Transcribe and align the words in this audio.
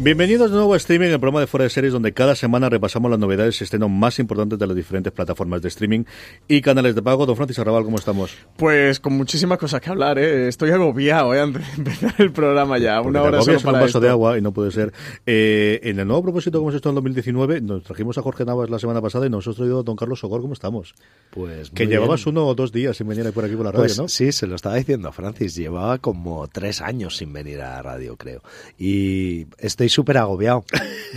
Bienvenidos 0.00 0.48
de 0.52 0.56
nuevo 0.56 0.74
a 0.74 0.76
Streaming, 0.76 1.08
el 1.08 1.18
programa 1.18 1.40
de 1.40 1.48
Fuera 1.48 1.64
de 1.64 1.70
Series, 1.70 1.92
donde 1.92 2.12
cada 2.14 2.36
semana 2.36 2.68
repasamos 2.68 3.10
las 3.10 3.18
novedades 3.18 3.60
y 3.60 3.64
estrenos 3.64 3.90
más 3.90 4.20
importantes 4.20 4.56
de 4.56 4.64
las 4.64 4.76
diferentes 4.76 5.12
plataformas 5.12 5.60
de 5.60 5.66
streaming 5.66 6.04
y 6.46 6.60
canales 6.60 6.94
de 6.94 7.02
pago. 7.02 7.26
Don 7.26 7.34
Francis 7.34 7.58
Arrabal, 7.58 7.82
¿cómo 7.82 7.96
estamos? 7.98 8.30
Pues 8.56 9.00
con 9.00 9.14
muchísimas 9.14 9.58
cosas 9.58 9.80
que 9.80 9.90
hablar, 9.90 10.20
¿eh? 10.20 10.46
Estoy 10.46 10.70
agobiado, 10.70 11.34
¿eh? 11.34 11.40
Antes 11.40 11.62
de 11.66 11.72
empezar 11.78 12.14
el 12.18 12.30
programa 12.30 12.78
ya. 12.78 13.00
Una 13.00 13.22
hora 13.22 13.42
solo 13.42 13.58
para 13.58 13.68
un 13.70 13.74
vaso 13.74 13.86
esto. 13.86 14.00
de 14.00 14.08
agua 14.08 14.38
y 14.38 14.40
no 14.40 14.52
puede 14.52 14.70
ser. 14.70 14.92
Eh, 15.26 15.80
en 15.82 15.98
el 15.98 16.06
nuevo 16.06 16.22
propósito 16.22 16.60
que 16.60 16.62
hemos 16.62 16.74
hecho 16.76 16.90
en 16.90 16.94
2019, 16.94 17.60
nos 17.62 17.82
trajimos 17.82 18.16
a 18.18 18.22
Jorge 18.22 18.44
Navas 18.44 18.70
la 18.70 18.78
semana 18.78 19.02
pasada 19.02 19.26
y 19.26 19.30
nos 19.30 19.44
hemos 19.46 19.56
traído 19.56 19.80
a 19.80 19.82
Don 19.82 19.96
Carlos 19.96 20.20
Sogor. 20.20 20.42
¿Cómo 20.42 20.52
estamos? 20.52 20.94
Pues 21.30 21.70
Que 21.70 21.88
llevabas 21.88 22.24
uno 22.24 22.46
o 22.46 22.54
dos 22.54 22.70
días 22.70 22.96
sin 22.96 23.08
venir 23.08 23.32
por 23.32 23.44
aquí 23.44 23.56
por 23.56 23.64
la 23.64 23.72
radio, 23.72 23.82
Pues 23.86 23.98
¿no? 23.98 24.06
sí, 24.06 24.30
se 24.30 24.46
lo 24.46 24.54
estaba 24.54 24.76
diciendo 24.76 25.08
a 25.08 25.12
Francis. 25.12 25.56
Llevaba 25.56 25.98
como 25.98 26.46
tres 26.46 26.82
años 26.82 27.16
sin 27.16 27.32
venir 27.32 27.60
a 27.62 27.70
la 27.74 27.82
radio, 27.82 28.16
creo. 28.16 28.42
Y 28.78 29.48
estoy 29.58 29.87
súper 29.88 30.18
agobiado 30.18 30.64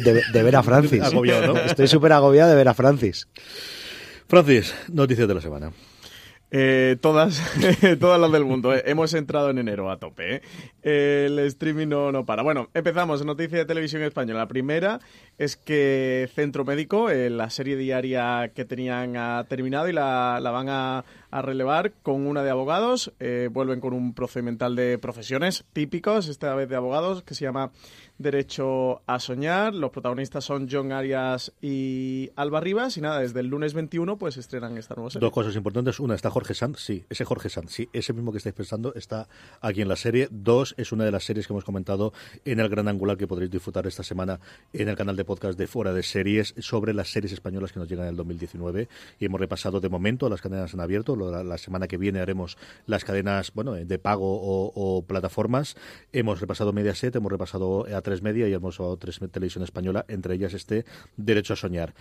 de, 0.03 0.21
de 0.31 0.43
ver 0.43 0.55
a 0.55 0.63
Francis. 0.63 1.01
Agobiado, 1.01 1.53
¿no? 1.53 1.59
Estoy 1.59 1.87
súper 1.87 2.11
agobiado 2.13 2.49
de 2.49 2.55
ver 2.55 2.67
a 2.67 2.73
Francis. 2.73 3.27
Francis, 4.27 4.73
noticias 4.91 5.27
de 5.27 5.33
la 5.33 5.41
semana. 5.41 5.71
Eh, 6.53 6.97
todas, 6.99 7.41
todas 8.01 8.19
las 8.19 8.29
del 8.31 8.43
mundo. 8.43 8.75
eh. 8.75 8.83
Hemos 8.85 9.13
entrado 9.13 9.49
en 9.51 9.57
enero 9.57 9.89
a 9.89 9.99
tope. 9.99 10.41
eh. 10.83 11.23
El 11.27 11.39
streaming 11.39 11.87
no, 11.87 12.11
no 12.11 12.25
para. 12.25 12.43
Bueno, 12.43 12.69
empezamos. 12.73 13.23
Noticia 13.25 13.57
de 13.59 13.65
televisión 13.65 14.01
española. 14.03 14.39
La 14.39 14.47
primera 14.49 14.99
es 15.41 15.57
que 15.57 16.29
Centro 16.35 16.63
Médico, 16.63 17.09
eh, 17.09 17.31
la 17.31 17.49
serie 17.49 17.75
diaria 17.75 18.51
que 18.53 18.63
tenían 18.63 19.17
ha 19.17 19.43
terminado 19.45 19.89
y 19.89 19.91
la, 19.91 20.39
la 20.39 20.51
van 20.51 20.69
a, 20.69 21.03
a 21.31 21.41
relevar 21.41 21.93
con 22.03 22.27
una 22.27 22.43
de 22.43 22.51
abogados. 22.51 23.13
Eh, 23.19 23.49
vuelven 23.51 23.79
con 23.79 23.93
un 23.93 24.13
procedimental 24.13 24.75
de 24.75 24.99
profesiones 24.99 25.63
típicos, 25.73 26.27
esta 26.27 26.53
vez 26.53 26.69
de 26.69 26.75
abogados, 26.75 27.23
que 27.23 27.33
se 27.33 27.45
llama 27.45 27.71
Derecho 28.17 29.01
a 29.07 29.19
Soñar. 29.19 29.73
Los 29.73 29.91
protagonistas 29.91 30.43
son 30.43 30.67
John 30.69 30.91
Arias 30.91 31.53
y 31.61 32.29
Alba 32.35 32.59
Rivas. 32.59 32.97
Y 32.97 33.01
nada, 33.01 33.21
desde 33.21 33.39
el 33.39 33.47
lunes 33.47 33.73
21 33.73 34.17
pues 34.17 34.37
estrenan 34.37 34.77
esta 34.77 34.93
nueva 34.95 35.09
serie. 35.09 35.25
Dos 35.25 35.33
cosas 35.33 35.55
importantes. 35.55 35.99
Una, 35.99 36.15
está 36.15 36.29
Jorge 36.29 36.53
Sanz. 36.53 36.79
Sí, 36.79 37.05
ese 37.09 37.25
Jorge 37.25 37.49
Sanz. 37.49 37.71
Sí, 37.71 37.89
ese 37.93 38.13
mismo 38.13 38.31
que 38.31 38.37
estáis 38.37 38.53
pensando 38.53 38.93
está 38.93 39.27
aquí 39.61 39.81
en 39.81 39.87
la 39.87 39.95
serie. 39.95 40.27
Dos, 40.29 40.75
es 40.77 40.91
una 40.91 41.05
de 41.05 41.11
las 41.11 41.23
series 41.23 41.47
que 41.47 41.53
hemos 41.53 41.63
comentado 41.63 42.13
en 42.43 42.59
el 42.59 42.69
Gran 42.69 42.89
Angular 42.89 43.17
que 43.17 43.27
podréis 43.27 43.51
disfrutar 43.51 43.87
esta 43.87 44.03
semana 44.03 44.39
en 44.73 44.89
el 44.89 44.97
canal 44.97 45.15
de 45.15 45.23
podcast 45.31 45.57
de 45.57 45.65
Fuera 45.65 45.93
de 45.93 46.03
Series 46.03 46.53
sobre 46.57 46.93
las 46.93 47.09
series 47.09 47.31
españolas 47.31 47.71
que 47.71 47.79
nos 47.79 47.87
llegan 47.87 48.03
en 48.03 48.09
el 48.09 48.17
2019. 48.17 48.89
Y 49.17 49.25
hemos 49.27 49.39
repasado 49.39 49.79
de 49.79 49.87
momento 49.87 50.27
las 50.27 50.41
cadenas 50.41 50.73
en 50.73 50.81
abierto. 50.81 51.15
La, 51.15 51.57
semana 51.57 51.87
que 51.87 51.95
viene 51.95 52.19
haremos 52.19 52.57
las 52.85 53.05
cadenas 53.05 53.53
bueno 53.53 53.71
de 53.71 53.97
pago 53.97 54.25
o, 54.25 55.05
plataformas. 55.07 55.77
Hemos 56.11 56.41
repasado 56.41 56.73
Mediaset, 56.73 57.15
hemos 57.15 57.31
repasado 57.31 57.85
A3 57.85 58.21
Media 58.21 58.49
y 58.49 58.53
hemos 58.53 58.75
repasado 58.75 58.97
tres 58.97 59.21
Televisión 59.31 59.63
Española, 59.63 60.03
entre 60.09 60.35
ellas 60.35 60.53
este 60.53 60.83
Derecho 61.15 61.53
a 61.53 61.55
Soñar. 61.55 61.93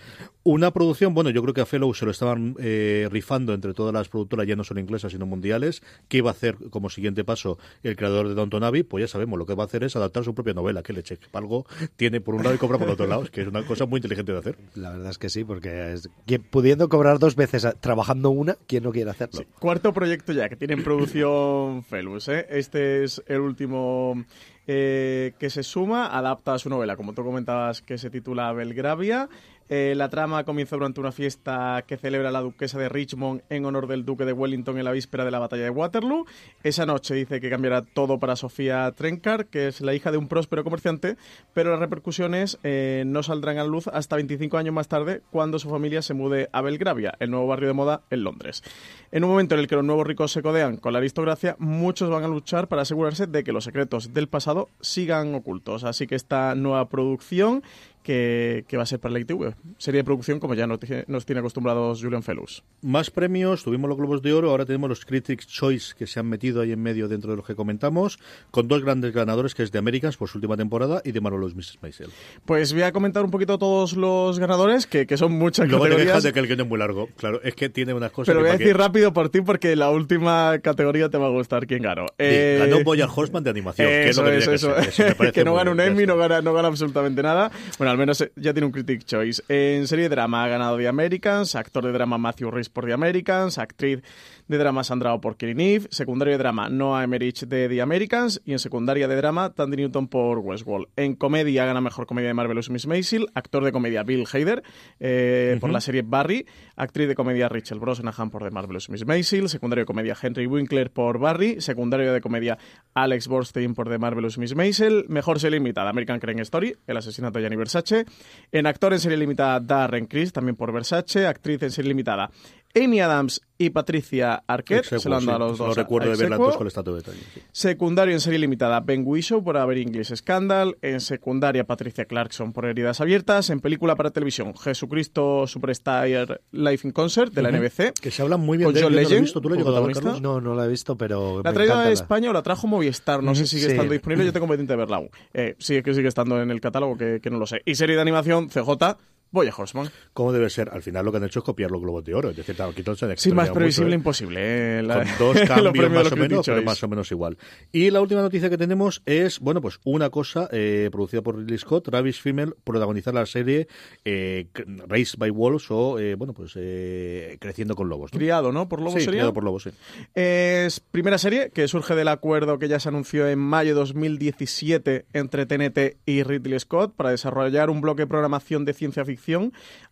Una 0.43 0.71
producción, 0.71 1.13
bueno, 1.13 1.29
yo 1.29 1.41
creo 1.41 1.53
que 1.53 1.61
a 1.61 1.65
Fellow 1.65 1.93
se 1.93 2.03
lo 2.03 2.11
estaban 2.11 2.57
eh, 2.59 3.07
rifando 3.09 3.53
entre 3.53 3.73
todas 3.73 3.93
las 3.93 4.09
productoras, 4.09 4.45
ya 4.45 4.57
no 4.57 4.65
solo 4.65 4.81
inglesas, 4.81 5.13
sino 5.13 5.25
mundiales. 5.25 5.83
¿Qué 6.09 6.17
iba 6.17 6.31
a 6.31 6.33
hacer 6.33 6.57
como 6.69 6.89
siguiente 6.89 7.23
paso 7.23 7.57
el 7.81 7.95
creador 7.95 8.27
de 8.27 8.33
Downton 8.33 8.65
Abbey? 8.65 8.83
Pues 8.83 9.03
ya 9.03 9.07
sabemos, 9.07 9.39
lo 9.39 9.45
que 9.45 9.55
va 9.55 9.63
a 9.63 9.67
hacer 9.67 9.85
es 9.85 9.95
adaptar 9.95 10.25
su 10.25 10.35
propia 10.35 10.53
novela. 10.53 10.83
Que 10.83 10.91
leche, 10.91 11.17
algo 11.31 11.65
tiene 11.95 12.19
por 12.19 12.35
un 12.35 12.43
lado 12.43 12.55
y 12.55 12.57
cobra 12.57 12.77
por 12.77 12.89
otro 12.89 13.07
lado, 13.07 13.20
que 13.29 13.41
es 13.41 13.47
una 13.47 13.63
cosa 13.65 13.85
muy 13.85 13.97
inteligente 13.99 14.31
de 14.31 14.37
hacer. 14.39 14.57
La 14.75 14.89
verdad 14.91 15.11
es 15.11 15.17
que 15.17 15.29
sí, 15.29 15.43
porque 15.43 15.93
es- 15.93 16.09
pudiendo 16.49 16.89
cobrar 16.89 17.19
dos 17.19 17.35
veces 17.35 17.67
trabajando 17.79 18.29
una, 18.31 18.55
¿quién 18.67 18.83
no 18.83 18.91
quiere 18.91 19.11
hacerlo? 19.11 19.41
Cuarto 19.59 19.93
proyecto 19.93 20.33
ya 20.33 20.49
que 20.49 20.55
tiene 20.55 20.73
en 20.73 20.83
producción 20.83 21.83
Felus. 21.89 22.27
¿eh? 22.29 22.47
Este 22.49 23.03
es 23.03 23.21
el 23.27 23.41
último 23.41 24.25
eh, 24.67 25.33
que 25.39 25.49
se 25.49 25.63
suma, 25.63 26.07
adapta 26.17 26.53
a 26.53 26.59
su 26.59 26.69
novela, 26.69 26.95
como 26.95 27.13
tú 27.13 27.23
comentabas, 27.23 27.81
que 27.81 27.97
se 27.97 28.09
titula 28.09 28.51
Belgravia. 28.53 29.29
Eh, 29.69 29.93
la 29.95 30.09
trama 30.09 30.43
comienza 30.43 30.75
durante 30.75 30.99
una 30.99 31.11
fiesta 31.11 31.83
que 31.87 31.97
celebra 31.97 32.31
la 32.31 32.41
duquesa 32.41 32.77
de 32.77 32.89
Richmond 32.89 33.41
en 33.49 33.65
honor 33.65 33.87
del 33.87 34.05
duque 34.05 34.25
de 34.25 34.33
Wellington 34.33 34.77
en 34.77 34.85
la 34.85 34.91
víspera 34.91 35.25
de 35.25 35.31
la 35.31 35.39
batalla 35.39 35.63
de 35.63 35.69
Waterloo. 35.69 36.25
Esa 36.63 36.85
noche 36.85 37.13
dice 37.15 37.39
que 37.39 37.49
cambiará 37.49 37.81
todo 37.81 38.19
para 38.19 38.35
Sofía 38.35 38.91
Trencard, 38.95 39.45
que 39.45 39.67
es 39.67 39.81
la 39.81 39.93
hija 39.93 40.11
de 40.11 40.17
un 40.17 40.27
próspero 40.27 40.63
comerciante, 40.63 41.17
pero 41.53 41.71
las 41.71 41.79
repercusiones 41.79 42.59
eh, 42.63 43.03
no 43.05 43.23
saldrán 43.23 43.57
a 43.57 43.63
luz 43.63 43.87
hasta 43.87 44.17
25 44.17 44.57
años 44.57 44.73
más 44.73 44.87
tarde, 44.87 45.21
cuando 45.31 45.59
su 45.59 45.69
familia 45.69 46.01
se 46.01 46.13
mude 46.13 46.49
a 46.51 46.61
Belgravia, 46.61 47.15
el 47.19 47.31
nuevo 47.31 47.47
barrio 47.47 47.69
de 47.69 47.73
moda 47.73 48.01
en 48.09 48.23
Londres. 48.23 48.63
En 49.11 49.23
un 49.23 49.29
momento 49.29 49.55
en 49.55 49.61
el 49.61 49.67
que 49.67 49.75
los 49.75 49.83
nuevos 49.83 50.07
ricos 50.07 50.31
se 50.31 50.41
codean 50.41 50.77
con 50.77 50.93
la 50.93 50.99
aristocracia, 50.99 51.55
muchos 51.59 52.09
van 52.09 52.23
a 52.23 52.27
luchar 52.27 52.67
para 52.67 52.83
asegurarse 52.83 53.27
de 53.27 53.43
que 53.43 53.51
los 53.51 53.65
secretos 53.65 54.13
del 54.13 54.27
pasado 54.27 54.69
sigan 54.79 55.35
ocultos. 55.35 55.83
Así 55.83 56.07
que 56.07 56.15
esta 56.15 56.55
nueva 56.55 56.87
producción 56.87 57.63
que, 58.03 58.65
que 58.67 58.77
va 58.77 58.83
a 58.83 58.85
ser 58.85 58.99
para 58.99 59.13
la 59.13 59.19
ITV, 59.19 59.53
serie 59.77 59.99
de 59.99 60.03
producción 60.03 60.39
como 60.39 60.53
ya 60.53 60.65
nos, 60.67 60.79
tiene- 60.79 61.05
nos 61.07 61.25
tiene 61.25 61.39
acostumbrados 61.39 62.01
Julian 62.01 62.23
Felus. 62.23 62.63
Más 62.81 63.11
premios, 63.11 63.63
tuvimos 63.63 63.87
los 63.89 63.97
Globos 63.97 64.21
de 64.21 64.33
Oro, 64.33 64.49
ahora 64.49 64.65
tenemos 64.65 64.89
los 64.89 65.05
Critics' 65.05 65.47
Choice 65.47 65.93
que 65.97 66.07
se 66.07 66.19
han 66.19 66.27
metido 66.27 66.61
ahí 66.61 66.71
en 66.71 66.81
medio 66.81 67.07
dentro 67.07 67.31
de 67.31 67.37
los 67.37 67.45
que 67.45 67.55
comentamos, 67.55 68.19
con 68.49 68.67
dos 68.67 68.83
grandes 68.83 69.13
ganadores, 69.13 69.53
que 69.55 69.63
es 69.63 69.71
de 69.71 69.79
Americans 69.79 70.17
por 70.17 70.29
su 70.29 70.37
última 70.37 70.57
temporada 70.57 71.01
y 71.05 71.11
de 71.11 71.21
Marvelous 71.21 71.55
Mrs. 71.55 71.77
Maisel. 71.81 72.09
Pues 72.45 72.73
voy 72.73 72.81
a 72.83 72.91
comentar 72.91 73.23
un 73.23 73.31
poquito 73.31 73.57
todos 73.57 73.93
los 73.95 74.39
ganadores, 74.39 74.87
que, 74.87 75.05
que 75.05 75.17
son 75.17 75.33
muchas 75.33 75.67
Luego 75.67 75.83
te 75.85 75.89
categorías. 75.91 76.07
quejas 76.07 76.23
de 76.23 76.33
que 76.33 76.39
el 76.39 76.47
guion 76.47 76.61
es 76.61 76.67
muy 76.67 76.79
largo. 76.79 77.09
Claro, 77.17 77.41
es 77.43 77.55
que 77.55 77.69
tiene 77.69 77.93
unas 77.93 78.11
cosas 78.11 78.27
Pero 78.33 78.39
que 78.39 78.49
voy 78.49 78.55
a 78.55 78.57
decir 78.57 78.77
rápido 78.77 79.13
por 79.13 79.29
ti 79.29 79.41
porque 79.41 79.75
la 79.75 79.89
última 79.91 80.57
categoría 80.63 81.09
te 81.09 81.17
va 81.17 81.27
a 81.27 81.29
gustar 81.29 81.67
quién 81.67 81.83
ganó. 81.83 82.05
Sí, 82.07 82.13
Eh, 82.19 82.57
ganó 82.59 82.83
Boyan 82.83 83.09
Horseman 83.13 83.43
de 83.43 83.49
animación, 83.51 83.87
que 83.87 84.09
es 84.09 84.17
lo 84.17 84.27
Eso 84.27 84.31
que 84.31 84.37
es, 84.37 84.43
tenía 84.45 84.55
eso. 84.55 84.75
ser. 84.75 84.89
Eso 84.89 85.03
me 85.03 85.15
parece 85.15 85.33
que 85.33 85.43
no 85.45 85.53
gana 85.53 85.71
un 85.71 85.79
Emmy, 85.79 86.05
no 86.05 86.17
gana, 86.17 86.41
no 86.41 86.53
gana 86.53 86.67
absolutamente 86.67 87.21
nada. 87.21 87.51
Bueno, 87.77 87.90
al 87.91 87.97
menos 87.97 88.21
eh, 88.21 88.31
ya 88.35 88.53
tiene 88.53 88.65
un 88.65 88.71
Critic 88.71 89.03
Choice. 89.05 89.43
En 89.49 89.87
serie 89.87 90.05
de 90.05 90.09
drama 90.09 90.43
ha 90.43 90.47
ganado 90.47 90.77
The 90.77 90.87
Americans, 90.87 91.55
actor 91.55 91.85
de 91.85 91.91
drama 91.91 92.17
Matthew 92.17 92.49
Rhys 92.49 92.69
por 92.69 92.85
The 92.85 92.93
Americans, 92.93 93.57
actriz 93.57 94.01
de 94.47 94.57
drama 94.57 94.83
Sandra 94.83 95.13
Oh 95.13 95.21
por 95.21 95.37
Killing 95.37 95.59
Eve, 95.59 95.87
secundario 95.91 96.33
de 96.33 96.37
drama 96.37 96.69
Noah 96.69 97.03
Emmerich 97.03 97.45
de 97.45 97.69
The 97.69 97.81
Americans 97.81 98.41
y 98.45 98.53
en 98.53 98.59
secundaria 98.59 99.07
de 99.07 99.15
drama 99.15 99.53
Tandy 99.53 99.77
Newton 99.77 100.07
por 100.07 100.39
Westworld. 100.39 100.87
En 100.95 101.15
comedia 101.15 101.65
gana 101.65 101.81
Mejor 101.81 102.05
Comedia 102.05 102.27
de 102.27 102.33
Marvelous 102.33 102.69
Miss 102.69 102.87
Maisel, 102.87 103.27
actor 103.33 103.63
de 103.63 103.71
comedia 103.71 104.03
Bill 104.03 104.25
Hader 104.31 104.63
eh, 104.99 105.57
por 105.59 105.71
la 105.71 105.81
serie 105.81 106.01
Barry, 106.01 106.45
actriz 106.75 107.07
de 107.07 107.15
comedia 107.15 107.49
Rachel 107.49 107.79
Brosnahan 107.79 108.29
por 108.29 108.43
The 108.43 108.51
Marvelous 108.51 108.89
Miss 108.89 109.05
Maisel, 109.05 109.49
secundario 109.49 109.83
de 109.83 109.87
comedia 109.87 110.15
Henry 110.21 110.47
Winkler 110.47 110.91
por 110.91 111.19
Barry, 111.19 111.61
secundario 111.61 112.13
de 112.13 112.21
comedia 112.21 112.57
Alex 112.93 113.27
Borstein 113.27 113.73
por 113.73 113.89
The 113.89 113.97
Marvelous 113.97 114.37
Miss 114.37 114.55
Maisel, 114.55 115.05
mejor 115.07 115.39
serie 115.39 115.59
limitada 115.59 115.89
American 115.89 116.19
Crime 116.19 116.41
Story, 116.41 116.75
El 116.87 116.97
asesinato 116.97 117.39
de 117.39 117.43
Gianni 117.43 117.55
Versace, 117.55 118.05
en 118.51 118.67
actor 118.67 118.93
en 118.93 118.99
serie 118.99 119.17
limitada 119.17 119.59
Darren 119.59 120.05
Criss, 120.05 120.33
también 120.33 120.55
por 120.55 120.71
Versace, 120.71 121.27
actriz 121.27 121.61
en 121.63 121.71
serie 121.71 121.89
limitada 121.89 122.29
Amy 122.75 122.99
Adams 123.01 123.41
y 123.57 123.69
Patricia 123.69 124.43
Arquette, 124.47 124.85
se 124.99 125.07
lo 125.09 125.17
han 125.17 125.25
dado 125.25 125.45
a 125.45 125.49
los 125.49 125.57
dos. 125.59 125.67
No 125.69 125.73
recuerdo 125.75 126.09
de 126.11 126.17
ver 126.17 126.29
las 126.31 126.39
dos 126.39 126.55
con 126.57 126.63
el 126.65 126.69
estatus 126.69 127.03
de 127.03 127.11
sí. 127.11 127.41
Secundario 127.51 128.13
en 128.13 128.19
serie 128.19 128.39
limitada 128.39 128.79
Ben 128.79 129.03
Whishaw 129.05 129.43
por 129.43 129.57
haber 129.57 129.77
English 129.77 130.15
Scandal. 130.15 130.77
En 130.81 130.99
secundaria 130.99 131.63
Patricia 131.65 132.05
Clarkson 132.05 132.53
por 132.53 132.65
Heridas 132.65 133.01
Abiertas. 133.01 133.49
En 133.51 133.59
película 133.59 133.95
para 133.95 134.09
televisión 134.09 134.55
Jesucristo 134.57 135.45
Superstar 135.45 136.41
Life 136.51 136.87
in 136.87 136.91
Concert 136.91 137.33
de 137.33 137.41
la 137.43 137.51
NBC. 137.51 137.93
Que 138.01 138.09
se 138.09 138.21
habla 138.23 138.37
muy 138.37 138.57
bien 138.57 138.65
Con 138.67 138.73
de 138.73 138.81
John 138.81 138.91
no 138.91 138.95
lo 138.95 139.01
he 139.01 139.03
Legend, 139.03 139.21
visto. 139.25 139.41
¿Tú 139.41 139.49
lo 139.49 139.55
protagonista. 139.57 140.19
No, 140.19 140.41
no 140.41 140.55
la 140.55 140.65
he 140.65 140.67
visto, 140.67 140.97
pero 140.97 141.41
La 141.43 141.49
ha 141.49 141.51
me 141.51 141.55
traído 141.55 141.73
encanta 141.73 141.81
a 141.83 141.85
la- 141.87 141.93
España 141.93 142.29
o 142.29 142.33
la 142.33 142.41
trajo 142.41 142.65
Movistar. 142.67 143.21
No 143.21 143.35
sé 143.35 143.45
si 143.45 143.57
sigue 143.57 143.67
Sí. 143.67 143.71
estando 143.73 143.93
disponible. 143.93 144.25
Yo 144.25 144.33
tengo 144.33 144.47
pendiente 144.47 144.73
de 144.73 144.77
verla 144.77 144.97
aún. 144.97 145.09
Eh, 145.33 145.55
sí, 145.59 145.75
es 145.75 145.83
que 145.83 145.93
sigue 145.93 146.07
estando 146.07 146.41
en 146.41 146.49
el 146.49 146.59
catálogo, 146.61 146.97
que, 146.97 147.19
que 147.21 147.29
no 147.29 147.37
lo 147.37 147.45
sé. 147.45 147.61
Y 147.65 147.75
serie 147.75 147.95
de 147.95 148.01
animación 148.01 148.49
CJ, 148.49 148.97
Boya 149.31 149.53
Horseman. 149.55 149.89
¿Cómo 150.13 150.33
debe 150.33 150.49
ser? 150.49 150.69
Al 150.69 150.81
final 150.81 151.05
lo 151.05 151.11
que 151.11 151.17
han 151.17 151.23
hecho 151.23 151.39
es 151.39 151.45
copiar 151.45 151.71
los 151.71 151.81
globos 151.81 152.03
de 152.03 152.13
oro. 152.13 152.29
Es 152.31 152.35
decir, 152.35 152.53
claro, 152.55 152.71
aquí 152.71 152.83
todo 152.83 152.95
se 152.95 153.05
han 153.05 153.17
Sí, 153.17 153.31
más 153.31 153.49
previsible 153.49 153.85
mucho, 153.87 153.93
¿eh? 153.95 153.99
imposible. 153.99 154.39
eh, 154.79 154.83
la- 154.83 154.95
Con 154.97 155.07
dos 155.19 155.37
cambios 155.47 155.89
más 155.91 156.11
o 156.11 156.15
menos, 156.17 156.45
pero 156.45 156.55
Choice. 156.57 156.65
más 156.65 156.83
o 156.83 156.87
menos 156.89 157.11
igual. 157.11 157.37
Y 157.71 157.89
la 157.91 158.01
última 158.01 158.21
noticia 158.21 158.49
que 158.49 158.57
tenemos 158.57 159.01
es, 159.05 159.39
bueno, 159.39 159.61
pues 159.61 159.79
una 159.85 160.09
cosa 160.09 160.49
eh, 160.51 160.89
producida 160.91 161.21
por 161.21 161.37
Ridley 161.37 161.57
Scott, 161.57 161.85
Travis 161.85 162.19
Fimmel, 162.19 162.55
protagonizar 162.65 163.13
la 163.13 163.25
serie 163.25 163.67
eh, 164.03 164.47
Raised 164.87 165.17
by 165.17 165.29
Wolves 165.29 165.67
o, 165.71 165.97
eh, 165.97 166.15
bueno, 166.15 166.33
pues 166.33 166.51
eh, 166.57 167.37
Creciendo 167.39 167.75
con 167.75 167.87
Lobos. 167.87 168.11
¿no? 168.13 168.17
Criado, 168.19 168.51
¿no? 168.51 168.67
Por 168.67 168.79
Lobo 168.81 168.91
sí, 168.97 169.05
sería. 169.05 169.11
criado 169.19 169.33
por 169.33 169.45
Lobos, 169.45 169.63
sí. 169.63 169.69
Es 170.13 170.81
primera 170.81 171.17
serie 171.17 171.51
que 171.53 171.69
surge 171.69 171.95
del 171.95 172.09
acuerdo 172.09 172.59
que 172.59 172.67
ya 172.67 172.81
se 172.81 172.89
anunció 172.89 173.29
en 173.29 173.39
mayo 173.39 173.69
de 173.75 173.79
2017 173.79 175.05
entre 175.13 175.45
TNT 175.45 175.97
y 176.05 176.23
Ridley 176.23 176.59
Scott 176.59 176.93
para 176.97 177.11
desarrollar 177.11 177.69
un 177.69 177.79
bloque 177.79 178.01
de 178.03 178.07
programación 178.07 178.65
de 178.65 178.73
ciencia 178.73 179.05
ficción 179.05 179.20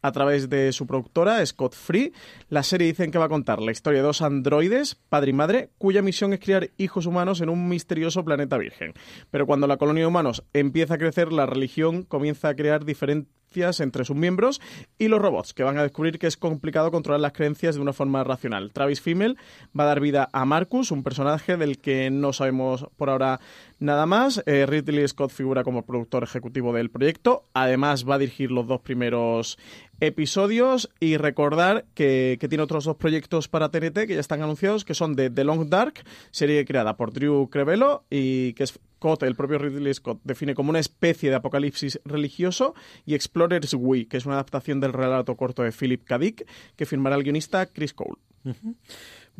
a 0.01 0.11
través 0.11 0.49
de 0.49 0.71
su 0.71 0.87
productora, 0.87 1.45
Scott 1.45 1.75
Free. 1.75 2.13
La 2.49 2.63
serie 2.63 2.87
dicen 2.87 3.11
que 3.11 3.17
va 3.17 3.25
a 3.25 3.29
contar 3.29 3.61
la 3.61 3.71
historia 3.71 3.99
de 3.99 4.07
dos 4.07 4.21
androides, 4.21 4.95
padre 4.95 5.31
y 5.31 5.33
madre, 5.33 5.69
cuya 5.77 6.01
misión 6.01 6.33
es 6.33 6.39
criar 6.39 6.69
hijos 6.77 7.05
humanos 7.05 7.41
en 7.41 7.49
un 7.49 7.67
misterioso 7.67 8.23
planeta 8.23 8.57
virgen. 8.57 8.93
Pero 9.31 9.45
cuando 9.45 9.67
la 9.67 9.77
colonia 9.77 10.03
de 10.03 10.07
humanos 10.07 10.43
empieza 10.53 10.95
a 10.95 10.97
crecer, 10.97 11.31
la 11.31 11.45
religión 11.45 12.03
comienza 12.03 12.49
a 12.49 12.55
crear 12.55 12.85
diferentes 12.85 13.38
entre 13.55 14.05
sus 14.05 14.15
miembros 14.15 14.61
y 14.97 15.07
los 15.07 15.21
robots, 15.21 15.53
que 15.53 15.63
van 15.63 15.77
a 15.77 15.83
descubrir 15.83 16.19
que 16.19 16.27
es 16.27 16.37
complicado 16.37 16.91
controlar 16.91 17.19
las 17.19 17.33
creencias 17.33 17.75
de 17.75 17.81
una 17.81 17.93
forma 17.93 18.23
racional. 18.23 18.71
Travis 18.71 19.01
Fimmel 19.01 19.37
va 19.77 19.83
a 19.83 19.87
dar 19.87 19.99
vida 19.99 20.29
a 20.31 20.45
Marcus, 20.45 20.91
un 20.91 21.03
personaje 21.03 21.57
del 21.57 21.79
que 21.79 22.09
no 22.11 22.31
sabemos 22.31 22.85
por 22.95 23.09
ahora 23.09 23.39
nada 23.79 24.05
más. 24.05 24.43
Eh, 24.45 24.65
Ridley 24.65 25.07
Scott 25.07 25.31
figura 25.31 25.63
como 25.63 25.83
productor 25.83 26.23
ejecutivo 26.23 26.73
del 26.73 26.89
proyecto. 26.89 27.45
Además, 27.53 28.07
va 28.07 28.15
a 28.15 28.19
dirigir 28.19 28.51
los 28.51 28.67
dos 28.67 28.81
primeros 28.81 29.57
episodios 29.99 30.89
y 30.99 31.17
recordar 31.17 31.85
que, 31.93 32.37
tiene 32.49 32.63
otros 32.63 32.85
dos 32.85 32.97
proyectos 32.97 33.47
para 33.47 33.69
TNT 33.69 34.07
que 34.07 34.15
ya 34.15 34.19
están 34.19 34.41
anunciados, 34.41 34.85
que 34.85 34.93
son 34.93 35.15
de 35.15 35.29
The 35.29 35.43
Long 35.43 35.69
Dark, 35.69 36.03
serie 36.31 36.65
creada 36.65 36.97
por 36.97 37.13
Drew 37.13 37.49
Crevelo 37.49 38.05
y 38.09 38.53
que 38.53 38.65
Scott, 38.67 39.23
el 39.23 39.35
propio 39.35 39.57
Ridley 39.57 39.93
Scott, 39.93 40.19
define 40.23 40.55
como 40.55 40.69
una 40.69 40.79
especie 40.79 41.29
de 41.29 41.35
apocalipsis 41.35 41.99
religioso 42.05 42.73
y 43.05 43.15
Explorers 43.15 43.73
We, 43.73 44.07
que 44.07 44.17
es 44.17 44.25
una 44.25 44.35
adaptación 44.35 44.79
del 44.79 44.93
relato 44.93 45.35
corto 45.35 45.63
de 45.63 45.71
Philip 45.71 46.03
K. 46.03 46.17
Dick 46.17 46.47
que 46.75 46.85
firmará 46.85 47.15
el 47.15 47.23
guionista 47.23 47.65
Chris 47.67 47.93
Cole. 47.93 48.17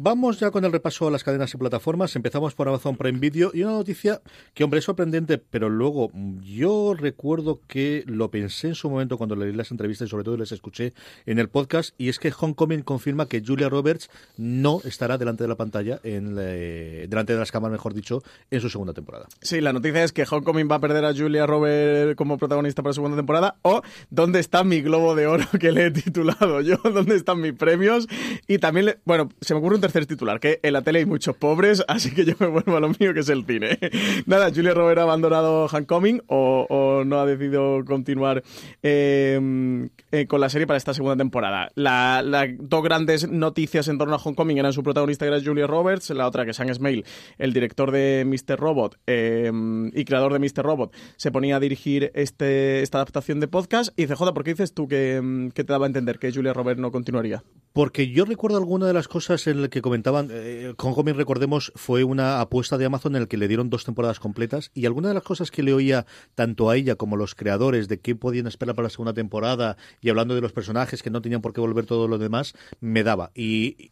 Vamos 0.02 0.40
ya 0.40 0.50
con 0.50 0.64
el 0.64 0.72
repaso 0.72 1.10
a 1.10 1.12
las 1.12 1.26
cadenas 1.26 1.54
y 1.54 1.58
plataformas. 1.58 2.16
Empezamos 2.16 2.56
por 2.56 2.70
Amazon 2.70 2.96
Prime 2.96 3.20
Video 3.20 3.52
y 3.54 3.64
una 3.64 3.74
noticia 3.74 4.22
que, 4.54 4.64
hombre, 4.64 4.80
es 4.80 4.86
sorprendente, 4.86 5.40
pero 5.40 5.68
luego 5.68 6.10
mm, 6.14 6.40
yo 6.40 6.94
recuerdo 6.98 7.60
que 7.68 8.06
lo 8.08 8.32
pensé 8.32 8.70
en 8.70 8.76
su 8.76 8.90
momento 8.90 9.18
cuando 9.18 9.36
leí 9.36 9.52
las 9.52 9.72
entrevistas 9.72 10.08
y 10.08 10.10
sobre 10.10 10.24
todo 10.24 10.38
les 10.38 10.54
escuché 10.54 10.94
en 11.26 11.38
el 11.38 11.50
podcast 11.50 11.94
y 11.98 12.08
es 12.08 12.18
que 12.18 12.32
Homecoming 12.32 12.82
confirma 12.84 13.26
que 13.26 13.44
Julia 13.46 13.68
Roberts 13.68 14.10
no 14.38 14.80
estará 14.86 15.18
delante 15.18 15.44
de 15.44 15.50
la 15.50 15.58
pantalla, 15.58 16.00
en 16.04 16.38
eh, 16.40 17.08
delante 17.10 17.34
de 17.34 17.40
las 17.40 17.52
cámaras, 17.52 17.74
mejor 17.74 17.94
dicho, 17.94 18.24
en 18.52 18.62
su 18.62 18.70
segunda 18.70 18.94
temporada. 18.94 19.28
Sí, 19.42 19.60
la 19.60 19.74
noticia 19.74 20.02
es 20.06 20.14
que 20.14 20.24
Homecoming 20.24 20.72
va 20.72 20.76
a 20.76 20.80
perder 20.80 21.04
a 21.04 21.14
Julia 21.14 21.46
Roberts 21.46 22.16
como 22.16 22.38
protagonista 22.38 22.82
para 22.82 22.92
la 22.92 22.96
segunda 22.96 23.18
temporada 23.18 23.58
o 23.64 23.82
¿dónde 24.10 24.40
está 24.40 24.64
mi 24.64 24.82
globo 24.82 25.14
de 25.14 25.28
oro 25.28 25.44
que 25.60 25.74
le 25.74 25.88
he 25.88 25.92
titulado 25.92 26.62
yo? 26.62 26.78
¿Dónde 26.86 27.18
están 27.18 27.42
mis 27.42 27.52
premios? 27.52 28.08
Y 28.48 28.60
también, 28.60 28.98
bueno, 29.04 29.28
se 29.42 29.54
me 29.54 29.60
ocurre 29.60 29.76
un 29.76 29.89
tercer 29.92 30.06
titular, 30.06 30.40
que 30.40 30.60
en 30.64 30.74
la 30.74 30.82
tele 30.82 31.00
hay 31.00 31.06
muchos 31.06 31.36
pobres, 31.36 31.84
así 31.88 32.12
que 32.12 32.26
yo 32.26 32.34
me 32.40 32.48
vuelvo 32.48 32.78
a 32.78 32.80
lo 32.80 32.90
mío, 32.90 33.14
que 33.14 33.22
es 33.22 33.30
el 33.30 33.46
cine. 33.46 33.78
Nada, 34.26 34.50
Julia 34.54 34.74
Roberts 34.74 35.00
ha 35.00 35.04
abandonado 35.04 35.66
Homecoming 35.66 36.22
o, 36.28 36.66
o 36.70 37.04
no 37.04 37.20
ha 37.20 37.26
decidido 37.26 37.84
continuar 37.86 38.44
eh, 38.84 39.90
eh, 40.12 40.28
con 40.28 40.42
la 40.42 40.50
serie 40.50 40.68
para 40.68 40.78
esta 40.78 40.94
segunda 40.94 41.16
temporada. 41.18 41.72
La- 41.76 42.22
Las 42.24 42.50
dos 42.60 42.84
grandes 42.84 43.30
noticias 43.30 43.88
en 43.88 43.98
torno 43.98 44.16
a 44.16 44.18
Homecoming 44.24 44.58
eran 44.58 44.74
su 44.74 44.84
protagonista, 44.84 45.26
que 45.26 45.32
era 45.34 45.44
Julia 45.44 45.68
Roberts, 45.68 46.10
la 46.12 46.28
otra 46.28 46.46
que 46.46 46.54
Sam 46.54 46.74
Smale, 46.74 47.04
el 47.38 47.54
director 47.54 47.92
de 47.92 48.26
Mr. 48.26 48.60
Robot 48.60 48.98
eh, 49.08 49.52
y 49.94 50.06
creador 50.06 50.34
de 50.34 50.40
Mr. 50.40 50.64
Robot, 50.64 50.94
se 51.18 51.32
ponía 51.32 51.58
a 51.58 51.60
dirigir 51.60 52.12
este, 52.14 52.82
esta 52.82 52.98
adaptación 53.00 53.40
de 53.40 53.48
podcast. 53.48 53.98
Y 54.00 54.08
CJ, 54.08 54.34
¿por 54.34 54.44
qué 54.44 54.52
dices 54.52 54.74
tú 54.74 54.88
que, 54.88 55.50
que 55.54 55.64
te 55.64 55.74
daba 55.74 55.86
a 55.86 55.88
entender 55.88 56.20
que 56.20 56.32
Julia 56.32 56.54
Roberts 56.54 56.82
no 56.82 56.92
continuaría? 56.92 57.44
Porque 57.74 58.10
yo 58.10 58.26
recuerdo 58.26 58.58
alguna 58.58 58.88
de 58.88 58.94
las 58.94 59.08
cosas 59.08 59.46
en 59.48 59.62
las 59.62 59.70
que 59.70 59.79
comentaban, 59.82 60.30
eh, 60.32 60.74
Homecoming, 60.78 61.16
recordemos, 61.16 61.72
fue 61.76 62.04
una 62.04 62.42
apuesta 62.42 62.78
de 62.78 62.86
Amazon 62.86 63.16
en 63.16 63.24
la 63.24 63.28
que 63.28 63.38
le 63.38 63.48
dieron 63.48 63.70
dos 63.70 63.86
temporadas 63.86 64.20
completas 64.20 64.72
y 64.74 64.86
alguna 64.86 65.08
de 65.10 65.14
las 65.14 65.24
cosas 65.24 65.52
que 65.52 65.64
le 65.64 65.74
oía 65.74 66.06
tanto 66.36 66.70
a 66.70 66.76
ella 66.76 66.96
como 66.96 67.16
a 67.16 67.20
los 67.20 67.36
creadores 67.36 67.88
de 67.88 68.00
qué 68.00 68.16
podían 68.16 68.48
esperar 68.48 68.76
para 68.76 68.86
la 68.88 68.90
segunda 68.90 69.14
temporada 69.14 69.78
y 70.02 70.10
hablando 70.10 70.36
de 70.36 70.42
los 70.42 70.52
personajes 70.54 71.04
que 71.04 71.10
no 71.10 71.22
tenían 71.22 71.42
por 71.42 71.54
qué 71.54 71.62
volver 71.62 71.86
todo 71.86 72.08
lo 72.08 72.18
demás, 72.18 72.54
me 72.80 73.04
daba. 73.04 73.32
Y, 73.36 73.90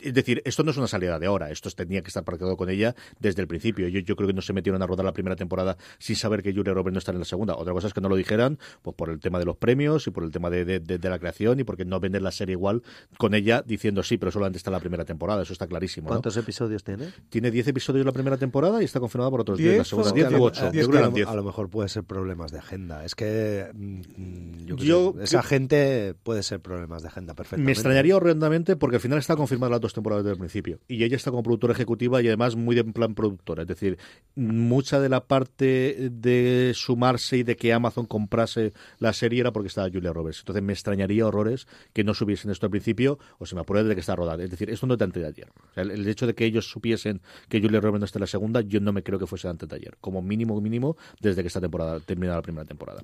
es 0.00 0.14
decir, 0.14 0.42
esto 0.44 0.62
no 0.62 0.70
es 0.70 0.76
una 0.76 0.86
salida 0.88 1.18
de 1.18 1.26
ahora, 1.26 1.50
esto 1.50 1.70
tenía 1.70 2.02
que 2.02 2.08
estar 2.08 2.24
pactado 2.24 2.56
con 2.56 2.70
ella 2.70 2.94
desde 3.18 3.42
el 3.42 3.48
principio. 3.48 3.88
Yo, 3.88 4.00
yo 4.00 4.16
creo 4.16 4.26
que 4.28 4.34
no 4.34 4.42
se 4.42 4.52
metieron 4.52 4.82
a 4.82 4.86
rodar 4.86 5.04
la 5.04 5.12
primera 5.12 5.36
temporada 5.36 5.76
sin 5.98 6.16
saber 6.16 6.42
que 6.42 6.52
Julia 6.52 6.72
Roberts 6.74 6.92
no 6.94 6.98
estaría 6.98 7.16
en 7.16 7.20
la 7.20 7.24
segunda. 7.26 7.54
Otra 7.56 7.72
cosa 7.72 7.88
es 7.88 7.94
que 7.94 8.00
no 8.00 8.08
lo 8.08 8.16
dijeran, 8.16 8.58
pues 8.82 8.96
por 8.96 9.10
el 9.10 9.20
tema 9.20 9.38
de 9.38 9.44
los 9.44 9.56
premios 9.56 10.06
y 10.06 10.10
por 10.10 10.24
el 10.24 10.30
tema 10.30 10.50
de, 10.50 10.64
de- 10.80 11.08
la 11.08 11.18
creación 11.18 11.58
y 11.60 11.64
porque 11.64 11.84
no 11.84 12.00
vender 12.00 12.20
la 12.22 12.30
serie 12.32 12.52
igual 12.52 12.82
con 13.16 13.34
ella 13.34 13.62
diciendo 13.66 14.02
sí, 14.02 14.18
pero 14.18 14.30
solamente 14.30 14.58
está 14.58 14.70
la 14.70 14.80
primera 14.80 14.87
temporada, 15.04 15.42
eso 15.42 15.52
está 15.52 15.66
clarísimo. 15.66 16.06
¿no? 16.06 16.08
¿Cuántos 16.14 16.36
episodios 16.36 16.82
tiene? 16.82 17.08
Tiene 17.28 17.50
10 17.50 17.68
episodios 17.68 18.04
la 18.06 18.12
primera 18.12 18.36
temporada 18.36 18.80
y 18.80 18.84
está 18.84 19.00
confirmada 19.00 19.30
por 19.30 19.40
otros 19.42 19.58
10 19.58 19.68
la 19.68 19.74
¿Diez 19.74 19.88
segunda. 19.88 20.10
o- 20.10 20.14
10 20.14 20.26
a 20.26 20.30
u 20.30 20.32
lo- 20.38 20.42
8. 20.44 20.60
a- 20.62 20.64
Yo 20.66 20.70
diez 20.72 20.84
creo 20.86 20.90
que 20.92 20.96
a, 20.96 21.00
eran 21.00 21.10
lo, 21.10 21.16
10. 21.16 21.28
a 21.28 21.34
lo 21.34 21.44
mejor 21.44 21.68
puede 21.70 21.88
ser 21.88 22.04
problemas 22.04 22.50
de 22.52 22.58
agenda. 22.58 23.04
Es 23.04 23.14
que 23.14 23.70
mm, 23.74 24.00
mm, 24.16 24.66
yo, 24.66 24.76
qué 24.76 24.84
Yo- 24.84 25.14
sé, 25.18 25.24
esa 25.24 25.42
gente 25.42 26.14
puede 26.22 26.42
ser 26.42 26.60
problemas 26.60 27.02
de 27.02 27.08
agenda 27.08 27.34
perfectamente. 27.34 27.66
Me 27.66 27.72
extrañaría 27.72 28.16
horrendamente 28.16 28.76
porque 28.76 28.96
al 28.96 29.02
final 29.02 29.18
está 29.18 29.36
confirmada 29.36 29.70
las 29.72 29.80
dos 29.80 29.92
temporadas 29.94 30.24
desde 30.24 30.32
el 30.34 30.38
principio. 30.38 30.80
Y 30.88 31.04
ella 31.04 31.16
está 31.16 31.30
como 31.30 31.42
productora 31.42 31.72
ejecutiva 31.72 32.22
y 32.22 32.28
además 32.28 32.56
muy 32.56 32.74
de 32.74 32.80
en 32.82 32.92
plan 32.92 33.14
productora. 33.14 33.62
Es 33.62 33.68
decir, 33.68 33.98
mucha 34.36 35.00
de 35.00 35.08
la 35.08 35.26
parte 35.26 36.08
de 36.10 36.72
sumarse 36.74 37.38
y 37.38 37.42
de 37.42 37.56
que 37.56 37.72
Amazon 37.72 38.06
comprase 38.06 38.72
la 38.98 39.12
serie 39.12 39.40
era 39.40 39.52
porque 39.52 39.68
estaba 39.68 39.88
Julia 39.92 40.12
Roberts. 40.12 40.40
Entonces 40.40 40.62
me 40.62 40.72
extrañaría 40.72 41.26
horrores 41.26 41.66
que 41.92 42.04
no 42.04 42.14
subiesen 42.14 42.50
esto 42.50 42.66
al 42.66 42.70
principio 42.70 43.18
o 43.38 43.46
se 43.46 43.54
me 43.54 43.60
apura 43.60 43.82
de 43.82 43.94
que 43.94 44.00
está 44.00 44.16
rodada. 44.16 44.42
Es 44.44 44.50
decir, 44.50 44.70
es 44.86 44.98
de 44.98 45.04
antes 45.04 45.34
de 45.34 45.46
el, 45.76 46.08
hecho 46.08 46.26
de 46.26 46.34
que 46.34 46.44
ellos 46.44 46.68
supiesen 46.68 47.20
que 47.48 47.60
Julia 47.60 47.80
Roberts 47.80 48.00
no 48.00 48.04
está 48.04 48.18
en 48.18 48.22
la 48.22 48.26
segunda, 48.26 48.60
yo 48.60 48.80
no 48.80 48.92
me 48.92 49.02
creo 49.02 49.18
que 49.18 49.26
fuese 49.26 49.48
antes 49.48 49.68
de 49.68 49.76
ayer. 49.76 49.96
Como 50.00 50.22
mínimo, 50.22 50.60
mínimo, 50.60 50.96
desde 51.20 51.42
que 51.42 51.48
esta 51.48 51.60
temporada 51.60 52.00
termina 52.00 52.34
la 52.34 52.42
primera 52.42 52.64
temporada. 52.64 53.02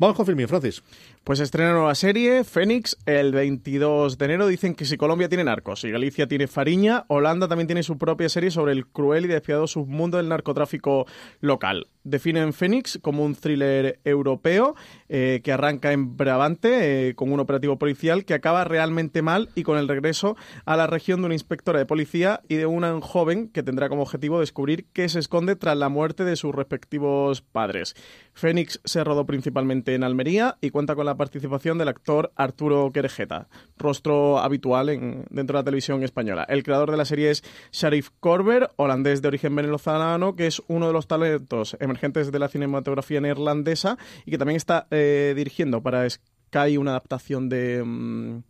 Vamos 0.00 0.16
con 0.16 0.26
Filmin, 0.26 0.46
Francis. 0.46 0.84
Pues 1.24 1.40
estrena 1.40 1.72
nueva 1.72 1.92
serie, 1.96 2.44
Fénix, 2.44 2.96
el 3.04 3.32
22 3.32 4.16
de 4.16 4.24
enero. 4.26 4.46
Dicen 4.46 4.76
que 4.76 4.84
si 4.84 4.96
Colombia 4.96 5.28
tiene 5.28 5.42
narcos 5.42 5.82
y 5.82 5.90
Galicia 5.90 6.28
tiene 6.28 6.46
Fariña, 6.46 7.04
Holanda 7.08 7.48
también 7.48 7.66
tiene 7.66 7.82
su 7.82 7.98
propia 7.98 8.28
serie 8.28 8.52
sobre 8.52 8.70
el 8.70 8.86
cruel 8.86 9.24
y 9.24 9.28
despiadado 9.28 9.66
submundo 9.66 10.18
del 10.18 10.28
narcotráfico 10.28 11.06
local. 11.40 11.88
Definen 12.04 12.52
Fénix 12.52 13.00
como 13.02 13.24
un 13.24 13.34
thriller 13.34 13.98
europeo 14.04 14.76
eh, 15.08 15.40
que 15.42 15.52
arranca 15.52 15.92
en 15.92 16.16
Brabante 16.16 17.08
eh, 17.08 17.14
con 17.14 17.32
un 17.32 17.40
operativo 17.40 17.78
policial 17.78 18.24
que 18.24 18.34
acaba 18.34 18.64
realmente 18.64 19.22
mal 19.22 19.48
y 19.54 19.62
con 19.62 19.78
el 19.78 19.88
regreso 19.88 20.36
a 20.64 20.76
la 20.76 20.86
región 20.86 21.20
de 21.20 21.26
una 21.26 21.34
inspectora 21.34 21.78
de 21.78 21.86
policía 21.86 22.42
y 22.48 22.56
de 22.56 22.66
una 22.66 23.00
joven 23.00 23.48
que 23.48 23.62
tendrá 23.62 23.88
como 23.88 24.02
objetivo 24.02 24.40
descubrir 24.40 24.86
qué 24.92 25.08
se 25.08 25.18
esconde 25.18 25.56
tras 25.56 25.76
la 25.76 25.88
muerte 25.88 26.24
de 26.24 26.36
sus 26.36 26.54
respectivos 26.54 27.40
padres. 27.40 27.94
Fénix 28.34 28.80
se 28.84 29.02
rodó 29.02 29.26
principalmente 29.26 29.94
en 29.94 30.04
Almería 30.04 30.58
y 30.60 30.70
cuenta 30.70 30.94
con 30.94 31.06
la 31.06 31.16
participación 31.16 31.78
del 31.78 31.88
actor 31.88 32.32
Arturo 32.36 32.90
Querejeta, 32.92 33.48
rostro 33.76 34.38
habitual 34.38 34.90
en, 34.90 35.24
dentro 35.30 35.56
de 35.56 35.60
la 35.60 35.64
televisión 35.64 36.02
española. 36.02 36.44
El 36.48 36.62
creador 36.62 36.90
de 36.90 36.96
la 36.96 37.04
serie 37.04 37.30
es 37.30 37.42
Sharif 37.72 38.10
Korber, 38.20 38.70
holandés 38.76 39.22
de 39.22 39.28
origen 39.28 39.56
venezolano, 39.56 40.36
que 40.36 40.46
es 40.46 40.62
uno 40.68 40.86
de 40.86 40.92
los 40.92 41.06
talentos 41.06 41.76
emergentes 41.80 42.30
de 42.30 42.38
la 42.38 42.48
cinematografía 42.48 43.20
neerlandesa 43.20 43.98
y 44.24 44.30
que 44.30 44.38
también 44.38 44.56
está 44.56 44.86
eh, 44.90 44.97
dirigiendo 45.34 45.82
para 45.82 46.08
Sky 46.08 46.76
una 46.78 46.92
adaptación 46.92 47.48
de... 47.48 47.82
mm, 47.84 48.42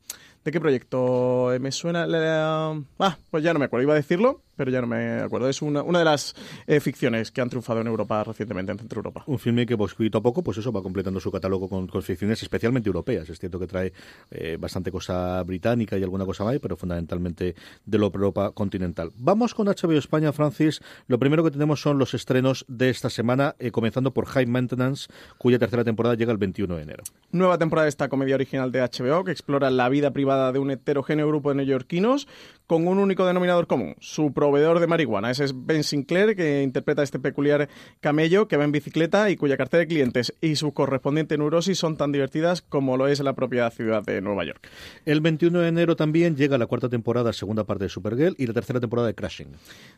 ¿De 0.45 0.53
qué 0.53 0.61
proyecto? 0.61 1.53
Eh, 1.53 1.59
Me 1.59 1.73
suena... 1.73 2.07
la- 2.07 2.81
Ah, 2.99 3.19
pues 3.31 3.43
ya 3.45 3.53
no 3.53 3.59
me 3.59 3.67
acuerdo, 3.67 3.83
iba 3.85 3.93
a 3.95 3.97
decirlo, 3.97 4.43
pero 4.59 4.71
ya 4.73 4.81
no 4.81 4.89
me 4.89 5.21
acuerdo. 5.21 5.49
Es 5.49 5.63
una, 5.63 5.83
una 5.83 6.01
de 6.01 6.05
las 6.05 6.35
eh, 6.67 6.81
ficciones 6.81 7.31
que 7.31 7.41
han 7.41 7.49
triunfado 7.49 7.81
en 7.81 7.87
Europa 7.87 8.23
recientemente, 8.25 8.73
en 8.73 8.79
Centro 8.79 8.99
Europa. 8.99 9.23
Un 9.27 9.39
filme 9.39 9.65
que 9.65 9.79
poquito 9.79 10.19
a 10.19 10.21
poco, 10.21 10.43
pues 10.43 10.59
eso, 10.59 10.73
va 10.73 10.83
completando 10.83 11.21
su 11.21 11.31
catálogo 11.31 11.69
con, 11.69 11.87
con 11.87 12.03
ficciones 12.03 12.43
especialmente 12.43 12.89
europeas. 12.89 13.31
Es 13.31 13.39
cierto 13.39 13.59
que 13.59 13.69
trae 13.69 13.93
eh, 14.31 14.57
bastante 14.59 14.91
cosa 14.91 15.43
británica 15.45 15.97
y 15.97 16.03
alguna 16.03 16.27
cosa 16.27 16.45
más, 16.45 16.59
pero 16.59 16.77
fundamentalmente 16.77 17.55
de 17.87 17.99
la 17.99 18.07
Europa 18.07 18.51
continental. 18.51 19.13
Vamos 19.17 19.55
con 19.55 19.69
HBO 19.69 19.93
España, 19.93 20.33
Francis. 20.33 20.81
Lo 21.07 21.19
primero 21.19 21.45
que 21.45 21.53
tenemos 21.53 21.81
son 21.81 21.99
los 21.99 22.15
estrenos 22.15 22.65
de 22.69 22.91
esta 22.91 23.11
semana, 23.11 23.55
eh, 23.61 23.71
comenzando 23.71 24.13
por 24.13 24.27
High 24.27 24.47
Maintenance, 24.47 25.09
cuya 25.39 25.59
tercera 25.59 25.85
temporada 25.85 26.17
llega 26.17 26.33
el 26.33 26.39
21 26.39 26.77
de 26.77 26.83
enero. 26.83 27.05
Nueva 27.31 27.59
temporada 27.59 27.85
de 27.85 27.91
esta 27.91 28.09
comedia 28.09 28.35
original 28.35 28.73
de 28.73 28.81
HBO 28.81 29.23
que 29.23 29.31
explora 29.31 29.71
la 29.71 29.89
vida 29.89 30.11
privada 30.11 30.51
de 30.53 30.59
un 30.59 30.71
heterogéneo 30.73 31.29
grupo 31.29 31.51
de 31.51 31.57
neoyorquinos 31.57 32.27
con 32.69 32.87
un 32.87 32.99
único 32.99 33.27
denominador 33.27 33.67
común, 33.67 33.97
su 33.99 34.35
proveedor 34.35 34.79
de 34.79 34.87
marihuana. 34.87 35.31
Ese 35.31 35.45
es 35.45 35.55
Ben 35.57 35.83
Sinclair, 35.83 36.37
que 36.37 36.63
interpreta 36.63 37.03
este 37.03 37.19
peculiar 37.19 37.71
camello 38.01 38.47
que 38.47 38.59
va 38.59 38.65
en 38.65 38.73
bicicleta 38.73 39.31
y 39.31 39.37
cuya 39.37 39.57
cartera 39.57 39.81
de 39.81 39.87
clientes 39.87 40.35
y 40.43 40.55
su 40.57 40.73
correspondiente 40.73 41.39
neurosis 41.39 41.79
son 41.79 41.97
tan 41.97 42.13
divertidas 42.13 42.61
como 42.61 42.99
lo 42.99 43.09
es 43.09 43.21
la 43.21 43.33
propia 43.33 43.71
ciudad 43.71 44.03
de 44.05 44.21
Nueva 44.21 44.45
York. 44.45 44.69
El 45.07 45.23
21 45.23 45.61
de 45.61 45.69
enero 45.69 45.97
también 45.97 46.37
llega 46.37 46.59
la 46.59 46.67
cuarta 46.67 46.91
temporada, 46.91 47.33
segunda 47.33 47.65
parte 47.65 47.85
de 47.85 47.89
Supergirl, 47.89 48.35
y 48.37 48.47
la 48.47 48.53
tercera 48.53 48.81
temporada 48.81 49.09
de 49.09 49.15
Crashing. 49.15 49.49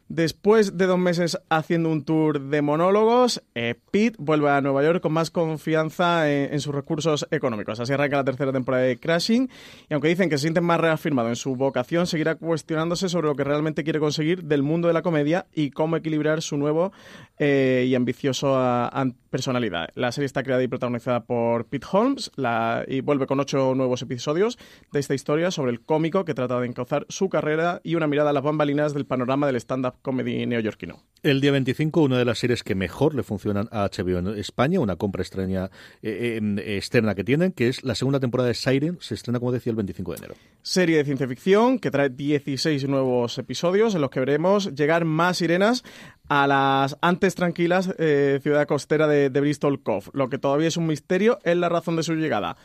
Después 0.09 0.79
de 0.79 0.87
dos 0.87 0.99
meses 0.99 1.41
haciendo 1.49 1.89
un 1.89 2.05
tour 2.05 2.41
de 2.41 2.63
monólogos, 2.63 3.43
eh, 3.57 3.75
Pete 3.91 4.17
vuelve 4.21 4.49
a 4.49 4.61
Nueva 4.61 4.85
York 4.85 5.01
con 5.01 5.13
más 5.13 5.33
confianza 5.33 6.31
en, 6.31 6.55
en 6.55 6.61
sus 6.61 6.73
recursos 6.73 7.27
económicos. 7.33 7.81
Así 7.81 7.93
arranca 7.93 8.19
la 8.19 8.25
tercera 8.25 8.53
temporada 8.53 8.85
de 8.85 8.97
Crashing 8.97 9.51
y 9.89 9.93
aunque 9.93 10.07
dicen 10.07 10.31
que 10.31 10.39
se 10.39 10.43
siente 10.43 10.61
más 10.61 10.79
reafirmado 10.79 11.31
en 11.31 11.37
su 11.37 11.57
vocación, 11.57 12.07
seguirá 12.07 12.37
cuestionándose 12.61 13.09
sobre 13.09 13.27
lo 13.27 13.35
que 13.37 13.43
realmente 13.43 13.85
quiere 13.85 14.01
conseguir 14.01 14.45
del 14.45 14.63
mundo 14.63 14.87
de 14.87 14.93
la 14.93 15.01
comedia 15.01 15.47
y 15.55 15.71
cómo 15.71 15.97
equilibrar 15.97 16.43
su 16.43 16.59
nuevo 16.59 16.93
eh, 17.43 17.87
y 17.89 17.95
ambicioso 17.95 18.55
a- 18.55 18.87
a- 18.89 19.07
personalidad. 19.31 19.89
La 19.95 20.11
serie 20.11 20.27
está 20.27 20.43
creada 20.43 20.61
y 20.63 20.67
protagonizada 20.69 21.25
por 21.25 21.67
Pete 21.67 21.87
Holmes 21.93 22.33
la- 22.35 22.85
y 22.89 23.01
vuelve 23.01 23.27
con 23.29 23.39
ocho 23.39 23.75
nuevos 23.77 24.03
episodios 24.03 24.59
de 24.93 24.99
esta 24.99 25.15
historia 25.15 25.53
sobre 25.53 25.71
el 25.71 25.81
cómico 25.81 26.25
que 26.25 26.35
trata 26.35 26.59
de 26.61 26.67
encauzar 26.67 27.07
su 27.09 27.29
carrera 27.29 27.81
y 27.85 27.95
una 27.95 28.09
mirada 28.09 28.31
a 28.31 28.33
las 28.33 28.43
bambalinas 28.43 28.93
del 28.93 29.07
panorama 29.07 29.47
del 29.47 29.55
stand-up 29.57 29.95
comedy 30.03 30.47
neoyorquino. 30.47 31.05
El 31.23 31.41
día 31.41 31.53
25, 31.53 32.03
una 32.03 32.19
de 32.19 32.25
las 32.25 32.39
series 32.41 32.65
que 32.65 32.75
mejor 32.75 33.15
le 33.15 33.23
funcionan 33.23 33.69
a 33.71 33.85
HBO 33.89 34.19
en 34.19 34.27
España, 34.37 34.81
una 34.81 34.97
compra 34.97 35.23
extraña, 35.23 35.71
eh, 36.03 36.41
eh, 36.43 36.77
externa 36.77 37.15
que 37.15 37.23
tienen, 37.23 37.53
que 37.53 37.69
es 37.69 37.85
la 37.85 37.95
segunda 37.95 38.19
temporada 38.19 38.49
de 38.49 38.55
Siren, 38.55 38.99
se 39.01 39.15
estrena, 39.15 39.39
como 39.39 39.53
decía, 39.53 39.71
el 39.71 39.77
25 39.77 40.11
de 40.13 40.19
enero. 40.19 40.35
Serie 40.63 40.97
de 40.97 41.05
ciencia 41.05 41.29
ficción 41.29 41.79
que 41.79 41.93
trae 41.93 42.09
16 42.11 42.87
nuevos 42.89 43.39
episodios 43.39 43.95
en 43.95 44.01
los 44.01 44.11
que 44.11 44.19
veremos 44.21 44.75
llegar 44.75 45.05
más 45.05 45.37
sirenas 45.39 45.85
a 46.31 46.47
las 46.47 46.97
antes 47.03 47.35
tranquilas 47.35 47.93
eh, 47.99 48.39
ciudad 48.41 48.67
costera 48.67 49.09
de, 49.09 49.29
Bristol 49.29 49.83
Cove. 49.83 50.07
Lo 50.13 50.31
que 50.31 50.39
todavía 50.39 50.69
es 50.69 50.77
un 50.77 50.87
misterio 50.87 51.41
es 51.43 51.57
la 51.57 51.69
razón 51.69 51.97
de 51.97 52.05
su 52.05 52.15
llegada. 52.15 52.57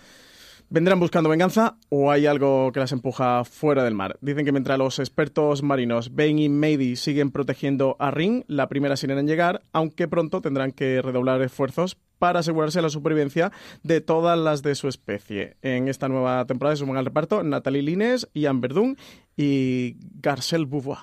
¿Vendrán 0.70 1.00
buscando 1.00 1.30
venganza 1.30 1.76
o 1.90 2.12
hay 2.12 2.28
algo 2.28 2.72
que 2.72 2.80
las 2.80 2.92
empuja 2.92 3.44
fuera 3.44 3.84
del 3.84 3.96
mar? 3.96 4.18
Dicen 4.22 4.46
que 4.46 4.52
mientras 4.52 4.78
los 4.78 5.00
expertos 5.00 5.64
marinos 5.64 6.14
Ben 6.14 6.38
y 6.38 6.48
Mady 6.48 6.96
siguen 6.96 7.32
protegiendo 7.32 7.96
a 8.00 8.12
Ring, 8.12 8.44
la 8.48 8.70
primera 8.70 8.98
sirena 8.98 9.20
en 9.20 9.28
llegar, 9.28 9.62
aunque 9.74 10.08
pronto 10.08 10.42
tendrán 10.42 10.72
que 10.72 11.02
redoblar 11.02 11.42
esfuerzos 11.42 11.98
para 12.20 12.40
asegurarse 12.40 12.84
la 12.84 12.90
supervivencia 12.90 13.52
de 13.82 14.00
todas 14.00 14.38
las 14.38 14.62
de 14.62 14.76
su 14.76 14.88
especie. 14.88 15.58
En 15.64 15.88
esta 15.88 16.08
nueva 16.08 16.46
temporada 16.46 16.76
se 16.76 16.82
suman 16.82 16.98
al 16.98 17.06
reparto 17.06 17.42
Natalie 17.42 17.82
Lines, 17.82 18.28
Ian 18.36 18.62
Verdun 18.62 18.96
y 19.36 19.98
Garcelle 20.22 20.66
Beauvoir. 20.66 21.00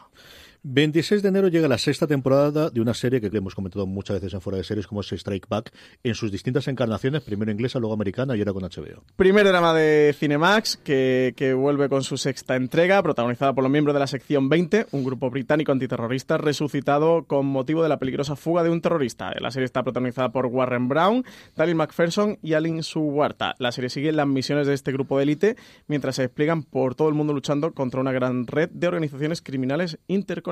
26 0.64 1.23
de 1.23 1.28
enero 1.28 1.49
llega 1.49 1.66
la 1.66 1.76
sexta 1.76 2.07
temporada 2.07 2.71
de 2.71 2.81
una 2.81 2.95
serie 2.95 3.21
que 3.21 3.37
hemos 3.37 3.57
comentado 3.57 3.85
muchas 3.85 4.19
veces 4.19 4.35
en 4.35 4.40
fuera 4.40 4.59
de 4.59 4.62
series 4.62 4.87
como 4.87 5.00
es 5.00 5.11
Strike 5.11 5.49
Back 5.49 5.73
en 6.04 6.14
sus 6.14 6.31
distintas 6.31 6.69
encarnaciones, 6.69 7.23
primero 7.23 7.50
inglesa, 7.50 7.81
luego 7.81 7.95
americana 7.95 8.37
y 8.37 8.38
ahora 8.38 8.52
con 8.52 8.62
HBO. 8.62 9.02
Primer 9.16 9.45
drama 9.45 9.75
de 9.75 10.14
Cinemax 10.16 10.76
que, 10.76 11.57
vuelve 11.59 11.88
con 11.88 12.04
su 12.04 12.16
sexta 12.16 12.54
entrega, 12.54 13.02
protagonizada 13.02 13.52
por 13.54 13.64
los 13.64 13.73
miembros 13.73 13.92
de 13.92 13.99
la 13.99 14.07
sección 14.07 14.49
20, 14.49 14.87
un 14.92 15.02
grupo 15.02 15.31
británico 15.31 15.73
antiterrorista 15.73 16.38
resucitado 16.38 17.25
con 17.25 17.45
motivo 17.47 17.83
de 17.83 17.88
la 17.88 17.99
peligrosa 17.99 18.37
fuga 18.37 18.62
de 18.62 18.71
un 18.71 18.81
terrorista. 18.81 19.33
La 19.40 19.50
serie 19.50 19.64
está 19.64 19.83
protagonizada 19.83 20.31
por 20.31 20.47
Warren 20.47 20.87
Brown, 20.87 21.25
Dalin 21.57 21.76
McPherson 21.76 22.38
y 22.40 22.52
Alin 22.52 22.85
Suwarta. 22.85 23.57
La 23.59 23.73
serie 23.73 23.90
sigue 23.90 24.12
las 24.12 24.28
misiones 24.28 24.69
de 24.69 24.75
este 24.75 24.92
grupo 24.92 25.16
de 25.16 25.25
élite 25.25 25.57
mientras 25.88 26.14
se 26.14 26.23
despliegan 26.23 26.62
por 26.62 26.95
todo 26.95 27.09
el 27.09 27.14
mundo 27.14 27.33
luchando 27.33 27.73
contra 27.73 28.00
una 28.00 28.12
gran 28.12 28.47
red 28.47 28.71
de 28.71 28.87
organizaciones 28.87 29.42
criminales 29.42 29.99
interconectadas. 30.07 30.52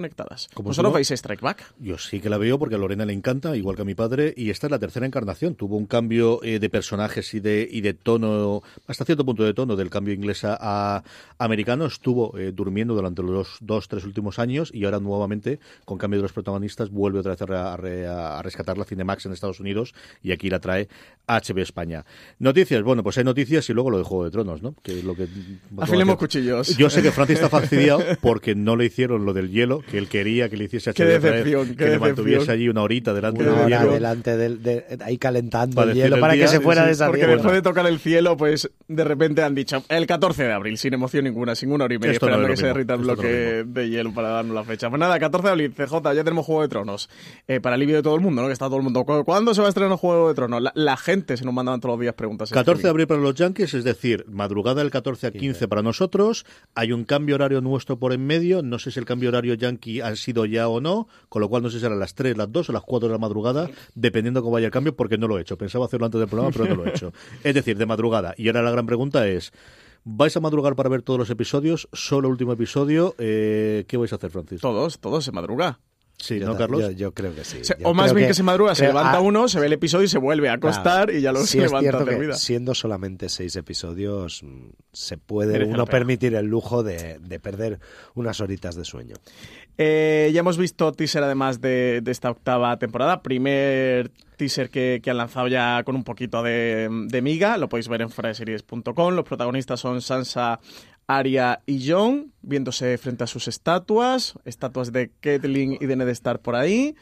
Como 0.54 0.68
¿Vosotros 0.70 0.92
veis 0.94 1.10
Strike 1.10 1.40
Back? 1.40 1.74
Yo 1.78 1.98
sí 1.98 2.20
que 2.20 2.28
la 2.30 2.38
veo 2.38 2.58
porque 2.58 2.74
a 2.74 2.78
Lorena 2.78 3.04
le 3.04 3.12
encanta, 3.12 3.56
igual 3.56 3.76
que 3.76 3.82
a 3.82 3.84
mi 3.84 3.94
padre, 3.94 4.32
y 4.36 4.50
esta 4.50 4.66
es 4.66 4.70
la 4.70 4.78
tercera 4.78 5.06
encarnación. 5.06 5.54
Tuvo 5.54 5.76
un 5.76 5.86
cambio 5.86 6.42
eh, 6.42 6.58
de 6.58 6.70
personajes 6.70 7.32
y 7.34 7.40
de, 7.40 7.68
y 7.70 7.80
de 7.80 7.94
tono, 7.94 8.62
hasta 8.86 9.04
cierto 9.04 9.24
punto 9.24 9.44
de 9.44 9.54
tono, 9.54 9.76
del 9.76 9.90
cambio 9.90 10.14
inglesa 10.14 10.56
a 10.60 11.02
americano. 11.38 11.86
Estuvo 11.86 12.36
eh, 12.38 12.52
durmiendo 12.52 12.94
durante 12.94 13.22
los 13.22 13.58
dos, 13.60 13.88
tres 13.88 14.04
últimos 14.04 14.38
años 14.38 14.70
y 14.72 14.84
ahora 14.84 15.00
nuevamente, 15.00 15.60
con 15.84 15.98
cambio 15.98 16.18
de 16.18 16.22
los 16.22 16.32
protagonistas, 16.32 16.90
vuelve 16.90 17.18
otra 17.20 17.32
vez 17.32 17.42
a, 17.42 17.76
re- 17.76 18.06
a 18.06 18.38
a 18.38 18.42
rescatar 18.42 18.78
la 18.78 18.84
Cinemax 18.84 19.26
en 19.26 19.32
Estados 19.32 19.60
Unidos 19.60 19.94
y 20.22 20.32
aquí 20.32 20.50
la 20.50 20.60
trae 20.60 20.88
HBO 21.26 21.60
España. 21.62 22.04
Noticias, 22.38 22.82
bueno, 22.82 23.02
pues 23.02 23.18
hay 23.18 23.24
noticias 23.24 23.68
y 23.68 23.72
luego 23.72 23.90
lo 23.90 23.98
de 23.98 24.04
Juego 24.04 24.24
de 24.24 24.30
Tronos, 24.30 24.62
¿no? 24.62 24.74
Que 24.82 24.98
es 24.98 25.04
lo 25.04 25.14
que 25.14 25.26
Afilemos 25.78 26.16
cuchillos. 26.16 26.76
Yo 26.76 26.90
sé 26.90 27.02
que 27.02 27.12
Francis 27.12 27.36
está 27.36 27.48
fastidiado 27.60 28.00
porque 28.20 28.54
no 28.54 28.76
le 28.76 28.86
hicieron 28.86 29.24
lo 29.24 29.32
del 29.32 29.50
hielo, 29.50 29.82
que 29.90 29.98
él 29.98 30.08
quería 30.08 30.48
que 30.48 30.56
le 30.56 30.64
hiciese 30.64 30.90
a 30.90 30.92
Qué 30.92 31.02
otra 31.02 31.14
vez, 31.14 31.22
decepción, 31.22 31.68
qué 31.68 31.76
que 31.76 31.84
le 31.84 31.90
decepción. 31.90 32.16
mantuviese 32.16 32.52
allí 32.52 32.68
una 32.68 32.82
horita 32.82 33.12
delante 33.12 33.42
Una 33.42 33.50
del 33.52 33.60
hora 33.66 33.78
hielo. 33.80 33.92
delante 33.92 34.36
del, 34.36 34.62
de- 34.62 34.84
ahí 35.04 35.18
calentando 35.18 35.74
Para 35.76 35.90
el 35.90 35.96
hielo 35.96 36.16
el 36.16 36.20
para 36.20 36.32
día, 36.34 36.44
que 36.44 36.48
se 36.48 36.56
sí, 36.58 36.62
fuera 36.62 36.82
sí, 36.82 36.86
de 36.86 36.92
esa 36.92 37.06
Porque 37.08 37.26
después 37.26 37.52
de 37.54 37.62
tocar 37.62 37.86
el 37.86 37.98
cielo, 37.98 38.36
pues 38.36 38.70
de 38.88 39.04
repente 39.04 39.42
han 39.42 39.54
dicho 39.54 39.82
el 39.88 40.06
14 40.06 40.44
de 40.44 40.52
abril, 40.52 40.78
sin 40.78 40.94
emoción 40.94 41.24
ninguna, 41.24 41.54
sin 41.54 41.72
una 41.72 41.84
hora 41.84 41.94
y 41.94 41.98
media, 41.98 42.12
Esto 42.12 42.26
no 42.26 42.32
esperando 42.32 42.52
es 42.54 42.58
que 42.58 42.60
se 42.60 42.66
derrita 42.68 42.94
el 42.94 43.00
esto 43.00 43.12
no 43.14 43.22
bloque 43.22 43.64
de 43.66 43.88
hielo 43.90 44.12
para 44.14 44.28
darnos 44.28 44.54
la 44.54 44.64
fecha. 44.64 44.88
Pues 44.88 45.00
nada, 45.00 45.18
14 45.18 45.46
de 45.46 45.52
abril, 45.52 45.72
CJ, 45.74 46.14
ya 46.14 46.24
tenemos 46.24 46.46
Juego 46.46 46.62
de 46.62 46.68
Tronos. 46.68 47.08
Eh, 47.48 47.60
para 47.60 47.74
alivio 47.74 47.96
de 47.96 48.02
todo 48.02 48.14
el 48.14 48.20
mundo, 48.20 48.42
¿no? 48.42 48.48
Que 48.48 48.52
está 48.52 48.66
todo 48.66 48.76
el 48.76 48.82
mundo. 48.82 49.04
¿cu- 49.04 49.24
¿Cuándo 49.24 49.54
se 49.54 49.60
va 49.60 49.66
a 49.66 49.70
estrenar 49.70 49.96
Juego 49.98 50.28
de 50.28 50.34
Tronos? 50.34 50.62
La, 50.62 50.72
la 50.74 50.96
gente 50.96 51.36
se 51.36 51.44
nos 51.44 51.52
mandaban 51.54 51.80
todos 51.80 51.94
los 51.94 52.00
días 52.00 52.14
preguntas. 52.14 52.50
en 52.52 52.54
14 52.54 52.82
de 52.84 52.88
abril 52.90 53.06
para 53.06 53.20
los 53.20 53.34
Yankees, 53.34 53.74
es 53.74 53.84
decir, 53.84 54.24
madrugada 54.28 54.82
del 54.82 54.90
14 54.90 55.26
a 55.26 55.30
15 55.32 55.66
para 55.68 55.82
nosotros. 55.82 56.44
Hay 56.74 56.92
un 56.92 57.04
cambio 57.04 57.34
horario 57.34 57.60
nuestro 57.60 57.98
por 57.98 58.12
en 58.12 58.26
medio. 58.26 58.62
No 58.62 58.78
sé 58.78 58.90
si 58.90 58.98
el 58.98 59.04
cambio 59.06 59.28
horario 59.30 59.54
Yankee 59.80 60.00
ha 60.00 60.14
sido 60.16 60.44
ya 60.44 60.68
o 60.68 60.80
no, 60.80 61.08
con 61.28 61.40
lo 61.40 61.48
cual 61.48 61.62
no 61.62 61.70
sé 61.70 61.76
si 61.76 61.80
será 61.80 61.96
las 61.96 62.14
3, 62.14 62.36
las 62.36 62.52
2 62.52 62.70
o 62.70 62.72
las 62.72 62.82
4 62.82 63.08
de 63.08 63.12
la 63.12 63.18
madrugada, 63.18 63.68
dependiendo 63.94 64.42
cómo 64.42 64.52
vaya 64.52 64.66
el 64.66 64.72
cambio, 64.72 64.94
porque 64.94 65.18
no 65.18 65.26
lo 65.26 65.38
he 65.38 65.42
hecho. 65.42 65.56
Pensaba 65.56 65.86
hacerlo 65.86 66.06
antes 66.06 66.20
del 66.20 66.28
programa, 66.28 66.52
pero 66.52 66.66
no 66.66 66.74
lo 66.76 66.86
he 66.86 66.90
hecho. 66.90 67.12
Es 67.44 67.54
decir, 67.54 67.76
de 67.78 67.86
madrugada. 67.86 68.34
Y 68.36 68.48
ahora 68.48 68.62
la 68.62 68.70
gran 68.70 68.86
pregunta 68.86 69.26
es. 69.26 69.52
¿Vais 70.02 70.34
a 70.34 70.40
madrugar 70.40 70.76
para 70.76 70.88
ver 70.88 71.02
todos 71.02 71.18
los 71.18 71.28
episodios? 71.28 71.86
¿Solo 71.92 72.28
el 72.28 72.32
último 72.32 72.54
episodio? 72.54 73.14
Eh, 73.18 73.84
¿Qué 73.86 73.98
vais 73.98 74.10
a 74.12 74.16
hacer, 74.16 74.30
Francis? 74.30 74.60
Todos, 74.62 74.98
todos 74.98 75.24
se 75.24 75.30
madruga. 75.30 75.78
Sí, 76.20 76.38
Yo 76.38 76.46
¿no, 76.46 76.56
Carlos? 76.56 76.80
Yo, 76.82 76.90
yo 76.90 77.14
creo 77.14 77.34
que 77.34 77.44
sí. 77.44 77.58
Se- 77.62 77.76
o 77.82 77.94
más 77.94 78.12
bien 78.12 78.28
que, 78.28 78.34
se 78.34 78.42
madruga, 78.42 78.74
se 78.74 78.86
levanta 78.86 79.18
ah, 79.18 79.20
uno, 79.20 79.48
se 79.48 79.58
ve 79.58 79.66
el 79.66 79.72
episodio 79.72 80.04
y 80.04 80.08
se 80.08 80.18
vuelve 80.18 80.48
a 80.48 80.54
acostar 80.54 81.06
Claro. 81.06 81.18
y 81.18 81.22
ya 81.22 81.32
luego 81.32 81.46
Sí 81.46 81.58
se 81.58 81.58
es 81.64 81.70
levanta 81.70 81.98
cierto 81.98 82.04
que 82.28 82.32
siendo 82.34 82.74
solamente 82.74 83.28
seis 83.28 83.56
episodios, 83.56 84.42
mm, 84.42 84.68
se 84.92 85.16
puede 85.16 85.52
Merece 85.54 85.70
la 85.70 85.74
uno 85.76 85.86
permitir 85.86 86.34
el 86.34 86.46
lujo 86.46 86.82
de, 86.82 87.18
de 87.20 87.40
perder 87.40 87.80
unas 88.14 88.40
horitas 88.40 88.74
de 88.76 88.84
sueño. 88.84 89.14
Eh, 89.78 90.30
ya 90.34 90.40
hemos 90.40 90.58
visto 90.58 90.92
teaser 90.92 91.22
además 91.22 91.60
de, 91.62 92.00
de 92.02 92.10
esta 92.10 92.30
octava 92.30 92.78
temporada. 92.78 93.22
Primer 93.22 94.10
teaser 94.36 94.68
que, 94.68 95.00
que 95.02 95.10
han 95.10 95.16
lanzado 95.16 95.48
ya 95.48 95.82
con 95.84 95.96
un 95.96 96.04
poquito 96.04 96.42
de, 96.42 96.88
de 97.08 97.22
miga. 97.22 97.56
Lo 97.56 97.68
podéis 97.70 97.88
ver 97.88 98.02
en 98.02 98.10
foradeseries.com. 98.10 99.14
Los 99.14 99.24
protagonistas 99.24 99.80
son 99.80 100.02
Sansa, 100.02 100.60
Arya 101.18 101.60
y 101.66 101.90
Jon, 101.90 102.32
viéndose 102.42 102.96
frente 102.98 103.24
a 103.24 103.26
sus 103.26 103.48
estatuas. 103.48 104.34
Estatuas 104.44 104.92
de 104.92 105.10
Catelyn 105.20 105.76
y 105.80 105.86
de 105.86 105.96
Ned 105.96 106.08
Stark 106.08 106.40
por 106.40 106.54
ahí. 106.54 106.94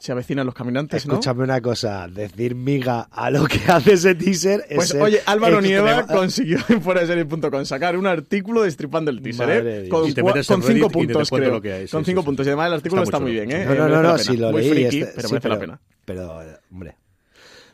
Se 0.00 0.10
avecinan 0.10 0.44
los 0.44 0.56
caminantes, 0.56 1.06
¿no? 1.06 1.12
Escúchame 1.14 1.44
una 1.44 1.60
cosa, 1.60 2.08
decir 2.08 2.56
miga 2.56 3.02
a 3.12 3.30
lo 3.30 3.46
que 3.46 3.60
hace 3.70 3.92
ese 3.92 4.16
teaser 4.16 4.64
es 4.68 4.74
Pues 4.76 4.88
ser 4.88 5.00
oye, 5.00 5.20
Álvaro 5.24 5.60
extrema- 5.60 5.66
Nieva 5.68 6.06
consiguió 6.08 6.58
en 6.68 6.82
foradeseries.com 6.82 7.64
sacar 7.64 7.96
un 7.96 8.06
artículo 8.08 8.62
destripando 8.62 9.12
el 9.12 9.22
teaser, 9.22 9.46
Madre 9.46 9.86
¿eh? 9.86 9.88
Con, 9.88 10.08
Y 10.08 10.12
te 10.12 10.22
metes 10.24 10.48
con 10.48 10.62
cinco 10.62 10.88
Reddit 10.88 11.04
y 11.04 11.06
te 11.06 11.12
puntos, 11.14 11.30
creo. 11.30 11.50
lo 11.52 11.62
que 11.62 11.72
hay, 11.72 11.86
sí, 11.86 11.92
con 11.92 12.04
cinco 12.04 12.22
sí. 12.22 12.26
puntos. 12.26 12.44
Y 12.44 12.48
además 12.48 12.66
el 12.68 12.72
artículo 12.74 13.02
Está 13.04 13.16
está, 13.18 13.20
muy 13.24 13.32
bien, 13.32 13.52
¿eh? 13.52 13.64
No, 13.66 13.74
no, 13.76 13.88
no, 13.88 14.02
no, 14.02 14.18
si 14.18 14.36
lo 14.36 14.50
Muy 14.50 14.62
leí, 14.62 14.70
friki, 14.70 14.98
este- 15.00 15.12
pero 15.14 15.28
sí, 15.28 15.34
merece 15.34 15.48
la 15.48 15.58
pena. 15.60 15.80
Pero, 16.04 16.40
hombre, 16.72 16.96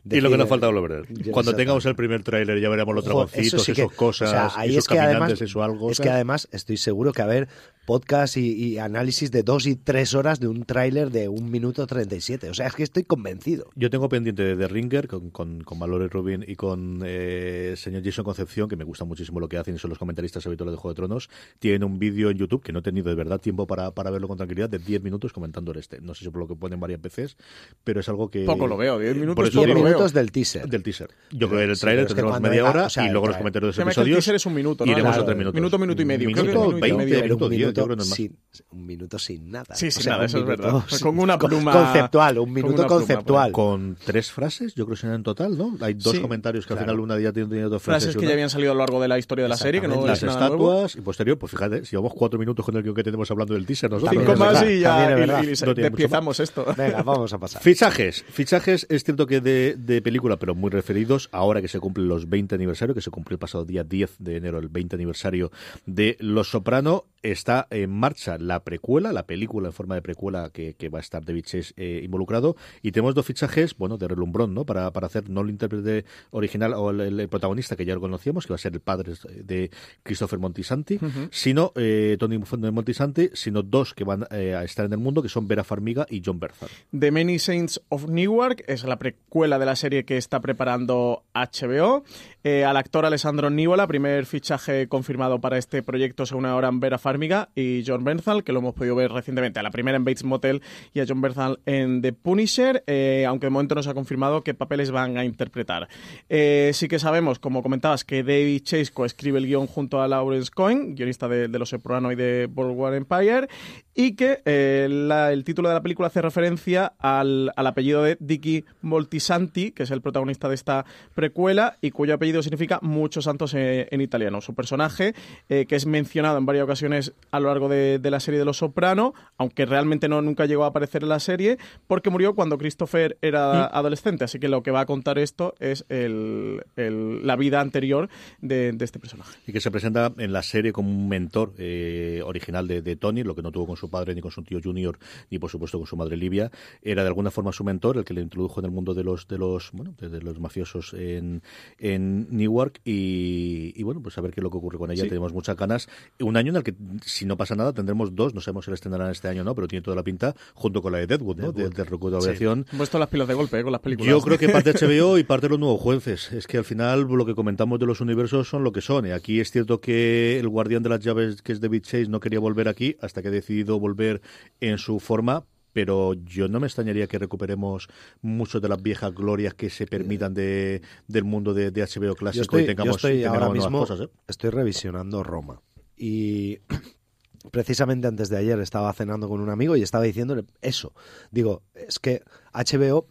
y 0.08 0.20
lo 0.20 0.30
que 0.30 0.36
nos 0.38 0.48
falta 0.48 0.68
volver. 0.68 1.06
yo 1.12 1.32
Cuando 1.32 1.54
tengamos 1.54 1.84
el 1.86 1.94
primer 1.96 2.22
tráiler 2.22 2.60
ya 2.60 2.68
veremos 2.68 2.94
los 2.94 3.04
dragoncitos, 3.04 3.64
sí 3.64 3.72
esos 3.72 3.92
cosas, 3.92 4.28
o 4.28 4.32
sea, 4.32 4.50
ahí 4.60 4.70
esos 4.70 4.84
es 4.84 4.88
que 4.88 4.98
además- 4.98 5.12
caminantes, 5.20 5.42
eso 5.42 5.62
algo. 5.62 5.90
Es 5.90 6.00
que 6.00 6.10
además 6.10 6.48
estoy 6.52 6.76
seguro 6.76 7.12
que 7.12 7.22
a 7.22 7.26
ver 7.26 7.48
podcast 7.90 8.36
y, 8.36 8.52
y 8.52 8.78
análisis 8.78 9.32
de 9.32 9.42
dos 9.42 9.66
y 9.66 9.74
tres 9.74 10.14
horas 10.14 10.38
de 10.38 10.46
un 10.46 10.64
tráiler 10.64 11.10
de 11.10 11.28
un 11.28 11.50
minuto 11.50 11.88
37. 11.88 12.48
O 12.48 12.54
sea, 12.54 12.68
es 12.68 12.74
que 12.76 12.84
estoy 12.84 13.02
convencido. 13.02 13.68
Yo 13.74 13.90
tengo 13.90 14.08
pendiente 14.08 14.44
de 14.44 14.56
The 14.56 14.68
Ringer 14.68 15.08
con, 15.08 15.30
con, 15.30 15.62
con 15.62 16.08
Rubin 16.08 16.44
y 16.46 16.54
con 16.54 17.02
eh, 17.04 17.70
el 17.72 17.76
señor 17.76 18.04
Jason 18.04 18.24
Concepción, 18.24 18.68
que 18.68 18.76
me 18.76 18.84
gusta 18.84 19.04
muchísimo 19.04 19.40
lo 19.40 19.48
que 19.48 19.58
hacen 19.58 19.74
y 19.74 19.78
son 19.78 19.88
los 19.88 19.98
comentaristas 19.98 20.46
habituales 20.46 20.72
de 20.74 20.76
Juego 20.76 20.94
de 20.94 20.96
Tronos. 20.98 21.30
Tienen 21.58 21.82
un 21.82 21.98
vídeo 21.98 22.30
en 22.30 22.38
YouTube 22.38 22.62
que 22.62 22.72
no 22.72 22.78
he 22.78 22.82
tenido 22.82 23.08
de 23.08 23.16
verdad 23.16 23.40
tiempo 23.40 23.66
para, 23.66 23.90
para 23.90 24.10
verlo 24.10 24.28
con 24.28 24.36
tranquilidad 24.36 24.68
de 24.68 24.78
10 24.78 25.02
minutos 25.02 25.32
comentando 25.32 25.72
el 25.72 25.78
este. 25.78 26.00
No 26.00 26.14
sé 26.14 26.24
si 26.24 26.30
por 26.30 26.42
lo 26.42 26.46
que 26.46 26.54
ponen 26.54 26.78
varias 26.78 27.02
veces, 27.02 27.36
pero 27.82 27.98
es 27.98 28.08
algo 28.08 28.30
que. 28.30 28.44
Poco 28.44 28.68
lo 28.68 28.76
veo, 28.76 29.00
10 29.00 29.14
minutos 29.16 29.34
Por 29.34 29.46
eso 29.46 29.54
poco 29.54 29.66
10 29.66 29.78
lo 29.78 29.84
veo. 29.84 29.89
Minutos 29.90 30.12
del 30.12 30.32
teaser. 30.32 30.68
Del 30.68 30.82
teaser. 30.82 31.08
Yo 31.30 31.48
creo 31.48 31.58
que 31.60 31.64
en 31.64 31.70
el 31.70 31.76
Sí, 31.76 31.80
trailer 31.82 32.06
tendremos 32.06 32.40
media 32.40 32.64
hora 32.64 32.86
o 32.86 32.90
sea, 32.90 33.06
y 33.06 33.10
luego 33.10 33.26
los 33.28 33.36
comentarios 33.36 33.64
de 33.64 33.68
los 33.68 33.76
que 33.76 33.82
el 33.82 33.88
episodios. 33.88 34.16
teaser 34.24 34.34
es 34.36 34.46
un 34.46 34.54
minuto, 34.54 34.84
¿no? 34.86 34.92
Iremos 34.92 35.10
Claro, 35.10 35.22
a 35.22 35.26
tres 35.26 35.38
minutos. 35.38 35.54
minuto, 35.54 35.78
minuto 35.78 36.02
y 36.02 36.04
medio. 36.04 36.30
Creo 36.30 36.44
que 36.44 36.50
Minuto, 36.50 36.60
minuto 36.68 36.78
y 36.78 36.80
20, 36.80 36.96
medio. 36.96 37.14
Pero 37.14 37.24
minuto 37.24 37.44
un 37.44 37.50
10, 37.50 37.60
yo 37.60 37.66
minuto, 37.66 37.84
creo 37.84 37.88
que 37.88 37.96
no 37.96 38.02
es 38.02 38.08
más. 38.08 38.16
sin, 38.16 38.36
un 38.70 38.84
minuto 38.84 39.18
sin 39.18 39.50
nada. 39.50 39.74
Sí, 39.76 39.88
O 39.88 39.90
sin 39.92 40.02
sea, 40.02 40.12
nada, 40.14 40.24
eso 40.26 40.38
es 40.38 40.44
verdad. 40.44 40.82
sin- 40.88 40.98
Con 41.00 41.18
una 41.20 41.38
pluma- 41.38 41.72
Conceptual, 41.72 42.38
un 42.38 42.44
con 42.46 42.52
minuto 42.54 42.74
pluma, 42.74 42.88
conceptual. 42.88 43.52
Con 43.52 43.96
tres 44.04 44.32
frases, 44.32 44.74
yo 44.74 44.84
creo 44.86 44.96
que 44.96 45.00
serán 45.02 45.16
en 45.16 45.22
total, 45.22 45.56
¿no? 45.56 45.76
Hay 45.80 45.94
dos 45.94 46.16
Sí, 46.16 46.20
comentarios 46.20 46.66
que 46.66 46.72
al 46.72 46.80
final 46.80 46.98
una 46.98 47.18
ya 47.20 47.32
tiene, 47.32 47.48
tiene 47.48 47.64
dos 47.64 47.80
frases. 47.82 48.04
Frases 48.04 48.14
que 48.16 48.18
una- 48.20 48.28
ya 48.28 48.32
habían 48.34 48.50
salido 48.50 48.72
a 48.72 48.74
lo 48.74 48.80
largo 48.80 49.00
de 49.00 49.08
la 49.08 49.18
historia 49.18 49.44
de 49.44 49.48
la 49.50 49.56
serie, 49.56 49.80
que 49.80 49.86
no 49.88 50.04
las 50.04 50.22
nuevo. 50.22 50.38
estatuas 50.40 50.96
y 50.96 51.00
posterior, 51.00 51.38
pues 51.38 51.52
fíjate, 51.52 51.84
si 51.84 51.92
llevamos 51.92 52.12
cuatro 52.14 52.38
minutos 52.40 52.64
con 52.64 52.76
el 52.76 52.82
guion 52.82 52.94
que 52.94 53.04
tenemos 53.04 53.30
hablando 53.30 53.54
del 53.54 53.66
teaser, 53.66 53.90
nosotros. 53.90 54.18
Cinco 54.18 54.36
más 54.36 54.52
verdad, 54.54 54.68
y 54.68 54.80
ya 54.80 55.10
y- 55.10 55.12
y, 55.44 55.64
No 55.64 56.30
esto. 56.40 56.64
Venga, 56.76 57.02
vamos 57.02 57.32
a 57.32 57.38
pasar. 57.38 57.62
Fichajes, 57.62 58.24
fichajes 58.28 58.86
es 58.90 59.04
cierto 59.04 59.26
que 59.26 59.40
de, 59.40 59.76
de 59.78 60.02
película, 60.02 60.38
pero 60.38 60.54
muy 60.54 60.70
referidos, 60.70 61.28
ahora 61.32 61.60
que 61.62 61.68
se 61.68 61.78
cumplen 61.78 62.08
los 62.08 62.28
20 62.28 62.56
aniversarios, 62.56 62.94
que 62.96 63.00
se 63.02 63.10
cumplió 63.10 63.34
el 63.36 63.38
pasado 63.38 63.64
día 63.64 63.84
10 63.84 64.16
de 64.18 64.36
enero, 64.36 64.58
el 64.58 64.68
20 64.68 64.96
aniversario 64.96 65.52
de 65.86 66.16
Los 66.20 66.50
Soprano, 66.50 67.04
está 67.22 67.66
en 67.70 67.90
marcha 67.90 68.38
la 68.38 68.64
precuela, 68.64 69.12
la 69.12 69.26
película 69.26 69.68
en 69.68 69.72
forma 69.72 69.94
de 69.94 70.02
precuela 70.02 70.50
que, 70.50 70.74
que 70.74 70.88
va 70.88 70.98
a 70.98 71.02
estar 71.02 71.24
David 71.24 71.44
Chase 71.44 71.72
eh, 71.76 72.00
involucrado, 72.04 72.56
y 72.82 72.92
tenemos 72.92 73.14
dos 73.14 73.26
fichajes, 73.26 73.76
bueno, 73.76 73.98
de 73.98 74.08
relumbrón, 74.08 74.54
¿no? 74.54 74.64
Para, 74.64 74.90
para 74.92 75.06
hacer 75.06 75.28
no 75.28 75.42
el 75.42 75.50
intérprete 75.50 76.04
original 76.30 76.74
o 76.74 76.90
el, 76.90 77.20
el 77.20 77.28
protagonista 77.28 77.76
que 77.76 77.84
ya 77.84 77.94
lo 77.94 78.00
conocíamos, 78.00 78.46
que 78.46 78.52
va 78.52 78.56
a 78.56 78.58
ser 78.58 78.72
el 78.72 78.80
padre 78.80 79.14
de 79.42 79.70
Christopher 80.02 80.38
Montisanti, 80.38 80.98
sino 81.30 81.72
eh, 81.76 82.16
Tony 82.18 82.38
Montisanti, 82.38 83.30
sino 83.34 83.62
dos 83.62 83.94
que 83.94 84.04
van 84.04 84.26
eh, 84.30 84.54
a 84.54 84.64
estar 84.64 84.86
en 84.86 84.92
el 84.92 84.98
mundo, 84.98 85.22
que 85.22 85.28
son 85.28 85.48
Vera 85.48 85.64
Farmiga 85.64 86.06
y 86.08 86.22
John 86.24 86.40
Berthal. 86.40 86.68
The 86.98 87.10
Many 87.10 87.38
Saints 87.38 87.80
of 87.88 88.08
Newark 88.08 88.64
es 88.66 88.84
la 88.84 88.98
precuela 88.98 89.58
de 89.58 89.66
la 89.66 89.76
serie 89.76 90.04
que 90.04 90.16
está 90.16 90.40
preparando 90.40 91.24
HBO. 91.34 92.04
Eh, 92.42 92.64
al 92.64 92.78
actor 92.78 93.04
Alessandro 93.04 93.50
Nivola, 93.50 93.86
primer 93.86 94.24
fichaje 94.24 94.88
confirmado 94.88 95.40
para 95.42 95.58
este 95.58 95.82
proyecto, 95.82 96.24
según 96.24 96.46
ahora 96.46 96.68
en 96.68 96.80
Vera 96.80 96.96
Farmiga, 96.96 97.50
y 97.54 97.84
John 97.86 98.02
Bernthal, 98.02 98.44
que 98.44 98.52
lo 98.52 98.60
hemos 98.60 98.74
podido 98.74 98.94
ver 98.94 99.12
recientemente, 99.12 99.60
a 99.60 99.62
la 99.62 99.70
primera 99.70 99.96
en 99.96 100.04
Bates 100.04 100.24
Motel 100.24 100.62
y 100.94 101.00
a 101.00 101.04
John 101.06 101.20
Bernthal 101.20 101.60
en 101.66 102.00
The 102.00 102.14
Punisher, 102.14 102.82
eh, 102.86 103.26
aunque 103.28 103.46
de 103.46 103.50
momento 103.50 103.74
no 103.74 103.82
se 103.82 103.90
ha 103.90 103.94
confirmado 103.94 104.42
qué 104.42 104.54
papeles 104.54 104.90
van 104.90 105.18
a 105.18 105.24
interpretar. 105.26 105.88
Eh, 106.30 106.70
sí 106.72 106.88
que 106.88 106.98
sabemos, 106.98 107.38
como 107.38 107.62
comentabas, 107.62 108.04
que 108.04 108.22
David 108.22 108.62
Chase 108.62 108.90
coescribe 108.90 109.38
el 109.38 109.46
guion 109.46 109.66
junto 109.66 110.00
a 110.00 110.08
Lawrence 110.08 110.50
Cohen, 110.50 110.94
guionista 110.94 111.28
de, 111.28 111.48
de 111.48 111.58
Los 111.58 111.68
Soprano 111.68 112.10
y 112.10 112.14
de 112.14 112.46
Boardwalk 112.46 112.94
Empire, 112.94 113.48
y 113.94 114.14
que 114.16 114.40
eh, 114.44 114.86
la- 114.90 115.32
el 115.32 115.44
título 115.44 115.68
de 115.68 115.74
la 115.74 115.82
película 115.82 116.08
hace 116.08 116.22
referencia 116.22 116.92
al, 116.98 117.52
al 117.56 117.66
apellido 117.66 118.02
de 118.02 118.16
Dicky 118.20 118.64
Moltisanti, 118.82 119.72
que 119.72 119.82
es 119.84 119.90
el 119.90 120.00
protagonista 120.00 120.48
de 120.48 120.54
esta 120.54 120.84
precuela 121.14 121.76
y 121.80 121.90
cuyo 121.90 122.14
apellido 122.14 122.42
significa 122.42 122.78
muchos 122.82 123.24
santos 123.24 123.54
en, 123.54 123.86
en 123.90 124.00
italiano. 124.00 124.40
Su 124.40 124.54
personaje, 124.54 125.14
eh, 125.48 125.66
que 125.66 125.76
es 125.76 125.86
mencionado 125.86 126.38
en 126.38 126.46
varias 126.46 126.64
ocasiones 126.64 127.12
a 127.30 127.40
lo 127.40 127.48
largo 127.48 127.68
de, 127.68 127.98
de 127.98 128.10
la 128.10 128.20
serie 128.20 128.38
de 128.38 128.44
Los 128.44 128.58
Soprano, 128.58 129.14
aunque 129.38 129.66
realmente 129.66 130.08
no 130.08 130.22
nunca 130.22 130.46
llegó 130.46 130.64
a 130.64 130.68
aparecer 130.68 131.02
en 131.02 131.08
la 131.08 131.18
serie, 131.20 131.58
porque 131.86 132.10
murió 132.10 132.34
cuando 132.34 132.58
Christopher 132.58 133.18
era 133.22 133.64
adolescente. 133.66 134.24
Así 134.24 134.38
que 134.38 134.48
lo 134.48 134.62
que 134.62 134.70
va 134.70 134.80
a 134.80 134.86
contar 134.86 135.18
esto 135.18 135.54
es 135.58 135.84
el- 135.88 136.62
el- 136.76 137.26
la 137.26 137.36
vida 137.36 137.60
anterior 137.60 138.08
de, 138.40 138.72
de 138.72 138.84
este 138.84 138.98
personaje. 138.98 139.38
y 139.46 139.52
que 139.52 139.60
se 139.60 139.70
presenta 139.70 140.12
en 140.18 140.32
la 140.32 140.42
serie 140.42 140.72
como 140.72 140.90
un 140.90 141.08
mentor 141.08 141.54
eh, 141.58 142.22
original 142.24 142.68
de, 142.68 142.82
de 142.82 142.96
Tony, 142.96 143.22
lo 143.24 143.34
que 143.34 143.42
no 143.42 143.50
tuvo 143.50 143.66
con 143.66 143.76
su 143.76 143.89
padre 143.90 144.14
ni 144.14 144.20
con 144.20 144.30
su 144.30 144.42
tío 144.42 144.60
Junior 144.62 144.98
ni 145.30 145.38
por 145.38 145.50
supuesto 145.50 145.78
con 145.78 145.86
su 145.86 145.96
madre 145.96 146.16
Livia, 146.16 146.50
era 146.82 147.02
de 147.02 147.08
alguna 147.08 147.30
forma 147.30 147.52
su 147.52 147.64
mentor, 147.64 147.98
el 147.98 148.04
que 148.04 148.14
le 148.14 148.22
introdujo 148.22 148.60
en 148.60 148.66
el 148.66 148.72
mundo 148.72 148.94
de 148.94 149.04
los 149.04 149.28
de 149.28 149.38
los 149.38 149.70
bueno 149.72 149.94
de, 149.98 150.08
de 150.08 150.20
los 150.22 150.38
mafiosos 150.40 150.94
en, 150.94 151.42
en 151.78 152.28
Newark 152.30 152.80
y, 152.84 153.72
y, 153.74 153.82
bueno 153.82 154.00
pues 154.02 154.16
a 154.18 154.20
ver 154.20 154.32
qué 154.32 154.40
es 154.40 154.44
lo 154.44 154.50
que 154.50 154.56
ocurre 154.58 154.78
con 154.78 154.90
ella, 154.90 155.02
Sí. 155.02 155.08
tenemos 155.08 155.32
muchas 155.32 155.56
ganas, 155.56 155.88
un 156.20 156.36
año 156.36 156.50
en 156.50 156.56
el 156.56 156.62
que 156.62 156.74
si 157.04 157.24
no 157.26 157.36
pasa 157.36 157.54
nada 157.56 157.72
tendremos 157.72 158.14
dos, 158.14 158.34
no 158.34 158.40
sabemos 158.40 158.64
si 158.66 158.70
la 158.70 158.74
estrenarán 158.74 159.10
este 159.10 159.28
año 159.28 159.42
o 159.42 159.44
no, 159.44 159.54
pero 159.54 159.66
tiene 159.68 159.82
toda 159.82 159.96
la 159.96 160.02
pinta 160.02 160.34
junto 160.54 160.82
con 160.82 160.92
la 160.92 160.98
de 160.98 161.06
Deadwood, 161.06 161.36
¿no? 161.38 161.52
de, 161.52 161.68
de 161.70 161.84
recaudación 161.84 162.66
Han 162.70 162.78
puesto 162.78 162.98
las 162.98 163.08
pilas 163.08 163.26
de 163.28 163.34
golpe 163.34 163.58
eh, 163.58 163.62
con 163.62 163.72
las 163.72 163.80
películas. 163.80 164.10
yo 164.10 164.20
creo 164.20 164.38
que 164.38 164.48
parte 164.48 164.72
HBO 164.80 165.18
y 165.18 165.24
parte 165.24 165.46
de 165.46 165.50
los 165.50 165.58
nuevos 165.58 165.80
jueces. 165.80 166.32
Es 166.32 166.46
que 166.46 166.58
al 166.58 166.64
final 166.64 167.02
lo 167.02 167.24
que 167.26 167.34
comentamos 167.34 167.78
de 167.80 167.86
los 167.86 168.00
universos 168.00 168.48
son 168.48 168.62
lo 168.64 168.72
que 168.72 168.80
son. 168.80 169.06
Y 169.06 169.10
aquí 169.10 169.40
es 169.40 169.50
cierto 169.50 169.80
que 169.80 170.38
el 170.38 170.48
guardián 170.48 170.82
de 170.82 170.88
las 170.90 171.00
llaves, 171.00 171.42
que 171.42 171.52
es 171.52 171.60
David 171.60 171.82
Chase, 171.82 172.06
no 172.08 172.20
quería 172.20 172.38
volver 172.40 172.68
aquí 172.68 172.96
hasta 173.00 173.22
que 173.22 173.28
ha 173.28 173.30
volver 173.78 174.20
en 174.60 174.78
su 174.78 175.00
forma. 175.00 175.44
Pero 175.72 176.14
yo 176.14 176.48
no 176.48 176.58
me 176.58 176.66
extrañaría 176.66 177.06
que 177.06 177.16
recuperemos 177.16 177.88
muchas 178.22 178.60
de 178.60 178.68
las 178.68 178.82
viejas 178.82 179.14
glorias 179.14 179.54
que 179.54 179.70
se 179.70 179.86
permitan 179.86 180.34
de, 180.34 180.82
del 181.06 181.22
mundo 181.22 181.54
de, 181.54 181.70
de 181.70 181.82
HBO 181.82 182.16
clásico 182.16 182.42
estoy, 182.42 182.62
y 182.64 182.66
tengamos, 182.66 182.96
estoy 182.96 183.22
ahora 183.22 183.50
mismo 183.50 183.78
cosas. 183.78 184.00
¿eh? 184.00 184.08
estoy 184.26 184.50
revisionando 184.50 185.22
Roma 185.22 185.62
y 185.96 186.58
precisamente 187.52 188.08
antes 188.08 188.30
de 188.30 188.38
ayer 188.38 188.58
estaba 188.58 188.92
cenando 188.92 189.28
con 189.28 189.40
un 189.40 189.50
amigo 189.50 189.76
y 189.76 189.82
estaba 189.82 190.02
diciéndole 190.04 190.44
eso. 190.62 190.92
Digo, 191.30 191.62
es 191.74 191.98
que 191.98 192.22
HBO 192.52 193.06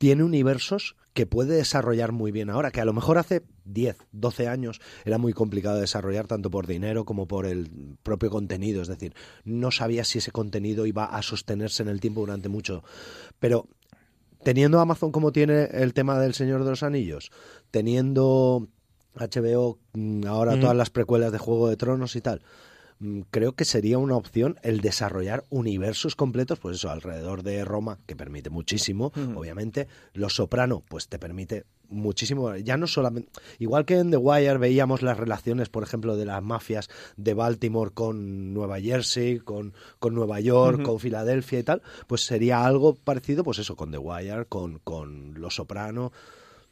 tiene 0.00 0.24
universos 0.24 0.96
que 1.12 1.26
puede 1.26 1.56
desarrollar 1.56 2.10
muy 2.10 2.32
bien 2.32 2.48
ahora, 2.48 2.70
que 2.70 2.80
a 2.80 2.86
lo 2.86 2.94
mejor 2.94 3.18
hace 3.18 3.42
10, 3.66 3.98
12 4.12 4.48
años 4.48 4.80
era 5.04 5.18
muy 5.18 5.34
complicado 5.34 5.74
de 5.74 5.82
desarrollar 5.82 6.26
tanto 6.26 6.50
por 6.50 6.66
dinero 6.66 7.04
como 7.04 7.28
por 7.28 7.44
el 7.44 7.98
propio 8.02 8.30
contenido, 8.30 8.80
es 8.80 8.88
decir, 8.88 9.12
no 9.44 9.70
sabías 9.70 10.08
si 10.08 10.16
ese 10.16 10.30
contenido 10.32 10.86
iba 10.86 11.04
a 11.04 11.20
sostenerse 11.20 11.82
en 11.82 11.90
el 11.90 12.00
tiempo 12.00 12.20
durante 12.20 12.48
mucho, 12.48 12.82
pero 13.38 13.68
teniendo 14.42 14.80
Amazon 14.80 15.12
como 15.12 15.32
tiene 15.32 15.64
el 15.64 15.92
tema 15.92 16.18
del 16.18 16.32
Señor 16.32 16.64
de 16.64 16.70
los 16.70 16.82
Anillos, 16.82 17.30
teniendo 17.70 18.68
HBO 19.16 19.78
mm, 19.92 20.24
ahora 20.26 20.56
Mm. 20.56 20.60
todas 20.60 20.76
las 20.76 20.88
precuelas 20.88 21.30
de 21.30 21.36
Juego 21.38 21.68
de 21.68 21.76
Tronos 21.76 22.16
y 22.16 22.22
tal, 22.22 22.40
creo 23.30 23.52
que 23.52 23.64
sería 23.64 23.98
una 23.98 24.16
opción 24.16 24.58
el 24.62 24.80
desarrollar 24.80 25.44
universos 25.50 26.16
completos, 26.16 26.58
pues 26.58 26.76
eso, 26.76 26.90
alrededor 26.90 27.42
de 27.42 27.64
Roma, 27.64 27.98
que 28.06 28.16
permite 28.16 28.50
muchísimo, 28.50 29.12
obviamente. 29.34 29.88
Los 30.12 30.34
Soprano, 30.34 30.82
pues 30.88 31.08
te 31.08 31.18
permite 31.18 31.64
muchísimo. 31.88 32.54
Ya 32.56 32.76
no 32.76 32.86
solamente. 32.86 33.30
Igual 33.58 33.84
que 33.84 33.98
en 33.98 34.10
The 34.10 34.16
Wire 34.16 34.58
veíamos 34.58 35.02
las 35.02 35.16
relaciones, 35.16 35.68
por 35.68 35.82
ejemplo, 35.82 36.16
de 36.16 36.26
las 36.26 36.42
mafias 36.42 36.88
de 37.16 37.34
Baltimore 37.34 37.90
con 37.92 38.52
Nueva 38.52 38.80
Jersey, 38.80 39.38
con, 39.38 39.74
con 39.98 40.14
Nueva 40.14 40.40
York, 40.40 40.82
con 40.82 41.00
Filadelfia 41.00 41.58
y 41.58 41.62
tal, 41.62 41.82
pues 42.06 42.24
sería 42.24 42.64
algo 42.64 42.94
parecido, 42.94 43.44
pues 43.44 43.58
eso, 43.58 43.76
con 43.76 43.90
The 43.90 43.98
Wire, 43.98 44.44
con, 44.46 44.78
con 44.78 45.34
Los 45.40 45.56
Soprano. 45.56 46.12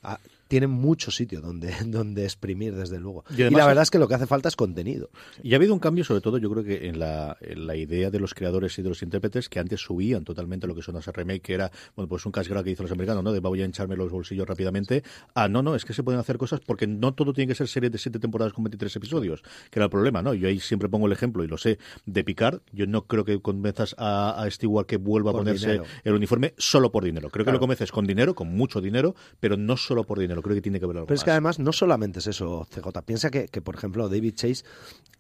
Ah, 0.03 0.19
tienen 0.49 0.71
mucho 0.71 1.11
sitio 1.11 1.41
donde, 1.41 1.73
donde 1.87 2.25
exprimir, 2.25 2.75
desde 2.75 2.99
luego. 2.99 3.25
Y 3.31 3.51
la 3.51 3.67
verdad 3.67 3.83
es 3.83 3.91
que 3.91 3.99
lo 3.99 4.09
que 4.09 4.15
hace 4.15 4.27
falta 4.27 4.49
es 4.49 4.57
contenido. 4.57 5.11
Y 5.43 5.53
ha 5.53 5.57
habido 5.57 5.75
un 5.75 5.81
cambio, 5.81 6.05
sobre 6.05 6.21
todo, 6.21 6.39
yo 6.39 6.51
creo 6.51 6.65
que 6.65 6.89
en 6.89 6.99
la, 6.99 7.37
en 7.41 7.67
la 7.67 7.77
idea 7.77 8.11
de 8.11 8.19
los 8.19 8.35
creadores 8.35 8.79
y 8.79 8.83
de 8.83 8.89
los 8.89 9.03
intérpretes, 9.03 9.49
que 9.49 9.61
antes 9.61 9.81
subían 9.81 10.25
totalmente 10.25 10.67
lo 10.67 10.75
que 10.75 10.83
son 10.83 10.97
esas 10.97 11.15
remake, 11.15 11.43
que 11.43 11.55
era, 11.55 11.71
bueno, 11.95 12.09
pues 12.09 12.25
un 12.27 12.33
casgrado 12.33 12.65
que 12.65 12.71
hizo 12.71 12.83
los 12.83 12.93
americanos, 12.93 13.23
¿no? 13.23 13.33
De 13.33 13.41
voy 13.49 13.63
a 13.63 13.65
hincharme 13.65 13.97
los 13.97 14.11
bolsillos 14.11 14.47
rápidamente. 14.47 15.03
Ah, 15.35 15.49
no, 15.49 15.63
no, 15.63 15.75
es 15.75 15.85
que 15.85 15.93
se 15.93 16.03
pueden 16.03 16.21
hacer 16.21 16.39
cosas 16.39 16.61
porque 16.61 16.87
no 16.87 17.15
todo 17.15 17.33
tiene 17.33 17.49
que 17.49 17.55
ser 17.55 17.69
serie 17.69 17.91
de 17.91 17.99
siete 17.99 18.19
temporadas 18.19 18.53
con 18.53 18.65
23 18.65 18.95
episodios, 18.97 19.43
que 19.71 19.79
era 19.79 19.85
el 19.85 19.91
problema, 19.91 20.23
¿no? 20.23 20.35
Yo 20.35 20.49
ahí 20.49 20.61
siempre 20.61 20.89
pongo 20.89 21.07
el 21.07 21.13
ejemplo, 21.13 21.45
y 21.45 21.49
lo 21.49 21.59
sé, 21.59 21.79
de 22.07 22.25
Picard. 22.25 22.61
Yo 22.73 22.87
no 22.87 23.07
creo 23.07 23.25
que 23.25 23.41
convenzas 23.41 23.95
a, 23.99 24.43
a 24.43 24.51
Stewart 24.51 24.87
que 24.87 24.97
vuelva 24.97 25.33
Por 25.33 25.41
a 25.41 25.45
ponerse 25.45 25.73
dinero. 25.73 25.85
el 26.05 26.15
uniforme 26.15 26.55
solo 26.59 26.91
por 26.91 27.05
dinero. 27.05 27.31
Creo 27.31 27.45
que 27.45 27.53
lo 27.53 27.59
convences 27.59 27.93
con 27.93 28.07
dinero, 28.07 28.35
con 28.35 28.49
mucho 28.55 28.81
dinero, 28.81 29.15
pero 29.41 29.57
no 29.57 29.77
solo 29.77 30.05
por 30.05 30.19
dinero. 30.19 30.38
Creo 30.43 30.55
que 30.55 30.63
tiene 30.63 30.81
que 30.81 30.87
ver 30.87 30.97
algo 30.97 31.07
Pero 31.07 31.17
es 31.17 31.25
que 31.25 31.31
más. 31.31 31.35
además 31.35 31.59
no 31.59 31.73
solamente 31.73 32.19
es 32.21 32.27
eso, 32.27 32.67
CJ. 32.71 33.03
Piensa 33.05 33.31
que, 33.31 33.49
que, 33.49 33.61
por 33.63 33.75
ejemplo, 33.75 34.09
David 34.09 34.35
Chase, 34.35 34.65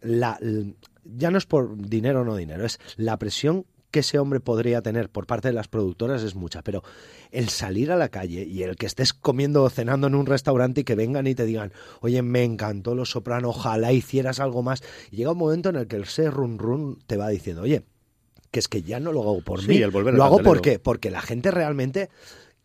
la, 0.01 0.39
ya 1.05 1.31
no 1.31 1.39
es 1.39 1.47
por 1.47 1.77
dinero 1.77 2.23
o 2.23 2.25
no 2.25 2.37
dinero, 2.37 2.65
es 2.65 2.79
la 2.97 3.17
presión 3.19 3.67
que 3.91 4.01
ese 4.01 4.19
hombre 4.19 4.39
podría 4.41 4.83
tener 4.83 5.09
por 5.09 5.27
parte 5.27 5.49
de 5.49 5.55
las 5.55 5.67
productoras 5.69 6.23
es 6.23 6.35
mucha, 6.35 6.61
pero 6.63 6.83
el 7.31 7.49
salir 7.49 7.91
a 7.91 7.97
la 7.97 8.11
calle 8.11 8.45
y 8.45 8.63
el 8.63 8.77
que 8.77 8.85
estés 8.85 9.15
comiendo 9.15 9.63
o 9.63 9.71
cenando 9.71 10.09
en 10.09 10.15
un 10.15 10.27
restaurante 10.27 10.83
y 10.83 10.85
que 10.85 10.95
vengan 10.95 11.27
y 11.27 11.35
te 11.35 11.47
digan, 11.47 11.73
oye, 12.01 12.21
me 12.21 12.45
encantó 12.45 12.95
Los 12.95 13.11
Soprano, 13.13 13.49
ojalá 13.49 13.93
hicieras 13.93 14.41
algo 14.41 14.63
más, 14.63 14.83
y 15.11 15.17
llega 15.17 15.33
un 15.33 15.39
momento 15.39 15.71
en 15.71 15.77
el 15.77 15.87
que 15.87 15.97
el 15.97 16.03
ese 16.03 16.31
run 16.31 16.59
run 16.59 16.99
te 17.07 17.17
va 17.17 17.31
diciendo, 17.31 17.63
oye, 17.63 17.83
que 18.51 18.59
es 18.59 18.69
que 18.69 18.83
ya 18.83 19.01
no 19.01 19.11
lo 19.13 19.23
hago 19.23 19.41
por 19.41 19.63
Sí, 19.63 19.69
mí, 19.69 19.77
el 19.77 19.91
volver 19.91 20.13
lo 20.13 20.25
hago 20.25 20.43
porque 20.43 20.79
porque 20.79 21.11
la 21.11 21.23
gente 21.23 21.51
realmente 21.51 22.11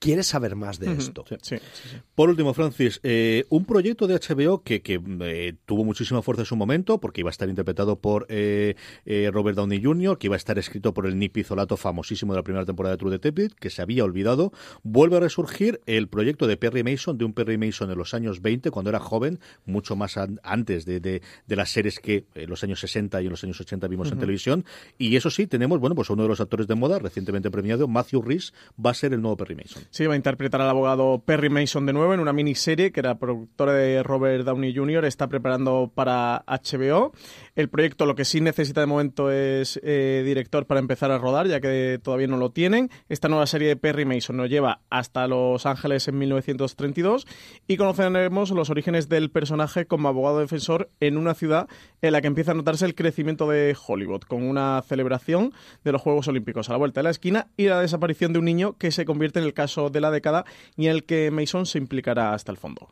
quieres 0.03 0.27
saber 0.27 0.55
más 0.55 0.79
de 0.79 0.87
esto. 0.93 1.23
Sí, 1.41 1.55
sí, 1.57 1.89
sí. 1.91 1.97
Por 2.15 2.29
último, 2.29 2.53
Francis, 2.53 2.99
eh, 3.03 3.45
un 3.49 3.65
proyecto 3.65 4.07
de 4.07 4.15
HBO 4.15 4.61
que, 4.63 4.81
que, 4.81 5.01
eh, 5.21 5.53
tuvo 5.65 5.83
muchísima 5.85 6.21
fuerza 6.21 6.43
en 6.43 6.45
su 6.45 6.55
momento, 6.55 6.99
porque 6.99 7.21
iba 7.21 7.29
a 7.29 7.31
estar 7.31 7.49
interpretado 7.49 7.99
por 7.99 8.25
eh, 8.29 8.75
eh, 9.05 9.29
Robert 9.33 9.55
Downey 9.57 9.81
Jr., 9.83 10.17
que 10.17 10.27
iba 10.27 10.35
a 10.35 10.37
estar 10.37 10.57
escrito 10.59 10.93
por 10.93 11.05
el 11.07 11.17
Nick 11.17 11.31
Pizzolato, 11.33 11.77
famosísimo 11.77 12.33
de 12.33 12.39
la 12.39 12.43
primera 12.43 12.65
temporada 12.65 12.95
de 12.95 12.99
True 12.99 13.11
Detective, 13.11 13.49
que 13.59 13.69
se 13.69 13.81
había 13.81 14.03
olvidado. 14.03 14.51
Vuelve 14.83 15.17
a 15.17 15.19
resurgir 15.19 15.81
el 15.85 16.07
proyecto 16.07 16.47
de 16.47 16.57
Perry 16.57 16.83
Mason, 16.83 17.17
de 17.17 17.25
un 17.25 17.33
Perry 17.33 17.57
Mason 17.57 17.89
en 17.91 17.97
los 17.97 18.13
años 18.13 18.41
20, 18.41 18.71
cuando 18.71 18.89
era 18.89 18.99
joven, 18.99 19.39
mucho 19.65 19.95
más 19.95 20.17
an- 20.17 20.39
antes 20.43 20.85
de, 20.85 20.99
de- 20.99 21.21
de 21.47 21.55
las 21.55 21.69
series 21.71 21.99
que 21.99 22.25
en 22.35 22.49
los 22.49 22.63
años 22.63 22.79
60 22.79 23.21
y 23.21 23.25
en 23.25 23.31
los 23.31 23.43
años 23.43 23.59
80 23.59 23.87
vimos 23.87 24.11
en 24.11 24.19
televisión. 24.19 24.65
Y 24.97 25.15
eso 25.15 25.29
sí, 25.29 25.47
tenemos, 25.47 25.79
bueno, 25.79 25.95
pues 25.95 26.09
uno 26.09 26.23
de 26.23 26.29
los 26.29 26.41
actores 26.41 26.67
de 26.67 26.75
moda, 26.75 26.99
recientemente 26.99 27.49
premiado, 27.51 27.87
Matthew 27.87 28.21
Rhys, 28.21 28.53
va 28.83 28.91
a 28.91 28.93
ser 28.93 29.13
el 29.13 29.21
nuevo 29.21 29.37
Perry 29.37 29.55
Mason. 29.55 29.83
Sí, 29.93 30.07
va 30.07 30.13
a 30.13 30.17
interpretar 30.17 30.59
al 30.59 30.71
abogado 30.71 31.21
Perry 31.23 31.51
Mason 31.51 31.85
de 31.85 31.93
nuevo 31.93 32.15
en 32.15 32.19
una 32.19 32.33
miniserie 32.33 32.91
que 32.91 32.99
era 32.99 33.19
productora 33.19 33.73
de 33.73 34.01
Robert 34.01 34.43
Downey 34.43 34.75
Jr. 34.75 35.05
Está 35.05 35.27
preparando 35.27 35.91
para 35.93 36.43
HBO. 36.47 37.13
El 37.55 37.69
proyecto 37.69 38.07
lo 38.07 38.15
que 38.15 38.25
sí 38.25 38.41
necesita 38.41 38.81
de 38.81 38.87
momento 38.87 39.29
es 39.29 39.79
eh, 39.83 40.23
director 40.25 40.65
para 40.65 40.79
empezar 40.79 41.11
a 41.11 41.19
rodar, 41.19 41.45
ya 41.45 41.61
que 41.61 41.99
todavía 42.01 42.25
no 42.25 42.37
lo 42.37 42.49
tienen. 42.49 42.89
Esta 43.07 43.27
nueva 43.27 43.45
serie 43.45 43.67
de 43.67 43.75
Perry 43.75 44.03
Mason 44.03 44.35
nos 44.35 44.49
lleva 44.49 44.81
hasta 44.89 45.27
Los 45.27 45.67
Ángeles 45.67 46.07
en 46.07 46.17
1932 46.17 47.27
y 47.67 47.77
conoceremos 47.77 48.49
los 48.49 48.71
orígenes 48.71 49.09
del 49.09 49.29
personaje 49.29 49.85
como 49.85 50.07
abogado 50.07 50.39
defensor 50.39 50.89
en 51.01 51.17
una 51.17 51.35
ciudad 51.35 51.67
en 52.01 52.13
la 52.13 52.21
que 52.21 52.27
empieza 52.27 52.49
a 52.49 52.55
notarse 52.55 52.85
el 52.85 52.95
crecimiento 52.95 53.47
de 53.47 53.77
Hollywood, 53.85 54.21
con 54.21 54.41
una 54.41 54.81
celebración 54.87 55.53
de 55.83 55.91
los 55.91 56.01
Juegos 56.01 56.27
Olímpicos 56.27 56.69
a 56.69 56.71
la 56.71 56.79
vuelta 56.79 57.01
de 57.01 57.03
la 57.03 57.11
esquina 57.11 57.49
y 57.57 57.67
la 57.67 57.79
desaparición 57.79 58.33
de 58.33 58.39
un 58.39 58.45
niño 58.45 58.75
que 58.79 58.89
se 58.89 59.05
convierte 59.05 59.37
en 59.37 59.45
el 59.45 59.53
caso 59.53 59.72
de 59.77 60.01
la 60.01 60.11
década 60.11 60.45
y 60.77 60.85
en 60.85 60.91
el 60.91 61.03
que 61.03 61.31
Mason 61.31 61.65
se 61.65 61.77
implicará 61.77 62.33
hasta 62.33 62.51
el 62.51 62.57
fondo. 62.57 62.89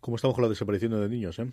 ¿Cómo 0.00 0.16
estamos 0.16 0.34
con 0.34 0.42
la 0.42 0.48
desaparición 0.48 0.92
de 0.92 1.08
niños, 1.08 1.38
eh? 1.38 1.46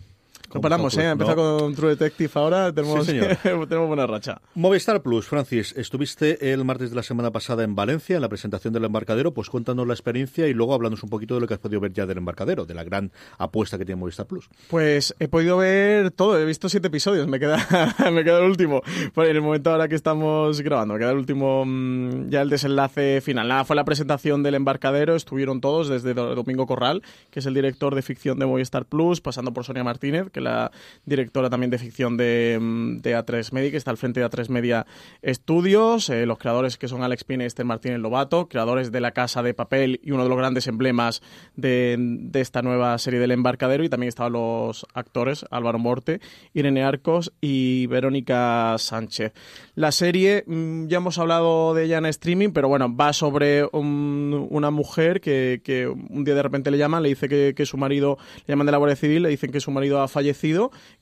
No 0.53 0.61
paramos, 0.61 0.97
¿eh? 0.97 1.05
Ha 1.05 1.11
empezado 1.11 1.57
con 1.59 1.75
True 1.75 1.89
Detective 1.91 2.31
ahora, 2.35 2.71
tenemos, 2.71 3.05
Sí, 3.05 3.11
señor. 3.11 3.37
tenemos 3.67 3.87
buena 3.87 4.07
racha. 4.07 4.39
Movistar 4.55 5.01
Plus, 5.01 5.25
Francis, 5.27 5.73
estuviste 5.77 6.53
el 6.53 6.63
martes 6.63 6.89
de 6.89 6.95
la 6.95 7.03
semana 7.03 7.31
pasada 7.31 7.63
en 7.63 7.75
Valencia 7.75 8.15
en 8.15 8.21
la 8.21 8.29
presentación 8.29 8.73
del 8.73 8.85
embarcadero, 8.85 9.33
pues 9.33 9.49
cuéntanos 9.49 9.85
la 9.85 9.93
experiencia 9.93 10.47
y 10.47 10.53
luego 10.53 10.73
hablamos 10.73 11.03
un 11.03 11.09
poquito 11.09 11.35
de 11.35 11.41
lo 11.41 11.47
que 11.47 11.53
has 11.55 11.59
podido 11.59 11.81
ver 11.81 11.91
ya 11.93 12.05
del 12.05 12.17
embarcadero, 12.17 12.65
de 12.65 12.73
la 12.73 12.83
gran 12.83 13.11
apuesta 13.37 13.77
que 13.77 13.85
tiene 13.85 13.99
Movistar 13.99 14.25
Plus. 14.25 14.49
Pues 14.69 15.13
he 15.19 15.27
podido 15.27 15.57
ver 15.57 16.11
todo, 16.11 16.39
he 16.39 16.45
visto 16.45 16.69
siete 16.69 16.87
episodios, 16.87 17.27
me 17.27 17.39
queda, 17.39 17.57
me 18.11 18.23
queda 18.23 18.39
el 18.39 18.45
último. 18.45 18.81
Pues 19.13 19.29
en 19.29 19.35
el 19.35 19.41
momento 19.41 19.71
ahora 19.71 19.87
que 19.87 19.95
estamos 19.95 20.61
grabando, 20.61 20.93
me 20.93 20.99
queda 21.01 21.11
el 21.11 21.17
último, 21.17 21.65
mm, 21.65 22.29
ya 22.29 22.41
el 22.41 22.49
desenlace 22.49 23.21
final. 23.21 23.47
Nada, 23.49 23.65
fue 23.65 23.75
la 23.75 23.83
presentación 23.85 24.43
del 24.43 24.55
embarcadero, 24.55 25.15
estuvieron 25.15 25.59
todos, 25.61 25.89
desde 25.89 26.13
Do- 26.13 26.35
Domingo 26.35 26.65
Corral, 26.67 27.03
que 27.31 27.39
es 27.39 27.45
el 27.45 27.53
director 27.53 27.93
de 27.95 28.01
ficción 28.01 28.39
de 28.39 28.45
Movistar 28.45 28.85
Plus, 28.85 29.19
pasando 29.21 29.51
por 29.53 29.65
Sonia 29.65 29.83
Martínez, 29.83 30.29
que 30.37 30.41
la 30.41 30.71
directora 31.05 31.49
también 31.49 31.71
de 31.71 31.77
ficción 31.79 32.15
de, 32.15 32.57
mm, 32.61 32.97
de 33.01 33.15
A3 33.17 33.51
Media, 33.53 33.71
que 33.71 33.77
está 33.77 33.89
al 33.91 33.97
frente 33.97 34.19
de 34.19 34.25
A3 34.27 34.49
Media 34.49 34.85
Estudios, 35.23 36.09
eh, 36.09 36.25
los 36.25 36.37
creadores 36.37 36.77
que 36.77 36.87
son 36.87 37.03
Alex 37.03 37.23
Pine 37.23 37.47
y 37.47 37.63
Martínez 37.63 37.99
Lobato, 37.99 38.47
creadores 38.47 38.91
de 38.91 39.01
La 39.01 39.11
Casa 39.11 39.41
de 39.43 39.53
Papel 39.53 39.99
y 40.03 40.11
uno 40.11 40.23
de 40.23 40.29
los 40.29 40.37
grandes 40.37 40.67
emblemas 40.67 41.21
de, 41.55 41.95
de 41.99 42.41
esta 42.41 42.61
nueva 42.61 42.97
serie 42.97 43.19
del 43.19 43.31
embarcadero, 43.31 43.83
y 43.83 43.89
también 43.89 44.09
estaban 44.09 44.33
los 44.33 44.85
actores 44.93 45.45
Álvaro 45.49 45.79
Morte, 45.79 46.21
Irene 46.53 46.83
Arcos 46.83 47.33
y 47.41 47.87
Verónica 47.87 48.75
Sánchez. 48.77 49.33
La 49.75 49.91
serie, 49.91 50.43
mm, 50.45 50.87
ya 50.87 50.97
hemos 50.97 51.17
hablado 51.17 51.73
de 51.73 51.85
ella 51.85 51.97
en 51.97 52.05
streaming, 52.05 52.49
pero 52.49 52.67
bueno, 52.67 52.95
va 52.95 53.13
sobre 53.13 53.65
un- 53.71 54.47
una 54.49 54.71
mujer 54.71 55.19
que, 55.21 55.61
un 56.09 56.23
día 56.23 56.35
de 56.35 56.43
repente 56.43 56.71
le 56.71 56.77
llaman, 56.77 57.03
le 57.03 57.09
dice 57.09 57.27
que, 57.27 57.53
que 57.55 57.65
su 57.65 57.77
marido, 57.77 58.17
le 58.45 58.51
llaman 58.53 58.65
de 58.65 58.71
la 58.71 58.77
Guardia 58.77 58.95
Civil, 58.95 59.23
le 59.23 59.29
dicen 59.29 59.51
que 59.51 59.59
su 59.59 59.71
marido 59.71 60.01
ha 60.01 60.07
fallecido, 60.07 60.26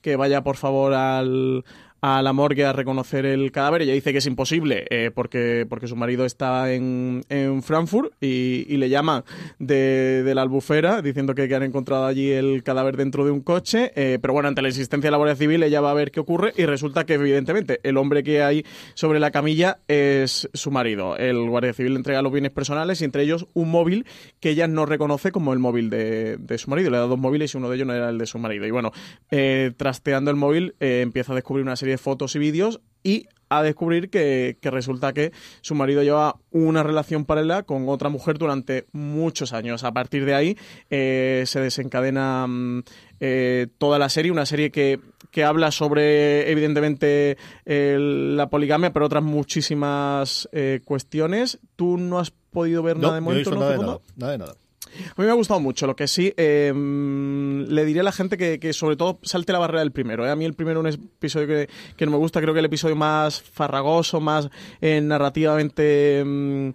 que 0.00 0.16
vaya 0.16 0.42
por 0.42 0.56
favor 0.56 0.94
al 0.94 1.64
a 2.06 2.22
la 2.22 2.32
morgue 2.32 2.64
a 2.64 2.72
reconocer 2.72 3.26
el 3.26 3.50
cadáver. 3.50 3.82
Ella 3.82 3.92
dice 3.92 4.12
que 4.12 4.18
es 4.18 4.26
imposible 4.26 4.86
eh, 4.90 5.10
porque, 5.12 5.66
porque 5.68 5.88
su 5.88 5.96
marido 5.96 6.24
está 6.24 6.72
en, 6.72 7.24
en 7.28 7.64
Frankfurt 7.64 8.12
y, 8.20 8.76
le 8.76 8.88
llaman 8.88 9.24
de, 9.58 10.22
de 10.22 10.34
la 10.36 10.42
albufera 10.42 11.02
diciendo 11.02 11.34
que, 11.34 11.48
que 11.48 11.54
han 11.56 11.64
encontrado 11.64 12.06
allí 12.06 12.30
el 12.30 12.62
cadáver 12.62 12.96
dentro 12.96 13.24
de 13.24 13.32
un 13.32 13.40
coche. 13.40 13.90
eh, 13.96 14.20
pero 14.22 14.34
bueno, 14.34 14.48
ante 14.48 14.62
la 14.62 14.68
existencia 14.68 15.08
de 15.08 15.10
la 15.10 15.16
Guardia 15.16 15.34
Civil, 15.34 15.64
ella 15.64 15.80
va 15.80 15.90
a 15.90 15.94
ver 15.94 16.12
qué 16.12 16.20
ocurre 16.20 16.52
y 16.56 16.64
resulta 16.66 17.06
que, 17.06 17.14
evidentemente, 17.14 17.80
el 17.82 17.96
hombre 17.96 18.22
que 18.22 18.40
hay 18.40 18.64
sobre 18.94 19.18
la 19.18 19.32
camilla 19.32 19.78
es 19.88 20.48
su 20.54 20.70
marido. 20.70 21.16
El 21.16 21.48
Guardia 21.48 21.72
Civil 21.72 21.94
le 21.94 21.98
entrega 21.98 22.22
los 22.22 22.32
bienes 22.32 22.52
personales 22.52 23.00
y 23.00 23.04
entre 23.04 23.24
ellos 23.24 23.48
un 23.52 23.68
móvil 23.68 24.06
que 24.38 24.50
ella 24.50 24.68
no 24.68 24.86
reconoce 24.86 25.32
como 25.32 25.52
el 25.52 25.58
móvil 25.58 25.90
de, 25.90 26.36
de 26.36 26.58
su 26.58 26.70
marido. 26.70 26.90
Le 26.90 26.98
da 26.98 27.06
dos 27.06 27.18
móviles 27.18 27.52
y 27.52 27.56
uno 27.56 27.68
de 27.68 27.74
ellos 27.74 27.88
no 27.88 27.94
era 27.94 28.10
el 28.10 28.18
de 28.18 28.26
su 28.26 28.38
marido. 28.38 28.64
Y 28.64 28.70
bueno, 28.70 28.92
eh, 29.32 29.72
trasteando 29.76 30.30
el 30.30 30.36
móvil, 30.36 30.76
empieza 30.78 31.32
a 31.32 31.34
descubrir 31.34 31.64
una 31.64 31.74
serie 31.74 31.95
de 31.96 31.98
fotos 31.98 32.36
y 32.36 32.38
vídeos 32.38 32.80
y 33.02 33.26
a 33.48 33.62
descubrir 33.62 34.10
que, 34.10 34.58
que 34.60 34.70
resulta 34.72 35.12
que 35.12 35.30
su 35.60 35.76
marido 35.76 36.02
lleva 36.02 36.34
una 36.50 36.82
relación 36.82 37.24
paralela 37.24 37.62
con 37.62 37.88
otra 37.88 38.08
mujer 38.08 38.38
durante 38.38 38.86
muchos 38.90 39.52
años. 39.52 39.84
A 39.84 39.92
partir 39.92 40.24
de 40.24 40.34
ahí 40.34 40.58
eh, 40.90 41.44
se 41.46 41.60
desencadena 41.60 42.46
mm, 42.48 42.82
eh, 43.20 43.68
toda 43.78 44.00
la 44.00 44.08
serie, 44.08 44.32
una 44.32 44.46
serie 44.46 44.72
que, 44.72 44.98
que 45.30 45.44
habla 45.44 45.70
sobre, 45.70 46.50
evidentemente, 46.50 47.36
el- 47.64 48.36
la 48.36 48.50
poligamia, 48.50 48.92
pero 48.92 49.06
otras 49.06 49.22
muchísimas 49.22 50.48
eh, 50.52 50.80
cuestiones. 50.84 51.58
¿Tú 51.76 51.98
no 51.98 52.18
has 52.18 52.30
podido 52.50 52.82
ver 52.82 52.96
nada 52.98 53.14
de 53.14 53.20
no 53.20 53.26
he 53.30 53.30
momento? 53.30 53.50
visto 53.50 53.54
¿no, 53.54 53.60
nada 53.60 53.72
de 53.72 53.78
nada 54.16 54.32
de 54.32 54.38
nada. 54.38 54.54
A 55.16 55.20
mí 55.20 55.26
me 55.26 55.30
ha 55.30 55.34
gustado 55.34 55.60
mucho. 55.60 55.86
Lo 55.86 55.96
que 55.96 56.08
sí, 56.08 56.32
mm, 56.36 57.62
le 57.68 57.84
diría 57.84 58.02
a 58.02 58.04
la 58.04 58.12
gente 58.12 58.36
que, 58.36 58.58
que 58.58 58.72
sobre 58.72 58.96
todo 58.96 59.18
salte 59.22 59.52
la 59.52 59.58
barrera 59.58 59.80
del 59.80 59.92
primero. 59.92 60.26
¿eh? 60.26 60.30
A 60.30 60.36
mí 60.36 60.44
el 60.44 60.54
primero 60.54 60.86
es 60.86 60.96
un 60.96 61.04
episodio 61.04 61.46
que, 61.46 61.68
que 61.96 62.06
no 62.06 62.12
me 62.12 62.18
gusta. 62.18 62.40
Creo 62.40 62.54
que 62.54 62.60
el 62.60 62.66
episodio 62.66 62.96
más 62.96 63.40
farragoso, 63.40 64.20
más 64.20 64.48
eh, 64.80 65.00
narrativamente... 65.00 66.22
mm, 66.24 66.70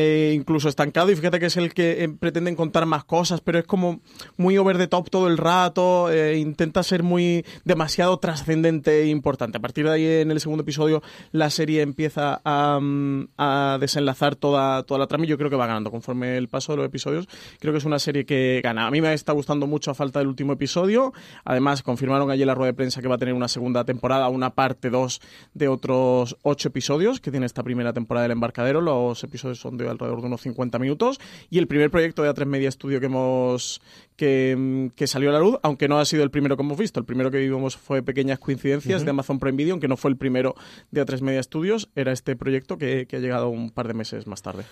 eh, 0.00 0.32
incluso 0.32 0.68
estancado 0.68 1.10
y 1.10 1.16
fíjate 1.16 1.40
que 1.40 1.46
es 1.46 1.56
el 1.56 1.74
que 1.74 2.04
eh, 2.04 2.08
pretenden 2.08 2.54
contar 2.54 2.86
más 2.86 3.02
cosas 3.02 3.40
pero 3.40 3.58
es 3.58 3.64
como 3.64 3.98
muy 4.36 4.56
over 4.56 4.78
the 4.78 4.86
top 4.86 5.10
todo 5.10 5.26
el 5.26 5.36
rato 5.36 6.08
eh, 6.08 6.38
intenta 6.38 6.84
ser 6.84 7.02
muy 7.02 7.44
demasiado 7.64 8.16
trascendente 8.18 9.02
e 9.02 9.06
importante. 9.08 9.58
A 9.58 9.60
partir 9.60 9.86
de 9.86 9.92
ahí 9.92 10.06
en 10.06 10.30
el 10.30 10.38
segundo 10.38 10.62
episodio 10.62 11.02
la 11.32 11.50
serie 11.50 11.82
empieza 11.82 12.40
a, 12.44 12.78
mm, 12.80 13.30
a 13.38 13.78
desenlazar 13.80 14.36
toda, 14.36 14.84
toda 14.84 15.00
la 15.00 15.08
trama 15.08 15.24
y 15.24 15.28
yo 15.28 15.36
creo 15.36 15.50
que 15.50 15.56
va 15.56 15.66
ganando 15.66 15.90
conforme 15.90 16.36
el 16.36 16.46
paso 16.46 16.72
de 16.72 16.76
los 16.76 16.86
episodios. 16.86 17.26
Creo 17.58 17.72
que 17.72 17.78
es 17.78 17.84
una 17.84 17.98
serie 17.98 18.24
que 18.24 18.60
gana. 18.62 18.86
A 18.86 18.92
mí 18.92 19.00
me 19.00 19.12
está 19.12 19.32
gustando 19.32 19.66
mucho 19.66 19.90
a 19.90 19.94
falta 19.94 20.20
del 20.20 20.28
último 20.28 20.52
episodio. 20.52 21.12
Además 21.44 21.82
confirmaron 21.82 22.30
ayer 22.30 22.46
la 22.46 22.54
rueda 22.54 22.70
de 22.70 22.74
prensa 22.74 23.02
que 23.02 23.08
va 23.08 23.16
a 23.16 23.18
tener 23.18 23.34
una 23.34 23.48
segunda 23.48 23.84
temporada 23.84 24.28
una 24.28 24.50
parte 24.50 24.90
2 24.90 25.20
de 25.54 25.68
otros 25.68 26.36
ocho 26.42 26.68
episodios 26.68 27.20
que 27.20 27.30
tiene 27.30 27.46
esta 27.46 27.64
primera 27.64 27.92
temporada 27.92 28.22
del 28.22 28.32
embarcadero. 28.32 28.80
Los 28.80 29.24
episodios 29.24 29.58
son 29.58 29.76
de 29.76 29.87
alrededor 29.90 30.20
de 30.20 30.26
unos 30.26 30.40
50 30.42 30.78
minutos 30.78 31.20
y 31.50 31.58
el 31.58 31.66
primer 31.66 31.90
proyecto 31.90 32.22
de 32.22 32.30
A3 32.30 32.46
Media 32.46 32.70
Studio 32.70 33.00
que 33.00 33.06
hemos 33.06 33.80
que, 34.16 34.90
que 34.96 35.06
salió 35.06 35.30
a 35.30 35.32
la 35.32 35.38
luz, 35.38 35.58
aunque 35.62 35.88
no 35.88 35.98
ha 35.98 36.04
sido 36.04 36.24
el 36.24 36.30
primero 36.30 36.56
que 36.56 36.62
hemos 36.62 36.76
visto. 36.76 36.98
El 36.98 37.06
primero 37.06 37.30
que 37.30 37.38
vimos 37.38 37.76
fue 37.76 38.02
Pequeñas 38.02 38.38
Coincidencias 38.38 39.04
de 39.04 39.10
Amazon 39.10 39.38
Prime 39.38 39.56
Video, 39.56 39.74
aunque 39.74 39.88
no 39.88 39.96
fue 39.96 40.10
el 40.10 40.16
primero 40.16 40.54
de 40.90 41.04
A3 41.04 41.20
Media 41.20 41.42
Studios. 41.42 41.88
Era 41.94 42.12
este 42.12 42.34
proyecto 42.36 42.78
que, 42.78 43.06
que 43.06 43.16
ha 43.16 43.20
llegado 43.20 43.48
un 43.48 43.70
par 43.70 43.86
de 43.86 43.94
meses 43.94 44.26
más 44.26 44.42
tarde. 44.42 44.64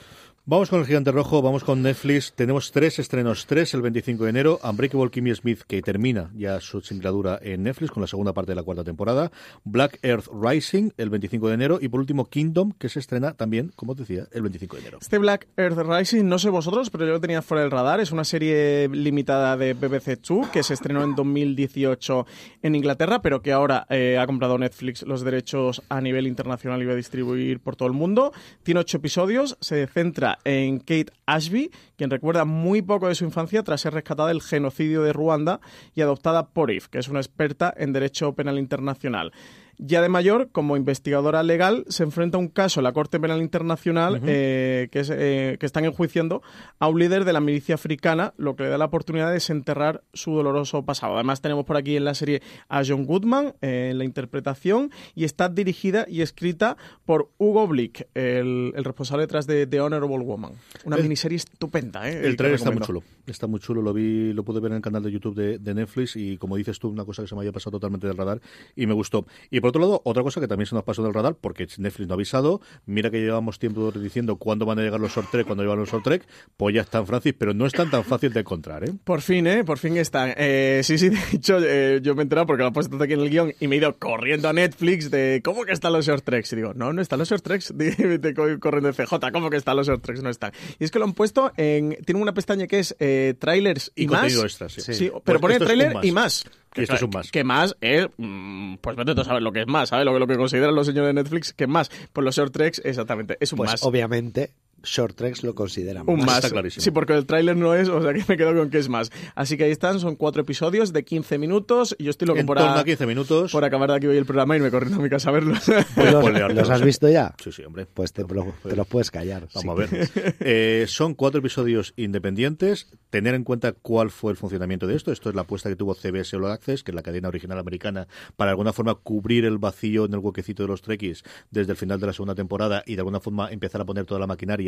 Vamos 0.48 0.70
con 0.70 0.78
el 0.78 0.86
gigante 0.86 1.10
rojo, 1.10 1.42
vamos 1.42 1.64
con 1.64 1.82
Netflix. 1.82 2.32
Tenemos 2.32 2.70
tres 2.70 3.00
estrenos, 3.00 3.46
tres 3.46 3.74
el 3.74 3.82
25 3.82 4.22
de 4.22 4.30
enero. 4.30 4.60
Unbreakable 4.62 5.10
Kimmy 5.10 5.34
Smith, 5.34 5.62
que 5.66 5.82
termina 5.82 6.30
ya 6.36 6.60
su 6.60 6.80
singladura 6.82 7.40
en 7.42 7.64
Netflix 7.64 7.90
con 7.90 8.00
la 8.00 8.06
segunda 8.06 8.32
parte 8.32 8.52
de 8.52 8.54
la 8.54 8.62
cuarta 8.62 8.84
temporada. 8.84 9.32
Black 9.64 9.98
Earth 10.02 10.28
Rising, 10.32 10.90
el 10.98 11.10
25 11.10 11.48
de 11.48 11.54
enero. 11.54 11.78
Y 11.82 11.88
por 11.88 11.98
último, 11.98 12.26
Kingdom, 12.26 12.70
que 12.78 12.88
se 12.88 13.00
estrena 13.00 13.34
también, 13.34 13.72
como 13.74 13.90
os 13.90 13.98
decía, 13.98 14.28
el 14.30 14.42
25 14.42 14.76
de 14.76 14.82
enero. 14.82 14.98
Este 15.00 15.18
Black 15.18 15.48
Earth 15.56 15.78
Rising, 15.78 16.26
no 16.26 16.38
sé 16.38 16.48
vosotros, 16.48 16.90
pero 16.90 17.04
yo 17.06 17.10
lo 17.14 17.20
tenía 17.20 17.42
fuera 17.42 17.62
del 17.62 17.72
radar. 17.72 17.98
Es 17.98 18.12
una 18.12 18.22
serie 18.22 18.88
limitada 18.88 19.56
de 19.56 19.74
BBC 19.74 20.16
Two 20.22 20.48
que 20.52 20.62
se 20.62 20.74
estrenó 20.74 21.02
en 21.02 21.16
2018 21.16 22.24
en 22.62 22.76
Inglaterra, 22.76 23.20
pero 23.20 23.42
que 23.42 23.50
ahora 23.50 23.84
eh, 23.90 24.16
ha 24.16 24.26
comprado 24.28 24.56
Netflix 24.58 25.02
los 25.02 25.22
derechos 25.22 25.82
a 25.88 26.00
nivel 26.00 26.28
internacional 26.28 26.80
y 26.80 26.84
va 26.84 26.92
a 26.92 26.96
distribuir 26.96 27.58
por 27.58 27.74
todo 27.74 27.88
el 27.88 27.94
mundo. 27.94 28.32
Tiene 28.62 28.78
ocho 28.78 28.98
episodios, 28.98 29.58
se 29.60 29.88
centra 29.88 30.35
en 30.44 30.78
Kate 30.78 31.12
Ashby, 31.26 31.70
quien 31.96 32.10
recuerda 32.10 32.44
muy 32.44 32.82
poco 32.82 33.08
de 33.08 33.14
su 33.14 33.24
infancia 33.24 33.62
tras 33.62 33.80
ser 33.80 33.94
rescatada 33.94 34.28
del 34.28 34.42
genocidio 34.42 35.02
de 35.02 35.12
Ruanda 35.12 35.60
y 35.94 36.00
adoptada 36.00 36.48
por 36.48 36.70
IF, 36.70 36.88
que 36.88 36.98
es 36.98 37.08
una 37.08 37.20
experta 37.20 37.72
en 37.76 37.92
derecho 37.92 38.34
penal 38.34 38.58
internacional. 38.58 39.32
Ya 39.78 40.00
de 40.00 40.08
mayor, 40.08 40.48
como 40.52 40.76
investigadora 40.76 41.42
legal, 41.42 41.84
se 41.88 42.02
enfrenta 42.02 42.38
a 42.38 42.40
un 42.40 42.48
caso 42.48 42.80
en 42.80 42.84
la 42.84 42.92
Corte 42.92 43.20
Penal 43.20 43.40
Internacional 43.42 44.20
eh, 44.26 44.88
que, 44.90 45.00
es, 45.00 45.10
eh, 45.12 45.56
que 45.60 45.66
están 45.66 45.84
enjuiciando 45.84 46.42
a 46.78 46.88
un 46.88 46.98
líder 46.98 47.24
de 47.24 47.32
la 47.32 47.40
milicia 47.40 47.74
africana, 47.74 48.32
lo 48.38 48.56
que 48.56 48.62
le 48.64 48.68
da 48.70 48.78
la 48.78 48.86
oportunidad 48.86 49.28
de 49.28 49.34
desenterrar 49.34 50.02
su 50.14 50.32
doloroso 50.32 50.84
pasado. 50.84 51.14
Además, 51.14 51.40
tenemos 51.42 51.64
por 51.66 51.76
aquí 51.76 51.96
en 51.96 52.04
la 52.04 52.14
serie 52.14 52.42
a 52.68 52.82
John 52.86 53.04
Goodman 53.04 53.54
eh, 53.60 53.88
en 53.90 53.98
la 53.98 54.04
interpretación 54.04 54.90
y 55.14 55.24
está 55.24 55.48
dirigida 55.48 56.06
y 56.08 56.22
escrita 56.22 56.76
por 57.04 57.30
Hugo 57.38 57.66
Blick, 57.66 58.08
el, 58.14 58.72
el 58.76 58.84
responsable 58.84 59.24
detrás 59.24 59.46
de 59.46 59.66
The 59.66 59.80
Honorable 59.80 60.18
Woman. 60.24 60.52
Una 60.84 60.96
El- 60.96 61.02
miniserie 61.02 61.36
estupenda, 61.36 62.08
¿eh? 62.08 62.26
El 62.26 62.36
trailer 62.36 62.56
está 62.58 62.70
muy 62.70 62.80
chulo. 62.80 63.02
Está 63.26 63.46
muy 63.46 63.60
chulo. 63.60 63.82
Lo 63.82 63.92
vi, 63.92 64.32
lo 64.32 64.42
pude 64.44 64.60
ver 64.60 64.70
en 64.72 64.76
el 64.76 64.82
canal 64.82 65.02
de 65.02 65.10
YouTube 65.12 65.34
de, 65.34 65.58
de 65.58 65.74
Netflix 65.74 66.16
y 66.16 66.38
como 66.38 66.56
dices 66.56 66.78
tú, 66.78 66.88
una 66.88 67.04
cosa 67.04 67.22
que 67.22 67.28
se 67.28 67.34
me 67.34 67.40
había 67.42 67.52
pasado 67.52 67.72
totalmente 67.72 68.06
del 68.06 68.16
radar 68.16 68.40
y 68.74 68.86
me 68.86 68.94
gustó. 68.94 69.26
Y 69.50 69.60
por 69.66 69.70
otro 69.70 69.80
lado, 69.80 70.00
otra 70.04 70.22
cosa 70.22 70.40
que 70.40 70.46
también 70.46 70.66
se 70.66 70.74
nos 70.76 70.84
pasó 70.84 71.02
del 71.02 71.12
radar 71.12 71.34
porque 71.40 71.66
Netflix 71.78 72.06
no 72.06 72.14
ha 72.14 72.16
avisado. 72.16 72.60
Mira 72.86 73.10
que 73.10 73.18
llevamos 73.20 73.58
tiempo 73.58 73.90
diciendo 73.90 74.36
cuándo 74.36 74.64
van 74.64 74.78
a 74.78 74.82
llegar 74.82 75.00
los 75.00 75.12
short 75.12 75.28
trek, 75.30 75.44
cuándo 75.46 75.64
llegan 75.64 75.78
los 75.80 75.88
short 75.90 76.04
trek. 76.04 76.24
Pues 76.56 76.72
ya 76.74 76.82
están, 76.82 77.04
Francis, 77.06 77.34
pero 77.36 77.52
no 77.52 77.66
están 77.66 77.90
tan 77.90 78.04
fácil 78.04 78.32
de 78.32 78.40
encontrar, 78.40 78.84
¿eh? 78.88 78.92
Por 79.02 79.22
fin, 79.22 79.46
¿eh? 79.48 79.64
Por 79.64 79.78
fin 79.78 79.96
están. 79.96 80.34
Eh, 80.36 80.82
sí, 80.84 80.98
sí, 80.98 81.08
de 81.08 81.18
hecho, 81.32 81.58
eh, 81.60 81.98
yo 82.02 82.14
me 82.14 82.20
he 82.20 82.24
enterado 82.24 82.46
porque 82.46 82.62
lo 82.62 82.68
he 82.68 82.72
puesto 82.72 82.96
aquí 83.02 83.14
en 83.14 83.20
el 83.20 83.30
guion 83.30 83.52
y 83.58 83.66
me 83.66 83.74
he 83.74 83.78
ido 83.78 83.96
corriendo 83.98 84.48
a 84.48 84.52
Netflix 84.52 85.10
de 85.10 85.40
¿cómo 85.44 85.64
que 85.64 85.72
están 85.72 85.92
los 85.92 86.06
short 86.06 86.24
treks? 86.24 86.52
Y 86.52 86.56
digo, 86.56 86.72
no, 86.74 86.92
no 86.92 87.02
están 87.02 87.18
los 87.18 87.28
short 87.28 87.42
treks. 87.42 87.74
Te 88.20 88.34
co- 88.34 88.60
corriendo 88.60 88.92
de 88.92 88.94
CJ, 89.04 89.32
¿cómo 89.32 89.50
que 89.50 89.56
están 89.56 89.76
los 89.76 89.88
short 89.88 90.02
treks? 90.02 90.22
No 90.22 90.30
están. 90.30 90.52
Y 90.78 90.84
es 90.84 90.92
que 90.92 90.98
lo 91.00 91.06
han 91.06 91.14
puesto 91.14 91.50
en... 91.56 91.96
Tienen 92.04 92.22
una 92.22 92.34
pestaña 92.34 92.68
que 92.68 92.78
es 92.78 92.94
eh, 93.00 93.34
trailers 93.38 93.90
y, 93.96 94.04
Y 94.04 94.06
más. 94.06 94.20
contenido 94.20 94.44
extra, 94.44 94.68
sí. 94.68 94.80
Sí, 94.80 94.94
Sí. 94.94 95.10
pero 95.24 95.40
Pues 95.40 95.56
pone 95.56 95.64
trailer 95.66 95.96
y 96.04 96.12
más. 96.12 96.44
Y 96.78 96.82
esto 96.82 96.94
es 96.96 97.02
un 97.02 97.10
más. 97.10 97.30
Que 97.30 97.42
más 97.42 97.74
es... 97.80 98.06
mm, 98.18 98.74
pues 98.82 98.96
vete 98.96 99.14
tú 99.14 99.22
a 99.22 99.24
saber 99.24 99.40
lo 99.42 99.50
que 99.50 99.55
es 99.60 99.66
más, 99.66 99.88
¿sabes? 99.90 100.04
Lo, 100.04 100.12
que- 100.14 100.18
lo 100.20 100.26
que 100.26 100.36
consideran 100.36 100.74
los 100.74 100.86
señores 100.86 101.08
de 101.08 101.14
Netflix 101.22 101.52
que 101.52 101.66
más. 101.66 101.90
Pues 102.12 102.24
los 102.24 102.34
short 102.36 102.52
treks, 102.52 102.80
exactamente, 102.84 103.36
es 103.40 103.52
un 103.52 103.58
Pues 103.58 103.70
más. 103.72 103.82
obviamente, 103.82 104.50
Short 104.82 105.16
Treks 105.16 105.42
lo 105.42 105.54
consideran 105.54 106.04
Un 106.08 106.18
más. 106.18 106.26
más. 106.26 106.36
Está 106.36 106.50
clarísimo. 106.50 106.82
Sí, 106.82 106.90
porque 106.90 107.12
el 107.14 107.26
tráiler 107.26 107.56
no 107.56 107.74
es, 107.74 107.88
o 107.88 108.00
sea 108.02 108.12
que 108.12 108.24
me 108.28 108.36
quedo 108.36 108.54
con 108.54 108.70
que 108.70 108.78
es 108.78 108.88
más. 108.88 109.10
Así 109.34 109.56
que 109.56 109.64
ahí 109.64 109.70
están, 109.72 109.98
son 110.00 110.14
cuatro 110.16 110.42
episodios 110.42 110.92
de 110.92 111.04
15 111.04 111.38
minutos 111.38 111.96
yo 111.98 112.10
estoy 112.10 112.28
loco 112.28 112.40
En 112.40 112.46
por, 112.46 112.56
torno 112.58 112.72
a- 112.72 112.80
a 112.80 112.84
15 112.84 113.06
minutos. 113.06 113.52
por 113.52 113.64
acabar 113.64 113.90
de 113.90 113.96
aquí 113.96 114.06
hoy 114.06 114.16
el 114.16 114.26
programa 114.26 114.54
y 114.54 114.58
irme 114.58 114.70
corriendo 114.70 115.00
a 115.00 115.02
mi 115.02 115.08
casa 115.10 115.30
a 115.30 115.32
verlos. 115.32 115.68
A 115.68 115.84
¿Los, 116.50 116.70
has 116.70 116.82
visto 116.82 117.08
ya? 117.08 117.34
Sí, 117.42 117.50
sí, 117.52 117.62
hombre. 117.64 117.86
Pues 117.92 118.12
te, 118.12 118.22
lo- 118.22 118.54
te 118.62 118.76
los 118.76 118.86
puedes 118.86 119.10
callar. 119.10 119.48
Vamos 119.54 119.88
sí. 119.88 119.96
a 119.96 119.98
ver. 119.98 120.36
Eh, 120.40 120.84
son 120.88 121.14
cuatro 121.14 121.40
episodios 121.40 121.92
independientes. 121.96 122.88
Tener 123.10 123.34
en 123.34 123.44
cuenta 123.44 123.72
cuál 123.72 124.10
fue 124.10 124.30
el 124.32 124.36
funcionamiento 124.36 124.86
de 124.86 124.94
esto. 124.96 125.12
Esto 125.12 125.28
es 125.30 125.34
la 125.34 125.42
apuesta 125.42 125.68
que 125.68 125.76
tuvo 125.76 125.94
CBS 125.94 126.36
All 126.36 126.46
Access, 126.46 126.82
que 126.82 126.90
es 126.90 126.94
la 126.94 127.02
cadena 127.02 127.28
original 127.28 127.58
americana, 127.58 128.06
para 128.36 128.48
de 128.50 128.52
alguna 128.52 128.72
forma 128.72 128.94
cubrir 128.94 129.44
el 129.44 129.58
vacío 129.58 130.04
en 130.04 130.12
el 130.14 130.18
huequecito 130.20 130.62
de 130.62 130.68
los 130.68 130.82
Trekkies 130.82 131.22
desde 131.50 131.72
el 131.72 131.78
final 131.78 132.00
de 132.00 132.06
la 132.06 132.12
segunda 132.12 132.34
temporada 132.34 132.82
y 132.86 132.94
de 132.94 133.00
alguna 133.00 133.20
forma 133.20 133.50
empezar 133.50 133.80
a 133.80 133.84
poner 133.84 134.04
toda 134.06 134.20
la 134.20 134.26
maquinaria 134.26 134.65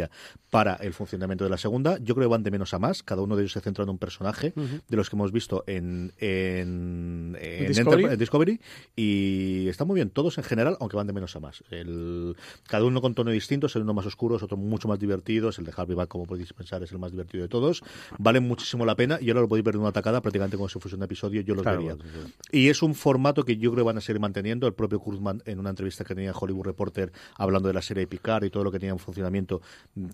para 0.51 0.75
el 0.77 0.93
funcionamiento 0.95 1.45
de 1.45 1.51
la 1.51 1.59
segunda. 1.59 1.99
Yo 1.99 2.15
creo 2.15 2.29
que 2.29 2.33
van 2.33 2.43
de 2.43 2.51
menos 2.51 2.73
a 2.75 2.79
más. 2.79 3.03
Cada 3.03 3.23
uno 3.23 3.37
de 3.37 3.43
ellos 3.43 3.53
se 3.53 3.61
centra 3.61 3.85
en 3.85 3.91
un 3.91 3.99
personaje 3.99 4.53
de 4.55 4.97
los 4.97 5.11
que 5.11 5.17
hemos 5.17 5.33
visto 5.33 5.65
en, 5.67 6.13
en, 6.19 7.37
en 7.41 7.69
Discovery. 8.19 8.53
En 8.53 8.61
y 8.97 9.69
está 9.69 9.85
muy 9.85 9.97
bien. 9.97 10.11
Todos 10.11 10.39
en 10.39 10.45
general, 10.45 10.77
aunque 10.81 10.97
van 10.97 11.07
de 11.07 11.13
menos 11.13 11.37
a 11.37 11.41
más. 11.41 11.63
El, 11.71 12.37
cada 12.67 12.85
uno 12.85 13.01
con 13.01 13.15
tono 13.15 13.31
distinto, 13.31 13.67
el 13.75 13.83
uno 13.83 13.95
más 13.95 14.07
oscuros, 14.07 14.43
otro 14.43 14.57
mucho 14.57 14.89
más 14.89 14.99
divertidos. 14.99 15.59
El 15.59 15.65
de 15.65 15.73
Harvey 15.77 15.95
Back, 15.95 16.09
como 16.09 16.27
podéis 16.27 16.53
pensar, 16.53 16.83
es 16.83 16.93
el 16.93 16.99
más 16.99 17.11
divertido 17.13 17.43
de 17.43 17.49
todos. 17.49 17.83
Valen 18.19 18.47
muchísimo 18.47 18.87
la 18.87 18.97
pena 18.97 19.19
y 19.21 19.29
ahora 19.29 19.43
lo 19.43 19.49
podéis 19.49 19.65
ver 19.65 19.75
de 19.75 19.81
una 19.81 19.93
tacada 19.93 20.21
prácticamente 20.21 20.57
como 20.57 20.69
si 20.69 20.79
fuese 20.79 20.97
un 20.97 21.03
episodio. 21.03 21.43
Yo 21.43 21.55
Claro, 21.63 21.79
vería. 21.79 21.97
Y 22.53 22.69
es 22.69 22.83
un 22.83 22.95
formato 22.95 23.45
que 23.45 23.57
yo 23.57 23.71
creo 23.73 23.85
que 23.85 23.87
van 23.89 23.99
a 23.99 24.01
seguir 24.01 24.21
manteniendo. 24.21 24.67
El 24.67 24.75
propio 24.75 25.01
Kurtzman, 25.01 25.43
en 25.45 25.59
una 25.59 25.71
entrevista 25.71 26.05
que 26.05 26.15
tenía 26.15 26.31
en 26.31 26.37
Hollywood 26.39 26.65
Reporter, 26.65 27.13
hablando 27.37 27.69
de 27.69 27.75
la 27.75 27.83
serie 27.83 28.07
Picard 28.07 28.45
y 28.45 28.51
todo 28.51 28.65
lo 28.65 28.73
que 28.73 28.79
tenía 28.79 28.93
en 28.93 28.99
funcionamiento, 28.99 29.61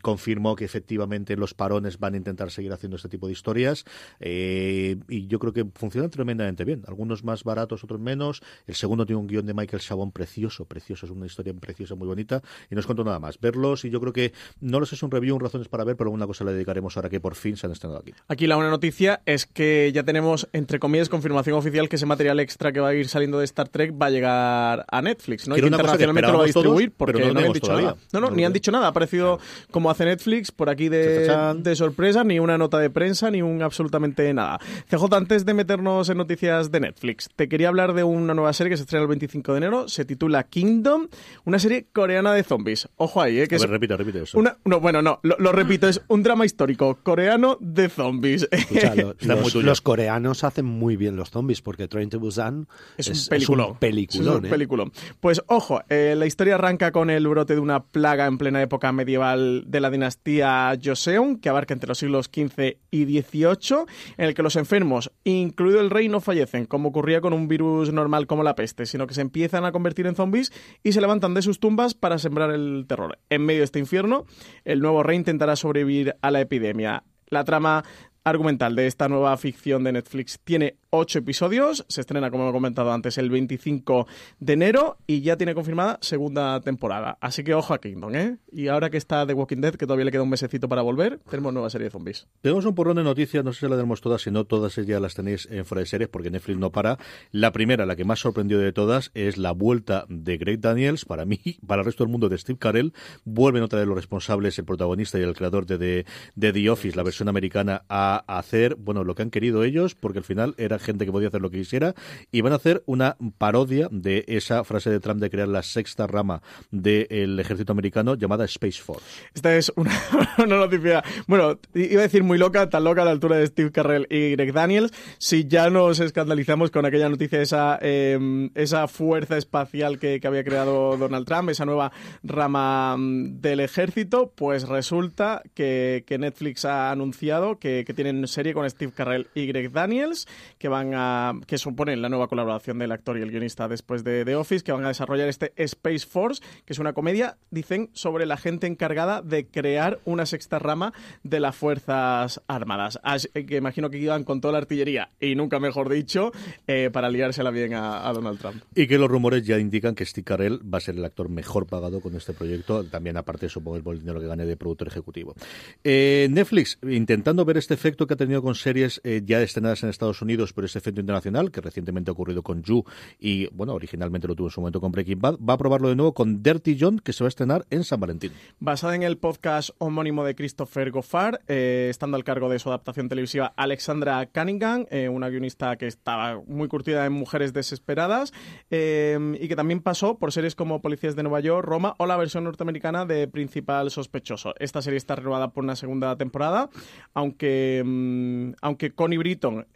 confirmó 0.03 0.57
que 0.57 0.64
efectivamente 0.64 1.37
los 1.37 1.55
parones 1.55 1.99
van 1.99 2.14
a 2.14 2.16
intentar 2.16 2.51
seguir 2.51 2.73
haciendo 2.73 2.97
este 2.97 3.09
tipo 3.09 3.27
de 3.27 3.33
historias. 3.33 3.85
Eh, 4.20 4.97
y 5.09 5.27
yo 5.27 5.38
creo 5.38 5.53
que 5.53 5.66
funcionan 5.75 6.11
tremendamente 6.11 6.64
bien. 6.64 6.83
Algunos 6.87 7.25
más 7.25 7.44
baratos, 7.44 7.85
otros 7.85 8.01
menos. 8.01 8.42
El 8.66 8.75
segundo 8.75 9.07
tiene 9.07 9.20
un 9.20 9.27
guion 9.27 9.47
de 9.47 9.55
Michael 9.55 9.83
Chabon 9.83 10.12
precioso, 10.12 10.64
precioso. 10.64 11.07
Es 11.07 11.12
una 11.12 11.27
historia 11.27 11.53
preciosa, 11.55 11.94
muy 11.94 12.07
bonita. 12.07 12.42
Y 12.70 12.75
no 12.75 12.81
os 12.81 12.87
cuento 12.87 13.05
nada 13.05 13.18
más. 13.18 13.38
Verlos 13.40 13.85
y 13.85 13.90
yo 13.90 14.01
creo 14.01 14.12
que 14.12 14.33
no 14.61 14.81
los 14.81 14.92
es 14.92 15.03
un 15.03 15.11
review, 15.11 15.35
un 15.37 15.40
razones 15.40 15.68
para 15.68 15.85
ver, 15.85 15.97
pero 15.97 16.09
alguna 16.09 16.27
cosa 16.27 16.44
le 16.44 16.53
dedicaremos 16.53 16.97
ahora 16.97 17.09
que 17.09 17.20
por 17.20 17.35
fin 17.35 17.57
se 17.57 17.66
han 17.66 17.73
estrenado 17.73 18.01
aquí. 18.01 18.12
Aquí 18.29 18.47
la 18.47 18.57
buena 18.57 18.70
noticia 18.70 19.23
es 19.27 19.47
que 19.47 19.90
ya 19.92 20.03
tenemos, 20.03 20.49
entre 20.53 20.79
comillas, 20.79 21.09
confirmación 21.09 21.57
oficial 21.57 21.88
que 21.88 21.97
ese 21.97 22.07
material 22.07 22.40
extra 22.40 22.73
que 22.73 22.81
va 22.81 22.88
a 22.88 22.94
ir 22.94 23.09
saliendo 23.09 23.38
de 23.38 23.44
Star 23.44 23.68
Trek 23.68 23.92
va 24.01 24.07
a 24.07 24.11
llegar 24.11 24.87
a 24.90 25.03
Netflix, 25.03 25.49
¿no? 25.49 25.57
Y 25.57 25.61
que 25.61 25.66
internacionalmente 25.66 26.33
lo 26.33 26.38
va 26.38 26.44
a 26.44 26.49
todos, 26.49 26.62
distribuir 26.62 26.92
porque 26.92 27.20
no 27.20 27.35
no, 27.35 27.40
han 27.40 27.53
dicho 27.53 27.73
nada. 27.73 27.97
No, 28.12 28.20
no, 28.20 28.31
ni 28.31 28.44
han 28.44 28.53
dicho 28.53 28.70
nada. 28.70 28.87
Ha 28.87 28.90
aparecido 28.90 29.38
como 29.75 29.91
hace 29.91 30.05
Netflix 30.05 30.53
por 30.53 30.71
aquí 30.71 30.89
de, 30.89 31.75
sorpresa, 31.75 32.23
ni 32.23 32.39
una 32.39 32.57
nota 32.57 32.79
de 32.79 32.91
prensa, 32.91 33.29
ni 33.29 33.43
un 33.43 33.61
absolutamente 33.61 34.33
nada. 34.33 34.61
CJ, 34.89 35.13
antes 35.17 35.45
de 35.45 35.53
meternos 35.53 36.09
en 36.11 36.17
noticias 36.17 36.71
de 36.71 36.79
Netflix, 36.79 37.29
te 37.35 37.49
quería 37.49 37.67
hablar 37.69 37.93
de 37.93 38.05
una 38.05 38.35
nueva 38.35 38.53
serie 38.53 38.71
que 38.71 38.77
se 38.77 38.85
estrena 38.85 39.03
el 39.03 39.09
25 39.09 39.51
de 39.53 39.59
enero, 39.59 39.89
se 39.89 40.05
titula 40.05 40.45
Kingdom, 40.45 41.09
una 41.45 41.59
serie 41.59 41.87
coreana 41.93 42.33
de 42.33 42.45
zombies. 42.45 42.89
Ojo 42.99 43.21
ahí, 43.21 43.41
¿eh? 43.41 43.49
Que 43.49 43.57
A 43.57 43.59
es 43.59 43.69
repite, 43.69 43.97
repite 43.97 44.23
eso. 44.23 44.39
una, 44.39 44.57
no, 44.65 44.79
bueno, 44.79 45.03
no, 45.03 45.19
lo, 45.25 45.35
lo 45.41 45.51
repito, 45.51 45.89
es 45.89 46.01
un 46.07 46.23
drama 46.23 46.47
histórico 46.47 47.01
coreano 47.03 47.59
de 47.61 47.89
zombies. 47.89 48.47
Escucha, 48.53 48.95
lo- 48.95 49.11
Está 49.19 49.35
muy 49.35 49.51
los, 49.61 49.81
coreanos 49.81 50.45
hacen 50.45 50.67
muy 50.67 50.95
bien 50.97 51.17
los 51.17 51.31
zombies 51.31 51.63
porque 51.63 51.89
Train 51.89 52.11
to 52.11 52.21
Busan 52.21 52.69
Es, 52.97 53.09
un 53.09 53.29
peliculón. 53.29 53.71
un 53.73 53.77
peliculón, 53.79 54.35
Es 54.35 54.39
un 54.41 54.47
¿eh? 54.47 54.51
peliculón. 54.51 54.93
Pues 55.19 55.43
ojo, 55.49 55.83
eh, 55.89 56.15
la 56.17 56.27
historia 56.27 56.55
arranca 56.55 56.93
con 56.93 57.11
el 57.11 57.27
brote 57.27 57.55
de 57.55 57.61
una 57.61 57.83
plaga 57.83 58.27
en 58.27 58.39
plena 58.39 58.63
época 58.63 58.93
medieval 58.93 59.54
de 59.67 59.81
la 59.81 59.90
dinastía 59.90 60.77
Joseon, 60.83 61.38
que 61.38 61.49
abarca 61.49 61.75
entre 61.75 61.88
los 61.88 61.99
siglos 61.99 62.27
XV 62.27 62.79
y 62.90 63.05
XVIII, 63.05 63.85
en 64.17 64.25
el 64.27 64.35
que 64.35 64.43
los 64.43 64.57
enfermos, 64.57 65.12
incluido 65.25 65.81
el 65.81 65.90
rey, 65.90 66.09
no 66.09 66.21
fallecen, 66.21 66.67
como 66.67 66.88
ocurría 66.88 67.21
con 67.21 67.33
un 67.33 67.49
virus 67.49 67.93
normal 67.93 68.27
como 68.27 68.43
la 68.43 68.55
peste, 68.55 68.87
sino 68.87 69.07
que 69.07 69.14
se 69.14 69.21
empiezan 69.21 69.64
a 69.64 69.73
convertir 69.73 70.07
en 70.07 70.14
zombies 70.14 70.53
y 70.83 70.93
se 70.93 71.01
levantan 71.01 71.35
de 71.35 71.43
sus 71.43 71.61
tumbas 71.61 71.95
para 71.95 72.19
sembrar 72.19 72.51
el 72.51 72.85
terror. 72.88 73.19
En 73.31 73.45
medio 73.45 73.61
de 73.61 73.64
este 73.64 73.79
infierno, 73.79 74.27
el 74.64 74.81
nuevo 74.81 75.03
rey 75.03 75.17
intentará 75.17 75.57
sobrevivir 75.57 76.17
a 76.21 76.31
la 76.31 76.40
epidemia. 76.40 77.05
La 77.29 77.45
trama 77.45 77.85
argumental 78.25 78.75
de 78.75 78.87
esta 78.87 79.09
nueva 79.09 79.37
ficción 79.37 79.85
de 79.85 79.93
Netflix 79.93 80.40
tiene 80.43 80.77
ocho 80.96 81.18
episodios, 81.18 81.85
se 81.88 82.00
estrena, 82.00 82.30
como 82.30 82.48
he 82.48 82.52
comentado 82.52 82.92
antes, 82.92 83.18
el 83.18 83.30
25 83.30 84.07
de 84.40 84.52
enero 84.52 84.96
y 85.07 85.20
ya 85.20 85.37
tiene 85.37 85.54
confirmada 85.54 85.98
segunda 86.00 86.61
temporada. 86.61 87.18
Así 87.20 87.44
que 87.44 87.54
ojo 87.54 87.74
a 87.74 87.80
Kingdom, 87.80 88.14
¿eh? 88.14 88.37
Y 88.52 88.68
ahora 88.68 88.90
que 88.90 88.96
está 88.96 89.26
The 89.26 89.35
Walking 89.35 89.59
Dead, 89.61 89.74
que 89.74 89.87
todavía 89.87 90.04
le 90.04 90.11
queda 90.12 90.22
un 90.22 90.30
mesecito 90.30 90.68
para 90.68 90.83
volver, 90.83 91.18
tenemos 91.30 91.52
nueva 91.52 91.70
serie 91.70 91.87
de 91.87 91.90
zombies. 91.90 92.26
Tenemos 92.40 92.64
un 92.64 92.74
porrón 92.74 92.96
de 92.96 93.04
noticias, 93.04 93.44
no 93.44 93.52
sé 93.52 93.61
si 93.61 93.66
las 93.66 93.76
tenemos 93.76 94.00
todas, 94.00 94.22
si 94.22 94.30
no 94.30 94.44
todas 94.44 94.74
ya 94.76 95.00
las 95.00 95.14
tenéis 95.14 95.46
en 95.50 95.64
fuera 95.64 95.80
de 95.80 95.87
series 95.87 96.09
porque 96.09 96.30
Netflix 96.30 96.59
no 96.59 96.70
para. 96.70 96.98
La 97.30 97.52
primera, 97.52 97.87
la 97.87 97.96
que 97.96 98.04
más 98.04 98.20
sorprendió 98.20 98.59
de 98.59 98.72
todas, 98.72 99.11
es 99.14 99.37
la 99.38 99.52
vuelta 99.52 100.04
de 100.09 100.37
Greg 100.37 100.61
Daniels, 100.61 101.04
para 101.04 101.24
mí, 101.24 101.40
para 101.66 101.83
el 101.83 101.87
resto 101.87 102.04
del 102.04 102.11
mundo 102.11 102.28
de 102.28 102.38
Steve 102.38 102.59
Carell. 102.59 102.92
Vuelven 103.24 103.62
otra 103.62 103.78
de 103.80 103.87
los 103.87 103.94
responsables, 103.96 104.59
el 104.59 104.64
protagonista 104.64 105.18
y 105.18 105.22
el 105.22 105.35
creador 105.35 105.66
de, 105.66 105.78
The- 105.78 106.07
de 106.35 106.52
The 106.52 106.70
Office, 106.70 106.96
la 106.96 107.02
versión 107.02 107.28
americana, 107.28 107.85
a 107.88 108.24
hacer, 108.38 108.74
bueno, 108.76 109.04
lo 109.04 109.14
que 109.14 109.22
han 109.22 109.30
querido 109.30 109.64
ellos, 109.64 109.94
porque 109.94 110.18
al 110.18 110.24
final 110.24 110.54
era 110.59 110.78
gente 110.85 111.05
que 111.05 111.12
podía 111.12 111.29
hacer 111.29 111.40
lo 111.40 111.51
que 111.51 111.59
quisiera, 111.59 111.94
y 112.31 112.40
van 112.40 112.53
a 112.53 112.57
hacer 112.57 112.83
una 112.87 113.16
parodia 113.38 113.88
de 113.90 114.25
esa 114.29 114.62
frase 114.64 114.90
de 114.90 115.01
Trump 115.01 115.20
de 115.20 115.31
crear 115.31 115.49
la 115.49 115.62
sexta 115.62 116.07
rama 116.07 116.42
del 116.70 117.38
ejército 117.40 117.73
americano 117.73 118.14
llamada 118.14 118.44
Space 118.44 118.81
Force. 118.81 119.05
Esta 119.35 119.57
es 119.57 119.73
una, 119.77 119.92
noticia, 120.47 121.03
bueno, 121.27 121.59
iba 121.75 122.01
a 122.01 122.05
decir 122.05 122.23
muy 122.23 122.38
loca, 122.38 122.68
tan 122.68 122.85
loca 122.85 123.03
a 123.03 123.05
la 123.05 123.11
altura 123.11 123.37
de 123.37 123.47
Steve 123.47 123.73
Carrell 123.73 124.07
y 124.11 124.33
Greg 124.33 124.53
Daniels, 124.53 124.92
si 125.18 125.47
ya 125.47 125.70
nos 125.70 126.01
escandalizamos 126.01 126.70
con 126.70 126.87
aquella 126.87 127.09
noticia, 127.09 127.40
esa, 127.40 127.79
eh, 127.83 128.51
esa 128.55 128.88
fuerza 128.88 129.37
espacial 129.37 129.99
que, 129.99 130.20
que 130.20 130.27
había 130.27 130.44
creado 130.44 130.97
Donald 130.97 131.27
Trump, 131.27 131.51
esa 131.51 131.64
nueva 131.64 131.92
rama 132.23 132.97
mm, 132.97 133.40
del 133.40 133.61
ejército, 133.61 134.33
pues 134.35 134.68
resulta 134.68 135.42
que, 135.55 136.05
que 136.07 136.18
Netflix 136.18 136.64
ha 136.64 136.90
anunciado 136.90 137.59
que, 137.59 137.85
que 137.87 137.94
tienen 137.94 138.27
serie 138.29 138.55
con 138.55 138.68
Steve 138.68 138.92
Carrell 138.94 139.29
y 139.35 139.47
Greg 139.47 139.73
Daniels, 139.73 140.27
que 140.59 140.68
van 140.75 140.93
a, 140.95 141.35
que 141.47 141.57
suponen 141.57 142.03
la 142.03 142.09
nueva 142.09 142.27
colaboración 142.27 142.81
del 142.81 142.91
actor 142.91 143.17
y 143.17 143.23
el 143.23 143.31
guionista 143.31 143.69
después 143.69 144.03
de 144.03 144.25
The 144.25 144.35
Office, 144.35 144.65
que 144.65 144.73
van 144.73 144.85
a 144.85 144.89
desarrollar 144.89 145.29
este 145.29 145.53
Space 145.57 146.05
Force, 146.05 146.43
que 146.65 146.73
es 146.73 146.81
una 146.81 146.95
comedia, 146.95 147.39
dicen, 147.53 147.91
sobre 147.93 148.27
la 148.27 148.37
gente 148.37 148.67
encargada 148.67 149.23
de 149.23 149.47
crear 149.47 150.01
una 150.05 150.27
sexta 150.27 150.59
rama 150.59 150.93
de 151.23 151.39
las 151.39 151.55
Fuerzas 151.55 152.43
Armadas. 152.49 152.99
Así 153.05 153.29
que 153.29 153.57
imagino 153.57 153.89
que 153.89 153.99
iban 153.99 154.25
con 154.25 154.41
toda 154.41 154.53
la 154.53 154.59
artillería, 154.59 155.11
y 155.21 155.37
nunca 155.37 155.61
mejor 155.61 155.89
dicho, 155.89 156.33
eh, 156.67 156.91
para 156.93 157.09
liársela 157.09 157.53
bien 157.53 157.75
a, 157.75 158.09
a 158.09 158.13
Donald 158.13 158.41
Trump. 158.41 158.63
Y 158.75 158.89
que 158.89 158.99
los 158.99 159.09
rumores 159.09 159.47
ya 159.47 159.61
indican 159.61 159.95
que 159.95 160.05
Steve 160.05 160.25
Carell 160.25 160.61
va 160.63 160.79
a 160.79 160.81
ser 160.81 160.97
el 160.97 161.05
actor 161.05 161.29
mejor 161.29 161.67
pagado 161.67 162.01
con 162.01 162.17
este 162.17 162.33
proyecto, 162.33 162.83
también 162.85 163.17
aparte 163.17 163.49
supongo 163.49 163.93
el 163.93 164.01
dinero 164.01 164.19
que 164.19 164.27
gane 164.27 164.45
de 164.45 164.57
productor 164.57 164.89
ejecutivo. 164.89 165.37
Eh, 165.85 166.27
Netflix, 166.33 166.79
intentando 166.83 167.45
ver 167.45 167.59
este 167.59 167.75
efecto 167.75 168.09
que 168.09 168.15
ha 168.15 168.17
tenido 168.17 168.43
con 168.43 168.57
series 168.57 169.01
eh, 169.05 169.23
ya 169.25 169.41
estrenadas 169.41 169.85
en 169.85 169.91
Estados 169.91 170.21
Unidos, 170.21 170.53
por 170.55 170.64
ese 170.64 170.79
efecto 170.79 171.01
internacional 171.01 171.51
que 171.51 171.61
recientemente 171.61 172.11
ha 172.11 172.12
ocurrido 172.12 172.43
con 172.43 172.62
You 172.62 172.85
y, 173.19 173.49
bueno, 173.49 173.75
originalmente 173.75 174.29
lo 174.29 174.35
tuvo 174.35 174.49
en 174.49 174.53
su 174.53 174.61
momento 174.61 174.81
con 174.81 174.93
Breaking 174.93 175.21
Bad, 175.21 175.38
va 175.38 175.55
a 175.55 175.59
probarlo 175.59 175.88
de 175.88 175.97
nuevo 175.97 176.14
con 176.14 176.43
Dirty 176.43 176.77
John, 176.79 176.99
que 176.99 177.12
se 177.12 177.25
va 177.25 177.27
a 177.27 177.29
estrenar 177.29 177.67
en 177.71 177.85
San 177.85 178.01
Valentín. 178.01 178.33
Basada 178.61 178.95
en 178.95 179.03
el 179.03 179.19
podcast 179.19 179.71
homónimo 179.79 180.25
de 180.25 180.35
Christopher 180.35 180.90
Goffard, 180.90 181.40
eh, 181.49 181.88
estando 181.90 182.17
al 182.17 182.25
cargo 182.25 182.49
de 182.49 182.59
su 182.59 182.69
adaptación 182.69 183.09
televisiva 183.09 183.53
Alexandra 183.57 184.27
Cunningham, 184.27 184.87
eh, 184.90 185.09
una 185.09 185.29
guionista 185.29 185.77
que 185.77 185.87
estaba 185.87 186.40
muy 186.47 186.69
curtida 186.69 187.05
en 187.07 187.12
Mujeres 187.12 187.53
Desesperadas 187.53 188.33
eh, 188.71 189.19
y 189.40 189.49
que 189.49 189.57
también 189.57 189.81
pasó 189.81 190.19
por 190.19 190.33
series 190.33 190.55
como 190.55 190.81
Policías 190.81 191.17
de 191.17 191.23
Nueva 191.23 191.40
York, 191.40 191.67
Roma 191.67 191.95
o 191.99 192.07
la 192.07 192.17
versión 192.17 192.45
norteamericana 192.45 193.07
de 193.07 193.29
Principal 193.29 193.90
Sospechoso. 193.90 194.55
Esta 194.59 194.83
serie 194.83 194.99
está 194.99 195.17
renovada 195.17 195.49
por 195.49 195.64
una 195.64 195.77
segunda 195.77 196.17
temporada, 196.17 196.71
aunque, 197.12 197.83
mm, 197.85 198.53
aunque 198.61 198.93
Connie 198.93 199.19
Britton 199.19 199.67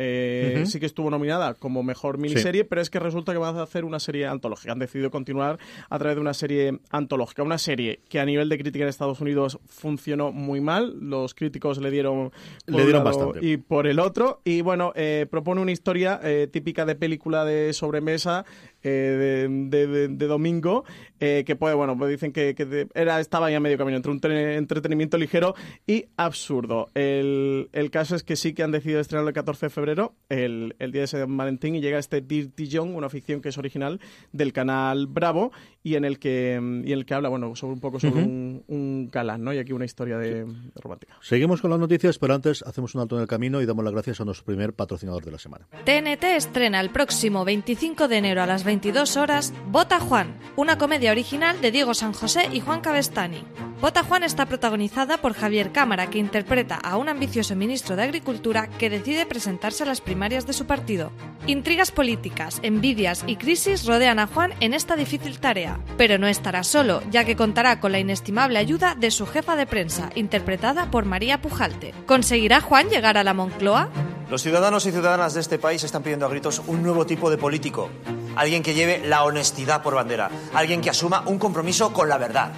sí 0.69 0.81
que 0.81 0.87
estuvo 0.87 1.11
nominada 1.11 1.55
como 1.55 1.83
mejor 1.83 2.19
miniserie, 2.19 2.65
pero 2.65 2.81
es 2.81 2.91
que 2.91 2.99
resulta 2.99 3.33
que 3.33 3.39
van 3.39 3.57
a 3.57 3.63
hacer 3.63 3.85
una 3.85 4.01
serie 4.01 4.27
antológica. 4.27 4.73
Han 4.73 4.79
decidido 4.79 5.11
continuar 5.11 5.59
a 5.89 5.99
través 5.99 6.17
de 6.17 6.21
una 6.21 6.35
serie 6.35 6.79
antológica, 6.91 7.43
una 7.43 7.59
serie 7.59 8.01
que 8.09 8.21
a 8.21 8.25
nivel 8.25 8.49
de 8.49 8.59
crítica 8.59 8.85
en 8.85 8.89
Estados 8.89 9.21
Unidos 9.21 9.59
funcionó 9.67 10.33
muy 10.33 10.61
mal. 10.61 10.97
Los 11.01 11.35
críticos 11.35 11.79
le 11.79 11.91
dieron, 11.91 12.33
le 12.67 12.85
dieron 12.85 13.05
bastante. 13.05 13.45
y 13.45 13.57
por 13.57 13.87
el 13.87 13.99
otro. 13.99 14.41
Y 14.45 14.61
bueno, 14.61 14.93
eh, 14.95 15.27
propone 15.31 15.61
una 15.61 15.73
historia 15.73 16.21
eh, 16.23 16.49
típica 16.51 16.85
de 16.85 16.95
película 16.95 17.45
de 17.45 17.73
sobremesa 17.73 18.45
eh, 18.83 19.47
de, 19.49 20.27
domingo, 20.27 20.85
eh, 21.21 21.45
que 21.47 21.57
puede, 21.57 21.75
bueno, 21.75 21.97
pues 21.99 22.11
dicen 22.11 22.33
que, 22.33 22.55
era, 22.95 23.21
estaba 23.21 23.51
ya 23.51 23.61
medio 23.61 23.79
camino 23.79 23.97
entre 23.97 24.13
un 24.13 24.21
entretenimiento 24.25 25.19
ligero 25.19 25.55
y 25.87 26.07
absurdo. 26.17 26.89
El, 26.95 27.69
caso 27.91 28.15
es 28.15 28.23
que 28.23 28.37
sí 28.37 28.53
que 28.55 28.63
han 28.63 28.71
decidido 28.71 29.01
estrenarlo 29.01 29.29
el 29.29 29.35
14 29.35 29.67
de 29.67 29.71
febrero, 29.71 30.15
el, 30.29 30.75
día 30.79 31.03
de 31.03 31.07
San 31.07 31.37
Valentín, 31.37 31.75
y 31.75 31.81
llega 31.81 31.99
este 31.99 32.21
Dirty 32.21 32.69
John, 32.71 32.95
una 32.95 33.09
ficción 33.09 33.41
que 33.41 33.49
es 33.49 33.59
original 33.59 34.01
del 34.33 34.53
canal 34.53 35.07
Bravo 35.07 35.51
y 35.89 35.97
en 35.97 36.05
el 36.05 36.19
que, 36.19 36.61
y 36.85 36.93
el 36.93 37.07
que 37.07 37.15
habla, 37.15 37.31
bueno, 37.31 37.57
sobre 37.57 37.73
un 37.73 37.81
poco 37.81 37.99
sobre 37.99 38.23
un, 38.23 38.63
un, 38.69 39.09
galán, 39.11 39.43
¿no? 39.43 39.55
Y 39.55 39.59
aquí 39.59 39.73
una 39.73 39.87
historia 39.87 40.19
de, 40.19 40.47
romántica. 40.75 41.15
Seguimos 41.23 41.63
con 41.63 41.71
las 41.71 41.81
noticias, 41.81 42.19
pero 42.19 42.35
antes 42.35 42.63
hacemos 42.63 42.95
un 42.95 43.01
alto 43.01 43.17
en 43.17 43.23
el 43.23 43.29
camino 43.29 43.63
y 43.63 43.67
damos 43.67 43.85
las 43.85 43.95
gracias 43.95 44.21
a 44.21 44.27
nuestro 44.27 44.45
primer 44.45 44.75
patrocinador 44.75 45.25
de 45.25 45.33
la 45.33 45.39
semana. 45.39 45.67
TNT 45.87 46.25
estrena 46.25 46.81
el 46.81 46.91
próximo 46.91 47.47
25 47.47 48.07
de 48.07 48.17
enero 48.19 48.43
a 48.43 48.47
las 48.47 48.65
22 48.65 49.17
horas 49.17 49.55
Bota 49.71 49.99
Juan, 49.99 50.37
una 50.57 50.77
comedia 50.77 51.11
original 51.11 51.59
de 51.63 51.71
Diego 51.71 51.95
San 51.95 52.13
José 52.13 52.49
y 52.53 52.61
Juan 52.61 52.83
Cabestani. 52.83 53.43
Bota 53.81 54.03
Juan 54.03 54.25
está 54.25 54.47
protagonizada 54.47 55.19
por 55.19 55.35
Javier 55.35 55.71
Cámara, 55.71 56.11
que 56.11 56.19
interpreta 56.19 56.75
a 56.75 56.97
un 56.97 57.09
ambicioso 57.09 57.55
ministro 57.55 57.95
de 57.95 58.03
Agricultura 58.03 58.67
que 58.67 58.91
decide 58.91 59.25
presentarse 59.25 59.85
a 59.85 59.87
las 59.87 60.01
primarias 60.01 60.49
de 60.49 60.53
su 60.53 60.67
partido. 60.67 61.13
Intrigas 61.47 61.93
políticas, 61.93 62.59
envidias 62.65 63.23
y 63.29 63.37
crisis 63.37 63.87
rodean 63.87 64.19
a 64.19 64.27
Juan 64.27 64.53
en 64.59 64.75
esta 64.75 64.97
difícil 64.97 65.39
tarea, 65.39 65.79
pero 65.97 66.19
no 66.19 66.27
estará 66.27 66.65
solo, 66.65 67.03
ya 67.13 67.23
que 67.23 67.37
contará 67.37 67.79
con 67.79 67.93
la 67.93 68.01
inestimable 68.01 68.59
ayuda 68.59 68.97
de 68.97 69.13
su 69.13 69.27
jefa 69.27 69.55
de 69.55 69.67
prensa, 69.67 70.11
interpretada 70.17 70.91
por 70.91 71.05
María 71.05 71.41
Pujalte. 71.41 71.95
¿Conseguirá 72.07 72.61
Juan 72.61 72.89
llegar 72.89 73.17
a 73.17 73.23
la 73.23 73.33
Moncloa? 73.33 73.91
Los 74.29 74.43
ciudadanos 74.43 74.87
y 74.87 74.91
ciudadanas 74.91 75.35
de 75.35 75.41
este 75.41 75.61
país 75.61 75.85
están 75.85 76.03
pidiendo 76.03 76.27
a 76.27 76.31
gritos 76.31 76.63
un 76.67 76.83
nuevo 76.83 77.07
tipo 77.07 77.31
de 77.31 77.39
político. 77.39 77.91
Alguien 78.35 78.65
que 78.65 78.75
lleve 78.75 79.07
la 79.07 79.23
honestidad 79.23 79.83
por 79.83 79.95
bandera. 79.95 80.31
Alguien 80.53 80.81
que 80.81 80.91
asuma 80.91 81.23
un 81.27 81.39
compromiso 81.39 81.93
con 81.93 82.09
la 82.09 82.19
verdad. 82.19 82.53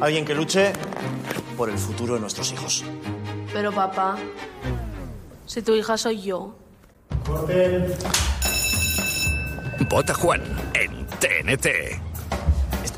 Alguien 0.00 0.24
que 0.24 0.34
luche 0.34 0.72
por 1.56 1.70
el 1.70 1.78
futuro 1.78 2.14
de 2.14 2.20
nuestros 2.20 2.52
hijos. 2.52 2.84
Pero 3.52 3.72
papá, 3.72 4.16
si 5.46 5.62
tu 5.62 5.74
hija 5.74 5.96
soy 5.96 6.22
yo. 6.22 6.56
Vota 9.88 10.14
Juan 10.14 10.42
en 10.74 11.06
TNT. 11.06 11.66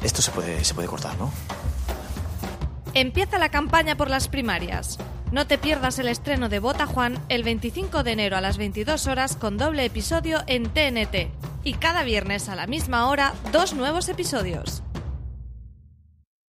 Esto 0.02 0.22
se 0.22 0.30
puede, 0.30 0.64
se 0.64 0.74
puede 0.74 0.88
cortar, 0.88 1.16
¿no? 1.18 1.32
Empieza 2.94 3.38
la 3.38 3.50
campaña 3.50 3.96
por 3.96 4.08
las 4.08 4.28
primarias. 4.28 4.98
No 5.32 5.46
te 5.46 5.58
pierdas 5.58 5.98
el 5.98 6.08
estreno 6.08 6.48
de 6.48 6.60
Bota 6.60 6.86
Juan 6.86 7.18
el 7.28 7.42
25 7.42 8.02
de 8.02 8.12
enero 8.12 8.36
a 8.36 8.40
las 8.40 8.56
22 8.56 9.06
horas 9.06 9.36
con 9.36 9.58
doble 9.58 9.84
episodio 9.84 10.42
en 10.46 10.64
TNT. 10.70 11.28
Y 11.64 11.74
cada 11.74 12.04
viernes 12.04 12.48
a 12.48 12.54
la 12.54 12.66
misma 12.66 13.08
hora, 13.10 13.34
dos 13.52 13.74
nuevos 13.74 14.08
episodios. 14.08 14.82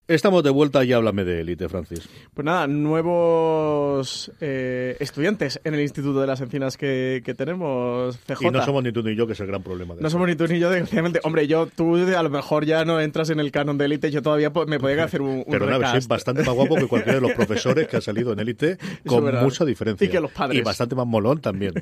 Estamos 0.10 0.42
de 0.42 0.50
vuelta 0.52 0.86
y 0.86 0.94
háblame 0.94 1.26
de 1.26 1.42
élite, 1.42 1.68
Francis. 1.68 2.08
Pues 2.34 2.46
nada, 2.46 2.66
nuevos 2.66 4.32
eh, 4.40 4.96
estudiantes 5.02 5.60
en 5.66 5.74
el 5.74 5.82
Instituto 5.82 6.22
de 6.22 6.28
las 6.28 6.40
Encinas 6.40 6.78
que, 6.78 7.22
tenemos, 7.38 8.18
CJ. 8.26 8.48
Y 8.48 8.52
no 8.52 8.64
somos 8.64 8.86
ni 8.86 8.94
tú 8.94 9.04
ni 9.04 9.18
yo, 9.18 9.28
que 9.28 9.34
es 9.34 9.40
el 9.42 9.48
gran 9.48 9.64
problema. 9.64 9.96
no 10.00 10.10
somos 10.10 10.30
ni 10.30 10.36
tú 10.38 10.48
ni 10.48 10.60
yo, 10.60 10.70
desgraciadamente. 10.70 11.20
Hombre, 11.26 11.46
yo, 11.46 11.68
tú 11.68 11.98
a 11.98 12.24
lo 12.24 12.30
mejor 12.30 12.66
ya 12.66 12.86
no 12.86 13.02
entras 13.02 13.32
en 13.32 13.42
el 13.42 13.52
canon 13.52 13.78
de 13.78 13.84
élite, 13.84 14.10
yo 14.10 14.22
todavía 14.22 14.50
me 14.66 14.80
podría 14.80 15.04
hacer 15.04 15.22
un, 15.22 15.40
un 15.40 15.46
Pero 15.50 15.66
nada, 15.66 16.00
sí, 16.00 16.08
bastante 16.08 16.42
más 16.42 16.56
guapo 16.56 16.76
que 16.76 16.88
cualquiera 16.88 17.20
de 17.20 17.28
los 17.28 17.34
profesores 17.34 17.90
que 17.90 17.98
ha 17.98 18.02
salido 18.02 18.32
en 18.32 18.40
élite, 18.40 18.78
con 19.06 19.26
mucha 19.44 19.66
diferencia. 19.66 20.06
Y 20.06 20.10
que 20.10 20.22
los 20.22 20.32
padres. 20.32 20.58
Y 20.58 20.62
bastante 20.62 20.96
más 20.96 21.06
molón 21.06 21.42
también. 21.42 21.74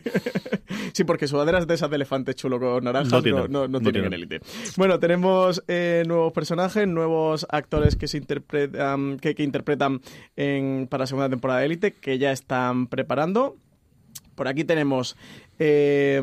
sí, 0.94 1.04
porque 1.04 1.28
sudaderas 1.28 1.68
de 1.68 1.76
esas 1.76 1.92
de 1.92 1.98
elefante 1.98 2.34
chulo 2.34 2.60
con 2.60 2.84
naranjas 2.84 3.12
no, 3.12 3.68
no, 3.68 3.80
tienen, 3.82 4.06
en 4.06 4.14
élite. 4.14 4.42
Bueno, 4.78 4.98
tenemos 5.00 5.64
eh, 5.68 6.04
nuevos 6.08 6.34
personajes, 6.34 6.88
nuevos 6.88 7.46
actores 7.52 7.96
que 7.96 8.08
se 8.08 8.15
interpretan, 8.18 9.18
que, 9.18 9.36
que 9.36 9.44
interpretan 9.44 10.02
en, 10.36 10.88
para 10.90 11.04
la 11.04 11.08
segunda 11.08 11.30
temporada 11.30 11.60
de 11.60 11.66
Élite, 11.68 11.92
que 11.94 12.18
ya 12.18 12.32
están 12.32 12.88
preparando. 12.88 13.58
Por 14.36 14.50
aquí 14.50 14.66
tenemos 14.66 15.16
eh, 15.60 16.22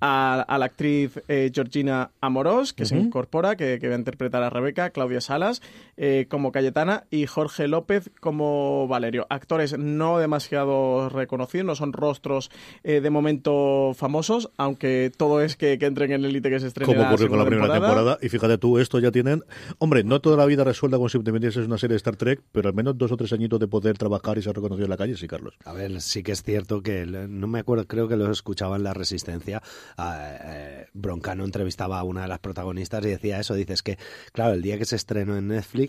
a, 0.00 0.56
la 0.58 0.64
actriz 0.66 1.18
eh, 1.28 1.50
Georgina 1.52 2.10
Amorós, 2.20 2.74
que 2.74 2.84
se 2.84 2.96
incorpora, 2.96 3.56
que, 3.56 3.78
va 3.78 3.94
a 3.94 3.98
interpretar 3.98 4.42
a 4.42 4.50
Rebeca, 4.50 4.90
Claudia 4.90 5.22
Salas 5.22 5.62
eh, 5.96 6.26
como 6.28 6.52
Cayetana 6.52 7.04
y 7.10 7.26
Jorge 7.26 7.68
López 7.68 8.10
como 8.20 8.88
Valerio. 8.88 9.26
Actores 9.30 9.78
no 9.78 10.18
demasiado 10.18 11.08
reconocidos, 11.08 11.66
no 11.66 11.74
son 11.74 11.92
rostros 11.92 12.50
eh, 12.82 13.00
de 13.00 13.10
momento 13.10 13.92
famosos, 13.94 14.50
aunque 14.56 15.12
todo 15.16 15.42
es 15.42 15.56
que, 15.56 15.78
entren 15.82 16.12
en 16.12 16.24
el 16.24 16.30
élite 16.30 16.50
que 16.50 16.60
se 16.60 16.68
estrena. 16.68 16.92
Como 16.92 17.06
ocurrió 17.06 17.28
con 17.28 17.38
la 17.38 17.44
primera 17.44 17.72
temporada. 17.72 18.18
Y 18.22 18.28
fíjate 18.28 18.58
tú, 18.58 18.78
esto 18.78 18.98
ya 18.98 19.10
tienen. 19.10 19.42
Hombre, 19.78 20.04
no 20.04 20.20
toda 20.20 20.36
la 20.36 20.46
vida 20.46 20.64
resuelta 20.64 20.98
con 20.98 21.10
simplemente 21.10 21.48
es 21.48 21.56
una 21.56 21.78
serie 21.78 21.92
de 21.92 21.98
Star 21.98 22.16
Trek, 22.16 22.40
pero 22.52 22.68
al 22.68 22.74
menos 22.74 22.96
dos 22.96 23.12
o 23.12 23.16
tres 23.16 23.32
añitos 23.32 23.60
de 23.60 23.68
poder 23.68 23.98
trabajar 23.98 24.38
y 24.38 24.42
ser 24.42 24.54
reconocido 24.54 24.86
en 24.86 24.90
la 24.90 24.96
calle, 24.96 25.16
sí, 25.16 25.26
Carlos. 25.26 25.54
A 25.64 25.72
ver, 25.72 26.00
sí 26.00 26.22
que 26.22 26.32
es 26.32 26.42
cierto 26.42 26.82
que 26.82 27.04
no 27.06 27.46
me 27.46 27.60
acuerdo, 27.60 27.86
creo 27.86 28.08
que 28.08 28.16
los 28.16 28.30
escuchaban 28.30 28.82
La 28.82 28.94
Resistencia, 28.94 29.62
eh, 29.98 30.86
Broncano 30.94 31.44
entrevistaba 31.44 31.98
a 31.98 32.02
una 32.02 32.22
de 32.22 32.28
las 32.28 32.38
protagonistas 32.38 33.04
y 33.04 33.08
decía 33.08 33.40
eso, 33.40 33.54
dices 33.54 33.82
que, 33.82 33.98
claro, 34.32 34.54
el 34.54 34.62
día 34.62 34.78
que 34.78 34.84
se 34.84 34.96
estrenó 34.96 35.36
en 35.36 35.48
Netflix, 35.48 35.81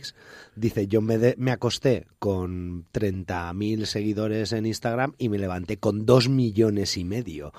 dice, 0.55 0.87
yo 0.87 1.01
me, 1.01 1.35
me 1.37 1.51
acosté 1.51 2.05
con 2.19 2.85
30.000 2.91 3.85
seguidores 3.85 4.53
en 4.53 4.65
Instagram 4.65 5.13
y 5.17 5.29
me 5.29 5.37
levanté 5.37 5.77
con 5.77 6.05
2 6.05 6.29
millones 6.29 6.97
y 6.97 7.03
medio. 7.03 7.53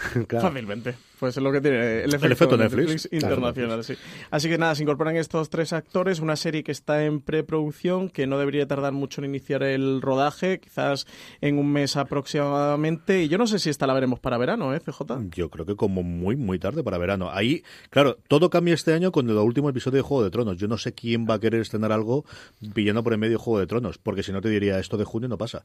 Fácilmente. 0.28 0.94
Pues 1.18 1.36
es 1.36 1.42
lo 1.42 1.52
que 1.52 1.60
tiene 1.60 2.04
el 2.04 2.14
efecto, 2.14 2.56
Netflix, 2.56 3.06
internacional. 3.12 3.84
Sí. 3.84 3.94
Así 4.30 4.48
que 4.48 4.56
nada, 4.56 4.74
se 4.74 4.82
incorporan 4.82 5.16
estos 5.16 5.50
tres 5.50 5.74
actores, 5.74 6.20
una 6.20 6.34
serie 6.34 6.64
que 6.64 6.72
está 6.72 7.04
en 7.04 7.20
preproducción, 7.20 8.08
que 8.08 8.26
no 8.26 8.38
debería 8.38 8.66
tardar 8.66 8.94
mucho 8.94 9.20
en 9.20 9.26
iniciar 9.26 9.62
el 9.62 10.00
rodaje, 10.00 10.60
quizás 10.60 11.06
en 11.42 11.58
un 11.58 11.70
mes 11.70 11.98
aproximadamente. 11.98 13.22
Y 13.22 13.28
yo 13.28 13.36
no 13.36 13.46
sé 13.46 13.58
si 13.58 13.68
esta 13.68 13.86
la 13.86 13.92
veremos 13.92 14.18
para 14.18 14.38
verano, 14.38 14.74
¿eh, 14.74 14.80
CJ? 14.80 15.02
Yo 15.30 15.50
creo 15.50 15.66
que 15.66 15.76
como 15.76 16.02
muy, 16.02 16.36
muy 16.36 16.58
tarde 16.58 16.82
para 16.82 16.96
verano. 16.96 17.30
Ahí, 17.30 17.64
claro, 17.90 18.16
todo 18.26 18.48
cambia 18.48 18.72
este 18.72 18.94
año 18.94 19.12
con 19.12 19.28
el 19.28 19.36
último 19.36 19.68
episodio 19.68 19.96
de 19.96 20.02
Juego 20.02 20.24
de 20.24 20.30
Tronos. 20.30 20.56
Yo 20.56 20.68
no 20.68 20.78
sé 20.78 20.94
quién 20.94 21.26
va 21.28 21.34
a 21.34 21.38
querer 21.38 21.60
estrenar 21.70 21.92
algo 21.92 22.24
pillando 22.74 23.02
por 23.04 23.14
en 23.14 23.20
medio 23.20 23.38
Juego 23.38 23.60
de 23.60 23.66
Tronos, 23.66 23.98
porque 23.98 24.22
si 24.22 24.32
no 24.32 24.40
te 24.40 24.48
diría 24.48 24.78
esto 24.78 24.96
de 24.96 25.04
junio 25.04 25.28
no 25.28 25.38
pasa. 25.38 25.62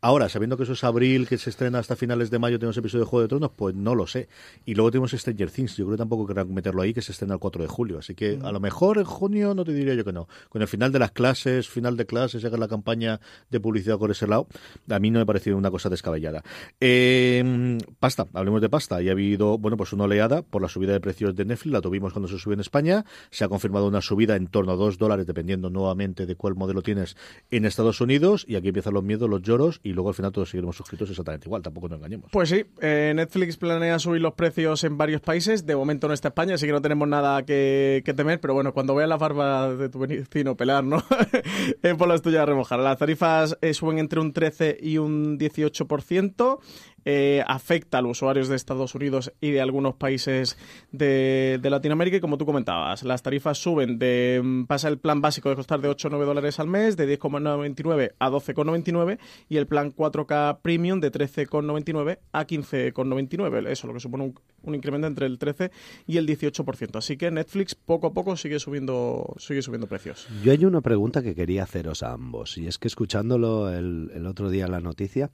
Ahora, 0.00 0.28
sabiendo 0.28 0.56
que 0.56 0.64
eso 0.64 0.72
es 0.72 0.82
abril, 0.82 1.28
que 1.28 1.38
se 1.38 1.50
estrena 1.50 1.78
hasta 1.78 1.94
finales 1.96 2.30
de 2.30 2.38
mayo, 2.38 2.58
tenemos 2.58 2.76
episodio 2.76 3.04
de 3.04 3.10
Juego 3.10 3.22
de 3.22 3.28
Tronos, 3.28 3.50
pues 3.54 3.74
no 3.74 3.94
lo 3.94 4.06
sé. 4.06 4.28
Y 4.66 4.74
luego 4.74 4.90
tenemos 4.90 5.12
Stranger 5.12 5.50
Things. 5.50 5.76
Yo 5.76 5.84
creo 5.86 5.96
que 5.96 5.98
tampoco 5.98 6.26
querrán 6.26 6.52
meterlo 6.52 6.82
ahí, 6.82 6.92
que 6.92 7.02
se 7.02 7.12
estrena 7.12 7.34
el 7.34 7.40
4 7.40 7.62
de 7.62 7.68
julio. 7.68 7.98
Así 7.98 8.14
que 8.14 8.38
a 8.42 8.50
lo 8.50 8.60
mejor 8.60 8.98
en 8.98 9.04
junio 9.04 9.54
no 9.54 9.64
te 9.64 9.72
diría 9.72 9.94
yo 9.94 10.04
que 10.04 10.12
no. 10.12 10.28
Con 10.48 10.62
el 10.62 10.68
final 10.68 10.90
de 10.90 10.98
las 10.98 11.12
clases, 11.12 11.68
final 11.68 11.96
de 11.96 12.06
clases, 12.06 12.44
hagan 12.44 12.60
la 12.60 12.68
campaña 12.68 13.20
de 13.50 13.60
publicidad 13.60 13.98
por 13.98 14.10
ese 14.10 14.26
lado, 14.26 14.48
a 14.90 14.98
mí 14.98 15.10
no 15.10 15.18
me 15.18 15.22
ha 15.22 15.26
parecido 15.26 15.56
una 15.56 15.70
cosa 15.70 15.88
descabellada. 15.88 16.42
Eh, 16.80 17.78
pasta, 18.00 18.26
hablemos 18.34 18.60
de 18.60 18.68
pasta. 18.68 19.00
Y 19.02 19.08
ha 19.08 19.12
habido, 19.12 19.58
bueno, 19.58 19.76
pues 19.76 19.92
una 19.92 20.04
oleada 20.04 20.42
por 20.42 20.62
la 20.62 20.68
subida 20.68 20.92
de 20.92 21.00
precios 21.00 21.34
de 21.34 21.44
Netflix. 21.44 21.72
La 21.72 21.80
tuvimos 21.80 22.12
cuando 22.12 22.28
se 22.28 22.38
subió 22.38 22.54
en 22.54 22.60
España. 22.60 23.04
Se 23.30 23.44
ha 23.44 23.48
confirmado 23.48 23.86
una 23.86 24.00
subida 24.00 24.36
en 24.36 24.48
torno 24.48 24.72
a 24.72 24.76
2 24.76 24.98
dólares, 24.98 25.26
dependiendo 25.44 25.68
nuevamente 25.68 26.24
de 26.24 26.36
cuál 26.36 26.54
modelo 26.54 26.80
tienes 26.80 27.16
en 27.50 27.66
Estados 27.66 28.00
Unidos. 28.00 28.46
Y 28.48 28.56
aquí 28.56 28.68
empiezan 28.68 28.94
los 28.94 29.04
miedos, 29.04 29.28
los 29.28 29.42
lloros. 29.42 29.80
Y 29.82 29.92
luego 29.92 30.08
al 30.08 30.14
final 30.14 30.32
todos 30.32 30.48
seguiremos 30.48 30.76
suscritos 30.76 31.10
exactamente 31.10 31.46
igual. 31.46 31.62
Tampoco 31.62 31.88
nos 31.88 31.98
engañemos. 31.98 32.30
Pues 32.32 32.48
sí, 32.48 32.64
eh, 32.80 33.12
Netflix 33.14 33.58
planea 33.58 33.98
subir 33.98 34.22
los 34.22 34.32
precios 34.32 34.82
en 34.84 34.96
varios 34.96 35.20
países. 35.20 35.66
De 35.66 35.76
momento 35.76 36.08
no 36.08 36.14
está 36.14 36.28
España, 36.28 36.54
así 36.54 36.64
que 36.64 36.72
no 36.72 36.80
tenemos 36.80 37.06
nada 37.06 37.44
que, 37.44 38.02
temer. 38.16 38.40
Pero 38.40 38.54
bueno, 38.54 38.72
cuando 38.72 38.94
veas 38.94 39.08
la 39.08 39.18
barba 39.18 39.74
de 39.74 39.90
tu 39.90 39.98
vecino 39.98 40.56
pelar, 40.56 40.82
¿no? 40.82 41.02
eh, 41.82 41.94
por 41.94 42.08
las 42.08 42.22
tuyas 42.22 42.42
a 42.42 42.46
remojar. 42.46 42.78
Las 42.78 42.96
tarifas 42.96 43.58
eh, 43.60 43.74
suben 43.74 43.98
entre 43.98 44.20
un 44.20 44.32
13 44.32 44.78
y 44.80 44.96
un 44.96 45.38
18%. 45.38 46.58
Eh, 47.04 47.42
afecta 47.46 47.98
a 47.98 48.02
los 48.02 48.12
usuarios 48.12 48.48
de 48.48 48.56
Estados 48.56 48.94
Unidos 48.94 49.32
y 49.40 49.50
de 49.50 49.60
algunos 49.60 49.94
países 49.94 50.56
de, 50.92 51.58
de 51.60 51.70
Latinoamérica. 51.70 52.16
Y 52.16 52.20
como 52.20 52.38
tú 52.38 52.46
comentabas, 52.46 53.02
las 53.02 53.22
tarifas 53.22 53.58
suben 53.58 53.98
de. 53.98 54.40
mm, 54.42 54.64
pasa 54.64 54.88
el 54.88 54.98
plan 54.98 55.20
básico 55.20 55.48
de 55.48 55.56
costar 55.56 55.80
de 55.80 55.88
8 55.88 56.08
o 56.08 56.10
9 56.10 56.26
dólares 56.26 56.60
al 56.60 56.68
mes, 56.68 56.96
de 56.96 57.18
10,99 57.18 58.12
a 58.18 58.30
12,99, 58.30 59.18
y 59.48 59.56
el 59.56 59.66
plan 59.66 59.92
4K 59.92 60.58
Premium 60.62 61.00
de 61.00 61.12
13,99 61.12 62.18
a 62.32 62.46
15,99. 62.46 63.68
Eso, 63.68 63.86
lo 63.86 63.94
que 63.94 64.00
supone 64.00 64.24
un, 64.24 64.34
un 64.62 64.74
incremento 64.74 65.06
entre 65.06 65.26
el 65.26 65.38
13 65.38 65.70
y 66.06 66.16
el 66.16 66.26
18%. 66.26 66.96
Así 66.96 67.16
que 67.16 67.30
Netflix 67.30 67.74
poco 67.74 68.08
a 68.08 68.12
poco 68.12 68.36
sigue 68.36 68.58
subiendo, 68.58 69.34
sigue 69.38 69.62
subiendo 69.62 69.86
precios. 69.86 70.28
Yo 70.42 70.52
hay 70.52 70.64
una 70.64 70.80
pregunta 70.80 71.22
que 71.22 71.34
quería 71.34 71.64
haceros 71.64 72.02
a 72.02 72.12
ambos, 72.12 72.58
y 72.58 72.66
es 72.66 72.78
que 72.78 72.88
escuchándolo 72.88 73.70
el, 73.70 74.10
el 74.14 74.26
otro 74.26 74.50
día 74.50 74.66
la 74.68 74.80
noticia, 74.80 75.30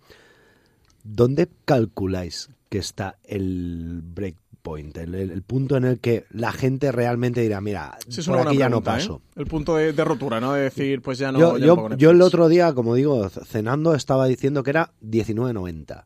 ¿dónde 1.05 1.49
calculáis 1.65 2.51
que 2.69 2.79
está 2.79 3.17
el 3.25 4.01
breakpoint, 4.05 4.97
el, 4.99 5.15
el- 5.15 5.31
el 5.31 5.43
punto 5.43 5.77
en 5.77 5.85
el 5.85 5.99
que 5.99 6.25
la 6.31 6.53
gente 6.53 6.93
realmente 6.93 7.41
dirá, 7.41 7.61
mira, 7.61 7.99
Sí, 8.09 8.23
por 8.23 8.39
aquí 8.47 8.59
ya 8.59 8.69
no 8.69 8.83
paso? 8.83 9.23
¿eh? 9.31 9.41
El 9.41 9.47
punto 9.47 9.77
de, 9.77 9.93
de 9.93 10.05
rotura, 10.05 10.41
¿no? 10.41 10.53
De 10.53 10.63
decir, 10.63 11.03
pues 11.03 11.19
ya 11.19 11.33
no. 11.33 11.39
yo, 11.41 11.53
ya 11.59 11.61
no 11.61 11.67
yo- 11.67 11.77
pongo 11.77 11.97
yo 11.97 12.11
el 12.11 12.23
otro 12.23 12.49
día, 12.49 12.73
como 12.75 12.95
digo, 12.95 13.29
cenando, 13.29 13.95
estaba 13.95 14.27
diciendo 14.27 14.63
que 14.63 14.71
era 14.71 14.93
19.90. 15.03 16.05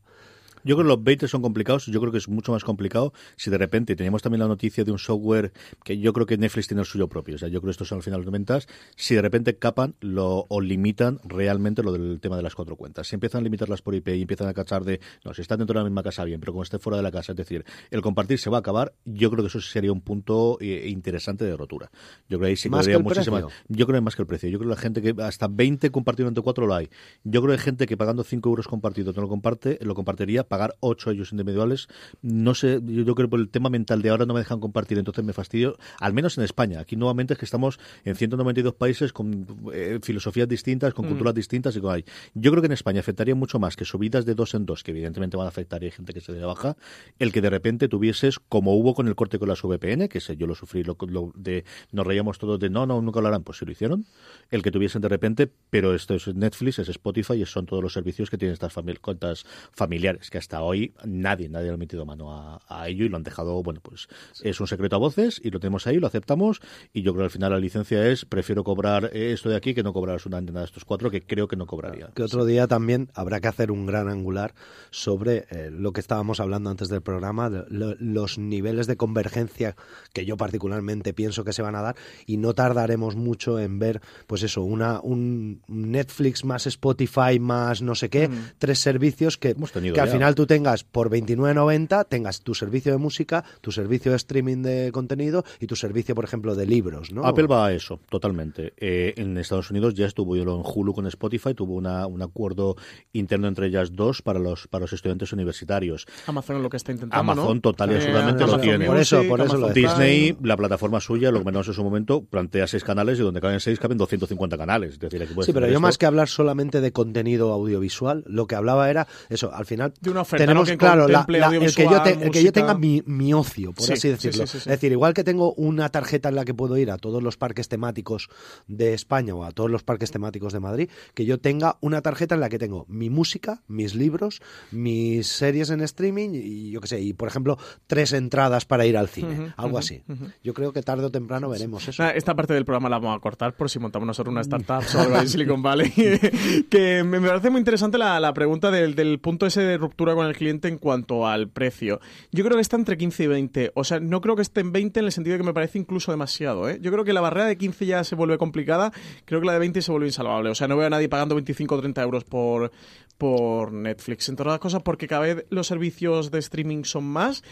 Yo 0.65 0.77
creo 0.77 0.85
que 0.85 0.89
los 0.97 1.05
20 1.05 1.29
son 1.29 1.43
complicados, 1.43 1.87
yo 1.87 2.01
creo 2.01 2.11
que 2.11 2.19
es 2.19 2.29
mucho 2.29 2.53
más 2.53 2.65
complicado 2.65 3.12
si 3.37 3.51
de 3.51 3.59
repente 3.59 3.95
teníamos 3.97 4.23
también 4.23 4.41
la 4.41 4.49
noticia 4.49 4.83
de 4.85 4.91
un 4.93 4.99
software 4.99 5.53
que 5.85 5.99
yo 5.99 6.12
creo 6.12 6.27
que 6.27 6.37
Netflix 6.39 6.69
tiene 6.69 6.81
el 6.81 6.87
suyo 6.87 7.09
propio, 7.09 7.35
o 7.37 7.39
sea, 7.39 7.49
yo 7.49 7.61
creo 7.61 7.69
que 7.69 7.73
estos 7.73 7.89
son 7.89 7.97
al 7.99 8.03
final 8.03 8.21
las 8.23 8.31
ventas, 8.31 8.67
si 8.97 9.15
de 9.15 9.23
repente 9.23 9.57
capan 9.59 9.95
lo, 10.01 10.47
o 10.49 10.61
limitan 10.61 11.21
realmente 11.25 11.83
lo 11.83 11.93
del 11.93 12.19
tema 12.21 12.37
de 12.37 12.43
las 12.43 12.55
cuatro 12.55 12.77
cuentas. 12.77 13.07
Si 13.09 13.15
empiezan 13.15 13.41
a 13.41 13.45
limitarlas 13.45 13.83
por 13.83 13.95
IP 13.95 14.09
y 14.09 14.23
empiezan 14.23 14.49
a 14.49 14.55
cachar 14.55 14.85
de, 14.85 15.01
no, 15.25 15.35
si 15.35 15.43
están 15.43 15.59
dentro 15.59 15.75
de 15.75 15.81
la 15.85 15.89
misma 15.91 16.03
casa 16.03 16.25
bien, 16.25 16.41
pero 16.41 16.53
como 16.53 16.62
esté 16.62 16.79
fuera 16.79 16.97
de 16.97 17.03
la 17.03 17.12
casa, 17.12 17.33
es 17.33 17.37
decir, 17.37 17.65
el 17.91 18.01
compartir 18.03 18.39
se 18.39 18.51
va 18.51 18.57
a 18.59 18.61
acabar, 18.61 18.95
yo 19.05 19.31
creo 19.31 19.43
que 19.45 19.49
eso 19.49 19.61
sería 19.61 19.93
un 19.93 20.01
punto 20.01 20.57
eh, 20.61 20.89
interesante 20.89 21.45
de 21.45 21.57
rotura. 21.57 21.91
Yo 22.29 22.39
creo 22.39 22.41
que 22.41 22.47
ahí 22.47 22.57
sí 22.57 22.69
¿Más 22.71 22.87
que 22.87 22.93
que 22.93 22.95
habría 22.95 22.99
el 22.99 23.05
muchísima- 23.05 23.41
precio? 23.41 23.57
Yo 23.69 23.87
creo 23.87 23.99
que 23.99 24.05
más 24.05 24.17
que 24.17 24.23
el 24.23 24.27
precio. 24.27 24.49
Yo 24.49 24.59
creo 24.59 24.71
que 24.71 24.77
la 24.77 24.81
gente 24.81 25.03
que 25.03 25.15
hasta 25.23 25.47
20 25.49 25.91
compartido 25.91 26.29
entre 26.29 26.43
4 26.43 26.67
lo 26.67 26.75
hay. 26.75 26.89
Yo 27.25 27.43
creo 27.43 27.55
que 27.55 27.61
hay 27.61 27.65
gente 27.65 27.87
que 27.87 27.97
pagando 27.97 28.25
5 28.25 28.49
euros 28.49 28.67
compartido 28.69 29.12
no 29.12 29.23
lo 29.23 29.29
comparte, 29.29 29.79
lo 29.83 29.95
compartiría, 29.95 30.45
pagar 30.55 30.75
8 30.81 31.11
ellos 31.11 31.33
individuales. 31.33 31.89
No 32.23 32.55
sé, 32.55 32.81
yo, 32.85 33.03
creo 33.05 33.15
que 33.15 33.29
por 33.29 33.41
el 33.41 33.49
tema 33.49 33.71
mental 33.71 34.03
de 34.03 34.11
ahora 34.11 34.25
no 34.27 34.35
me 34.35 34.41
dejan 34.41 34.61
compartir, 34.61 34.99
entonces 34.99 35.25
me 35.25 35.33
fastidio. 35.33 35.77
Al 35.99 36.13
menos 36.13 36.39
en 36.39 36.45
España. 36.45 36.81
Aquí 36.81 36.95
nuevamente 36.97 37.35
es 37.35 37.39
que 37.39 37.45
estamos 37.45 37.79
en 38.05 38.15
192 38.15 38.75
países 38.75 39.13
con 39.13 39.47
eh, 39.73 39.99
filosofías 40.03 40.49
distintas, 40.49 40.95
con 40.95 41.07
Mm. 41.07 41.09
culturas 41.09 41.35
distintas 41.35 41.75
y 41.77 41.81
con 41.81 41.93
hay. 41.95 42.05
Yo 42.35 42.51
creo 42.53 42.63
que 42.63 42.67
en 42.67 42.73
España 42.73 43.01
afectaría 43.01 43.35
mucho 43.35 43.59
más 43.59 43.75
que 43.77 43.85
subidas 43.85 44.25
de 44.25 44.35
dos 44.35 44.55
en 44.55 44.65
dos, 44.65 44.83
que 44.85 44.93
evidentemente 44.93 45.37
van 45.37 45.47
a 45.47 45.49
afectar 45.49 45.83
y 45.83 45.87
hay 45.87 45.91
gente 45.93 46.13
que 46.15 46.21
se 46.21 46.33
de 46.33 46.45
baja, 46.45 46.77
el 47.19 47.33
que 47.33 47.41
de 47.41 47.51
repente 47.51 47.89
tuvieses, 47.89 48.39
como 48.39 48.75
hubo 48.77 48.95
con 48.95 49.09
el 49.09 49.15
corte 49.17 49.39
con 49.39 49.49
las 49.49 49.61
VPN, 49.63 50.09
que 50.09 50.21
sé, 50.21 50.37
yo 50.37 50.47
lo 50.47 50.55
sufrí, 50.55 50.85
lo, 50.85 50.97
lo 51.09 51.33
de, 51.35 51.65
nos 51.93 52.07
reíamos 52.07 52.39
todos 52.39 52.59
de 52.61 52.71
no, 52.71 52.87
no, 52.87 53.03
nunca 53.03 53.21
lo 53.21 53.29
harán, 53.29 53.43
pues 53.43 53.59
sí 53.59 53.65
lo 53.65 53.73
hicieron, 53.73 54.07
el 54.51 54.63
que 54.63 54.71
tuviesen 54.71 55.03
de 55.03 55.09
repente, 55.09 55.51
pero 55.71 55.95
esto 55.95 56.15
es 56.15 56.33
Netflix, 56.35 56.79
es 56.79 56.89
Spotify, 56.89 57.35
y 57.43 57.47
son 57.47 57.67
todos 57.67 57.83
los 57.83 57.93
servicios 57.93 58.31
que 58.31 58.39
tienen 58.39 58.53
estas 58.55 58.75
famili- 58.75 59.01
cuentas 59.01 59.45
familiares, 59.73 60.31
que 60.31 60.39
hasta 60.45 60.63
hoy 60.63 60.93
nadie, 61.05 61.49
nadie 61.49 61.69
le 61.69 61.75
ha 61.75 61.77
metido 61.79 62.05
mano 62.05 62.31
a, 62.33 62.61
a 62.69 62.89
ello 62.89 63.05
y 63.05 63.09
lo 63.09 63.17
han 63.17 63.23
dejado, 63.23 63.63
bueno, 63.63 63.81
pues 63.83 64.09
es 64.43 64.61
un 64.61 64.67
secreto 64.67 64.97
a 64.97 64.99
voces 64.99 65.41
y 65.43 65.51
lo 65.51 65.59
tenemos 65.59 65.87
ahí, 65.87 65.99
lo 65.99 66.07
aceptamos, 66.07 66.61
y 66.93 67.01
yo 67.03 67.13
creo 67.13 67.23
que 67.23 67.25
al 67.25 67.31
final 67.31 67.53
la 67.53 67.59
licencia 67.59 68.07
es, 68.09 68.25
prefiero 68.27 68.63
cobrar 68.63 69.11
esto 69.15 69.49
de 69.49 69.57
aquí 69.57 69.75
que 69.75 69.83
no 69.83 69.93
cobrar 69.95 70.21
una 70.27 70.37
antena 70.37 70.61
de 70.61 70.67
estos 70.67 70.85
cuatro, 70.85 71.11
que 71.11 71.23
creo 71.27 71.49
que 71.49 71.57
no 71.57 71.67
cobraría. 71.67 72.09
Que 72.15 72.23
otro 72.23 72.45
día 72.45 72.67
también 72.67 73.09
habrá 73.15 73.41
que 73.41 73.49
hacer 73.49 73.71
un 73.73 73.87
gran 73.87 74.09
angular 74.09 74.55
sobre 74.91 75.47
eh, 75.51 75.71
lo 75.73 75.93
que 75.93 76.01
estábamos 76.01 76.41
hablando 76.41 76.71
antes 76.71 76.89
del 76.89 77.01
programa, 77.03 77.49
de 77.51 77.65
lo- 77.69 77.95
los 77.99 78.39
niveles 78.39 78.87
de 78.87 78.97
convergencia 78.97 79.77
que 80.13 80.25
yo 80.27 80.37
particularmente 80.37 81.13
pienso 81.15 81.45
que 81.45 81.53
se 81.53 81.63
van 81.63 81.75
a 81.75 81.83
dar 81.83 81.97
y 82.27 82.37
no 82.37 82.55
tardaremos 82.55 83.17
mucho 83.17 83.59
en 83.59 83.79
ver, 83.79 84.01
pues 84.27 84.43
eso, 84.43 84.63
una 84.63 85.01
un 85.01 85.63
Netflix 85.69 86.45
más 86.45 86.67
Spotify 86.67 87.39
más 87.41 87.83
no 87.83 87.95
sé 87.95 88.11
qué, 88.11 88.29
tres 88.59 88.79
servicios 88.79 89.39
que, 89.39 89.55
que 89.95 90.01
al 90.01 90.07
ya. 90.09 90.13
Final 90.35 90.47
tú 90.47 90.47
tengas 90.47 90.85
por 90.85 91.11
29.90, 91.11 92.07
tengas 92.09 92.41
tu 92.43 92.55
servicio 92.55 92.93
de 92.93 92.99
música, 92.99 93.45
tu 93.61 93.70
servicio 93.72 94.11
de 94.11 94.16
streaming 94.16 94.62
de 94.62 94.91
contenido 94.93 95.45
y 95.61 95.66
tu 95.66 95.76
servicio, 95.76 96.14
por 96.14 96.24
ejemplo, 96.24 96.55
de 96.55 96.66
libros, 96.66 97.12
¿no? 97.12 97.24
Apple 97.24 97.47
va 97.47 97.66
a 97.66 97.72
eso, 97.72 98.01
totalmente. 98.09 98.72
Eh, 98.76 99.14
en 99.16 99.39
Estados 99.39 99.70
Unidos 99.70 99.95
ya 99.95 100.07
estuvo 100.07 100.37
yo 100.37 100.43
en 100.43 100.62
Hulu 100.64 100.93
con 100.95 101.07
Spotify, 101.07 101.55
tuvo 101.55 101.74
una, 101.74 102.07
un 102.07 102.22
acuerdo 102.22 102.76
interno 103.12 103.49
entre 103.49 103.66
ellas 103.68 103.95
dos 103.95 104.22
para 104.22 104.39
los, 104.39 104.66
para 104.68 104.82
los 104.82 104.93
estudiantes 104.93 105.32
universitarios. 105.32 106.07
Amazon 106.26 106.57
es 106.57 106.62
lo 106.62 106.70
que 106.70 106.76
está 106.76 106.93
intentando. 106.93 107.20
Amazon 107.32 107.57
¿no? 107.57 107.61
total 107.61 107.91
y 107.91 107.95
Eh, 107.95 107.97
absolutamente 107.99 108.41
lo 108.41 108.45
Amazon 108.47 108.61
tiene. 108.62 108.87
Por 108.87 108.97
eso- 108.99 109.22
por 109.28 109.41
eso 109.41 109.57
lo. 109.57 109.68
Disney, 109.70 110.37
la 110.43 110.57
plataforma 110.57 111.01
suya, 111.01 111.30
lo 111.30 111.39
que 111.41 111.45
menos 111.47 111.66
en 111.68 111.74
su 111.74 111.85
momento, 111.85 112.24
plantea 112.24 112.66
seis 112.66 112.85
canales 112.85 113.18
y 113.18 113.22
donde 113.22 113.41
caben 113.41 113.61
seis 113.61 113.78
caben 113.78 113.99
250 113.99 114.57
canales. 114.57 114.95
Es 114.95 114.99
decir, 114.99 115.22
aquí 115.22 115.35
puedes 115.35 115.47
Sí, 115.47 115.53
pero 115.53 115.66
yo 115.66 115.72
esto. 115.72 115.80
más 115.80 115.99
que 115.99 116.07
hablar 116.07 116.28
solamente 116.28 116.80
de 116.80 116.93
contenido 116.93 117.53
audiovisual, 117.53 118.24
lo 118.26 118.47
que 118.47 118.55
hablaba 118.55 118.91
era 118.91 119.07
eso, 119.28 119.53
al 119.55 119.66
final 119.66 119.93
De 120.01 120.11
una 120.11 120.24
tenemos 120.31 120.70
claro 120.72 121.09
la- 121.09 121.25
la- 121.29 121.47
el, 121.49 121.75
que 121.75 121.83
yo 121.85 121.91
audiovisual, 121.91 122.03
te- 122.03 122.11
el 122.11 122.18
que 122.18 122.25
yo 122.25 122.31
música. 122.31 122.53
tenga 122.53 122.75
mi, 122.75 123.03
mi 123.07 123.35
ocio, 123.35 123.72
por 123.72 123.85
Sí, 123.87 123.93
así 123.93 124.01
sí, 124.03 124.09
decirlo. 124.09 124.47
sí, 124.47 124.53
sí, 124.53 124.64
sí. 124.64 124.70
Es 124.70 124.77
decir, 124.77 124.93
igual 124.93 125.14
que 125.14 125.25
tengo 125.25 125.53
una 125.55 125.89
tarjeta 125.89 126.29
en 126.29 126.35
la 126.37 126.45
que 126.45 126.55
puedo 126.55 126.77
ir 126.77 126.91
a 126.91 126.97
todos 126.99 127.22
los 127.22 127.37
parques 127.37 127.68
temáticos 127.68 128.29
de 128.66 128.95
España 128.95 129.35
o 129.35 129.45
a 129.45 129.53
todos 129.53 129.70
los 129.70 129.83
parques 129.83 130.11
temáticos 130.11 130.53
de 130.53 130.61
Madrid, 130.61 130.89
que 131.14 131.25
yo 131.25 131.39
tenga 131.39 131.77
una 131.81 132.01
tarjeta 132.03 132.35
en 132.35 132.41
la 132.41 132.49
que 132.49 132.59
tengo 132.59 132.87
mi 132.89 133.11
música, 133.11 133.62
mis 133.68 133.95
libros, 133.95 134.41
mis 134.70 135.27
series 135.27 135.70
en 135.70 135.81
streaming 135.81 136.31
y 136.35 136.70
yo 136.70 136.81
qué 136.81 136.89
sé, 136.89 137.01
y 137.01 137.12
por 137.12 137.29
ejemplo, 137.29 137.59
tres 137.87 138.12
entradas 138.12 138.64
para 138.64 138.87
ir 138.87 138.97
al 138.97 139.09
cine, 139.09 139.53
algo 139.57 139.79
así. 139.79 140.03
Yo 140.43 140.55
creo 140.55 140.72
que 140.72 140.83
tarde 140.83 141.05
o 141.07 141.11
temprano 141.11 141.49
veremos 141.49 141.87
eso. 141.89 142.03
Nada, 142.03 142.14
Esta 142.14 142.35
parte 142.35 142.55
del 142.55 142.64
programa 142.64 142.89
la 142.89 142.99
vamos 142.99 143.16
a 143.16 143.20
cortar 143.20 143.55
por 143.57 143.70
si 143.70 143.79
montamos 143.79 144.07
nosotros 144.07 144.33
una 144.33 144.41
startup 144.43 144.83
sobre 144.85 145.27
Silicon 145.29 145.62
Valley. 145.62 145.91
que 146.70 147.03
me 147.05 147.20
me 147.20 147.29
parece 147.29 147.51
muy 147.51 147.59
interesante 147.61 147.97
la, 147.99 148.20
la 148.20 148.35
pregunta 148.35 148.70
del, 148.70 148.95
del 148.95 149.18
punto 149.18 149.47
ese 149.47 149.62
de 149.62 149.79
ruptura 149.79 150.14
con 150.15 150.27
el 150.27 150.37
cliente 150.37 150.69
en 150.69 150.79
cuanto 150.79 151.27
al 151.27 151.49
precio. 151.49 152.01
Yo 152.33 152.45
creo 152.45 152.57
que 152.57 152.62
está 152.62 152.77
entre 152.77 152.97
15 152.97 153.25
y 153.25 153.27
20. 153.27 153.73
O 153.75 153.85
sea, 153.85 154.01
no 154.01 154.21
creo 154.21 154.37
que 154.37 154.43
esté 154.43 154.61
en 154.61 154.73
20 154.73 155.01
en 155.01 155.07
el 155.07 155.12
sentido 155.12 155.35
de 155.35 155.39
que 155.39 155.47
me 155.47 155.55
parece 155.55 155.79
incluso 155.79 156.11
demasiado. 156.11 156.69
¿eh? 156.69 156.79
Yo 156.81 156.91
creo 156.93 157.05
que 157.05 157.12
la 157.12 157.21
barrera 157.21 157.47
de 157.47 157.57
15 157.57 157.87
ya 157.87 158.05
se 158.05 158.15
vuelve 158.15 158.39
complicada. 158.39 158.93
Creo 159.25 159.41
que 159.41 159.47
la 159.47 159.53
de 159.55 159.59
20 159.59 159.83
se 159.83 159.91
vuelve 159.91 160.07
insalvable. 160.09 160.51
O 160.51 160.55
sea, 160.55 160.69
no 160.69 160.77
veo 160.77 160.87
a 160.87 160.91
nadie 160.91 161.09
pagando 161.09 161.35
25 161.35 161.75
o 161.75 161.81
30 161.81 162.03
euros 162.03 162.25
por, 162.25 162.73
por 163.19 163.73
Netflix. 163.73 164.29
Entre 164.29 164.43
otras 164.43 164.61
cosas, 164.61 164.83
porque 164.83 165.07
cada 165.07 165.23
vez 165.23 165.47
los 165.51 165.67
servicios 165.67 166.31
de 166.31 166.39
streaming 166.39 166.85
son 166.85 167.05
más. 167.05 167.43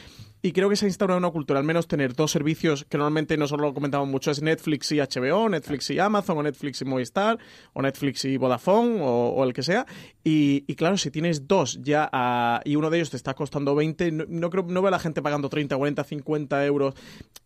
Y 0.45 0.51
creo 0.51 0.69
que 0.69 0.75
se 0.75 0.87
ha 0.87 0.89
instaurado 0.89 1.19
una 1.19 1.31
cultura, 1.31 1.61
al 1.61 1.65
menos 1.65 1.87
tener 1.87 2.15
dos 2.15 2.33
servicios 2.33 2.85
que 2.89 2.99
normalmente 2.99 3.37
nosotros 3.37 3.69
lo 3.69 3.75
comentamos 3.75 4.09
mucho, 4.09 4.33
es 4.33 4.43
Netflix 4.43 4.91
y 4.91 4.99
HBO, 4.99 5.49
Netflix 5.49 5.89
y 5.91 6.01
Amazon, 6.01 6.37
o 6.39 6.43
Netflix 6.43 6.83
y 6.83 6.85
Movistar, 6.85 7.39
o 7.75 7.81
Netflix 7.81 8.25
y 8.25 8.37
Vodafone, 8.39 8.99
o, 9.03 9.45
el 9.45 9.53
que 9.53 9.63
sea. 9.63 9.87
Y, 10.25 10.63
claro, 10.75 10.97
si 10.97 11.13
tienes 11.13 11.47
dos 11.47 11.79
ya 11.81 12.11
ah, 12.13 12.61
y 12.65 12.75
uno 12.75 12.91
de 12.91 12.99
ellos 12.99 13.11
te 13.11 13.17
está 13.17 13.35
costando 13.35 13.77
20, 13.77 14.11
no, 14.11 14.51
creo, 14.51 14.65
no 14.65 14.83
veo 14.83 14.89
a 14.89 14.91
la 14.91 14.99
gente 14.99 15.23
pagando 15.23 15.49
30, 15.49 15.77
40, 15.77 16.03
50 16.03 16.67
euros. 16.67 16.95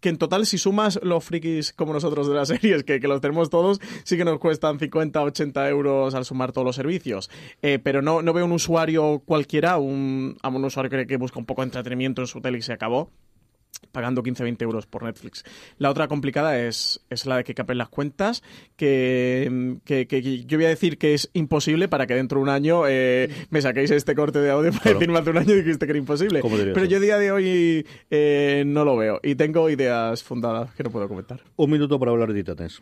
Que 0.01 0.09
en 0.09 0.17
total, 0.17 0.47
si 0.47 0.57
sumas 0.57 0.99
los 1.03 1.23
frikis 1.23 1.75
como 1.75 1.93
nosotros 1.93 2.29
de 2.29 2.35
las 2.35 2.49
series, 2.61 2.83
que, 2.85 2.99
los 3.01 3.21
tenemos 3.21 3.51
todos, 3.51 3.79
sí 4.05 4.17
que 4.17 4.25
nos 4.25 4.39
cuestan 4.39 4.79
50, 4.79 5.23
80 5.23 5.69
euros 5.69 6.15
al 6.15 6.25
sumar 6.25 6.53
todos 6.53 6.65
los 6.65 6.77
servicios. 6.77 7.31
Eh, 7.61 7.79
pero 7.79 8.01
no, 8.01 8.23
no 8.23 8.33
veo 8.33 8.47
un 8.47 8.53
usuario 8.53 9.23
cualquiera, 9.27 9.77
un, 9.77 10.39
a 10.43 10.49
un 10.49 10.65
usuario 10.65 11.07
que, 11.07 11.17
busca 11.19 11.39
un 11.39 11.45
poco 11.45 11.61
de 11.61 11.67
entretenimiento 11.67 12.23
en 12.23 12.27
su 12.27 12.41
tele 12.41 12.57
y 12.59 12.63
se 12.63 12.73
acabó 12.87 13.11
pagando 13.93 14.22
15-20 14.22 14.62
euros 14.62 14.87
por 14.87 15.03
Netflix. 15.05 15.43
La 15.78 15.91
otra 15.91 16.07
complicada 16.07 16.59
es, 16.61 17.01
es 17.11 17.24
la 17.26 17.39
de 17.39 17.45
que 17.45 17.55
capen 17.55 17.78
las 17.78 17.89
cuentas, 17.89 18.43
que, 18.76 19.78
que- 19.84 20.45
yo 20.47 20.59
voy 20.59 20.66
a 20.66 20.68
decir 20.68 20.99
que 20.99 21.14
es 21.14 21.30
imposible 21.32 21.89
para 21.89 22.07
que 22.07 22.14
dentro 22.14 22.39
de 22.39 22.43
un 22.43 22.49
año 22.51 22.82
eh, 22.87 23.28
me 23.51 23.61
saquéis 23.62 23.91
este 23.91 24.14
corte 24.14 24.39
de 24.41 24.51
audio 24.51 24.70
para 24.70 24.82
Claro. 24.82 24.99
decirme 24.99 25.18
hace 25.18 25.30
un 25.30 25.39
año 25.39 25.55
dijiste 25.55 25.87
que 25.87 25.93
era 25.93 25.99
imposible. 25.99 26.41
¿Cómo 26.41 26.57
dirías 26.59 26.74
Pero 26.74 26.87
yo 26.87 27.01
día 27.01 27.18
de 27.18 27.32
hoy 27.32 27.87
eh, 28.11 28.64
no 28.66 28.84
lo 28.84 28.97
veo 28.97 29.18
y 29.22 29.34
tengo 29.34 29.68
ideas 29.70 30.22
fundadas 30.22 30.74
que 30.74 30.82
no 30.82 30.91
puedo 30.91 31.09
comentar. 31.09 31.41
Un 31.57 31.70
minuto 31.70 31.99
para 31.99 32.12
hablar 32.12 32.32
de 32.32 32.43
Titanes. 32.43 32.80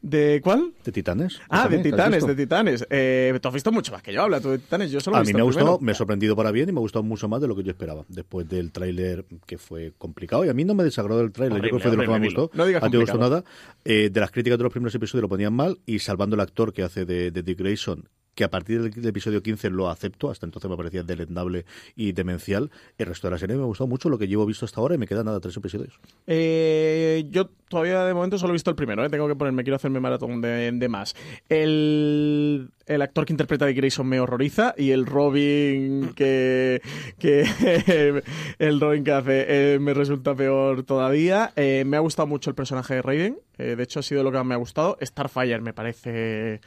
¿De 0.00 0.40
cuál? 0.42 0.72
¿De 0.84 0.92
Titanes? 0.92 1.40
Ah, 1.48 1.68
de 1.68 1.76
Cuéntame, 1.76 1.82
¿qué 1.82 1.88
has 1.88 1.92
Titanes, 1.92 2.26
de 2.26 2.34
Titanes. 2.34 2.86
Eh, 2.88 3.38
tú 3.42 3.48
has 3.48 3.54
visto 3.54 3.72
mucho 3.72 3.90
más 3.92 4.02
que 4.02 4.12
yo, 4.12 4.22
habla 4.22 4.40
tú 4.40 4.50
de 4.50 4.58
Titanes. 4.58 4.90
Yo 4.90 5.00
solo 5.00 5.16
he 5.16 5.20
A 5.20 5.24
mí 5.24 5.32
me 5.32 5.40
ha 5.40 5.42
gustado, 5.42 5.66
primero. 5.66 5.84
me 5.84 5.92
ha 5.92 5.94
sorprendido 5.94 6.36
para 6.36 6.52
bien 6.52 6.68
y 6.68 6.72
me 6.72 6.78
ha 6.78 6.82
gustado 6.82 7.02
mucho 7.02 7.28
más 7.28 7.40
de 7.40 7.48
lo 7.48 7.56
que 7.56 7.64
yo 7.64 7.70
esperaba. 7.70 8.04
Después 8.08 8.48
del 8.48 8.70
tráiler 8.70 9.24
que 9.46 9.58
fue 9.58 9.92
complicado. 9.98 10.44
Y 10.44 10.48
a 10.48 10.54
mí 10.54 10.64
no 10.64 10.74
me 10.74 10.84
desagradó 10.84 11.20
el 11.20 11.32
tráiler, 11.32 11.58
yo 11.58 11.62
creo 11.62 11.76
que 11.78 11.82
fue 11.82 11.90
de 11.90 11.96
lo 11.96 12.02
que 12.04 12.08
más 12.08 12.20
me 12.20 12.26
gustó. 12.26 12.50
no 12.54 12.64
digas 12.64 12.82
a 12.82 12.86
ti 12.86 12.92
no 12.92 13.04
te 13.04 13.10
gustó 13.10 13.18
nada. 13.18 13.44
Eh, 13.84 14.10
de 14.12 14.20
las 14.20 14.30
críticas 14.30 14.58
de 14.58 14.62
los 14.64 14.72
primeros 14.72 14.94
episodios 14.94 15.22
lo 15.22 15.28
ponían 15.28 15.52
mal 15.52 15.78
y 15.84 15.98
salvando 15.98 16.34
el 16.36 16.40
actor 16.40 16.72
que 16.72 16.82
hace 16.84 17.04
de, 17.04 17.30
de 17.30 17.42
Dick 17.42 17.58
Grayson 17.58 18.08
que 18.38 18.44
a 18.44 18.50
partir 18.50 18.80
del, 18.80 19.04
episodio 19.04 19.42
15 19.42 19.68
lo 19.70 19.90
acepto, 19.90 20.30
hasta 20.30 20.46
entonces 20.46 20.70
me 20.70 20.76
parecía 20.76 21.02
deleznable 21.02 21.64
y 21.96 22.12
demencial. 22.12 22.70
El 22.96 23.06
resto 23.06 23.26
de 23.26 23.32
la 23.32 23.38
serie 23.38 23.56
me 23.56 23.62
ha 23.62 23.66
gustado 23.66 23.88
mucho 23.88 24.08
lo 24.08 24.16
que 24.16 24.28
llevo 24.28 24.46
visto 24.46 24.64
hasta 24.64 24.80
ahora 24.80 24.94
y 24.94 24.98
me 24.98 25.08
quedan 25.08 25.26
nada 25.26 25.40
tres 25.40 25.56
episodios. 25.56 25.98
Eh, 26.28 27.26
yo 27.32 27.50
todavía 27.68 28.04
de 28.04 28.14
momento 28.14 28.38
solo 28.38 28.52
he 28.52 28.54
visto 28.54 28.70
el 28.70 28.76
primero, 28.76 29.04
¿eh? 29.04 29.10
tengo 29.10 29.26
que 29.26 29.34
ponerme, 29.34 29.64
quiero 29.64 29.74
hacerme 29.74 29.98
maratón 29.98 30.40
de, 30.40 30.70
de 30.70 30.88
más. 30.88 31.16
El, 31.48 32.70
el 32.86 33.02
actor 33.02 33.26
que 33.26 33.32
interpreta 33.32 33.66
Dick 33.66 33.76
Grayson 33.76 34.06
me 34.06 34.20
horroriza 34.20 34.72
y 34.76 34.92
el 34.92 35.04
Robin 35.04 36.12
que, 36.14 36.80
que 37.18 38.22
el 38.60 38.80
Robin 38.80 39.02
que 39.02 39.12
hace 39.12 39.74
eh, 39.74 39.78
me 39.80 39.94
resulta 39.94 40.36
peor 40.36 40.84
todavía. 40.84 41.52
Eh, 41.56 41.82
me 41.84 41.96
ha 41.96 42.00
gustado 42.00 42.28
mucho 42.28 42.50
el 42.50 42.56
personaje 42.56 42.94
de 42.94 43.02
Raiden, 43.02 43.40
eh, 43.58 43.74
de 43.76 43.82
hecho 43.82 43.98
ha 43.98 44.02
sido 44.02 44.22
lo 44.22 44.30
que 44.30 44.38
más 44.38 44.46
me 44.46 44.54
ha 44.54 44.58
gustado. 44.58 44.96
Starfire 45.02 45.60
me 45.60 45.72
parece 45.72 46.60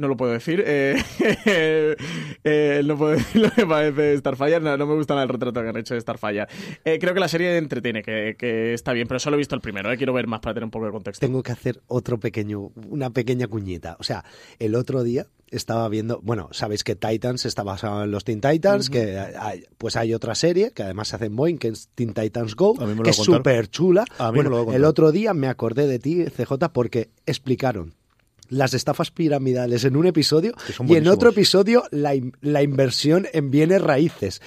no 0.00 0.08
lo 0.08 0.16
puedo 0.16 0.32
decir. 0.32 0.64
Eh, 0.66 0.96
eh, 2.44 2.82
no 2.84 2.96
puedo 2.96 3.12
decir 3.12 3.42
lo 3.42 3.50
que 3.50 3.66
parece 3.66 4.16
Starfire. 4.16 4.60
No, 4.60 4.76
no 4.76 4.86
me 4.86 4.94
gusta 4.94 5.14
nada 5.14 5.24
el 5.24 5.28
retrato 5.28 5.62
que 5.62 5.68
han 5.68 5.76
hecho 5.76 5.94
de 5.94 6.00
Starfire. 6.00 6.46
Eh, 6.84 6.98
creo 6.98 7.12
que 7.12 7.20
la 7.20 7.28
serie 7.28 7.56
entretiene, 7.58 8.02
que, 8.02 8.34
que 8.38 8.72
está 8.72 8.92
bien, 8.92 9.06
pero 9.06 9.20
solo 9.20 9.36
he 9.36 9.38
visto 9.38 9.54
el 9.54 9.60
primero. 9.60 9.92
eh, 9.92 9.96
Quiero 9.98 10.14
ver 10.14 10.26
más 10.26 10.40
para 10.40 10.54
tener 10.54 10.64
un 10.64 10.70
poco 10.70 10.86
de 10.86 10.92
contexto. 10.92 11.24
Tengo 11.24 11.42
que 11.42 11.52
hacer 11.52 11.82
otro 11.86 12.18
pequeño, 12.18 12.70
una 12.88 13.10
pequeña 13.10 13.46
cuñita. 13.46 13.96
O 14.00 14.02
sea, 14.02 14.24
el 14.58 14.74
otro 14.74 15.02
día 15.02 15.26
estaba 15.48 15.88
viendo, 15.88 16.20
bueno, 16.22 16.48
sabéis 16.52 16.82
que 16.82 16.94
Titans 16.96 17.44
está 17.44 17.62
basado 17.62 18.04
en 18.04 18.10
los 18.10 18.24
Teen 18.24 18.40
Titans, 18.40 18.88
que 18.88 19.18
hay, 19.18 19.64
pues 19.76 19.96
hay 19.96 20.14
otra 20.14 20.34
serie 20.34 20.70
que 20.70 20.84
además 20.84 21.08
se 21.08 21.16
hace 21.16 21.26
en 21.26 21.36
Boeing, 21.36 21.58
que 21.58 21.68
es 21.68 21.88
Teen 21.94 22.14
Titans 22.14 22.54
Go, 22.56 22.74
A 22.80 22.86
mí 22.86 22.92
me 22.92 22.96
lo 22.96 23.02
que 23.02 23.10
es 23.10 23.16
súper 23.16 23.68
chula. 23.68 24.04
A 24.18 24.32
mí 24.32 24.38
me 24.38 24.44
lo 24.44 24.50
va 24.52 24.60
a 24.60 24.64
Bueno, 24.64 24.76
el 24.78 24.84
otro 24.84 25.12
día 25.12 25.34
me 25.34 25.48
acordé 25.48 25.86
de 25.86 25.98
ti, 25.98 26.24
CJ, 26.24 26.68
porque 26.72 27.10
explicaron 27.26 27.94
las 28.50 28.74
estafas 28.74 29.10
piramidales 29.10 29.84
en 29.84 29.96
un 29.96 30.06
episodio 30.06 30.52
Que 30.66 30.92
y 30.92 30.96
en 30.96 31.08
otro 31.08 31.30
episodio 31.30 31.84
la, 31.90 32.14
in- 32.14 32.32
la 32.42 32.62
inversión 32.62 33.26
en 33.32 33.50
bienes 33.50 33.80
raíces. 33.80 34.42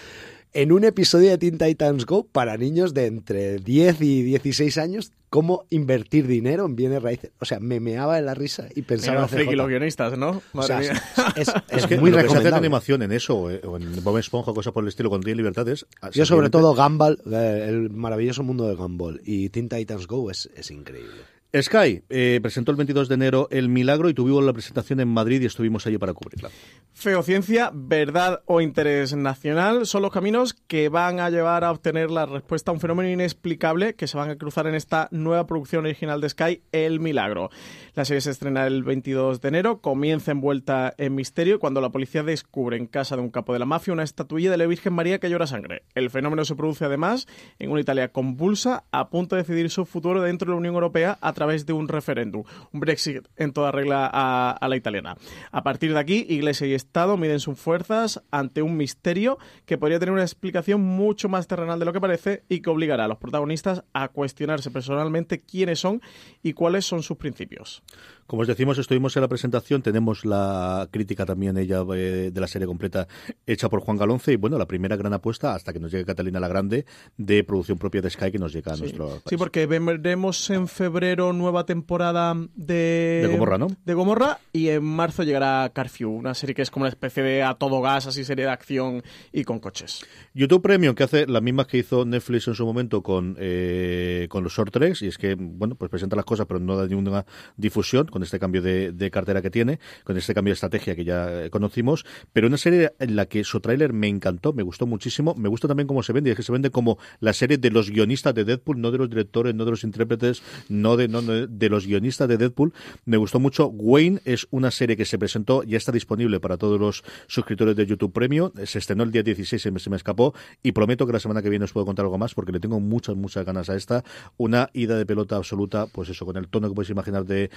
En 0.56 0.72
un 0.72 0.84
episodio 0.84 1.32
de 1.32 1.40
Teen 1.40 1.58
Titans 1.58 2.06
Go 2.06 2.26
para 2.32 2.58
niños 2.58 2.94
de 2.94 3.08
entre 3.08 3.58
10 3.58 4.02
y 4.02 4.22
16 4.22 4.78
años, 4.78 5.12
cómo 5.32 5.66
invertir 5.72 6.28
dinero 6.28 6.68
en 6.68 6.76
bienes 6.76 7.02
raíces. 7.02 7.32
O 7.40 7.46
sea, 7.46 7.60
me 7.60 7.80
meaba 7.80 8.18
de 8.18 8.22
la 8.22 8.36
risa 8.36 8.68
y 8.76 8.84
pensaba 8.84 9.28
friki 9.28 9.48
CJ. 9.50 9.56
los 9.56 9.68
guionistas, 9.68 10.16
¿no? 10.16 10.44
O 10.54 10.62
sea, 10.62 10.76
Madre 10.76 10.92
mía. 10.92 11.04
es, 11.38 11.48
es- 11.48 11.48
Es 11.48 11.64
es 11.80 11.88
que 11.88 11.98
muy 11.98 12.12
lo 12.12 12.18
que 12.18 12.24
se 12.24 12.28
hace 12.28 12.38
en 12.38 12.44
recomendable. 12.44 12.56
animación 12.58 13.02
en 13.02 13.12
eso, 13.14 13.36
o 13.36 13.46
o 13.48 13.78
en 13.78 14.04
Bob 14.04 14.20
Esponja 14.20 14.52
o 14.52 14.54
cosas 14.54 14.74
por 14.74 14.84
el 14.84 14.90
estilo, 14.90 15.10
con 15.10 15.22
10 15.22 15.36
libertades. 15.38 15.88
Yo 16.12 16.24
sobre 16.28 16.52
todo 16.52 16.76
Gumball, 16.76 17.20
eh, 17.32 17.66
el 17.68 17.90
maravilloso 17.90 18.44
mundo 18.44 18.68
de 18.68 18.76
Gumball 18.76 19.22
y 19.26 19.50
Teen 19.50 19.70
Titans 19.70 20.06
Go 20.06 20.30
es, 20.30 20.52
es 20.56 20.70
increíble. 20.70 21.14
Sky 21.62 22.02
eh, 22.10 22.40
presentó 22.42 22.72
el 22.72 22.78
22 22.78 23.08
de 23.10 23.14
enero 23.14 23.48
El 23.52 23.70
Milagro 23.70 24.10
y 24.10 24.16
tuvimos 24.16 24.44
la 24.44 24.54
presentación 24.54 25.00
en 25.02 25.08
Madrid 25.08 25.40
y 25.40 25.46
estuvimos 25.46 25.86
allí 25.86 26.00
para 26.00 26.16
cubrirla. 26.16 26.50
Feociencia, 26.94 27.70
verdad 27.72 28.42
o 28.48 28.60
interés 28.60 29.16
nacional 29.16 29.86
son 29.86 30.02
los 30.02 30.12
caminos 30.12 30.56
que 30.56 30.90
van 30.90 31.20
a 31.20 31.30
llevar 31.30 31.64
a 31.64 31.70
obtener 31.70 32.10
la 32.10 32.26
respuesta 32.26 32.72
a 32.72 32.74
un 32.74 32.80
fenómeno 32.80 33.08
inexplicable 33.10 33.94
que 33.94 34.08
se 34.08 34.18
van 34.18 34.32
a 34.32 34.36
cruzar 34.36 34.66
en 34.66 34.74
esta 34.74 35.10
nueva 35.12 35.46
producción 35.46 35.86
original 35.86 36.22
de 36.22 36.30
Sky, 36.30 36.64
El 36.72 37.00
Milagro. 37.00 37.52
La 37.94 38.06
serie 38.06 38.22
se 38.22 38.32
estrena 38.32 38.66
el 38.66 38.84
22 38.84 39.40
de 39.40 39.48
enero, 39.48 39.80
comienza 39.80 40.32
envuelta 40.32 40.96
en 40.98 41.14
misterio 41.14 41.60
cuando 41.60 41.82
la 41.82 41.92
policía 41.92 42.24
descubre 42.24 42.78
en 42.78 42.88
casa 42.88 43.16
de 43.16 43.22
un 43.22 43.30
capo 43.30 43.54
de 43.54 43.60
la 43.60 43.66
mafia 43.66 43.94
una 43.94 44.02
estatuilla 44.02 44.50
de 44.50 44.58
la 44.58 44.66
Virgen 44.66 44.94
María 44.94 45.20
que 45.20 45.30
llora 45.30 45.46
sangre. 45.46 45.84
El 45.94 46.10
fenómeno 46.10 46.46
se 46.46 46.56
produce 46.56 46.86
además 46.86 47.28
en 47.60 47.70
una 47.70 47.82
Italia 47.82 48.12
convulsa 48.12 48.86
a 48.92 49.10
punto 49.10 49.36
de 49.36 49.44
decidir 49.44 49.70
su 49.70 49.86
futuro 49.86 50.20
dentro 50.20 50.48
de 50.48 50.52
la 50.54 50.58
Unión 50.58 50.74
Europea 50.74 51.20
a 51.22 51.34
través 51.34 51.43
de 51.44 51.74
un 51.74 51.88
referéndum, 51.88 52.44
un 52.72 52.80
Brexit 52.80 53.28
en 53.36 53.52
toda 53.52 53.72
regla 53.72 54.10
a 54.10 54.68
la 54.68 54.76
italiana. 54.76 55.18
A 55.52 55.64
partir 55.64 55.94
de 55.94 56.00
aquí, 56.00 56.26
Iglesia 56.30 56.68
y 56.68 56.74
Estado 56.74 57.18
miden 57.18 57.40
sus 57.40 57.60
fuerzas 57.60 58.24
ante 58.32 58.62
un 58.62 58.78
misterio 58.78 59.38
que 59.66 59.78
podría 59.78 60.00
tener 60.00 60.14
una 60.14 60.24
explicación 60.24 60.82
mucho 60.82 61.30
más 61.30 61.48
terrenal 61.48 61.80
de 61.80 61.86
lo 61.86 61.94
que 61.94 62.02
parece 62.02 62.44
y 62.48 62.62
que 62.62 62.70
obligará 62.70 63.06
a 63.06 63.08
los 63.08 63.18
protagonistas 63.18 63.84
a 63.94 64.08
cuestionarse 64.08 64.72
personalmente 64.72 65.42
quiénes 65.42 65.80
son 65.80 66.02
y 66.42 66.54
cuáles 66.54 66.86
son 66.86 67.04
sus 67.04 67.18
principios. 67.18 67.84
Como 68.28 68.42
os 68.42 68.48
decimos, 68.48 68.78
estuvimos 68.78 69.16
en 69.16 69.22
la 69.22 69.28
presentación, 69.28 69.82
tenemos 69.82 70.26
la 70.26 70.88
crítica 70.92 71.26
también 71.26 71.58
ella 71.58 71.84
eh, 71.94 72.32
de 72.34 72.42
la 72.42 72.48
serie 72.48 72.68
completa 72.68 73.08
hecha 73.46 73.70
por 73.70 73.82
Juan 73.82 73.98
Galonce 73.98 74.34
y 74.34 74.36
bueno, 74.36 74.58
la 74.58 74.66
primera 74.66 74.96
gran 74.96 75.14
apuesta 75.14 75.54
hasta 75.54 75.74
que 75.74 75.80
nos 75.80 75.92
llegue 75.92 76.06
Catalina 76.06 76.40
la 76.40 76.48
Grande 76.48 76.86
de 77.18 77.44
producción 77.44 77.78
propia 77.78 78.02
de 78.02 78.10
Sky 78.10 78.32
que 78.32 78.40
nos 78.40 78.54
llega 78.54 78.74
a 78.74 78.78
nuestro 78.78 79.08
país. 79.08 79.24
Sí, 79.28 79.38
porque 79.38 79.66
veremos 79.66 80.50
en 80.50 80.68
febrero 80.68 81.34
nueva 81.34 81.66
temporada 81.66 82.36
de... 82.56 83.22
De 83.24 83.30
Gomorra, 83.32 83.58
¿no? 83.58 83.68
De 83.86 83.94
Gomorra 83.94 84.40
y 84.52 84.70
en 84.70 84.84
marzo 84.84 85.24
llegará 85.24 85.70
Carfew, 85.74 86.12
una 86.12 86.34
serie 86.34 86.56
que 86.56 86.62
es 86.62 86.72
como 86.72 86.84
una 86.84 86.90
especie 86.90 87.24
de 87.24 87.44
a 87.44 87.56
todo 87.56 87.82
gas, 87.82 88.08
así 88.08 88.24
serie 88.24 88.46
de 88.46 88.52
acción 88.52 89.04
y 89.32 89.44
con 89.44 89.60
coches. 89.60 90.06
YouTube 90.34 90.62
Premium, 90.62 90.96
que 90.96 91.04
hace 91.04 91.28
las 91.28 91.42
mismas 91.42 91.68
que 91.68 91.78
hizo 91.78 92.06
Netflix 92.06 92.48
en 92.48 92.56
su 92.56 92.66
momento 92.66 93.02
con, 93.02 93.36
eh, 93.40 94.28
con 94.30 94.44
los 94.44 94.54
short 94.54 94.72
treks, 94.72 95.02
y 95.02 95.08
es 95.08 95.18
que, 95.18 95.36
bueno, 95.36 95.76
pues 95.76 95.90
presenta 95.90 96.16
las 96.16 96.26
cosas, 96.26 96.46
pero 96.48 96.60
no 96.60 96.78
da 96.78 96.88
ninguna 96.88 97.26
difusión 97.58 98.08
con 98.14 98.22
este 98.22 98.38
cambio 98.38 98.62
de, 98.62 99.10
cartera 99.12 99.42
que 99.42 99.50
tiene, 99.50 99.80
con 100.04 100.16
este 100.18 100.36
cambio 100.36 100.52
de 100.52 100.54
estrategia 100.54 100.96
que 100.96 101.04
ya 101.04 101.46
eh, 101.46 101.50
conocimos, 101.50 102.06
pero 102.32 102.46
una 102.46 102.58
serie 102.58 102.94
en 103.00 103.16
la 103.16 103.26
que 103.26 103.44
su 103.44 103.60
tráiler 103.60 103.92
me 103.92 104.08
encantó, 104.08 104.54
me 104.54 104.62
gustó 104.62 104.86
muchísimo, 104.86 105.34
me 105.34 105.50
gusta 105.50 105.68
también 105.68 105.88
cómo 105.88 106.04
se 106.04 106.14
vende, 106.14 106.30
es 106.30 106.38
que 106.38 106.44
se 106.44 106.52
vende 106.52 106.70
como 106.70 107.00
la 107.20 107.34
serie 107.34 107.58
de 107.58 107.72
los 107.72 107.90
guionistas 107.90 108.36
de 108.36 108.46
Deadpool, 108.46 108.80
no 108.80 108.92
de 108.92 109.00
los 109.00 109.10
directores, 109.10 109.56
no 109.56 109.66
de 109.66 109.72
los 109.72 109.84
intérpretes, 109.84 110.44
no 110.70 110.96
de, 110.96 111.08
no 111.08 111.24
de, 111.24 111.70
los 111.70 111.88
guionistas 111.88 112.28
de 112.28 112.38
Deadpool, 112.38 112.72
me 113.06 113.18
gustó 113.18 113.40
mucho. 113.40 113.66
Wayne 113.70 114.22
es 114.26 114.46
una 114.52 114.70
serie 114.70 114.96
que 114.96 115.06
se 115.06 115.18
presentó, 115.18 115.64
ya 115.64 115.78
está 115.78 115.92
disponible 115.92 116.40
para 116.40 116.58
todos 116.58 116.80
los 116.80 117.04
suscriptores 117.26 117.76
de 117.76 117.88
YouTube 117.88 118.14
Premium, 118.14 118.52
se 118.64 118.78
estrenó 118.78 119.02
el 119.02 119.12
día 119.12 119.24
16, 119.24 119.60
se 119.60 119.72
me, 119.72 119.80
se 119.80 119.90
me 119.90 119.96
escapó, 119.96 120.36
y 120.62 120.74
prometo 120.74 121.08
que 121.08 121.14
la 121.14 121.20
semana 121.20 121.42
que 121.42 121.50
viene 121.50 121.66
os 121.66 121.74
puedo 121.74 121.88
contar 121.88 122.06
algo 122.06 122.20
más, 122.20 122.36
porque 122.36 122.52
le 122.52 122.60
tengo 122.60 122.80
muchas, 122.80 123.16
muchas 123.16 123.44
ganas 123.44 123.72
a 123.72 123.76
esta, 123.76 124.04
una 124.38 124.70
ida 124.74 125.00
de 125.00 125.06
pelota 125.08 125.36
absoluta, 125.36 125.88
pues 125.88 126.10
eso, 126.10 126.28
con 126.28 126.38
el 126.38 126.48
tono 126.48 126.70
que 126.70 126.76
podéis 126.76 126.92
imaginar 126.92 127.26
de 127.26 127.50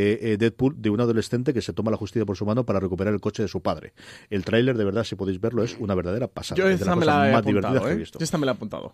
eh, 0.00 0.36
Deadpool, 0.38 0.80
de 0.80 0.90
un 0.90 1.00
adolescente 1.00 1.52
que 1.52 1.62
se 1.62 1.72
toma 1.72 1.90
la 1.90 1.96
justicia 1.96 2.24
por 2.24 2.36
su 2.36 2.46
mano 2.46 2.64
para 2.64 2.80
recuperar 2.80 3.14
el 3.14 3.20
coche 3.20 3.42
de 3.42 3.48
su 3.48 3.60
padre. 3.60 3.92
El 4.30 4.44
tráiler, 4.44 4.76
de 4.76 4.84
verdad, 4.84 5.04
si 5.04 5.14
podéis 5.14 5.40
verlo, 5.40 5.62
es 5.62 5.76
una 5.78 5.94
verdadera 5.94 6.28
pasada. 6.28 6.58
Yo 6.58 6.64
es 6.64 6.70
de 6.70 6.74
esta 6.76 6.86
las 6.86 6.96
me 6.96 7.04
cosas 7.04 7.16
la 7.16 7.28
he 7.28 7.32
más 7.32 7.44
divertidas 7.44 7.70
apuntado, 7.70 7.86
que 7.86 7.92
he 7.92 7.94
¿eh? 7.94 7.98
visto. 7.98 8.18
Yo 8.18 8.24
esta 8.24 8.38
me 8.38 8.46
la 8.46 8.52
he 8.52 8.54
apuntado. 8.54 8.92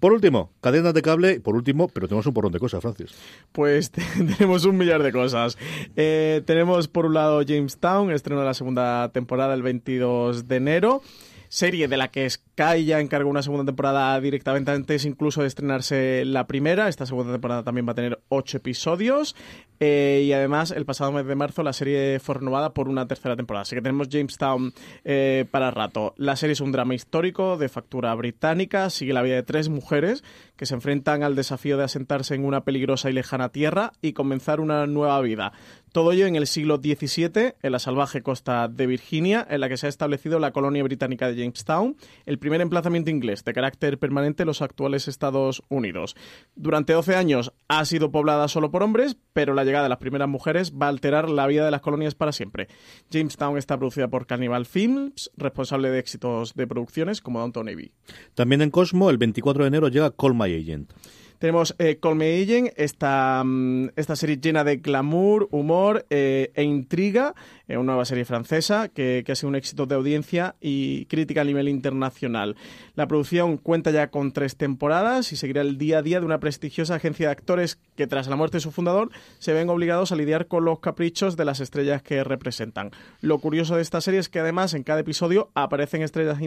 Por 0.00 0.12
último, 0.12 0.52
cadenas 0.60 0.94
de 0.94 1.02
cable, 1.02 1.40
por 1.40 1.54
último, 1.54 1.88
pero 1.88 2.08
tenemos 2.08 2.26
un 2.26 2.34
porrón 2.34 2.52
de 2.52 2.58
cosas, 2.58 2.80
Francis. 2.80 3.14
Pues 3.52 3.90
tenemos 4.38 4.64
un 4.64 4.76
millar 4.76 5.02
de 5.02 5.12
cosas. 5.12 5.58
Eh, 5.96 6.42
tenemos 6.46 6.88
por 6.88 7.06
un 7.06 7.14
lado 7.14 7.42
Jamestown, 7.42 8.10
estreno 8.10 8.40
de 8.40 8.46
la 8.46 8.54
segunda 8.54 9.10
temporada 9.12 9.54
el 9.54 9.62
22 9.62 10.48
de 10.48 10.56
enero. 10.56 11.02
Serie 11.48 11.88
de 11.88 11.96
la 11.96 12.08
que 12.08 12.26
Sky 12.58 12.84
ya 12.84 12.98
encargó 12.98 13.30
una 13.30 13.42
segunda 13.42 13.64
temporada 13.64 14.20
directamente 14.20 14.72
antes 14.72 15.04
incluso 15.04 15.42
de 15.42 15.46
estrenarse 15.46 16.24
la 16.24 16.48
primera. 16.48 16.88
Esta 16.88 17.06
segunda 17.06 17.30
temporada 17.30 17.62
también 17.62 17.86
va 17.86 17.92
a 17.92 17.94
tener 17.94 18.20
ocho 18.28 18.56
episodios. 18.56 19.36
Eh, 19.80 20.24
y 20.26 20.32
además, 20.32 20.72
el 20.72 20.84
pasado 20.84 21.12
mes 21.12 21.24
de 21.24 21.36
marzo 21.36 21.62
la 21.62 21.72
serie 21.72 22.18
fue 22.18 22.34
renovada 22.34 22.74
por 22.74 22.88
una 22.88 23.06
tercera 23.06 23.36
temporada. 23.36 23.62
Así 23.62 23.76
que 23.76 23.82
tenemos 23.82 24.08
Jamestown 24.08 24.72
eh, 25.04 25.44
para 25.52 25.70
rato. 25.70 26.14
La 26.16 26.34
serie 26.34 26.54
es 26.54 26.60
un 26.60 26.72
drama 26.72 26.96
histórico 26.96 27.56
de 27.56 27.68
factura 27.68 28.12
británica. 28.16 28.90
Sigue 28.90 29.12
la 29.12 29.22
vida 29.22 29.36
de 29.36 29.44
tres 29.44 29.68
mujeres 29.68 30.24
que 30.56 30.66
se 30.66 30.74
enfrentan 30.74 31.22
al 31.22 31.36
desafío 31.36 31.76
de 31.76 31.84
asentarse 31.84 32.34
en 32.34 32.44
una 32.44 32.62
peligrosa 32.62 33.08
y 33.08 33.12
lejana 33.12 33.50
tierra 33.50 33.92
y 34.02 34.12
comenzar 34.14 34.58
una 34.58 34.86
nueva 34.88 35.20
vida. 35.20 35.52
Todo 35.92 36.12
ello 36.12 36.26
en 36.26 36.36
el 36.36 36.46
siglo 36.46 36.76
XVII, 36.76 37.54
en 37.62 37.72
la 37.72 37.78
salvaje 37.78 38.22
costa 38.22 38.68
de 38.68 38.86
Virginia, 38.86 39.46
en 39.48 39.60
la 39.60 39.68
que 39.68 39.76
se 39.76 39.86
ha 39.86 39.88
establecido 39.88 40.38
la 40.38 40.50
colonia 40.50 40.82
británica 40.82 41.28
de 41.28 41.36
Jamestown, 41.36 41.96
el 42.26 42.38
primer 42.48 42.62
emplazamiento 42.62 43.10
inglés 43.10 43.44
de 43.44 43.52
carácter 43.52 43.98
permanente 43.98 44.42
en 44.42 44.46
los 44.46 44.62
actuales 44.62 45.06
Estados 45.06 45.62
Unidos. 45.68 46.16
Durante 46.54 46.94
12 46.94 47.14
años 47.14 47.52
ha 47.68 47.84
sido 47.84 48.10
poblada 48.10 48.48
solo 48.48 48.70
por 48.70 48.82
hombres, 48.82 49.18
pero 49.34 49.52
la 49.52 49.64
llegada 49.64 49.82
de 49.82 49.90
las 49.90 49.98
primeras 49.98 50.30
mujeres 50.30 50.72
va 50.72 50.86
a 50.86 50.88
alterar 50.88 51.28
la 51.28 51.46
vida 51.46 51.66
de 51.66 51.70
las 51.70 51.82
colonias 51.82 52.14
para 52.14 52.32
siempre. 52.32 52.68
Jamestown 53.10 53.58
está 53.58 53.76
producida 53.76 54.08
por 54.08 54.26
Cannibal 54.26 54.64
Films, 54.64 55.30
responsable 55.36 55.90
de 55.90 55.98
éxitos 55.98 56.54
de 56.54 56.66
producciones 56.66 57.20
como 57.20 57.38
Downton 57.40 57.68
Abbey. 57.68 57.92
También 58.34 58.62
en 58.62 58.70
Cosmo, 58.70 59.10
el 59.10 59.18
24 59.18 59.64
de 59.64 59.68
enero 59.68 59.88
llega 59.88 60.16
Call 60.16 60.32
My 60.32 60.44
Agent. 60.44 60.90
Tenemos 61.38 61.76
eh, 61.78 61.98
Call 62.00 62.16
Me 62.16 62.42
Agent, 62.42 62.70
esta, 62.76 63.42
mm, 63.44 63.90
esta 63.94 64.16
serie 64.16 64.38
llena 64.38 64.64
de 64.64 64.78
glamour, 64.78 65.48
humor 65.52 66.04
eh, 66.10 66.50
e 66.54 66.64
intriga, 66.64 67.34
una 67.76 67.82
nueva 67.92 68.04
serie 68.04 68.24
francesa 68.24 68.88
que, 68.88 69.24
ha 69.28 69.34
sido 69.34 69.48
un 69.50 69.56
éxito 69.56 69.86
de 69.86 69.94
audiencia 69.94 70.56
y 70.60 71.04
crítica 71.06 71.42
a 71.42 71.44
nivel 71.44 71.68
internacional. 71.68 72.56
La 72.94 73.06
producción 73.06 73.58
cuenta 73.58 73.90
ya 73.90 74.10
con 74.10 74.32
tres 74.32 74.56
temporadas 74.56 75.32
y 75.32 75.36
seguirá 75.36 75.60
el 75.60 75.76
día 75.76 75.98
a 75.98 76.02
día 76.02 76.20
de 76.20 76.26
una 76.26 76.40
prestigiosa 76.40 76.94
agencia 76.94 77.26
de 77.26 77.32
actores 77.32 77.78
que 77.94 78.06
tras 78.06 78.28
la 78.28 78.36
muerte 78.36 78.56
de 78.56 78.62
su 78.62 78.70
fundador 78.70 79.10
se 79.38 79.52
ven 79.52 79.68
obligados 79.68 80.12
a 80.12 80.16
lidiar 80.16 80.46
con 80.46 80.64
los 80.64 80.80
caprichos 80.80 81.36
de 81.36 81.44
las 81.44 81.60
estrellas 81.60 82.02
que 82.02 82.24
representan. 82.24 82.90
Lo 83.20 83.38
curioso 83.38 83.76
de 83.76 83.82
esta 83.82 84.00
serie 84.00 84.20
es 84.20 84.28
que 84.28 84.40
además 84.40 84.72
en 84.74 84.82
cada 84.82 85.00
episodio 85.00 85.50
aparecen 85.54 86.02
estrellas 86.02 86.38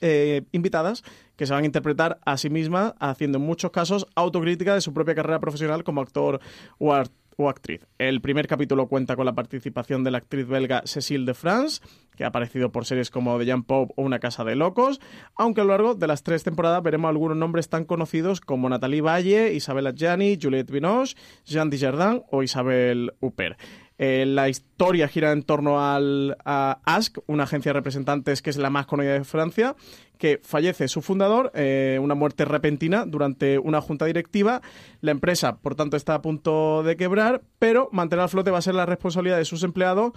eh, 0.00 0.42
invitadas 0.52 1.04
que 1.36 1.46
se 1.46 1.52
van 1.52 1.62
a 1.62 1.66
interpretar 1.66 2.18
a 2.24 2.36
sí 2.38 2.50
mismas 2.50 2.94
haciendo 2.98 3.38
en 3.38 3.44
muchos 3.44 3.70
casos 3.70 4.06
autocrítica 4.14 4.74
de 4.74 4.80
su 4.80 4.92
propia 4.92 5.14
carrera 5.14 5.38
profesional 5.38 5.84
como 5.84 6.00
actor 6.00 6.40
o, 6.78 6.92
ar- 6.92 7.08
o 7.36 7.48
actriz. 7.48 7.86
El 7.98 8.20
primer 8.20 8.46
capítulo 8.46 8.88
cuenta 8.88 9.16
con 9.16 9.26
la 9.26 9.34
participación 9.34 10.04
de 10.04 10.10
la 10.10 10.18
actriz 10.18 10.46
belga 10.46 10.82
Cécile 10.84 11.26
de 11.26 11.34
France, 11.34 11.82
que 12.16 12.24
ha 12.24 12.28
aparecido 12.28 12.72
por 12.72 12.86
series 12.86 13.10
como 13.10 13.38
The 13.38 13.46
Young 13.46 13.64
Pope 13.64 13.94
o 13.96 14.02
Una 14.02 14.18
Casa 14.18 14.44
de 14.44 14.56
Locos, 14.56 15.00
aunque 15.36 15.60
a 15.60 15.64
lo 15.64 15.70
largo 15.70 15.94
de 15.94 16.06
las 16.06 16.22
tres 16.22 16.42
temporadas 16.42 16.82
veremos 16.82 17.08
algunos 17.08 17.36
nombres 17.36 17.68
tan 17.68 17.84
conocidos 17.84 18.40
como 18.40 18.68
Nathalie 18.68 19.02
Valle, 19.02 19.52
Isabella 19.52 19.92
Gianni, 19.94 20.38
Juliette 20.40 20.70
Binoche, 20.70 21.16
Jean 21.44 21.70
Dujardin 21.70 22.22
o 22.30 22.42
Isabel 22.42 23.12
Huppert. 23.20 23.58
Eh, 23.98 24.26
la 24.26 24.50
historia 24.50 25.08
gira 25.08 25.32
en 25.32 25.42
torno 25.42 25.82
al, 25.82 26.36
a 26.44 26.80
Ask, 26.84 27.16
una 27.26 27.44
agencia 27.44 27.70
de 27.70 27.78
representantes 27.78 28.42
que 28.42 28.50
es 28.50 28.58
la 28.58 28.68
más 28.68 28.86
conocida 28.86 29.14
de 29.14 29.24
Francia, 29.24 29.74
que 30.18 30.38
fallece 30.42 30.88
su 30.88 31.00
fundador, 31.00 31.50
eh, 31.54 31.98
una 32.00 32.14
muerte 32.14 32.44
repentina 32.44 33.06
durante 33.06 33.58
una 33.58 33.80
junta 33.80 34.04
directiva. 34.04 34.60
La 35.00 35.12
empresa, 35.12 35.58
por 35.58 35.76
tanto, 35.76 35.96
está 35.96 36.14
a 36.14 36.22
punto 36.22 36.82
de 36.82 36.96
quebrar, 36.96 37.42
pero 37.58 37.88
mantener 37.92 38.22
al 38.22 38.28
flote 38.28 38.50
va 38.50 38.58
a 38.58 38.62
ser 38.62 38.74
la 38.74 38.86
responsabilidad 38.86 39.38
de 39.38 39.44
sus 39.46 39.62
empleados 39.62 40.12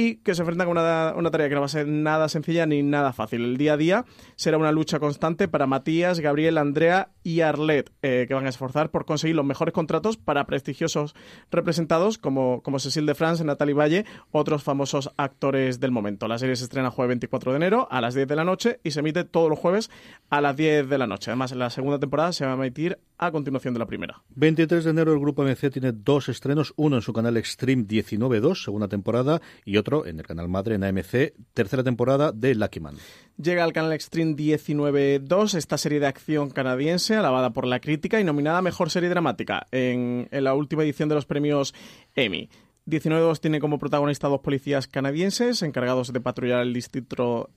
y 0.00 0.18
que 0.18 0.36
se 0.36 0.42
enfrentan 0.42 0.68
con 0.68 0.78
una, 0.78 1.30
tarea 1.32 1.48
que 1.48 1.56
no 1.56 1.62
va 1.62 1.66
a 1.66 1.68
ser 1.68 1.88
nada 1.88 2.28
sencilla 2.28 2.66
ni 2.66 2.84
nada 2.84 3.12
fácil. 3.12 3.42
El 3.42 3.56
día 3.56 3.72
a 3.72 3.76
día 3.76 4.04
será 4.36 4.56
una 4.56 4.70
lucha 4.70 5.00
constante 5.00 5.48
para 5.48 5.66
Matías, 5.66 6.20
Gabriel, 6.20 6.56
Andrea 6.56 7.10
y 7.24 7.40
Arlet, 7.40 7.90
eh, 8.02 8.26
que 8.28 8.34
van 8.34 8.46
a 8.46 8.48
esforzar 8.48 8.92
por 8.92 9.06
conseguir 9.06 9.34
los 9.34 9.44
mejores 9.44 9.74
contratos 9.74 10.16
para 10.16 10.46
prestigiosos 10.46 11.16
representados 11.50 12.16
como, 12.16 12.62
como 12.62 12.78
Cecil 12.78 13.06
de 13.06 13.16
France, 13.16 13.42
Natalie 13.42 13.74
Valle, 13.74 14.04
otros 14.30 14.62
famosos 14.62 15.10
actores 15.16 15.80
del 15.80 15.90
momento. 15.90 16.28
La 16.28 16.38
serie 16.38 16.54
se 16.54 16.62
estrena 16.62 16.92
jueves 16.92 17.08
24 17.08 17.50
de 17.50 17.56
enero 17.56 17.88
a 17.90 18.00
las 18.00 18.14
10 18.14 18.28
de 18.28 18.36
la 18.36 18.44
noche 18.44 18.78
y 18.84 18.92
se 18.92 19.00
emite 19.00 19.24
todos 19.24 19.50
los 19.50 19.58
jueves 19.58 19.90
a 20.30 20.40
las 20.40 20.54
10 20.54 20.88
de 20.88 20.98
la 20.98 21.08
noche. 21.08 21.32
Además, 21.32 21.50
la 21.56 21.70
segunda 21.70 21.98
temporada 21.98 22.32
se 22.32 22.46
va 22.46 22.52
a 22.52 22.54
emitir 22.54 23.00
a 23.18 23.32
continuación 23.32 23.74
de 23.74 23.80
la 23.80 23.86
primera. 23.86 24.22
23 24.36 24.84
de 24.84 24.90
enero 24.90 25.12
el 25.12 25.18
grupo 25.18 25.42
MC 25.42 25.70
tiene 25.72 25.90
dos 25.90 26.28
estrenos, 26.28 26.72
uno 26.76 26.94
en 26.94 27.02
su 27.02 27.12
canal 27.12 27.36
Extreme 27.36 27.82
19.2, 27.82 28.62
segunda 28.62 28.86
temporada, 28.86 29.42
y 29.64 29.76
otro 29.76 29.87
en 30.06 30.18
el 30.18 30.26
canal 30.26 30.48
madre 30.48 30.74
en 30.74 30.84
AMC, 30.84 31.34
tercera 31.54 31.82
temporada 31.82 32.32
de 32.32 32.54
Lucky 32.54 32.80
Man. 32.80 32.96
Llega 33.36 33.64
al 33.64 33.72
canal 33.72 33.92
Extreme 33.92 34.34
19.2 34.34 35.54
esta 35.54 35.78
serie 35.78 36.00
de 36.00 36.06
acción 36.06 36.50
canadiense, 36.50 37.14
alabada 37.14 37.50
por 37.50 37.66
la 37.66 37.80
crítica 37.80 38.20
y 38.20 38.24
nominada 38.24 38.62
Mejor 38.62 38.90
Serie 38.90 39.08
Dramática 39.08 39.66
en, 39.70 40.28
en 40.30 40.44
la 40.44 40.54
última 40.54 40.82
edición 40.82 41.08
de 41.08 41.14
los 41.14 41.26
premios 41.26 41.74
Emmy. 42.14 42.48
19.2 42.88 43.40
tiene 43.40 43.60
como 43.60 43.78
protagonista 43.78 44.28
dos 44.28 44.40
policías 44.40 44.88
canadienses 44.88 45.62
encargados 45.62 46.12
de 46.12 46.20
patrullar 46.20 46.62
el 46.62 46.72
distrito 46.72 47.50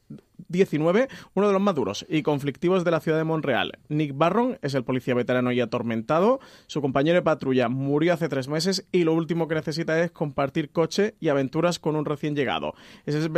19, 0.49 1.07
uno 1.35 1.47
de 1.47 1.53
los 1.53 1.61
más 1.61 1.73
duros 1.73 2.05
y 2.09 2.21
conflictivos 2.21 2.83
de 2.83 2.91
la 2.91 2.99
ciudad 2.99 3.17
de 3.17 3.23
Montreal. 3.23 3.79
Nick 3.87 4.11
Barron 4.15 4.59
es 4.61 4.73
el 4.73 4.83
policía 4.83 5.13
veterano 5.13 5.53
y 5.53 5.61
atormentado. 5.61 6.41
Su 6.67 6.81
compañero 6.81 7.15
de 7.15 7.21
patrulla 7.21 7.69
murió 7.69 8.13
hace 8.13 8.27
tres 8.27 8.49
meses 8.49 8.85
y 8.91 9.05
lo 9.05 9.13
último 9.13 9.47
que 9.47 9.55
necesita 9.55 10.03
es 10.03 10.11
compartir 10.11 10.71
coche 10.71 11.15
y 11.21 11.29
aventuras 11.29 11.79
con 11.79 11.95
un 11.95 12.03
recién 12.03 12.35
llegado. 12.35 12.73
Ese 13.05 13.19
es 13.19 13.31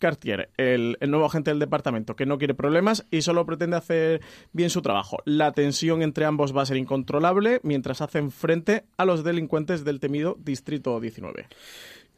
Cartier, 0.00 0.50
el, 0.56 0.96
nuevo 1.06 1.26
agente 1.26 1.50
del 1.50 1.60
departamento, 1.60 2.16
que 2.16 2.26
no 2.26 2.38
quiere 2.38 2.54
problemas 2.54 3.06
y 3.10 3.22
solo 3.22 3.46
pretende 3.46 3.76
hacer 3.76 4.20
bien 4.52 4.70
su 4.70 4.82
trabajo. 4.82 5.18
La 5.24 5.52
tensión 5.52 6.02
entre 6.02 6.24
ambos 6.24 6.56
va 6.56 6.62
a 6.62 6.66
ser 6.66 6.78
incontrolable 6.78 7.60
mientras 7.62 8.00
hacen 8.00 8.32
frente 8.32 8.84
a 8.96 9.04
los 9.04 9.22
delincuentes 9.22 9.84
del 9.84 10.00
temido 10.00 10.36
Distrito 10.40 10.98
19. 10.98 11.46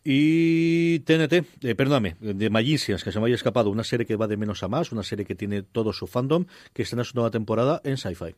Y 0.04 0.98
TNT, 1.00 1.44
eh, 1.62 1.74
perdóname, 1.76 2.16
de 2.20 2.50
Magicians, 2.50 3.04
que 3.04 3.12
se 3.12 3.20
me 3.20 3.26
haya 3.26 3.36
escapado, 3.36 3.70
una 3.70 3.84
serie 3.84 4.04
que 4.04 4.16
va 4.16 4.26
de 4.26 4.36
menos 4.36 4.64
a 4.64 4.68
más, 4.68 4.90
una 4.90 5.04
serie 5.04 5.24
que 5.24 5.36
tiene 5.36 5.62
todo 5.62 5.92
su 5.92 6.08
fandom, 6.08 6.46
que 6.72 6.82
estrena 6.82 7.04
su 7.04 7.14
nueva 7.14 7.30
temporada 7.30 7.80
en 7.84 7.96
Sci-Fi. 7.96 8.34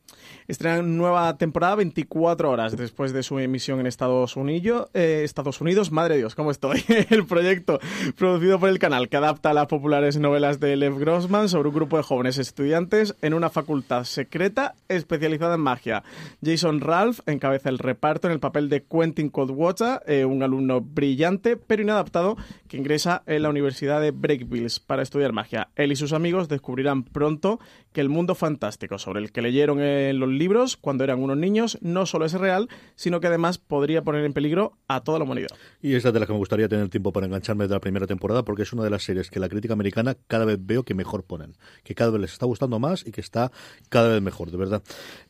Estrena 0.47 0.83
nueva 0.83 1.35
temporada 1.37 1.75
24 1.75 2.51
horas 2.51 2.77
después 2.77 3.13
de 3.13 3.23
su 3.23 3.39
emisión 3.39 3.79
en 3.79 3.87
Estados 3.87 4.35
Unidos. 4.35 4.89
Eh, 4.93 5.21
Estados 5.23 5.59
Unidos, 5.59 5.91
madre 5.91 6.17
Dios, 6.17 6.35
¿cómo 6.35 6.51
estoy? 6.51 6.83
el 7.09 7.25
proyecto 7.25 7.79
producido 8.15 8.59
por 8.59 8.69
el 8.69 8.77
canal 8.77 9.09
que 9.09 9.17
adapta 9.17 9.51
las 9.53 9.65
populares 9.65 10.17
novelas 10.17 10.59
de 10.59 10.75
Lev 10.75 10.99
Grossman 10.99 11.49
sobre 11.49 11.69
un 11.69 11.75
grupo 11.75 11.97
de 11.97 12.03
jóvenes 12.03 12.37
estudiantes 12.37 13.15
en 13.23 13.33
una 13.33 13.49
facultad 13.49 14.03
secreta 14.03 14.75
especializada 14.87 15.55
en 15.55 15.61
magia. 15.61 16.03
Jason 16.43 16.79
Ralph 16.79 17.21
encabeza 17.25 17.69
el 17.69 17.79
reparto 17.79 18.27
en 18.27 18.33
el 18.33 18.39
papel 18.39 18.69
de 18.69 18.83
Quentin 18.83 19.29
Coldwater, 19.29 20.01
eh, 20.05 20.25
un 20.25 20.43
alumno 20.43 20.79
brillante 20.81 21.54
pero 21.57 21.81
inadaptado 21.81 22.37
que 22.67 22.77
ingresa 22.77 23.23
en 23.25 23.43
la 23.43 23.49
Universidad 23.49 24.01
de 24.01 24.11
Breakville 24.11 24.67
para 24.85 25.03
estudiar 25.03 25.33
magia. 25.33 25.69
Él 25.75 25.91
y 25.91 25.95
sus 25.95 26.13
amigos 26.13 26.49
descubrirán 26.49 27.03
pronto 27.03 27.59
que 27.95 28.01
el 28.01 28.09
mundo 28.09 28.35
fantástico 28.35 28.99
sobre 28.99 29.21
el 29.21 29.31
que 29.31 29.41
leyeron 29.41 29.79
en 29.79 30.19
los 30.19 30.27
libros 30.27 30.75
cuando 30.75 31.05
eran 31.05 31.23
unos 31.23 31.37
niños 31.37 31.77
no 31.81 32.05
solo 32.05 32.25
es 32.25 32.33
real, 32.33 32.67
sino 32.95 33.21
que 33.21 33.27
además 33.27 33.57
podría 33.57 34.03
poner 34.03 34.25
en 34.25 34.33
peligro 34.33 34.73
a 34.89 35.01
toda 35.01 35.17
la 35.17 35.23
humanidad. 35.23 35.47
Y 35.81 35.95
esa 35.95 36.09
es 36.09 36.13
de 36.13 36.19
la 36.19 36.25
que 36.25 36.33
me 36.33 36.37
gustaría 36.37 36.67
tener 36.67 36.89
tiempo 36.89 37.13
para 37.13 37.25
engancharme 37.25 37.69
de 37.69 37.73
la 37.73 37.79
primera 37.79 38.05
temporada 38.05 38.43
porque 38.43 38.63
es 38.63 38.73
una 38.73 38.83
de 38.83 38.89
las 38.89 39.03
series 39.03 39.29
que 39.29 39.39
la 39.39 39.47
crítica 39.47 39.71
americana 39.71 40.17
cada 40.27 40.43
vez 40.43 40.57
veo 40.59 40.83
que 40.83 40.93
mejor 40.93 41.23
ponen, 41.23 41.55
que 41.85 41.95
cada 41.95 42.11
vez 42.11 42.19
les 42.19 42.33
está 42.33 42.45
gustando 42.45 42.79
más 42.79 43.07
y 43.07 43.13
que 43.13 43.21
está 43.21 43.53
cada 43.87 44.09
vez 44.09 44.21
mejor, 44.21 44.51
de 44.51 44.57
verdad. 44.57 44.83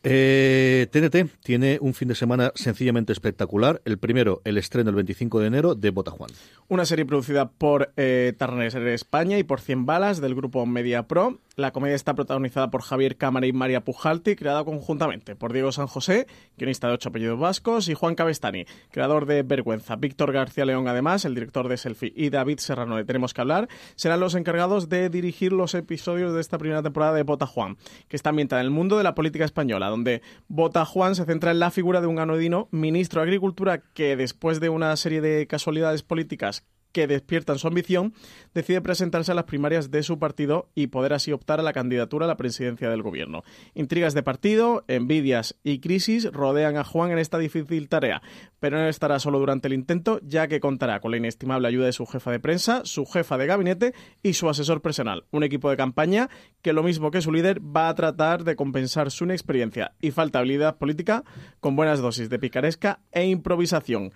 Eh, 0.03 0.87
TNT 0.89 1.31
tiene 1.43 1.77
un 1.81 1.93
fin 1.93 2.07
de 2.07 2.15
semana 2.15 2.51
sencillamente 2.55 3.13
espectacular. 3.13 3.79
El 3.85 3.99
primero, 3.99 4.41
el 4.43 4.57
estreno 4.57 4.89
el 4.89 4.95
25 4.95 5.39
de 5.39 5.47
enero 5.47 5.75
de 5.75 5.91
Bota 5.91 6.09
Juan. 6.09 6.31
Una 6.67 6.85
serie 6.85 7.05
producida 7.05 7.47
por 7.47 7.93
eh, 7.95 8.33
Turner 8.39 8.75
España 8.87 9.37
y 9.37 9.43
por 9.43 9.61
100 9.61 9.85
Balas 9.85 10.19
del 10.19 10.33
grupo 10.33 10.65
Media 10.65 11.03
Pro. 11.03 11.39
La 11.57 11.71
comedia 11.71 11.95
está 11.95 12.13
protagonizada 12.15 12.69
por 12.69 12.81
Javier 12.81 13.15
Cámara 13.15 13.47
y 13.47 13.53
María 13.53 13.81
Pujalti, 13.81 14.35
creada 14.35 14.65
conjuntamente 14.65 15.37
por 15.37 15.53
Diego 15.53 15.71
San 15.71 15.87
José, 15.87 16.27
guionista 16.57 16.89
de 16.89 16.95
ocho 16.95 17.07
apellidos 17.07 17.39
vascos, 17.39 17.87
y 17.87 17.93
Juan 17.93 18.15
Cabestani, 18.15 18.65
creador 18.91 19.25
de 19.25 19.41
Vergüenza. 19.41 19.95
Víctor 19.95 20.33
García 20.33 20.65
León, 20.65 20.89
además, 20.89 21.23
el 21.23 21.33
director 21.33 21.69
de 21.69 21.77
Selfie, 21.77 22.11
y 22.13 22.29
David 22.29 22.59
Serrano, 22.59 22.97
de 22.97 23.05
Tenemos 23.05 23.33
que 23.33 23.39
hablar, 23.39 23.69
serán 23.95 24.19
los 24.19 24.35
encargados 24.35 24.89
de 24.89 25.09
dirigir 25.09 25.53
los 25.53 25.75
episodios 25.75 26.33
de 26.33 26.41
esta 26.41 26.57
primera 26.57 26.83
temporada 26.83 27.13
de 27.13 27.23
Bota 27.23 27.47
Juan, 27.47 27.77
que 28.09 28.17
está 28.17 28.31
ambientada 28.31 28.61
en 28.61 28.65
el 28.65 28.71
mundo 28.71 28.97
de 28.97 29.05
la 29.05 29.15
política 29.15 29.45
española, 29.45 29.87
donde 29.87 30.21
Bota 30.49 30.83
Juan 30.83 31.15
se 31.15 31.23
centra 31.23 31.51
en 31.51 31.59
la 31.59 31.71
figura 31.71 32.01
de 32.01 32.07
un 32.07 32.19
anodino 32.19 32.67
ministro 32.71 33.21
de 33.21 33.27
Agricultura 33.27 33.81
que, 33.93 34.17
después 34.17 34.59
de 34.59 34.67
una 34.67 34.93
serie 34.97 35.21
de 35.21 35.47
casualidades 35.47 36.03
políticas 36.03 36.65
que 36.95 37.07
despiertan 37.07 37.59
su 37.59 37.67
ambición, 37.67 38.13
decide 38.53 38.79
presentarse 38.79 39.33
a 39.33 39.35
las 39.35 39.43
primarias 39.43 39.91
de 39.91 40.01
su 40.01 40.17
partido 40.17 40.69
y 40.75 40.87
poder 40.87 41.11
así 41.11 41.33
optar 41.33 41.59
a 41.59 41.63
la 41.63 41.73
candidatura 41.73 42.23
a 42.23 42.29
la 42.29 42.37
presidencia 42.37 42.89
del 42.89 43.01
gobierno. 43.01 43.43
Intrigas 43.73 44.13
de 44.13 44.23
partido, 44.23 44.85
envidias 44.87 45.57
y 45.61 45.79
crisis 45.79 46.31
rodean 46.31 46.77
a 46.77 46.85
Juan 46.85 47.11
en 47.11 47.19
esta 47.19 47.37
difícil 47.37 47.89
tarea, 47.89 48.21
pero 48.61 48.77
no 48.77 48.87
estará 48.87 49.19
solo 49.19 49.39
durante 49.39 49.67
el 49.67 49.73
intento, 49.73 50.21
ya 50.23 50.47
que 50.47 50.61
contará 50.61 51.01
con 51.01 51.11
la 51.11 51.17
inestimable 51.17 51.67
ayuda 51.67 51.87
de 51.87 51.91
su 51.91 52.05
jefa 52.05 52.31
de 52.31 52.39
prensa, 52.39 52.85
su 52.85 53.05
jefa 53.05 53.37
de 53.37 53.47
gabinete 53.47 53.93
y 54.23 54.31
su 54.31 54.47
asesor 54.47 54.81
personal, 54.81 55.25
un 55.31 55.43
equipo 55.43 55.69
de 55.69 55.75
campaña 55.75 56.29
que 56.61 56.71
lo 56.71 56.81
mismo 56.81 57.11
que 57.11 57.21
su 57.21 57.33
líder 57.33 57.59
va 57.59 57.89
a 57.89 57.95
tratar 57.95 58.45
de 58.45 58.55
compensar 58.55 59.11
su 59.11 59.25
inexperiencia 59.25 59.95
y 59.99 60.11
falta 60.11 60.39
habilidad 60.39 60.77
política 60.77 61.25
con 61.59 61.75
buenas 61.75 61.99
dosis 61.99 62.29
de 62.29 62.39
picaresca 62.39 63.01
e 63.11 63.25
improvisación. 63.25 64.13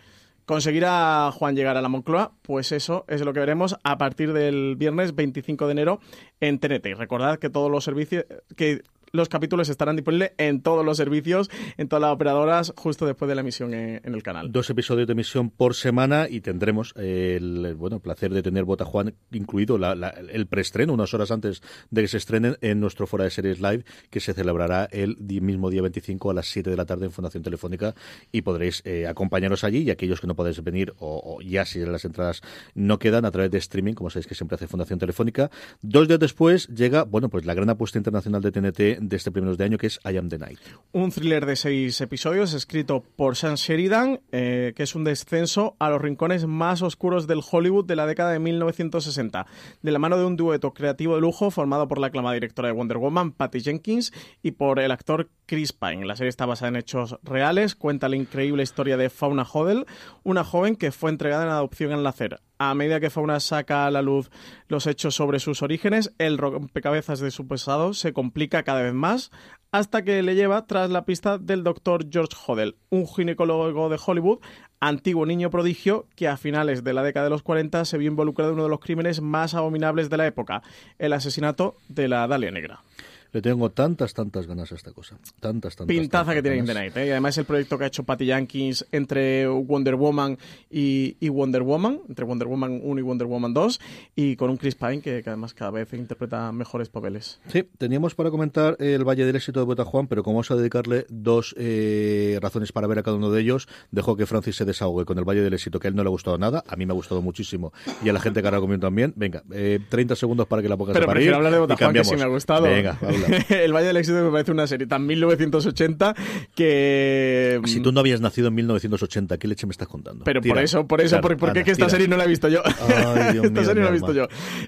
¿Conseguirá 0.50 1.32
Juan 1.32 1.56
llegar 1.56 1.78
a 1.78 1.82
la 1.84 1.90
Moncloa? 1.90 2.32
Pues 2.42 2.72
eso 2.72 3.06
es 3.08 3.22
lo 3.22 3.34
que 3.34 3.40
veremos 3.40 3.76
a 3.84 4.00
partir 4.00 4.34
del 4.34 4.76
viernes 4.78 5.14
25 5.14 5.68
de 5.68 5.72
enero 5.74 6.00
en 6.40 6.58
TNT. 6.58 6.88
Recordad 6.98 7.38
que 7.38 7.52
todos 7.52 7.70
los 7.70 7.84
servicios, 7.84 8.26
que 8.56 8.82
los 9.12 9.30
capítulos 9.30 9.70
estarán 9.70 9.96
disponibles 9.96 10.32
en 10.38 10.62
todos 10.62 10.86
los 10.86 10.98
servicios, 10.98 11.50
en 11.78 11.88
todas 11.88 12.02
las 12.02 12.12
operadoras, 12.12 12.74
justo 12.76 13.06
después 13.06 13.30
de 13.30 13.36
la 13.36 13.42
emisión 13.42 13.74
en, 13.74 14.02
el 14.04 14.24
canal. 14.24 14.52
Dos 14.52 14.70
episodios 14.70 15.08
de 15.08 15.14
emisión 15.14 15.50
por 15.50 15.76
semana 15.76 16.28
y 16.30 16.42
tendremos 16.42 16.94
el, 16.96 17.76
bueno, 17.76 17.98
el 17.98 18.02
placer 18.02 18.34
de 18.34 18.42
tener 18.42 18.66
Bota 18.66 18.86
Juan 18.86 19.14
incluido 19.32 19.78
la, 19.78 19.94
el 20.10 20.48
preestreno, 20.48 20.94
unas 20.94 21.14
horas 21.14 21.32
antes 21.32 21.62
de 21.90 22.02
que 22.02 22.08
se 22.08 22.18
estrenen 22.18 22.58
en 22.62 22.80
nuestro 22.80 23.08
Fora 23.08 23.24
de 23.24 23.30
Series 23.30 23.60
Live, 23.60 23.86
que 24.10 24.20
se 24.20 24.34
celebrará 24.34 24.86
el 24.92 25.18
mismo 25.18 25.70
día 25.70 25.82
25 25.82 26.32
a 26.32 26.34
las 26.34 26.48
7 26.48 26.70
de 26.70 26.78
la 26.78 26.86
tarde 26.86 27.06
en 27.06 27.12
Fundación 27.12 27.44
Telefónica 27.44 27.96
y 28.32 28.42
podréis 28.42 28.82
eh, 28.86 29.08
acompañaros 29.08 29.64
allí 29.64 29.80
y 29.80 29.92
aquellos 29.92 30.22
que 30.22 30.28
no 30.28 30.36
podéis 30.36 30.64
venir 30.64 30.94
o, 31.00 31.22
o, 31.24 31.42
ya 31.42 31.66
si 31.66 31.80
las 31.80 32.06
entradas 32.06 32.42
no 32.74 33.00
quedan 33.00 33.26
a 33.26 33.32
través 33.32 33.52
de 33.52 33.58
streaming, 33.58 33.94
como 33.94 34.10
sabéis 34.10 34.28
que 34.28 34.36
siempre 34.36 34.56
hace 34.56 34.68
Fundación 34.68 35.00
Telefónica. 35.00 35.50
Dos 35.82 36.08
días 36.08 36.20
después 36.20 36.68
llega, 36.68 37.04
bueno, 37.04 37.30
pues 37.30 37.46
la 37.46 37.54
gran 37.54 37.70
apuesta 37.70 37.98
internacional 37.98 38.42
de 38.42 38.52
TNT 38.52 38.99
de 39.00 39.16
este 39.16 39.32
primeros 39.32 39.58
de 39.58 39.66
año, 39.66 39.78
que 39.78 39.88
es 39.88 40.00
I 40.06 40.18
Am 40.18 40.30
the 40.30 40.38
Night. 40.38 40.60
Un 40.92 41.12
thriller 41.12 41.46
de 41.46 41.56
seis 41.56 42.00
episodios 42.02 42.54
escrito 42.54 43.04
por 43.16 43.36
Sean 43.36 43.56
Sheridan, 43.56 44.22
eh, 44.32 44.74
que 44.76 44.84
es 44.84 44.96
un 44.96 45.04
descenso 45.04 45.76
a 45.80 45.90
los 45.90 46.02
rincones 46.02 46.46
más 46.46 46.82
oscuros 46.82 47.28
del 47.28 47.42
Hollywood 47.50 47.86
de 47.86 47.96
la 47.96 48.06
década 48.06 48.32
de 48.32 48.40
1960, 48.40 49.46
de 49.82 49.92
la 49.92 50.00
mano 50.00 50.18
de 50.18 50.26
un 50.26 50.36
dueto 50.36 50.74
creativo 50.74 51.16
de 51.16 51.22
lujo 51.22 51.52
formado 51.52 51.88
por 51.88 52.00
la 52.00 52.08
aclamada 52.08 52.34
directora 52.34 52.68
de 52.68 52.74
Wonder 52.74 52.98
Woman, 52.98 53.32
Patty 53.32 53.62
Jenkins, 53.62 54.14
y 54.42 54.52
por 54.52 54.80
el 54.80 54.92
actor 54.92 55.30
Chris 55.46 55.74
Pine. 55.74 56.06
La 56.06 56.16
serie 56.16 56.30
está 56.30 56.46
basada 56.46 56.70
en 56.70 56.76
hechos 56.76 57.18
reales, 57.24 57.76
cuenta 57.76 58.10
la 58.10 58.16
increíble 58.16 58.64
historia 58.64 58.98
de 58.98 59.10
Fauna 59.10 59.44
Hodel, 59.44 59.86
una 60.24 60.44
joven 60.44 60.76
que 60.76 60.92
fue 60.92 61.10
entregada 61.10 61.44
en 61.44 61.50
adopción 61.50 61.92
en 61.92 62.04
la 62.04 62.10
acera 62.10 62.42
a 62.60 62.76
medida 62.76 63.00
que 63.00 63.10
Fauna 63.10 63.40
saca 63.40 63.88
a 63.88 63.92
la 63.92 64.02
luz 64.02 64.30
los 64.70 64.88
hechos 64.88 65.16
sobre 65.16 65.40
sus 65.40 65.62
orígenes, 65.62 66.14
el 66.20 66.38
rompecabezas 66.38 67.20
de 67.20 67.32
su 67.32 67.48
pasado 67.48 67.94
se 67.94 68.14
complica 68.14 68.64
cada 68.64 68.84
vez 68.84 68.94
más, 68.94 69.32
hasta 69.72 70.04
que 70.04 70.24
le 70.24 70.36
lleva 70.36 70.66
tras 70.66 70.90
la 70.90 71.06
pista 71.06 71.38
del 71.38 71.64
doctor 71.64 72.06
George 72.10 72.38
Hodel, 72.48 72.76
un 72.90 73.08
ginecólogo 73.08 73.90
de 73.90 74.00
Hollywood, 74.04 74.40
antiguo 74.80 75.26
niño 75.26 75.50
prodigio 75.50 76.08
que 76.16 76.28
a 76.28 76.38
finales 76.38 76.84
de 76.84 76.94
la 76.94 77.04
década 77.04 77.26
de 77.26 77.32
los 77.32 77.44
40 77.44 77.84
se 77.84 77.98
vio 77.98 78.10
involucrado 78.10 78.52
en 78.52 78.56
uno 78.56 78.64
de 78.64 78.70
los 78.70 78.80
crímenes 78.80 79.22
más 79.22 79.56
abominables 79.56 80.10
de 80.10 80.18
la 80.18 80.28
época, 80.28 80.62
el 81.00 81.14
asesinato 81.14 81.76
de 81.88 82.08
la 82.08 82.28
Dalia 82.28 82.52
Negra. 82.52 82.84
Le 83.32 83.42
tengo 83.42 83.70
tantas, 83.70 84.14
tantas 84.14 84.48
ganas 84.48 84.72
a 84.72 84.76
esta 84.76 84.92
cosa. 84.92 85.18
Tantas, 85.40 85.76
tantas. 85.76 85.88
Pintaza 85.96 86.26
tantas 86.26 86.36
que 86.36 86.42
tiene 86.42 86.58
In 86.58 86.66
ganas. 86.66 86.76
the 86.76 86.82
Night. 86.82 86.98
¿eh? 86.98 87.08
Y 87.08 87.12
además 87.12 87.38
el 87.38 87.46
proyecto 87.46 87.78
que 87.78 87.84
ha 87.84 87.88
hecho 87.88 88.04
Patty 88.04 88.26
Jenkins 88.26 88.86
entre 88.92 89.48
Wonder 89.48 89.96
Woman 89.96 90.38
y, 90.70 91.16
y 91.20 91.30
Wonder 91.30 91.62
Woman, 91.64 92.00
entre 92.10 92.26
Wonder 92.26 92.48
Woman 92.48 92.80
1 92.84 93.00
y 93.00 93.04
Wonder 93.04 93.28
Woman 93.28 93.54
2, 93.54 93.80
y 94.16 94.36
con 94.36 94.50
un 94.50 94.58
Chris 94.58 94.76
Pine 94.76 95.02
que, 95.02 95.22
que 95.22 95.30
además 95.30 95.54
cada 95.54 95.72
vez 95.72 95.94
interpreta 95.94 96.52
mejores 96.52 96.90
papeles. 96.90 97.40
Sí, 97.48 97.64
teníamos 97.78 98.16
para 98.16 98.32
comentar 98.32 98.76
el 98.80 99.04
Valle 99.08 99.26
del 99.26 99.36
Éxito 99.36 99.60
de 99.60 99.66
Bota 99.66 99.86
Juan, 99.86 100.08
pero 100.08 100.24
como 100.24 100.36
vamos 100.38 100.52
a 100.52 100.56
dedicarle 100.56 101.06
dos 101.10 101.54
eh, 101.58 102.40
razones 102.42 102.72
para 102.72 102.88
ver 102.88 103.00
a 103.00 103.04
cada 103.04 103.18
uno 103.18 103.30
de 103.32 103.42
ellos, 103.42 103.68
dejo 103.92 104.16
que 104.16 104.26
Francis 104.26 104.56
se 104.56 104.66
desahogue 104.66 105.06
con 105.06 105.18
el 105.20 105.24
Valle 105.24 105.42
del 105.42 105.54
Éxito, 105.54 105.80
que 105.80 105.88
a 105.88 105.90
él 105.90 105.96
no 105.96 106.04
le 106.04 106.08
ha 106.08 106.12
gustado 106.12 106.38
nada, 106.38 106.64
a 106.68 106.76
mí 106.76 106.86
me 106.86 106.94
ha 106.94 106.96
gustado 106.96 107.22
muchísimo, 107.22 107.74
y 108.04 108.10
a 108.10 108.14
la 108.14 108.20
gente 108.20 108.42
que 108.42 108.48
ahora 108.48 108.60
comiendo 108.60 108.88
también. 108.88 109.14
Venga, 109.16 109.44
eh, 109.52 109.80
30 109.90 110.16
segundos 110.16 110.48
para 110.48 110.62
que 110.62 110.70
la 110.70 110.78
pongas 110.78 110.94
Pero 110.94 111.06
a 111.06 111.08
parir 111.08 111.20
prefiero 111.20 111.38
hablar 111.38 111.54
de 111.54 111.60
Bota 111.60 111.78
Juan, 111.78 111.94
que 111.94 112.04
sí 112.04 112.16
me 112.16 112.24
ha 112.24 112.28
gustado. 112.28 112.64
Venga, 112.64 112.98
habla. 113.26 113.38
el 113.50 113.74
Valle 113.74 113.88
del 113.88 113.98
Éxito 113.98 114.24
me 114.24 114.32
parece 114.32 114.52
una 114.52 114.68
serie 114.68 114.88
tan 114.88 115.06
1980 115.06 116.16
que... 116.56 117.62
Si 117.66 117.80
tú 117.82 117.92
no 117.92 118.00
habías 118.00 118.22
nacido 118.22 118.48
en 118.50 118.56
1980, 118.56 119.38
¿qué 119.38 119.48
leche 119.48 119.66
me 119.68 119.72
estás 119.72 119.88
contando? 119.88 120.24
Pero 120.26 120.42
Tira. 120.42 120.56
por 120.56 120.64
eso, 120.64 120.88
por 120.88 121.02
eso, 121.02 121.22
por- 121.22 121.38
porque 121.38 121.64
que 121.64 121.72
esta 121.72 121.86
tira. 121.86 121.90
serie 121.90 122.08
no 122.08 122.18
la 122.18 122.26
he 122.26 122.28
visto 122.28 122.48
yo. 122.48 122.62
Ay, 122.66 123.34
Dios 123.34 123.46
esta 123.46 123.62
mío, 123.62 123.64
serie 123.66 123.82
no 123.82 123.90
la 123.90 123.90
he 123.90 123.94
visto 123.94 124.14
yo. 124.14 124.28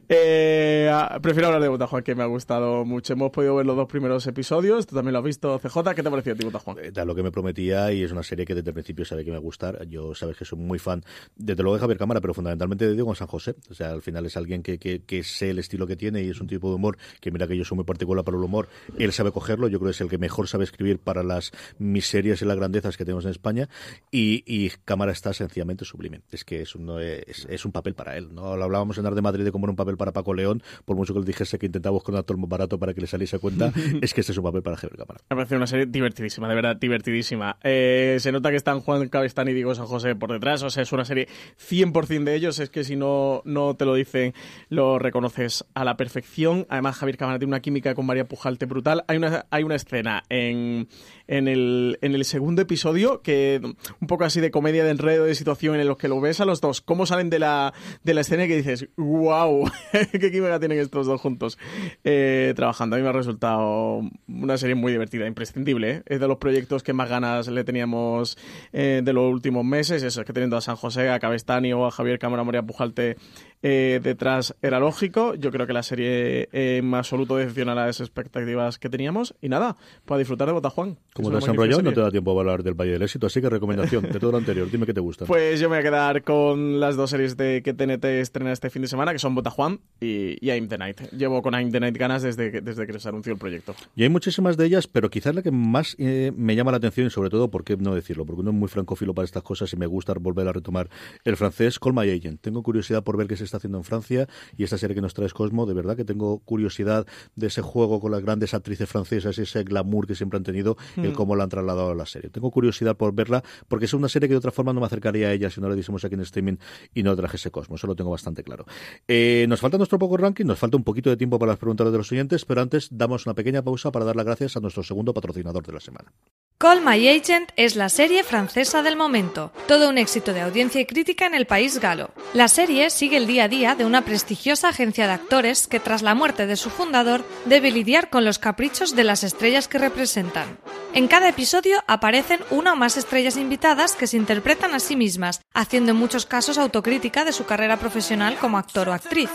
Eh, 0.09 0.89
ah, 0.91 1.19
prefiero 1.21 1.47
hablar 1.47 1.61
de 1.61 1.67
Botajuan, 1.67 2.03
que 2.03 2.15
me 2.15 2.23
ha 2.23 2.27
gustado 2.27 2.85
mucho. 2.85 3.13
Hemos 3.13 3.31
podido 3.31 3.55
ver 3.55 3.65
los 3.65 3.75
dos 3.75 3.87
primeros 3.87 4.25
episodios. 4.27 4.87
Tú 4.87 4.95
también 4.95 5.13
lo 5.13 5.19
has 5.19 5.25
visto, 5.25 5.59
CJ. 5.59 5.93
¿Qué 5.95 6.01
te 6.03 6.07
ha 6.07 6.11
parecido 6.11 6.33
a 6.35 6.37
ti, 6.37 6.45
Botajuan? 6.45 6.77
Eh, 6.81 6.91
lo 7.05 7.15
que 7.15 7.23
me 7.23 7.31
prometía 7.31 7.91
y 7.91 8.03
es 8.03 8.11
una 8.11 8.23
serie 8.23 8.45
que 8.45 8.53
desde 8.55 8.69
el 8.69 8.73
principio 8.73 9.05
sabe 9.05 9.23
que 9.23 9.31
me 9.31 9.37
va 9.37 9.39
a 9.39 9.43
gustar. 9.43 9.87
Yo 9.87 10.13
sabes 10.15 10.37
que 10.37 10.45
soy 10.45 10.59
muy 10.59 10.79
fan, 10.79 11.03
desde 11.35 11.63
luego 11.63 11.75
de 11.75 11.81
Javier 11.81 11.97
Cámara, 11.97 12.21
pero 12.21 12.33
fundamentalmente 12.33 12.87
de 12.87 12.93
Diego 12.93 13.13
San 13.15 13.27
José. 13.27 13.55
O 13.69 13.73
sea, 13.73 13.91
al 13.91 14.01
final 14.01 14.25
es 14.25 14.37
alguien 14.37 14.61
que, 14.63 14.77
que, 14.77 15.01
que 15.03 15.23
sé 15.23 15.49
el 15.49 15.59
estilo 15.59 15.87
que 15.87 15.95
tiene 15.95 16.21
y 16.23 16.29
es 16.29 16.39
un 16.41 16.47
tipo 16.47 16.69
de 16.69 16.75
humor 16.75 16.97
que 17.19 17.31
mira 17.31 17.47
que 17.47 17.57
yo 17.57 17.65
soy 17.65 17.75
muy 17.75 17.85
particular 17.85 18.23
para 18.23 18.37
el 18.41 18.45
humor. 18.45 18.67
Él 18.97 19.11
sabe 19.11 19.31
cogerlo, 19.31 19.67
yo 19.67 19.79
creo 19.79 19.89
que 19.89 19.95
es 19.95 20.01
el 20.01 20.09
que 20.09 20.17
mejor 20.17 20.47
sabe 20.47 20.63
escribir 20.63 20.99
para 20.99 21.23
las 21.23 21.51
miserias 21.79 22.41
y 22.41 22.45
las 22.45 22.57
grandezas 22.57 22.97
que 22.97 23.05
tenemos 23.05 23.25
en 23.25 23.31
España 23.31 23.69
y, 24.11 24.43
y 24.45 24.69
Cámara 24.85 25.11
está 25.11 25.33
sencillamente 25.33 25.85
sublime. 25.85 26.21
Es 26.31 26.43
que 26.43 26.61
es 26.61 26.75
un, 26.75 26.99
es, 26.99 27.45
es 27.49 27.65
un 27.65 27.71
papel 27.71 27.93
para 27.93 28.17
él. 28.17 28.33
¿no? 28.33 28.55
Lo 28.57 28.63
hablábamos 28.63 28.97
en 28.97 29.05
Ar 29.05 29.15
de 29.15 29.21
Madrid 29.21 29.43
de 29.43 29.51
cómo 29.51 29.65
era 29.65 29.71
un 29.71 29.75
papel 29.75 29.97
para 29.97 30.11
Paco 30.11 30.33
León, 30.33 30.61
por 30.85 30.95
mucho 30.95 31.13
que 31.13 31.19
le 31.19 31.25
dijese 31.25 31.57
que 31.59 31.65
intentaba 31.67 31.93
buscar 31.93 32.13
un 32.13 32.19
actor 32.19 32.37
más 32.37 32.49
barato 32.49 32.79
para 32.79 32.93
que 32.93 33.01
le 33.01 33.07
saliese 33.07 33.35
a 33.35 33.39
cuenta, 33.39 33.71
es 34.01 34.13
que 34.13 34.21
este 34.21 34.31
es 34.31 34.37
un 34.37 34.43
papel 34.43 34.61
para 34.61 34.77
Javier 34.77 34.97
Cámara. 34.97 35.21
Me 35.29 35.35
parece 35.35 35.55
una 35.55 35.67
serie 35.67 35.85
divertidísima, 35.85 36.47
de 36.47 36.55
verdad, 36.55 36.75
divertidísima. 36.75 37.57
Eh, 37.63 38.17
se 38.19 38.31
nota 38.31 38.49
que 38.49 38.55
están 38.55 38.79
Juan 38.81 39.07
Cabestán 39.09 39.47
y 39.47 39.53
Diego 39.53 39.75
San 39.75 39.85
José 39.85 40.15
por 40.15 40.31
detrás, 40.31 40.63
o 40.63 40.69
sea, 40.69 40.83
es 40.83 40.91
una 40.91 41.05
serie 41.05 41.27
100% 41.59 42.23
de 42.23 42.35
ellos, 42.35 42.59
es 42.59 42.69
que 42.69 42.83
si 42.83 42.95
no, 42.95 43.41
no 43.45 43.75
te 43.75 43.85
lo 43.85 43.93
dicen, 43.93 44.33
lo 44.69 44.99
reconoces 44.99 45.65
a 45.73 45.85
la 45.85 45.97
perfección. 45.97 46.65
Además, 46.69 46.97
Javier 46.97 47.17
Cámara 47.17 47.39
tiene 47.39 47.51
una 47.51 47.61
química 47.61 47.95
con 47.95 48.05
María 48.05 48.27
Pujalte 48.31 48.65
brutal. 48.65 49.03
Hay 49.09 49.17
una, 49.17 49.45
hay 49.49 49.63
una 49.63 49.75
escena 49.75 50.23
en, 50.29 50.87
en, 51.31 51.47
el, 51.47 51.97
en 52.01 52.13
el 52.13 52.25
segundo 52.25 52.61
episodio 52.61 53.21
que 53.21 53.61
un 54.01 54.07
poco 54.07 54.25
así 54.25 54.41
de 54.41 54.51
comedia 54.51 54.83
de 54.83 54.91
enredo 54.91 55.23
de 55.23 55.33
situación 55.33 55.79
en 55.79 55.87
los 55.87 55.97
que 55.97 56.09
lo 56.09 56.19
ves 56.19 56.41
a 56.41 56.45
los 56.45 56.59
dos, 56.59 56.81
cómo 56.81 57.05
salen 57.05 57.29
de 57.29 57.39
la, 57.39 57.73
de 58.03 58.13
la 58.13 58.21
escena 58.21 58.43
y 58.43 58.49
que 58.49 58.57
dices, 58.57 58.89
wow, 58.97 59.63
qué 60.11 60.31
química 60.31 60.59
tienen 60.59 60.79
estos 60.79 61.07
dos 61.07 61.21
juntos 61.21 61.57
eh, 62.03 62.51
trabajando. 62.57 62.97
A 62.97 62.99
mí 62.99 63.03
me 63.03 63.09
ha 63.09 63.13
resultado 63.13 64.01
una 64.27 64.57
serie 64.57 64.75
muy 64.75 64.91
divertida, 64.91 65.25
imprescindible. 65.25 65.89
¿eh? 65.89 66.03
Es 66.05 66.19
de 66.19 66.27
los 66.27 66.37
proyectos 66.37 66.83
que 66.83 66.91
más 66.91 67.09
ganas 67.09 67.47
le 67.47 67.63
teníamos 67.63 68.37
eh, 68.73 69.01
de 69.01 69.13
los 69.13 69.31
últimos 69.31 69.63
meses. 69.63 70.03
Eso 70.03 70.19
es 70.19 70.27
que 70.27 70.33
teniendo 70.33 70.57
a 70.57 70.61
San 70.61 70.75
José, 70.75 71.09
a 71.09 71.19
Cabestani 71.19 71.71
o 71.71 71.85
a 71.85 71.91
Javier 71.91 72.19
Cámara 72.19 72.43
Moria 72.43 72.61
Pujalte 72.61 73.15
eh, 73.63 73.99
detrás 74.01 74.55
era 74.61 74.79
lógico. 74.79 75.35
Yo 75.35 75.51
creo 75.51 75.67
que 75.67 75.73
la 75.73 75.83
serie 75.83 76.49
eh, 76.51 76.77
en 76.77 76.93
absoluto 76.93 77.37
decepciona 77.37 77.75
las 77.75 77.99
expectativas 77.99 78.79
que 78.79 78.89
teníamos. 78.89 79.35
Y 79.41 79.49
nada, 79.49 79.77
para 80.05 80.19
disfrutar 80.19 80.47
de 80.47 80.53
Botajuan. 80.53 80.97
Como 81.21 81.37
te 81.37 81.43
has 81.43 81.47
enrollado, 81.47 81.81
no 81.81 81.93
te 81.93 82.01
da 82.01 82.11
tiempo 82.11 82.35
a 82.37 82.39
hablar 82.39 82.63
del 82.63 82.73
Valle 82.73 82.91
del 82.91 83.01
Éxito, 83.01 83.27
así 83.27 83.41
que 83.41 83.49
recomendación 83.49 84.03
de 84.03 84.19
todo 84.19 84.31
lo 84.31 84.37
anterior. 84.37 84.69
Dime 84.69 84.85
qué 84.85 84.93
te 84.93 84.99
gusta. 84.99 85.25
Pues 85.25 85.59
yo 85.59 85.69
me 85.69 85.77
voy 85.77 85.79
a 85.79 85.83
quedar 85.83 86.23
con 86.23 86.79
las 86.79 86.95
dos 86.95 87.09
series 87.09 87.37
de 87.37 87.61
que 87.63 87.73
TNT 87.73 88.05
estrena 88.05 88.51
este 88.51 88.69
fin 88.69 88.81
de 88.81 88.87
semana, 88.87 89.13
que 89.13 89.19
son 89.19 89.33
Botajuan 89.35 89.79
y, 89.99 90.37
y 90.45 90.51
I'm 90.51 90.67
the 90.67 90.77
Night. 90.77 91.01
Llevo 91.11 91.41
con 91.41 91.53
I'm 91.53 91.71
the 91.71 91.79
Night 91.79 91.97
ganas 91.97 92.21
desde 92.21 92.51
que, 92.51 92.61
desde 92.61 92.85
que 92.85 92.99
se 92.99 93.09
anunció 93.09 93.33
el 93.33 93.39
proyecto. 93.39 93.73
Y 93.95 94.03
hay 94.03 94.09
muchísimas 94.09 94.57
de 94.57 94.65
ellas, 94.65 94.87
pero 94.87 95.09
quizás 95.09 95.33
la 95.33 95.41
que 95.41 95.51
más 95.51 95.95
eh, 95.97 96.31
me 96.35 96.55
llama 96.55 96.71
la 96.71 96.77
atención 96.77 97.07
y 97.07 97.09
sobre 97.09 97.29
todo, 97.29 97.49
¿por 97.49 97.63
qué 97.63 97.77
no 97.77 97.95
decirlo? 97.95 98.25
Porque 98.25 98.41
uno 98.41 98.51
es 98.51 98.57
muy 98.57 98.67
francófilo 98.67 99.13
para 99.13 99.25
estas 99.25 99.43
cosas 99.43 99.71
y 99.73 99.77
me 99.77 99.85
gusta 99.85 100.13
volver 100.19 100.47
a 100.47 100.53
retomar 100.53 100.89
el 101.23 101.37
francés 101.37 101.79
Call 101.79 101.93
My 101.93 102.09
Agent. 102.09 102.41
Tengo 102.41 102.63
curiosidad 102.63 103.03
por 103.03 103.17
ver 103.17 103.27
qué 103.27 103.37
se 103.37 103.43
está 103.43 103.57
haciendo 103.57 103.77
en 103.77 103.83
Francia 103.83 104.27
y 104.57 104.63
esta 104.63 104.77
serie 104.77 104.95
que 104.95 105.01
nos 105.01 105.13
trae 105.13 105.31
Cosmo, 105.31 105.65
de 105.65 105.73
verdad 105.73 105.95
que 105.95 106.03
tengo 106.03 106.39
curiosidad 106.39 107.05
de 107.35 107.47
ese 107.47 107.61
juego 107.61 107.99
con 107.99 108.11
las 108.11 108.21
grandes 108.21 108.53
actrices 108.53 108.89
francesas 108.89 109.37
ese 109.37 109.63
glamour 109.63 110.07
que 110.07 110.15
siempre 110.15 110.37
han 110.37 110.43
tenido, 110.43 110.77
el 111.03 111.11
Mm. 111.11 111.15
cómo 111.15 111.35
la 111.35 111.43
han 111.43 111.49
trasladado 111.49 111.91
a 111.91 111.95
la 111.95 112.05
serie. 112.05 112.29
Tengo 112.29 112.51
curiosidad 112.51 112.95
por 112.95 113.13
verla 113.13 113.43
porque 113.67 113.85
es 113.85 113.93
una 113.93 114.09
serie 114.09 114.27
que 114.27 114.33
de 114.33 114.37
otra 114.37 114.51
forma 114.51 114.73
no 114.73 114.79
me 114.79 114.85
acercaría 114.85 115.27
a 115.27 115.33
ella 115.33 115.49
si 115.49 115.59
no 115.61 115.67
la 115.69 115.75
diésemos 115.75 116.03
aquí 116.05 116.15
en 116.15 116.21
streaming 116.21 116.55
y 116.93 117.03
no 117.03 117.15
trajese 117.15 117.51
Cosmo. 117.51 117.75
Eso 117.75 117.87
lo 117.87 117.95
tengo 117.95 118.11
bastante 118.11 118.43
claro. 118.43 118.65
Eh, 119.07 119.45
nos 119.49 119.59
falta 119.59 119.77
nuestro 119.77 119.99
poco 119.99 120.17
ranking, 120.17 120.45
nos 120.45 120.59
falta 120.59 120.77
un 120.77 120.83
poquito 120.83 121.09
de 121.09 121.17
tiempo 121.17 121.37
para 121.39 121.51
las 121.53 121.59
preguntas 121.59 121.91
de 121.91 121.97
los 121.97 122.11
oyentes, 122.11 122.45
pero 122.45 122.61
antes 122.61 122.87
damos 122.91 123.25
una 123.25 123.35
pequeña 123.35 123.61
pausa 123.61 123.91
para 123.91 124.05
dar 124.05 124.15
las 124.15 124.25
gracias 124.25 124.57
a 124.57 124.59
nuestro 124.59 124.83
segundo 124.83 125.13
patrocinador 125.13 125.65
de 125.65 125.73
la 125.73 125.79
semana. 125.79 126.11
Call 126.57 126.81
My 126.85 127.07
Agent 127.07 127.49
es 127.55 127.75
la 127.75 127.89
serie 127.89 128.23
francesa 128.23 128.83
del 128.83 128.95
momento, 128.95 129.51
todo 129.67 129.89
un 129.89 129.97
éxito 129.97 130.31
de 130.31 130.41
audiencia 130.41 130.79
y 130.79 130.85
crítica 130.85 131.25
en 131.25 131.33
el 131.33 131.47
país 131.47 131.79
galo. 131.79 132.11
La 132.35 132.47
serie 132.47 132.91
sigue 132.91 133.17
el 133.17 133.25
día 133.25 133.45
a 133.45 133.47
día 133.47 133.73
de 133.75 133.83
una 133.83 134.05
prestigiosa 134.05 134.69
agencia 134.69 135.07
de 135.07 135.13
actores 135.13 135.67
que 135.67 135.79
tras 135.79 136.03
la 136.03 136.13
muerte 136.13 136.45
de 136.45 136.55
su 136.55 136.69
fundador 136.69 137.23
debe 137.45 137.71
lidiar 137.71 138.11
con 138.11 138.25
los 138.25 138.37
caprichos 138.37 138.95
de 138.95 139.03
las 139.03 139.23
estrellas 139.23 139.67
que 139.67 139.79
representan. 139.79 140.59
En 140.93 141.07
cada 141.07 141.29
episodio 141.29 141.81
aparecen 141.87 142.41
una 142.49 142.73
o 142.73 142.75
más 142.75 142.97
estrellas 142.97 143.37
invitadas 143.37 143.95
que 143.95 144.07
se 144.07 144.17
interpretan 144.17 144.73
a 144.75 144.79
sí 144.81 144.97
mismas, 144.97 145.41
haciendo 145.53 145.91
en 145.91 145.97
muchos 145.97 146.25
casos 146.25 146.57
autocrítica 146.57 147.23
de 147.23 147.31
su 147.31 147.45
carrera 147.45 147.77
profesional 147.77 148.35
como 148.37 148.57
actor 148.57 148.89
o 148.89 148.93
actriz. 148.93 149.29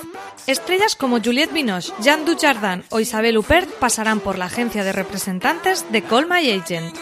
Estrellas 0.47 0.97
como 0.97 1.19
Juliette 1.19 1.55
Binoche, 1.55 1.95
Jean 2.01 2.27
Dujardin 2.27 2.85
o 2.91 3.01
Isabelle 3.01 3.39
Huppert 3.39 3.71
pasarán 3.79 4.21
por 4.21 4.37
la 4.37 4.47
agencia 4.47 4.85
de 4.85 4.93
representantes 4.93 5.91
de 5.91 6.03
Call 6.03 6.29
My 6.29 6.51
Agent. 6.51 6.95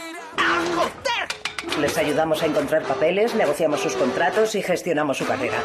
Les 1.81 1.99
ayudamos 1.99 2.41
a 2.45 2.47
encontrar 2.47 2.85
papeles, 2.85 3.35
negociamos 3.35 3.81
sus 3.81 3.95
contratos 3.95 4.55
y 4.55 4.63
gestionamos 4.63 5.19
su 5.19 5.27
carrera. 5.27 5.61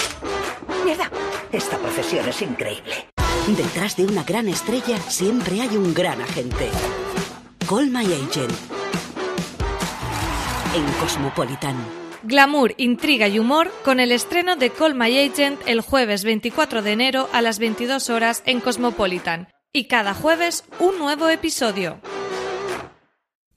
Mierda, 0.83 1.11
esta 1.51 1.77
profesión 1.77 2.27
es 2.27 2.41
increíble. 2.41 3.05
Detrás 3.47 3.95
de 3.95 4.05
una 4.05 4.23
gran 4.23 4.47
estrella 4.47 4.97
siempre 5.07 5.61
hay 5.61 5.77
un 5.77 5.93
gran 5.93 6.21
agente. 6.21 6.69
Call 7.69 7.91
My 7.91 8.03
Agent. 8.03 8.51
En 10.73 10.91
Cosmopolitan. 10.99 11.75
Glamour, 12.23 12.73
intriga 12.77 13.27
y 13.27 13.37
humor 13.37 13.71
con 13.85 13.99
el 13.99 14.11
estreno 14.11 14.55
de 14.55 14.71
Call 14.71 14.95
My 14.95 15.15
Agent 15.19 15.61
el 15.67 15.81
jueves 15.81 16.23
24 16.23 16.81
de 16.81 16.93
enero 16.93 17.29
a 17.31 17.43
las 17.43 17.59
22 17.59 18.09
horas 18.09 18.41
en 18.47 18.59
Cosmopolitan. 18.59 19.49
Y 19.71 19.83
cada 19.83 20.15
jueves 20.15 20.63
un 20.79 20.97
nuevo 20.97 21.29
episodio. 21.29 21.99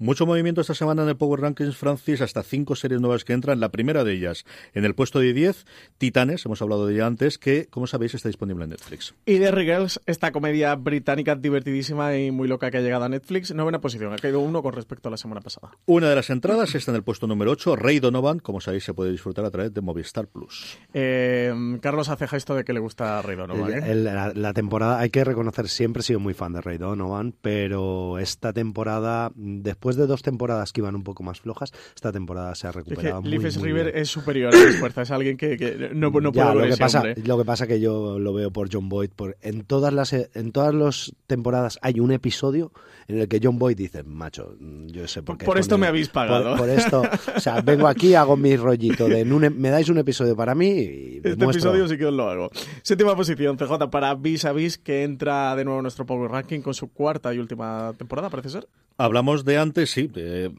Mucho 0.03 0.27
movimiento 0.27 0.61
esta 0.61 0.75
semana 0.75 1.05
en 1.05 1.09
el 1.11 1.17
Power 1.17 1.41
Rankings, 1.41 1.77
Francis, 1.77 2.21
hasta 2.23 2.43
cinco 2.43 2.75
series 2.75 3.01
nuevas 3.01 3.25
que 3.25 3.35
entran. 3.35 3.61
La 3.61 3.69
primera 3.71 4.03
de 4.03 4.13
ellas, 4.15 4.45
en 4.75 4.85
el 4.85 4.97
puesto 4.97 5.21
de 5.21 5.33
10, 5.33 5.65
Titanes, 5.97 6.45
hemos 6.45 6.61
hablado 6.61 6.89
de 6.89 6.95
ella 6.95 7.07
antes, 7.07 7.39
que, 7.39 7.67
como 7.71 7.87
sabéis, 7.87 8.13
está 8.15 8.29
disponible 8.29 8.65
en 8.65 8.71
Netflix. 8.71 9.15
Y 9.27 9.39
Derry 9.39 9.65
Girls, 9.65 10.01
esta 10.07 10.33
comedia 10.33 10.75
británica 10.75 11.37
divertidísima 11.37 12.17
y 12.17 12.33
muy 12.33 12.49
loca 12.49 12.73
que 12.73 12.79
ha 12.79 12.81
llegado 12.81 13.05
a 13.05 13.09
Netflix, 13.09 13.55
novena 13.55 13.81
posición. 13.81 14.13
Ha 14.13 14.17
caído 14.17 14.41
uno 14.41 14.61
con 14.61 14.73
respecto 14.73 15.07
a 15.07 15.13
la 15.13 15.17
semana 15.17 15.41
pasada. 15.41 15.71
Una 15.87 16.09
de 16.09 16.17
las 16.17 16.31
entradas 16.31 16.75
está 16.75 16.91
en 16.91 16.97
el 16.97 17.05
puesto 17.05 17.29
número 17.29 17.53
8, 17.53 17.77
Rey 17.77 18.01
Donovan, 18.01 18.41
como 18.41 18.61
sabéis, 18.61 18.83
se 18.83 18.95
puede 18.95 19.13
disfrutar 19.13 19.45
a 19.45 19.53
través 19.53 19.73
de 19.73 19.83
Movistar 19.83 20.27
Plus. 20.27 20.79
Eh, 20.95 21.55
Carlos 21.81 22.09
hace 22.09 22.27
gesto 22.27 22.57
de 22.57 22.65
que 22.65 22.73
le 22.73 22.81
gusta 22.81 23.21
a 23.21 23.23
Rey 23.23 23.37
Donovan. 23.37 23.73
¿eh? 23.73 23.83
el- 23.93 24.03
la, 24.03 24.33
la 24.35 24.53
temporada, 24.53 24.99
hay 24.99 25.11
que 25.11 25.23
reconocer, 25.23 25.69
siempre 25.69 26.01
he 26.01 26.03
sido 26.03 26.19
muy 26.19 26.35
fan 26.35 26.53
de 26.55 26.61
Ray 26.61 26.79
Donovan, 26.79 27.35
pero 27.41 28.19
esta 28.19 28.53
temporada, 28.53 29.31
después 29.37 29.92
después 29.93 29.97
de 29.97 30.07
dos 30.11 30.23
temporadas 30.23 30.73
que 30.73 30.81
iban 30.81 30.95
un 30.95 31.03
poco 31.05 31.23
más 31.23 31.41
flojas, 31.41 31.73
esta 31.95 32.13
temporada 32.13 32.55
se 32.55 32.67
ha 32.67 32.71
Es 32.71 32.77
recuperado 32.77 33.23
que 33.23 33.29
muy, 33.29 33.39
Leafs 33.39 33.59
muy 33.59 33.69
River 33.69 33.85
bien. 33.87 33.99
es 33.99 34.09
superior 34.09 34.55
a 34.55 34.59
la 34.59 34.73
fuerza, 34.79 35.03
es 35.03 35.11
alguien 35.11 35.37
que, 35.37 35.57
que 35.57 35.91
no, 35.95 36.11
no 36.11 36.33
Ya, 36.33 36.53
puedo 36.53 36.67
lo 36.67 36.71
que 36.71 36.77
pasa, 36.77 36.99
hombre. 37.01 37.15
lo 37.25 37.39
que 37.39 37.45
pasa 37.45 37.67
que 37.67 37.81
yo 37.81 38.19
lo 38.19 38.33
veo 38.33 38.51
por 38.51 38.69
John 38.73 38.89
Boyd. 38.89 39.11
Por, 39.11 39.37
en 39.43 39.65
todas 39.65 39.93
las 39.93 40.13
en 40.13 40.53
todas 40.53 40.75
las 40.75 41.13
temporadas 41.27 41.79
hay 41.83 42.01
un 42.01 42.13
episodio 42.13 42.73
en 43.09 43.19
el 43.19 43.29
que 43.29 43.41
John 43.43 43.59
Boyd 43.59 43.77
dice, 43.77 44.03
macho, 44.05 44.57
yo 44.87 45.07
sé 45.09 45.23
por 45.23 45.37
qué. 45.37 45.45
Por 45.45 45.59
esto 45.59 45.77
me 45.77 45.87
habéis 45.87 46.09
pagado. 46.09 46.51
Por, 46.51 46.61
por 46.61 46.69
esto, 46.71 47.03
o 47.37 47.41
sea, 47.41 47.61
vengo 47.65 47.89
aquí, 47.89 48.15
hago 48.15 48.37
mi 48.37 48.57
rollito 48.57 49.09
de 49.09 49.23
un 49.23 49.43
me 49.59 49.71
dais 49.71 49.89
un 49.89 49.99
episodio 49.99 50.37
para 50.37 50.55
mí 50.55 50.69
y 50.69 51.21
Este 51.23 51.45
episodio 51.45 51.89
sí 51.89 51.97
que 51.99 52.07
os 52.07 52.15
lo 52.15 52.29
hago. 52.29 52.51
Séptima 52.83 53.17
posición, 53.17 53.57
CJ 53.57 53.91
para 53.91 54.15
Vis 54.15 54.45
a 54.45 54.53
Vis, 54.53 54.79
que 54.79 55.03
entra 55.05 55.55
de 55.57 55.65
nuevo 55.65 55.81
en 55.81 55.83
nuestro 55.83 56.07
Power 56.07 56.31
Ranking 56.31 56.61
con 56.61 56.75
su 56.75 56.93
cuarta 56.93 57.35
y 57.35 57.39
última 57.39 57.93
temporada, 57.99 58.31
parece 58.31 58.51
ser. 58.51 58.69
Hablamos 58.97 59.45
de 59.45 59.59
antes, 59.59 59.91
sí. 59.91 60.07
de- 60.09 60.53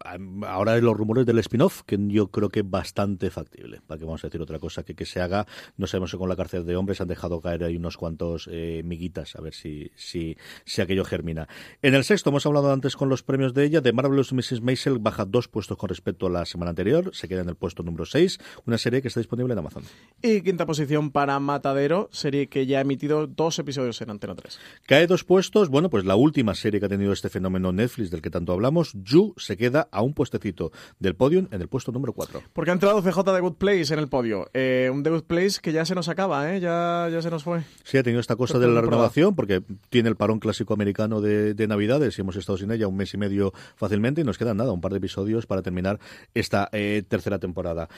ahora 0.48 0.74
de 0.76 0.82
los 0.82 0.96
rumores 0.98 1.26
del 1.26 1.40
spin-off, 1.40 1.82
que 1.86 1.98
yo 2.08 2.28
creo 2.28 2.50
que 2.50 2.62
es 2.62 2.70
bastante 2.70 3.30
factible. 3.30 3.82
Para 3.86 4.00
que 4.00 4.06
vamos 4.06 4.24
a 4.24 4.28
decir 4.28 4.42
otra 4.42 4.60
cosa 4.60 4.84
que, 4.84 4.96
que 4.96 5.06
se 5.06 5.22
haga. 5.22 5.46
No 5.78 5.88
sabemos 5.88 6.12
si 6.12 6.18
con 6.18 6.30
la 6.30 6.36
cárcel 6.36 6.66
de 6.66 6.76
hombres 6.76 7.02
han 7.02 7.08
dejado 7.08 7.42
caer 7.42 7.64
ahí 7.64 7.78
unos 7.78 7.98
cuantos 7.98 8.48
eh, 8.52 8.82
miguitas, 8.84 9.36
a 9.36 9.42
ver 9.42 9.54
si, 9.54 9.92
si, 9.96 10.38
si 10.66 10.82
aquello 10.82 11.06
germina. 11.06 11.48
En 11.82 11.94
el 11.96 12.04
sexto, 12.04 12.30
hemos 12.30 12.46
hablado 12.46 12.72
antes 12.72 12.96
con 12.96 13.10
los 13.10 13.24
premios 13.24 13.54
de 13.54 13.66
ella. 13.66 13.82
De 13.82 13.94
Marvelous 13.94 14.34
Mrs. 14.34 14.62
Maisel 14.62 15.00
baja 15.00 15.26
dos 15.26 15.48
puestos 15.48 15.78
con 15.78 15.90
respecto 15.90 16.28
a 16.28 16.30
la 16.30 16.46
semana 16.46 16.70
anterior. 16.70 17.12
Se 17.14 17.28
queda 17.28 17.42
en 17.42 17.50
el 17.50 17.56
puesto 17.56 17.84
número 17.84 18.06
6. 18.06 18.40
Una 18.66 18.78
serie 18.78 19.02
que 19.02 19.08
está 19.10 19.20
disponible 19.20 19.54
en 19.54 19.60
Amazon. 19.60 19.84
Y 20.22 20.42
quinta 20.42 20.66
posición 20.66 21.12
para 21.12 21.40
Matadero, 21.40 22.10
serie 22.12 22.48
que 22.48 22.66
ya 22.66 22.80
ha 22.80 22.82
emitido 22.82 23.28
dos 23.28 23.60
episodios 23.60 24.02
en 24.02 24.10
Antena 24.10 24.36
3. 24.36 24.60
Cae 24.88 25.08
dos 25.08 25.24
puestos, 25.24 25.70
bueno, 25.70 25.90
pues 25.90 26.06
la 26.06 26.16
última 26.16 26.56
serie 26.56 26.80
que 26.80 26.86
ha 26.86 26.90
tenido 26.90 27.14
este 27.14 27.30
fenómeno 27.30 27.72
Netflix 27.72 28.10
del 28.12 28.22
que 28.24 28.32
tanto 28.32 28.54
hablamos, 28.54 28.94
You, 28.94 29.36
se 29.38 29.56
queda 29.58 29.88
a 29.92 30.02
un 30.02 30.16
puestecito 30.16 30.72
del 30.98 31.16
podium 31.16 31.48
en 31.52 31.62
el 31.62 31.68
puesto 31.68 31.92
número 31.92 32.14
4. 32.14 32.42
Porque 32.54 32.72
ha 32.72 32.74
entrado 32.74 33.04
CJ 33.04 33.24
The 33.24 33.40
Good 33.40 33.58
Place 33.58 33.94
en 33.94 34.00
el 34.00 34.08
podio. 34.08 34.50
Eh, 34.54 34.90
un 34.92 35.04
The 35.04 35.12
Good 35.12 35.24
Place 35.26 35.60
que 35.62 35.72
ya 35.72 35.86
se 35.86 35.94
nos 35.94 36.10
acaba, 36.10 36.52
¿eh? 36.56 36.60
Ya, 36.60 37.08
ya 37.12 37.22
se 37.22 37.30
nos 37.30 37.44
fue. 37.44 37.64
Sí, 37.84 38.00
ha 38.00 38.04
tenido 38.04 38.20
esta 38.20 38.36
cosa 38.36 38.58
de 38.58 38.68
la 38.68 38.82
renovación, 38.82 39.36
porque 39.36 39.62
tiene 39.90 40.10
el 40.10 40.16
parón 40.16 40.40
clásico 40.40 40.74
americano 40.74 41.22
de, 41.22 41.54
de 41.54 41.68
Navidades 41.68 42.18
y 42.18 42.22
hemos 42.22 42.36
estado 42.36 42.58
sin 42.58 42.72
ella 42.72 42.88
un 42.88 42.96
mes 42.98 43.14
y 43.14 43.18
medio 43.18 43.54
fácilmente 43.76 44.22
y 44.22 44.24
nos 44.24 44.38
quedan 44.40 44.58
nada, 44.58 44.72
un 44.72 44.82
par 44.82 44.92
de 44.92 44.98
episodios 44.98 45.46
para 45.46 45.62
terminar 45.62 46.00
esta 46.34 46.70
eh, 46.72 47.04
tercera 47.08 47.38
temporada. 47.38 47.90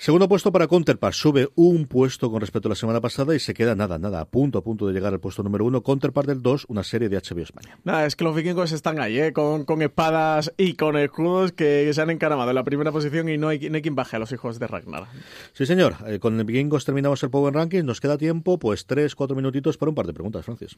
Segundo 0.00 0.28
puesto 0.28 0.52
para 0.52 0.68
Counterpart, 0.68 1.12
sube 1.12 1.48
un 1.56 1.86
puesto 1.86 2.30
con 2.30 2.40
respecto 2.40 2.68
a 2.68 2.70
la 2.70 2.76
semana 2.76 3.00
pasada 3.00 3.34
y 3.34 3.40
se 3.40 3.52
queda 3.52 3.74
nada, 3.74 3.98
nada, 3.98 4.20
a 4.20 4.26
punto, 4.26 4.58
a 4.58 4.62
punto 4.62 4.86
de 4.86 4.92
llegar 4.92 5.12
al 5.12 5.18
puesto 5.18 5.42
número 5.42 5.64
uno. 5.64 5.82
Counterpart 5.82 6.28
del 6.28 6.40
2, 6.40 6.66
una 6.68 6.84
serie 6.84 7.08
de 7.08 7.16
HBO 7.16 7.40
España. 7.40 7.80
Nada, 7.82 8.06
es 8.06 8.14
que 8.14 8.22
los 8.22 8.36
vikingos 8.36 8.70
están 8.70 9.00
ahí, 9.00 9.18
¿eh? 9.18 9.32
Con, 9.32 9.64
con 9.64 9.82
espadas 9.82 10.54
y 10.56 10.74
con 10.74 10.96
escudos 10.96 11.50
que 11.50 11.92
se 11.92 12.00
han 12.00 12.10
encaramado 12.10 12.48
en 12.48 12.54
la 12.54 12.62
primera 12.62 12.92
posición 12.92 13.28
y 13.28 13.38
no 13.38 13.48
hay, 13.48 13.68
no 13.70 13.74
hay 13.74 13.82
quien 13.82 13.96
baje 13.96 14.14
a 14.14 14.18
los 14.20 14.30
hijos 14.30 14.60
de 14.60 14.68
Ragnar. 14.68 15.08
Sí, 15.52 15.66
señor, 15.66 15.96
eh, 16.06 16.20
con 16.20 16.38
el 16.38 16.44
Vikingos 16.44 16.84
terminamos 16.84 17.20
el 17.24 17.30
Power 17.30 17.52
Ranking, 17.52 17.82
nos 17.82 18.00
queda 18.00 18.16
tiempo, 18.16 18.60
pues 18.60 18.86
tres, 18.86 19.16
cuatro 19.16 19.34
minutitos 19.34 19.78
para 19.78 19.88
un 19.88 19.96
par 19.96 20.06
de 20.06 20.12
preguntas, 20.12 20.44
Francis. 20.44 20.76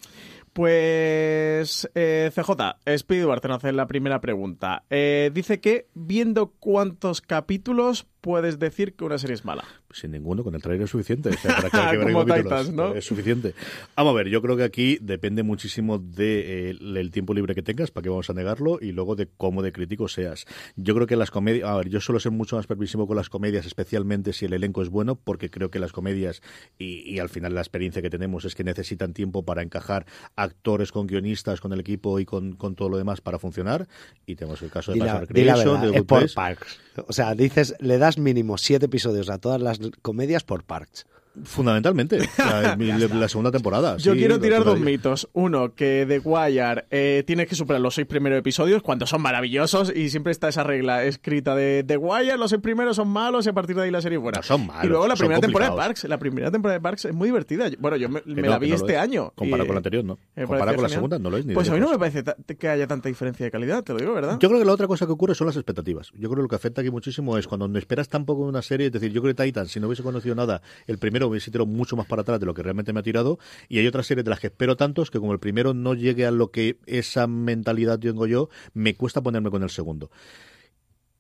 Pues 0.55 1.91
eh, 1.95 2.31
CJ, 2.35 2.97
Speedward 2.97 3.43
te 3.43 3.53
hace 3.53 3.73
la 3.73 3.87
primera 3.87 4.23
pregunta. 4.23 4.85
Eh, 4.89 5.31
dice 5.35 5.61
que 5.61 5.89
viendo 5.93 6.55
cuántos 6.59 7.21
capítulos 7.21 8.07
puedes 8.21 8.59
decir 8.59 8.95
que 8.95 9.05
una 9.05 9.19
serie 9.19 9.35
es 9.35 9.45
mala. 9.45 9.65
Sin 9.93 10.13
ninguno, 10.13 10.45
con 10.45 10.55
el 10.55 10.63
trailer 10.63 10.85
es 10.85 10.91
suficiente. 10.91 11.31
O 11.31 11.33
sea, 11.33 11.57
para 11.57 11.91
que 11.91 12.13
Como 12.13 12.25
Titans, 12.25 12.73
¿no? 12.73 12.95
Es 12.95 13.05
suficiente. 13.05 13.55
Vamos 13.97 14.13
a 14.13 14.17
ver, 14.17 14.29
yo 14.29 14.41
creo 14.41 14.57
que 14.57 14.65
aquí 14.65 14.99
depende 15.01 15.43
muchísimo 15.43 15.99
del 15.99 16.97
el 16.97 17.11
tiempo 17.11 17.35
libre 17.35 17.55
que 17.55 17.63
tengas, 17.63 17.91
para 17.91 18.05
que 18.05 18.09
vamos 18.09 18.31
a 18.31 18.33
negarlo, 18.33 18.79
y 18.81 18.93
luego 18.93 19.17
de 19.17 19.29
cómo 19.37 19.63
de 19.63 19.73
crítico 19.73 20.09
seas. 20.09 20.47
Yo 20.77 20.95
creo 20.95 21.07
que 21.07 21.17
las 21.17 21.31
comedias. 21.31 21.69
A 21.69 21.77
ver, 21.77 21.89
yo 21.89 22.01
suelo 22.01 22.21
ser 22.21 22.33
mucho 22.33 22.57
más 22.57 22.67
permisivo 22.67 23.07
con 23.07 23.17
las 23.17 23.29
comedias, 23.29 23.67
especialmente 23.67 24.33
si 24.33 24.47
el 24.47 24.53
elenco 24.53 24.83
es 24.83 24.89
bueno, 24.89 25.17
porque 25.17 25.51
creo 25.51 25.71
que 25.71 25.79
las 25.79 25.93
comedias, 25.93 26.43
y, 26.79 27.11
y 27.11 27.19
al 27.19 27.29
final 27.29 27.55
la 27.55 27.61
experiencia 27.61 28.03
que 28.03 28.11
tenemos 28.11 28.45
es 28.45 28.55
que 28.55 28.65
necesitan 28.65 29.13
tiempo 29.13 29.45
para 29.45 29.63
encajar 29.63 30.07
actores 30.37 30.93
con 30.93 31.07
guionistas, 31.07 31.61
con 31.61 31.73
el 31.73 31.81
equipo 31.81 32.21
y 32.21 32.25
con, 32.25 32.55
con 32.55 32.75
todo 32.75 32.89
lo 32.89 32.97
demás 32.97 33.21
para 33.21 33.39
funcionar. 33.39 33.89
Y 34.27 34.37
tenemos 34.37 34.63
el 34.63 34.71
caso 34.71 34.93
de 34.93 35.01
Parks 35.01 35.29
Recreation, 35.29 35.93
de. 35.93 36.03
Parks. 36.35 36.79
O 37.07 37.13
sea, 37.13 37.35
dices, 37.35 37.75
le 37.81 37.99
das 37.99 38.19
mínimo 38.19 38.59
siete 38.59 38.87
episodios 38.87 39.31
a 39.31 39.39
todas 39.39 39.61
las 39.61 39.80
comedias 40.03 40.45
por 40.45 40.65
Parks. 40.65 41.07
Fundamentalmente, 41.45 42.19
la, 42.39 42.77
la 43.15 43.29
segunda 43.29 43.51
temporada. 43.51 43.97
Yo 43.97 44.13
sí, 44.13 44.19
quiero 44.19 44.41
tirar 44.41 44.65
dos 44.65 44.81
mitos. 44.81 45.29
Uno, 45.33 45.75
que 45.75 46.05
The 46.07 46.19
Wire 46.19 46.87
eh, 46.91 47.25
tienes 47.27 47.49
que 47.49 47.55
superar 47.55 47.81
los 47.81 47.95
seis 47.95 48.07
primeros 48.07 48.39
episodios 48.39 48.83
cuando 48.83 49.07
son 49.07 49.23
maravillosos 49.23 49.95
y 49.95 50.11
siempre 50.11 50.33
está 50.33 50.49
esa 50.49 50.65
regla 50.65 51.05
escrita 51.05 51.55
de 51.55 51.85
The 51.87 51.97
Wire, 51.97 52.37
los 52.37 52.51
seis 52.51 52.63
primeros 52.63 52.97
son 52.97 53.09
malos 53.09 53.47
y 53.47 53.51
a 53.51 53.53
partir 53.53 53.77
de 53.77 53.83
ahí 53.83 53.91
la 53.91 54.01
serie 54.03 54.19
es 54.19 54.23
buena. 54.23 54.39
No 54.39 54.43
son 54.43 54.67
malos, 54.67 54.85
y 54.85 54.89
luego 54.89 55.07
la 55.07 55.17
primera 55.17 55.41
temporada 55.41 55.71
de. 55.73 55.77
Parks, 55.77 56.05
la 56.05 56.19
primera 56.19 56.51
temporada 56.51 56.79
de 56.79 56.83
Parks 56.83 57.05
es 57.07 57.15
muy 57.15 57.29
divertida. 57.29 57.71
Bueno, 57.79 57.97
yo 57.97 58.09
me, 58.09 58.23
Que 58.23 58.35
me 58.35 58.43
no, 58.43 58.51
la 58.51 58.59
vi 58.59 58.73
este 58.73 58.93
es. 58.93 58.99
año. 58.99 59.33
Comparado 59.35 59.67
con 59.67 59.75
la 59.75 59.79
anterior, 59.79 60.05
no. 60.05 60.19
me 60.35 60.45
Comparado 60.47 60.77
con 60.77 60.83
la 60.83 60.89
segunda, 60.89 61.19
no 61.19 61.31
lo 61.31 61.37
es 61.39 61.45
ni 61.45 61.51
de 61.51 61.55
Pues 61.55 61.69
a 61.69 61.75
mí 61.75 61.81
no 61.81 61.91
me 61.91 61.99
parece 61.99 62.25
que 62.59 62.69
haya 62.69 62.87
tanta 62.87 63.09
diferencia 63.09 63.45
de 63.45 63.51
calidad, 63.51 63.83
te 63.83 63.93
lo 63.93 63.99
digo, 63.99 64.15
¿verdad? 64.15 64.39
Yo 64.41 64.49
creo 64.49 64.61
que 64.61 64.67
la 64.67 64.73
otra 64.73 64.87
cosa 64.87 65.07
que 65.07 65.13
ocurre 65.13 65.35
son 65.35 65.47
las 65.47 65.57
expectativas. 65.57 66.11
Yo 66.15 66.29
creo 66.29 66.37
que 66.37 66.43
lo 66.43 66.49
que 66.49 66.57
afecta 66.57 66.81
aquí 66.81 66.91
muchísimo 66.91 67.39
es 67.39 67.47
cuando 67.47 67.69
no 67.69 67.79
esperas 67.79 68.09
tampoco 68.09 68.43
una 68.43 68.63
serie, 68.63 68.87
es 68.87 68.93
decir, 68.93 69.13
yo 69.13 69.23
creo 69.23 69.35
que 69.35 69.45
Titan, 69.45 69.67
si 69.67 69.81
no 69.81 69.87
hubiese 69.87 70.03
conocido 70.03 70.35
nada, 70.35 70.63
el 70.87 70.99
primero 70.99 71.30
hubiese 71.31 71.51
tirado 71.51 71.67
mucho 71.67 71.97
más 71.97 72.07
para 72.07 72.23
atrás 72.23 72.41
de 72.41 72.47
lo 72.47 72.55
que 72.55 72.63
realmente 72.63 72.93
me 72.93 73.01
ha 73.01 73.03
tirado, 73.03 73.39
y 73.69 73.79
hay 73.79 73.87
otras 73.87 74.07
series 74.07 74.25
de 74.25 74.31
las 74.31 74.41
que 74.41 74.49
espero 74.49 74.77
tantos 74.77 75.11
que 75.11 75.19
como 75.19 75.33
el 75.33 75.39
primero 75.39 75.75
no 75.75 75.95
llegue 75.95 76.27
a 76.27 76.31
lo 76.31 76.51
que 76.51 76.79
esa 76.87 77.27
mentalidad 77.27 77.99
tengo 77.99 78.27
yo, 78.27 78.49
me 78.75 78.95
cuesta 78.95 79.23
ponerme 79.23 79.51
con 79.51 79.63
el 79.63 79.71
segundo. 79.71 80.11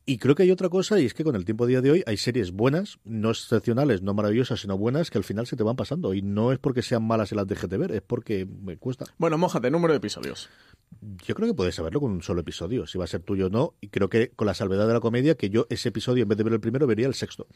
Y 0.06 0.18
creo 0.18 0.34
que 0.34 0.42
hay 0.42 0.50
otra 0.50 0.68
cosa, 0.68 0.98
y 0.98 1.06
es 1.06 1.14
que 1.14 1.22
con 1.22 1.36
el 1.36 1.44
tiempo 1.44 1.64
a 1.64 1.66
día 1.68 1.80
de 1.80 1.90
hoy 1.90 2.02
hay 2.04 2.16
series 2.16 2.50
buenas, 2.50 2.98
no 3.04 3.30
excepcionales, 3.30 4.02
no 4.02 4.12
maravillosas, 4.12 4.60
sino 4.60 4.76
buenas, 4.76 5.08
que 5.08 5.18
al 5.18 5.24
final 5.24 5.46
se 5.46 5.54
te 5.54 5.62
van 5.62 5.76
pasando. 5.76 6.14
Y 6.14 6.22
no 6.22 6.50
es 6.50 6.58
porque 6.58 6.82
sean 6.82 7.04
malas 7.04 7.30
y 7.30 7.36
las 7.36 7.46
dejes 7.46 7.70
de 7.70 7.78
ver, 7.78 7.92
es 7.92 8.02
porque 8.02 8.44
me 8.44 8.76
cuesta. 8.76 9.04
Bueno, 9.18 9.38
mójate, 9.38 9.70
número 9.70 9.92
de 9.92 9.98
episodios. 9.98 10.48
Yo 11.24 11.36
creo 11.36 11.46
que 11.46 11.54
puedes 11.54 11.76
saberlo 11.76 12.00
con 12.00 12.10
un 12.10 12.22
solo 12.22 12.40
episodio, 12.40 12.88
si 12.88 12.98
va 12.98 13.04
a 13.04 13.06
ser 13.06 13.22
tuyo 13.22 13.46
o 13.46 13.50
no. 13.50 13.74
Y 13.80 13.88
creo 13.88 14.08
que 14.08 14.30
con 14.30 14.46
la 14.46 14.54
salvedad 14.54 14.88
de 14.88 14.94
la 14.94 15.00
comedia, 15.00 15.36
que 15.36 15.48
yo 15.48 15.68
ese 15.70 15.90
episodio, 15.90 16.24
en 16.24 16.28
vez 16.28 16.38
de 16.38 16.44
ver 16.44 16.54
el 16.54 16.60
primero, 16.60 16.88
vería 16.88 17.06
el 17.06 17.14
sexto. 17.14 17.46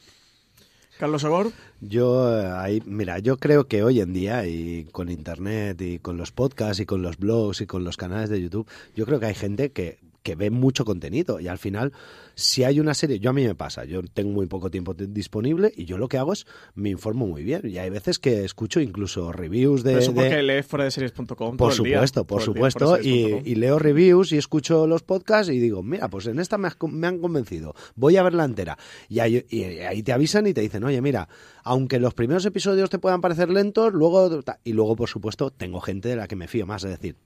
Carlos 1.05 1.25
Agor. 1.25 1.53
Yo, 1.83 2.41
eh, 2.41 2.47
ahí, 2.47 2.83
mira, 2.87 3.19
yo 3.19 3.37
creo 3.37 3.69
que 3.69 3.83
hoy 3.83 4.01
en 4.01 4.15
día, 4.15 4.47
y 4.47 4.87
con 4.91 5.11
internet, 5.11 5.79
y 5.83 5.99
con 5.99 6.17
los 6.17 6.33
podcasts, 6.33 6.81
y 6.81 6.87
con 6.87 7.03
los 7.03 7.19
blogs, 7.19 7.61
y 7.61 7.67
con 7.67 7.85
los 7.85 7.99
canales 7.99 8.31
de 8.31 8.41
YouTube, 8.41 8.67
yo 8.97 9.05
creo 9.05 9.21
que 9.21 9.27
hay 9.27 9.35
gente 9.35 9.71
que, 9.71 9.99
que 10.25 10.35
ve 10.35 10.51
mucho 10.51 10.85
contenido. 10.85 11.39
Y 11.39 11.47
al 11.47 11.59
final, 11.59 11.93
si 12.35 12.65
hay 12.65 12.81
una 12.81 12.95
serie, 12.95 13.21
yo 13.21 13.31
a 13.31 13.33
mí 13.33 13.47
me 13.47 13.55
pasa, 13.55 13.85
yo 13.85 14.03
tengo 14.03 14.33
muy 14.33 14.47
poco 14.47 14.71
tiempo 14.71 14.95
disponible, 14.95 15.73
y 15.77 15.85
yo 15.85 15.99
lo 15.99 16.09
que 16.09 16.17
hago 16.19 16.33
es 16.33 16.47
me 16.75 16.89
informo 16.89 17.27
muy 17.29 17.45
bien. 17.45 17.61
Y 17.65 17.79
hay 17.79 17.91
veces 17.91 18.19
que 18.19 18.45
escucho 18.45 18.81
incluso 18.81 19.31
reviews 19.31 19.85
de. 19.85 19.99
Eso 19.99 20.13
de- 20.13 20.23
porque 20.23 20.43
lees 20.43 20.67
fuera 20.67 20.87
de 20.87 20.91
series.com. 20.91 21.57
por 21.59 21.71
día. 21.71 21.77
supuesto, 21.77 22.27
por 22.27 22.43
supuesto. 22.43 22.97
de 22.97 23.43
Y, 23.45 23.55
leo 23.55 23.79
reviews 23.79 24.33
y 24.33 24.39
escucho 24.39 24.87
los 24.87 25.03
podcasts 25.03 25.53
y 25.53 25.59
digo, 25.61 25.83
mira, 25.83 26.09
pues 26.09 26.27
en 26.27 26.41
esta 26.41 26.57
me, 26.59 26.69
has 26.69 26.77
me 26.89 27.07
han 27.07 27.19
convencido, 27.21 27.75
voy 27.95 28.17
a 28.17 28.23
verla 28.23 28.45
entera. 28.45 28.79
Y 29.11 29.19
ahí, 29.21 29.45
y 29.51 29.63
ahí 29.63 30.03
te 30.03 30.13
avisan 30.13 30.47
y 30.47 30.55
te 30.55 30.63
dicen, 30.63 30.83
oye, 30.85 31.01
mira, 31.03 31.29
aunque 31.63 32.01
los 32.01 32.15
primeros 32.15 32.47
episodios 32.47 32.89
te 32.89 32.99
puedan 32.99 33.21
parecer 33.21 33.51
lentos, 33.51 33.93
luego... 33.93 34.43
Y 34.65 34.73
luego, 34.73 34.97
por 34.97 35.11
supuesto, 35.11 35.51
tengo 35.51 35.81
gente 35.83 36.09
de 36.09 36.17
la 36.17 36.27
que 36.27 36.35
me 36.37 36.49
fío 36.49 36.67
más. 36.67 36.83
Es 36.85 36.91
decir, 36.93 37.17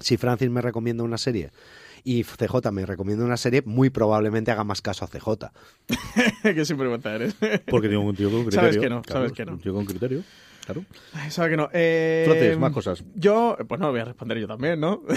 si 0.00 0.16
Francis 0.16 0.50
me 0.50 0.60
recomienda 0.60 1.04
una 1.04 1.18
serie 1.18 1.50
y 2.04 2.24
CJ 2.24 2.70
me 2.72 2.86
recomienda 2.86 3.24
una 3.24 3.36
serie, 3.36 3.62
muy 3.64 3.90
probablemente 3.90 4.50
haga 4.50 4.64
más 4.64 4.80
caso 4.82 5.04
a 5.04 5.08
CJ. 5.08 5.50
que 6.42 6.64
sinvergüenza 6.64 7.14
eres. 7.14 7.36
Porque 7.66 7.88
tengo 7.88 8.02
un 8.02 8.16
tío 8.16 8.30
con 8.30 8.42
criterio. 8.42 8.60
Sabes 8.60 8.78
que 8.78 8.88
no, 8.88 9.02
claro, 9.02 9.20
sabes 9.20 9.32
que 9.32 9.44
no. 9.44 9.52
Un 9.52 9.60
tío 9.60 9.74
con 9.74 9.84
criterio, 9.84 10.22
claro. 10.64 10.84
Ay, 11.12 11.30
sabe 11.30 11.50
que 11.50 11.56
no. 11.56 11.68
Eh, 11.72 12.24
Francis, 12.26 12.58
más 12.58 12.72
cosas. 12.72 13.04
Yo, 13.14 13.56
pues 13.68 13.80
no 13.80 13.90
voy 13.90 14.00
a 14.00 14.04
responder 14.04 14.38
yo 14.38 14.46
también, 14.46 14.80
¿no? 14.80 15.02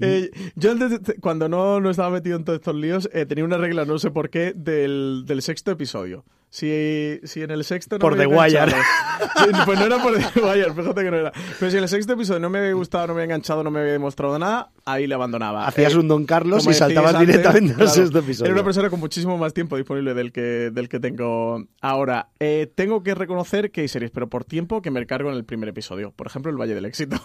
Eh, 0.00 0.30
yo 0.54 0.74
cuando 1.20 1.48
no, 1.48 1.80
no 1.80 1.90
estaba 1.90 2.10
metido 2.10 2.36
en 2.36 2.44
todos 2.44 2.58
estos 2.58 2.74
líos, 2.74 3.08
eh, 3.12 3.26
tenía 3.26 3.44
una 3.44 3.56
regla, 3.56 3.84
no 3.84 3.98
sé 3.98 4.10
por 4.10 4.30
qué, 4.30 4.52
del, 4.54 5.24
del 5.26 5.42
sexto 5.42 5.72
episodio. 5.72 6.24
Si, 6.50 7.20
si 7.24 7.42
en 7.42 7.50
el 7.50 7.64
sexto 7.64 7.96
no 7.96 8.00
Por 8.00 8.16
me 8.16 8.26
The 8.26 8.26
Wire. 8.26 8.72
Pues 9.64 9.78
no 9.78 9.86
era 9.86 10.02
por 10.02 10.16
The 10.16 10.40
Wire, 10.40 10.72
fíjate 10.72 11.02
que 11.02 11.10
no 11.10 11.16
era. 11.16 11.32
Pero 11.58 11.70
si 11.70 11.76
en 11.76 11.82
el 11.82 11.88
sexto 11.88 12.12
episodio 12.12 12.40
no 12.40 12.50
me 12.50 12.58
había 12.58 12.72
gustado, 12.72 13.08
no 13.08 13.14
me 13.14 13.22
había 13.22 13.34
enganchado, 13.34 13.64
no 13.64 13.70
me 13.70 13.80
había 13.80 13.92
demostrado 13.92 14.38
nada, 14.38 14.70
ahí 14.84 15.06
le 15.06 15.14
abandonaba. 15.14 15.66
Hacías 15.66 15.94
Eh, 15.94 15.98
un 15.98 16.08
Don 16.08 16.24
Carlos 16.24 16.66
y 16.66 16.74
saltabas 16.74 17.12
decíais 17.12 17.26
directamente 17.26 17.72
al 17.72 17.76
claro, 17.76 17.90
sexto 17.90 18.18
episodio. 18.20 18.46
Era 18.46 18.54
una 18.54 18.64
persona 18.64 18.90
con 18.90 19.00
muchísimo 19.00 19.36
más 19.36 19.52
tiempo 19.52 19.76
disponible 19.76 20.14
del 20.14 20.32
que, 20.32 20.70
del 20.72 20.88
que 20.88 21.00
tengo 21.00 21.64
ahora. 21.80 22.28
Eh, 22.38 22.70
tengo 22.74 23.02
que 23.02 23.14
reconocer 23.14 23.70
que 23.70 23.82
hay 23.82 23.88
series, 23.88 24.10
pero 24.10 24.28
por 24.28 24.44
tiempo 24.44 24.80
que 24.80 24.90
me 24.90 24.98
cargo 25.06 25.30
en 25.30 25.36
el 25.36 25.44
primer 25.44 25.68
episodio. 25.68 26.12
Por 26.12 26.26
ejemplo, 26.26 26.50
El 26.50 26.58
Valle 26.58 26.74
del 26.74 26.84
Éxito. 26.84 27.16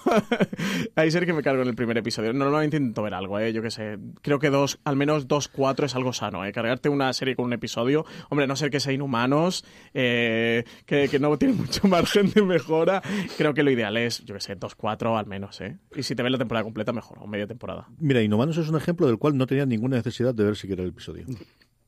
hay 0.96 1.12
series 1.12 1.28
que 1.28 1.34
me 1.34 1.44
cargo 1.44 1.62
en 1.62 1.68
el 1.68 1.76
primer 1.76 1.98
episodio. 1.98 2.34
Normalmente 2.34 2.78
intento 2.78 3.04
ver 3.04 3.14
algo, 3.14 3.40
¿eh? 3.40 3.54
yo 3.54 3.62
qué 3.62 3.72
sé. 3.72 3.98
Creo 4.22 4.40
que 4.40 4.50
dos, 4.50 4.80
al 4.84 4.96
menos 4.96 5.28
dos, 5.28 5.48
cuatro 5.48 5.86
es 5.86 5.96
algo 5.96 6.14
sano. 6.14 6.46
¿eh? 6.46 6.52
Cargarte 6.52 6.90
una 6.90 7.14
serie 7.14 7.36
con 7.36 7.46
un 7.46 7.54
episodio, 7.54 8.06
hombre, 8.30 8.48
no 8.48 8.56
ser 8.56 8.70
que 8.70 8.80
sea 8.80 8.94
inhumano 8.94 9.13
humanos, 9.14 9.64
eh, 9.94 10.64
que, 10.86 11.20
no 11.20 11.38
tienen 11.38 11.58
mucho 11.58 11.88
margen 11.88 12.32
de 12.32 12.42
mejora. 12.42 13.02
Creo 13.38 13.54
que 13.54 13.62
lo 13.62 13.70
ideal 13.70 13.96
es, 13.98 14.24
yo 14.26 14.34
que 14.34 14.42
sé, 14.42 14.56
dos, 14.56 14.74
cuatro 14.76 15.18
al 15.18 15.28
menos, 15.28 15.62
¿eh? 15.62 15.78
Y 15.96 16.02
si 16.02 16.16
te 16.16 16.24
ves 16.24 16.32
la 16.32 16.40
temporada 16.40 16.64
completa, 16.64 16.92
mejor, 16.94 17.20
o 17.22 17.28
media 17.28 17.46
temporada. 17.46 17.88
Mira, 18.00 18.22
Inhumanos 18.22 18.58
es 18.58 18.68
un 18.70 18.76
ejemplo 18.76 19.06
del 19.06 19.20
cual 19.20 19.38
no 19.38 19.46
tenía 19.46 19.66
ninguna 19.66 19.98
necesidad 19.98 20.34
de 20.34 20.44
ver 20.44 20.56
siquiera 20.56 20.82
el 20.82 20.90
episodio. 20.90 21.26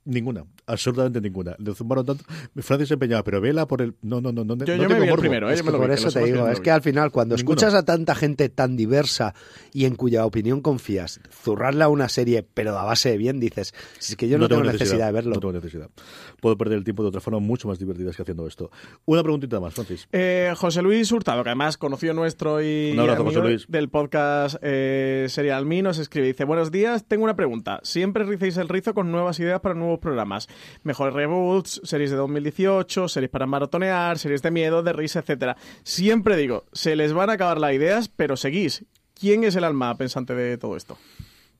Ninguna, 0.05 0.45
absolutamente 0.67 1.19
ninguna. 1.19 1.55
Le 1.57 1.73
zumbaron 1.73 2.05
tanto. 2.05 2.23
Francis 2.57 2.91
empeñaba, 2.91 3.23
pero 3.23 3.41
vela 3.41 3.67
por 3.67 3.81
el. 3.81 3.95
No, 4.03 4.21
no, 4.21 4.31
no, 4.31 4.43
no. 4.43 4.55
Yo, 4.63 4.77
no 4.77 4.83
yo 4.83 4.89
me 4.89 4.95
tengo 4.95 5.01
vi 5.01 5.09
el 5.09 5.15
primero, 5.17 5.49
¿eh? 5.49 5.53
Es 5.53 5.59
Yo 5.59 5.65
que 5.65 5.71
me 5.71 5.71
lo 5.71 5.77
por 5.79 5.87
vi, 5.87 5.93
eso 5.95 6.11
te 6.11 6.23
digo, 6.23 6.47
es 6.47 6.59
que 6.59 6.69
al 6.69 6.83
final, 6.83 7.11
cuando 7.11 7.35
Ninguno. 7.35 7.55
escuchas 7.55 7.73
a 7.73 7.83
tanta 7.83 8.13
gente 8.13 8.49
tan 8.49 8.77
diversa 8.77 9.33
y 9.73 9.85
en 9.85 9.95
cuya 9.95 10.25
opinión 10.25 10.61
confías, 10.61 11.19
zurrarla 11.43 11.85
a 11.85 11.87
una 11.89 12.07
serie, 12.07 12.43
pero 12.53 12.77
a 12.77 12.83
base 12.83 13.09
de 13.09 13.17
bien, 13.17 13.39
dices, 13.39 13.73
si 13.97 14.13
es 14.13 14.15
que 14.15 14.27
yo 14.29 14.37
no, 14.37 14.47
tengo 14.47 14.63
necesidad, 14.63 15.07
de 15.07 15.11
verlo. 15.11 15.33
No 15.33 15.39
tengo 15.39 15.53
necesidad. 15.53 15.89
Puedo 16.39 16.55
perder 16.55 16.77
el 16.77 16.83
tiempo 16.83 17.01
de 17.01 17.09
otra 17.09 17.21
forma 17.21 17.39
mucho 17.39 17.67
más 17.67 17.79
divertidas 17.79 18.15
que 18.15 18.21
haciendo 18.21 18.45
esto. 18.47 18.69
Una 19.05 19.23
preguntita 19.23 19.59
más, 19.59 19.73
Francis. 19.73 20.07
Eh, 20.11 20.53
José 20.55 20.83
Luis 20.83 21.11
Hurtado, 21.11 21.43
que 21.43 21.49
además 21.49 21.77
conoció 21.77 22.13
nuestro 22.13 22.61
y 22.61 22.91
Un 22.93 22.99
abrazo, 22.99 23.23
amigo 23.23 23.39
José 23.39 23.49
Luis. 23.49 23.65
del 23.67 23.89
podcast 23.89 24.57
eh, 24.61 25.25
Serial 25.29 25.65
Me, 25.65 25.81
nos 25.81 25.97
escribe, 25.97 26.27
dice, 26.27 26.43
buenos 26.43 26.71
días, 26.71 27.05
tengo 27.07 27.23
una 27.23 27.35
pregunta. 27.35 27.79
Siempre 27.81 28.23
ricéis 28.23 28.57
el 28.57 28.69
rizo 28.69 28.93
con 28.93 29.11
nuevas 29.11 29.39
ideas 29.39 29.61
para 29.61 29.73
nuevos 29.73 29.94
programas. 29.99 30.47
Mejores 30.83 31.13
reboots, 31.13 31.81
series 31.83 32.11
de 32.11 32.17
2018, 32.17 33.07
series 33.07 33.29
para 33.29 33.45
maratonear, 33.45 34.17
series 34.17 34.41
de 34.41 34.51
miedo, 34.51 34.83
de 34.83 34.93
risa, 34.93 35.19
etcétera. 35.19 35.57
Siempre 35.83 36.37
digo, 36.37 36.65
se 36.73 36.95
les 36.95 37.13
van 37.13 37.29
a 37.29 37.33
acabar 37.33 37.59
las 37.59 37.73
ideas, 37.73 38.09
pero 38.09 38.37
seguís. 38.37 38.85
¿Quién 39.13 39.43
es 39.43 39.55
el 39.55 39.63
alma 39.63 39.95
pensante 39.95 40.35
de 40.35 40.57
todo 40.57 40.75
esto? 40.75 40.97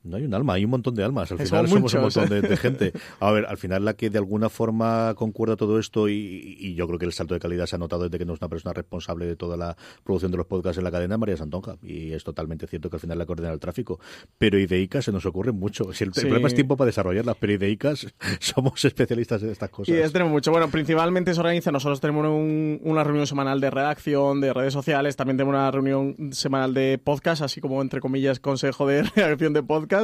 No 0.06 0.16
hay 0.16 0.24
un 0.24 0.34
alma, 0.34 0.54
hay 0.54 0.64
un 0.64 0.70
montón 0.70 0.94
de 0.94 1.04
almas. 1.04 1.30
Al 1.32 1.38
final 1.38 1.68
somos 1.68 1.92
somos 1.92 2.16
un 2.16 2.22
montón 2.22 2.40
de, 2.42 2.48
de 2.48 2.56
gente. 2.56 2.92
A 3.20 3.30
ver, 3.32 3.46
al 3.46 3.56
final 3.58 3.84
la 3.84 3.94
que 3.94 4.10
de 4.10 4.18
alguna 4.18 4.48
forma 4.48 5.14
concuerda 5.16 5.56
todo 5.56 5.78
esto 5.78 6.08
y, 6.08 6.56
y 6.58 6.74
yo 6.74 6.86
creo 6.86 6.98
que 6.98 7.04
el 7.06 7.12
salto 7.12 7.34
de 7.34 7.40
calidad 7.40 7.66
se 7.66 7.76
ha 7.76 7.78
notado 7.78 8.04
desde 8.04 8.18
que 8.18 8.24
no 8.24 8.34
es 8.34 8.40
una 8.40 8.48
persona 8.48 8.72
responsable 8.72 9.26
de 9.26 9.36
toda 9.36 9.56
la 9.56 9.76
producción 10.04 10.30
de 10.30 10.38
los 10.38 10.46
podcasts 10.46 10.78
en 10.78 10.84
la 10.84 10.90
cadena, 10.90 11.16
María 11.18 11.36
Santonja. 11.36 11.76
Y 11.82 12.12
es 12.12 12.24
totalmente 12.24 12.66
cierto 12.66 12.90
que 12.90 12.96
al 12.96 13.00
final 13.00 13.18
la 13.18 13.26
coordena 13.26 13.52
el 13.52 13.60
tráfico. 13.60 13.98
Pero 14.38 14.58
ideicas 14.58 15.04
se 15.04 15.12
nos 15.12 15.26
ocurre 15.26 15.52
mucho. 15.52 15.92
Si 15.92 16.04
el, 16.04 16.10
problema 16.12 16.48
es 16.48 16.54
tiempo 16.54 16.76
para 16.76 16.86
desarrollarlas, 16.86 17.36
pero 17.38 17.52
ideicas 17.52 18.06
somos 18.40 18.84
especialistas 18.84 19.42
en 19.42 19.50
estas 19.50 19.70
cosas. 19.70 19.94
Y 19.94 19.98
es 19.98 20.12
tenemos 20.12 20.32
mucho. 20.32 20.50
Bueno, 20.50 20.68
principalmente 20.70 21.34
se 21.34 21.40
organiza, 21.40 21.72
nosotros 21.72 22.00
tenemos 22.00 22.26
un- 22.26 22.80
una 22.82 23.04
reunión 23.04 23.26
semanal 23.26 23.60
de 23.60 23.70
redacción, 23.70 24.40
de 24.40 24.52
redes 24.52 24.72
sociales, 24.72 25.16
también 25.16 25.36
tenemos 25.36 25.54
una 25.54 25.70
reunión 25.70 26.14
semanal 26.32 26.74
de 26.74 26.98
podcast, 27.02 27.42
así 27.42 27.60
como 27.60 27.80
entre 27.82 28.00
comillas 28.00 28.40
consejo 28.40 28.86
de 28.86 29.02
redacción 29.16 29.52
de 29.52 29.62
podcast, 29.62 29.95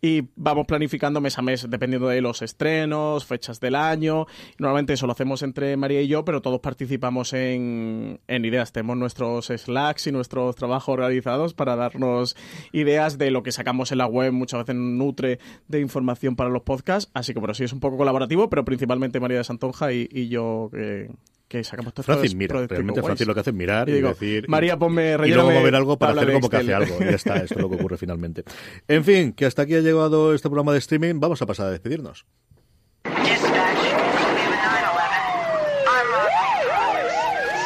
y 0.00 0.28
vamos 0.36 0.66
planificando 0.66 1.20
mes 1.20 1.38
a 1.38 1.42
mes, 1.42 1.68
dependiendo 1.68 2.08
de 2.08 2.20
los 2.20 2.42
estrenos, 2.42 3.24
fechas 3.24 3.60
del 3.60 3.74
año. 3.74 4.26
Normalmente 4.58 4.92
eso 4.92 5.06
lo 5.06 5.12
hacemos 5.12 5.42
entre 5.42 5.76
María 5.76 6.00
y 6.02 6.08
yo, 6.08 6.24
pero 6.24 6.42
todos 6.42 6.60
participamos 6.60 7.32
en, 7.32 8.20
en 8.26 8.44
ideas. 8.44 8.72
Tenemos 8.72 8.96
nuestros 8.96 9.46
slacks 9.46 10.06
y 10.06 10.12
nuestros 10.12 10.56
trabajos 10.56 10.96
realizados 10.96 11.54
para 11.54 11.76
darnos 11.76 12.36
ideas 12.72 13.18
de 13.18 13.30
lo 13.30 13.42
que 13.42 13.52
sacamos 13.52 13.92
en 13.92 13.98
la 13.98 14.06
web, 14.06 14.32
muchas 14.32 14.60
veces 14.60 14.76
nutre 14.76 15.38
de 15.68 15.80
información 15.80 16.36
para 16.36 16.50
los 16.50 16.62
podcasts, 16.62 17.10
así 17.14 17.32
que 17.32 17.40
bueno, 17.40 17.54
sí 17.54 17.64
es 17.64 17.72
un 17.72 17.80
poco 17.80 17.96
colaborativo, 17.96 18.48
pero 18.48 18.64
principalmente 18.64 19.20
María 19.20 19.38
de 19.38 19.44
Santonja 19.44 19.92
y, 19.92 20.28
yo 20.28 20.70
que, 20.72 21.10
que 21.52 21.62
sacamos 21.64 21.92
todos 21.92 22.06
Francis 22.06 22.34
mira, 22.34 22.54
realmente 22.54 23.00
guays. 23.00 23.04
Francis 23.04 23.26
lo 23.26 23.34
que 23.34 23.40
hace 23.40 23.50
es 23.50 23.56
mirar 23.56 23.88
y, 23.88 23.92
Y 23.92 23.94
digo, 23.96 24.08
decir... 24.08 24.48
María, 24.48 24.78
ponme, 24.78 25.16
y 25.26 25.28
luego 25.28 25.50
mover 25.50 25.74
algo 25.74 25.98
para 25.98 26.12
hacer 26.12 26.32
como 26.32 26.48
que 26.48 26.56
hace 26.56 26.72
algo. 26.72 26.96
Y 27.00 27.04
ya 27.04 27.10
está, 27.10 27.36
esto 27.36 27.54
es 27.56 27.60
lo 27.60 27.68
que 27.68 27.76
ocurre 27.76 27.98
finalmente. 27.98 28.44
En 28.88 29.04
fin, 29.04 29.32
que 29.32 29.44
hasta 29.44 29.62
aquí 29.62 29.74
ha 29.74 29.80
llegado 29.80 30.34
este 30.34 30.48
programa 30.48 30.72
de 30.72 30.78
streaming. 30.78 31.20
Vamos 31.20 31.42
a 31.42 31.46
pasar 31.46 31.66
a 31.66 31.70
despedirnos. 31.70 32.24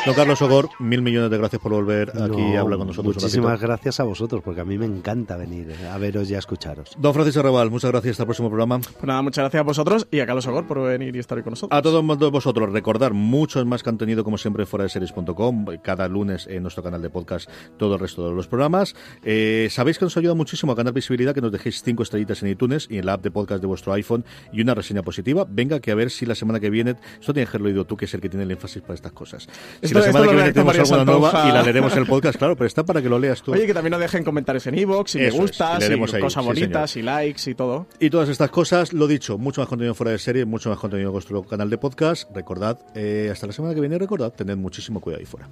Don 0.06 0.14
Carlos 0.14 0.40
Ogor, 0.40 0.68
mil 0.78 1.02
millones 1.02 1.32
de 1.32 1.36
gracias 1.36 1.60
por 1.60 1.72
volver 1.72 2.10
aquí 2.10 2.40
No, 2.40 2.56
a 2.56 2.60
hablar 2.60 2.78
con 2.78 2.86
nosotros. 2.86 3.16
Muchísimas 3.16 3.60
gracias 3.60 3.98
a 3.98 4.04
vosotros, 4.04 4.40
porque 4.40 4.60
a 4.60 4.64
mí 4.64 4.78
me 4.78 4.86
encanta 4.86 5.36
venir 5.36 5.74
a 5.92 5.98
veros 5.98 6.30
y 6.30 6.36
a 6.36 6.38
escucharos. 6.38 6.92
Don 6.96 7.12
Francis 7.12 7.36
Arrabal, 7.38 7.72
muchas 7.72 7.90
gracias. 7.90 8.12
Hasta 8.12 8.22
el 8.22 8.26
próximo 8.28 8.48
programa. 8.48 8.78
Pues 8.78 9.02
nada, 9.02 9.20
muchas 9.22 9.42
gracias 9.42 9.60
a 9.60 9.64
vosotros 9.64 10.06
y 10.12 10.20
a 10.20 10.26
Carlos 10.26 10.46
Ogor 10.46 10.68
por 10.68 10.80
venir 10.80 11.16
y 11.16 11.18
estar 11.18 11.36
hoy 11.36 11.42
con 11.42 11.54
nosotros. 11.54 11.76
A 11.76 11.82
todos 11.82 12.04
vosotros, 12.30 12.70
recordar 12.70 13.14
mucho 13.14 13.64
más 13.66 13.82
contenido, 13.82 14.22
como 14.22 14.38
siempre, 14.38 14.64
fuera 14.64 14.84
de 14.84 14.90
series.com, 14.90 15.66
cada 15.82 16.06
lunes 16.06 16.46
en 16.46 16.62
nuestro 16.62 16.84
canal 16.84 17.02
de 17.02 17.10
podcast, 17.10 17.50
todo 17.76 17.94
el 17.94 18.00
resto 18.00 18.28
de 18.28 18.36
los 18.36 18.46
programas. 18.46 18.94
Eh, 19.24 19.66
Sabéis 19.72 19.98
que 19.98 20.04
nos 20.04 20.16
ayuda 20.16 20.34
muchísimo 20.34 20.70
a 20.70 20.76
ganar 20.76 20.94
visibilidad, 20.94 21.34
que 21.34 21.40
nos 21.40 21.50
dejéis 21.50 21.82
cinco 21.82 22.04
estrellitas 22.04 22.44
en 22.44 22.50
iTunes 22.50 22.86
y 22.88 22.98
en 22.98 23.06
la 23.06 23.14
app 23.14 23.24
de 23.24 23.32
podcast 23.32 23.60
de 23.60 23.66
vuestro 23.66 23.92
iPhone 23.92 24.24
y 24.52 24.60
una 24.60 24.74
reseña 24.76 25.02
positiva. 25.02 25.44
Venga, 25.50 25.80
que 25.80 25.90
a 25.90 25.96
ver 25.96 26.12
si 26.12 26.26
la 26.26 26.36
semana 26.36 26.60
que 26.60 26.70
viene, 26.70 26.94
esto 27.18 27.32
tienes 27.32 27.50
que 27.50 27.56
haberlo 27.56 27.70
oído 27.70 27.84
tú, 27.86 27.96
que 27.96 28.04
es 28.04 28.14
el 28.14 28.20
que 28.20 28.28
tiene 28.28 28.44
el 28.44 28.52
énfasis 28.52 28.82
para 28.82 28.94
estas 28.94 29.10
cosas. 29.10 29.48
Si 29.82 29.95
la 29.96 30.02
semana 30.02 30.26
que 30.26 30.34
viene 30.34 30.52
tenemos 30.52 30.78
alguna 30.78 31.04
nueva 31.04 31.48
y 31.48 31.52
la 31.52 31.62
leeremos 31.62 31.92
en 31.92 31.98
el 32.00 32.06
podcast, 32.06 32.38
claro, 32.38 32.56
pero 32.56 32.66
está 32.66 32.84
para 32.84 33.02
que 33.02 33.08
lo 33.08 33.18
leas 33.18 33.42
tú. 33.42 33.52
Oye, 33.52 33.66
que 33.66 33.74
también 33.74 33.92
nos 33.92 34.00
dejen 34.00 34.24
comentarios 34.24 34.66
en 34.66 34.78
iVoox, 34.78 35.10
si 35.10 35.18
Eso 35.18 35.22
me 35.22 35.28
es, 35.28 35.40
gustas, 35.40 35.78
leeremos 35.80 36.12
y 36.12 36.16
ahí, 36.16 36.22
cosas 36.22 36.42
sí, 36.42 36.48
bonitas, 36.48 36.96
y 36.96 37.02
likes 37.02 37.50
y 37.50 37.54
todo. 37.54 37.86
Y 37.98 38.10
todas 38.10 38.28
estas 38.28 38.50
cosas, 38.50 38.92
lo 38.92 39.06
dicho, 39.06 39.38
mucho 39.38 39.60
más 39.60 39.68
contenido 39.68 39.94
fuera 39.94 40.12
de 40.12 40.18
serie, 40.18 40.44
mucho 40.44 40.70
más 40.70 40.78
contenido 40.78 41.10
en 41.10 41.14
nuestro 41.14 41.42
canal 41.42 41.70
de 41.70 41.78
podcast. 41.78 42.30
Recordad, 42.34 42.78
eh, 42.94 43.30
hasta 43.32 43.46
la 43.46 43.52
semana 43.52 43.74
que 43.74 43.80
viene, 43.80 43.98
recordad, 43.98 44.32
tened 44.32 44.56
muchísimo 44.56 45.00
cuidado 45.00 45.20
ahí 45.20 45.26
fuera. 45.26 45.48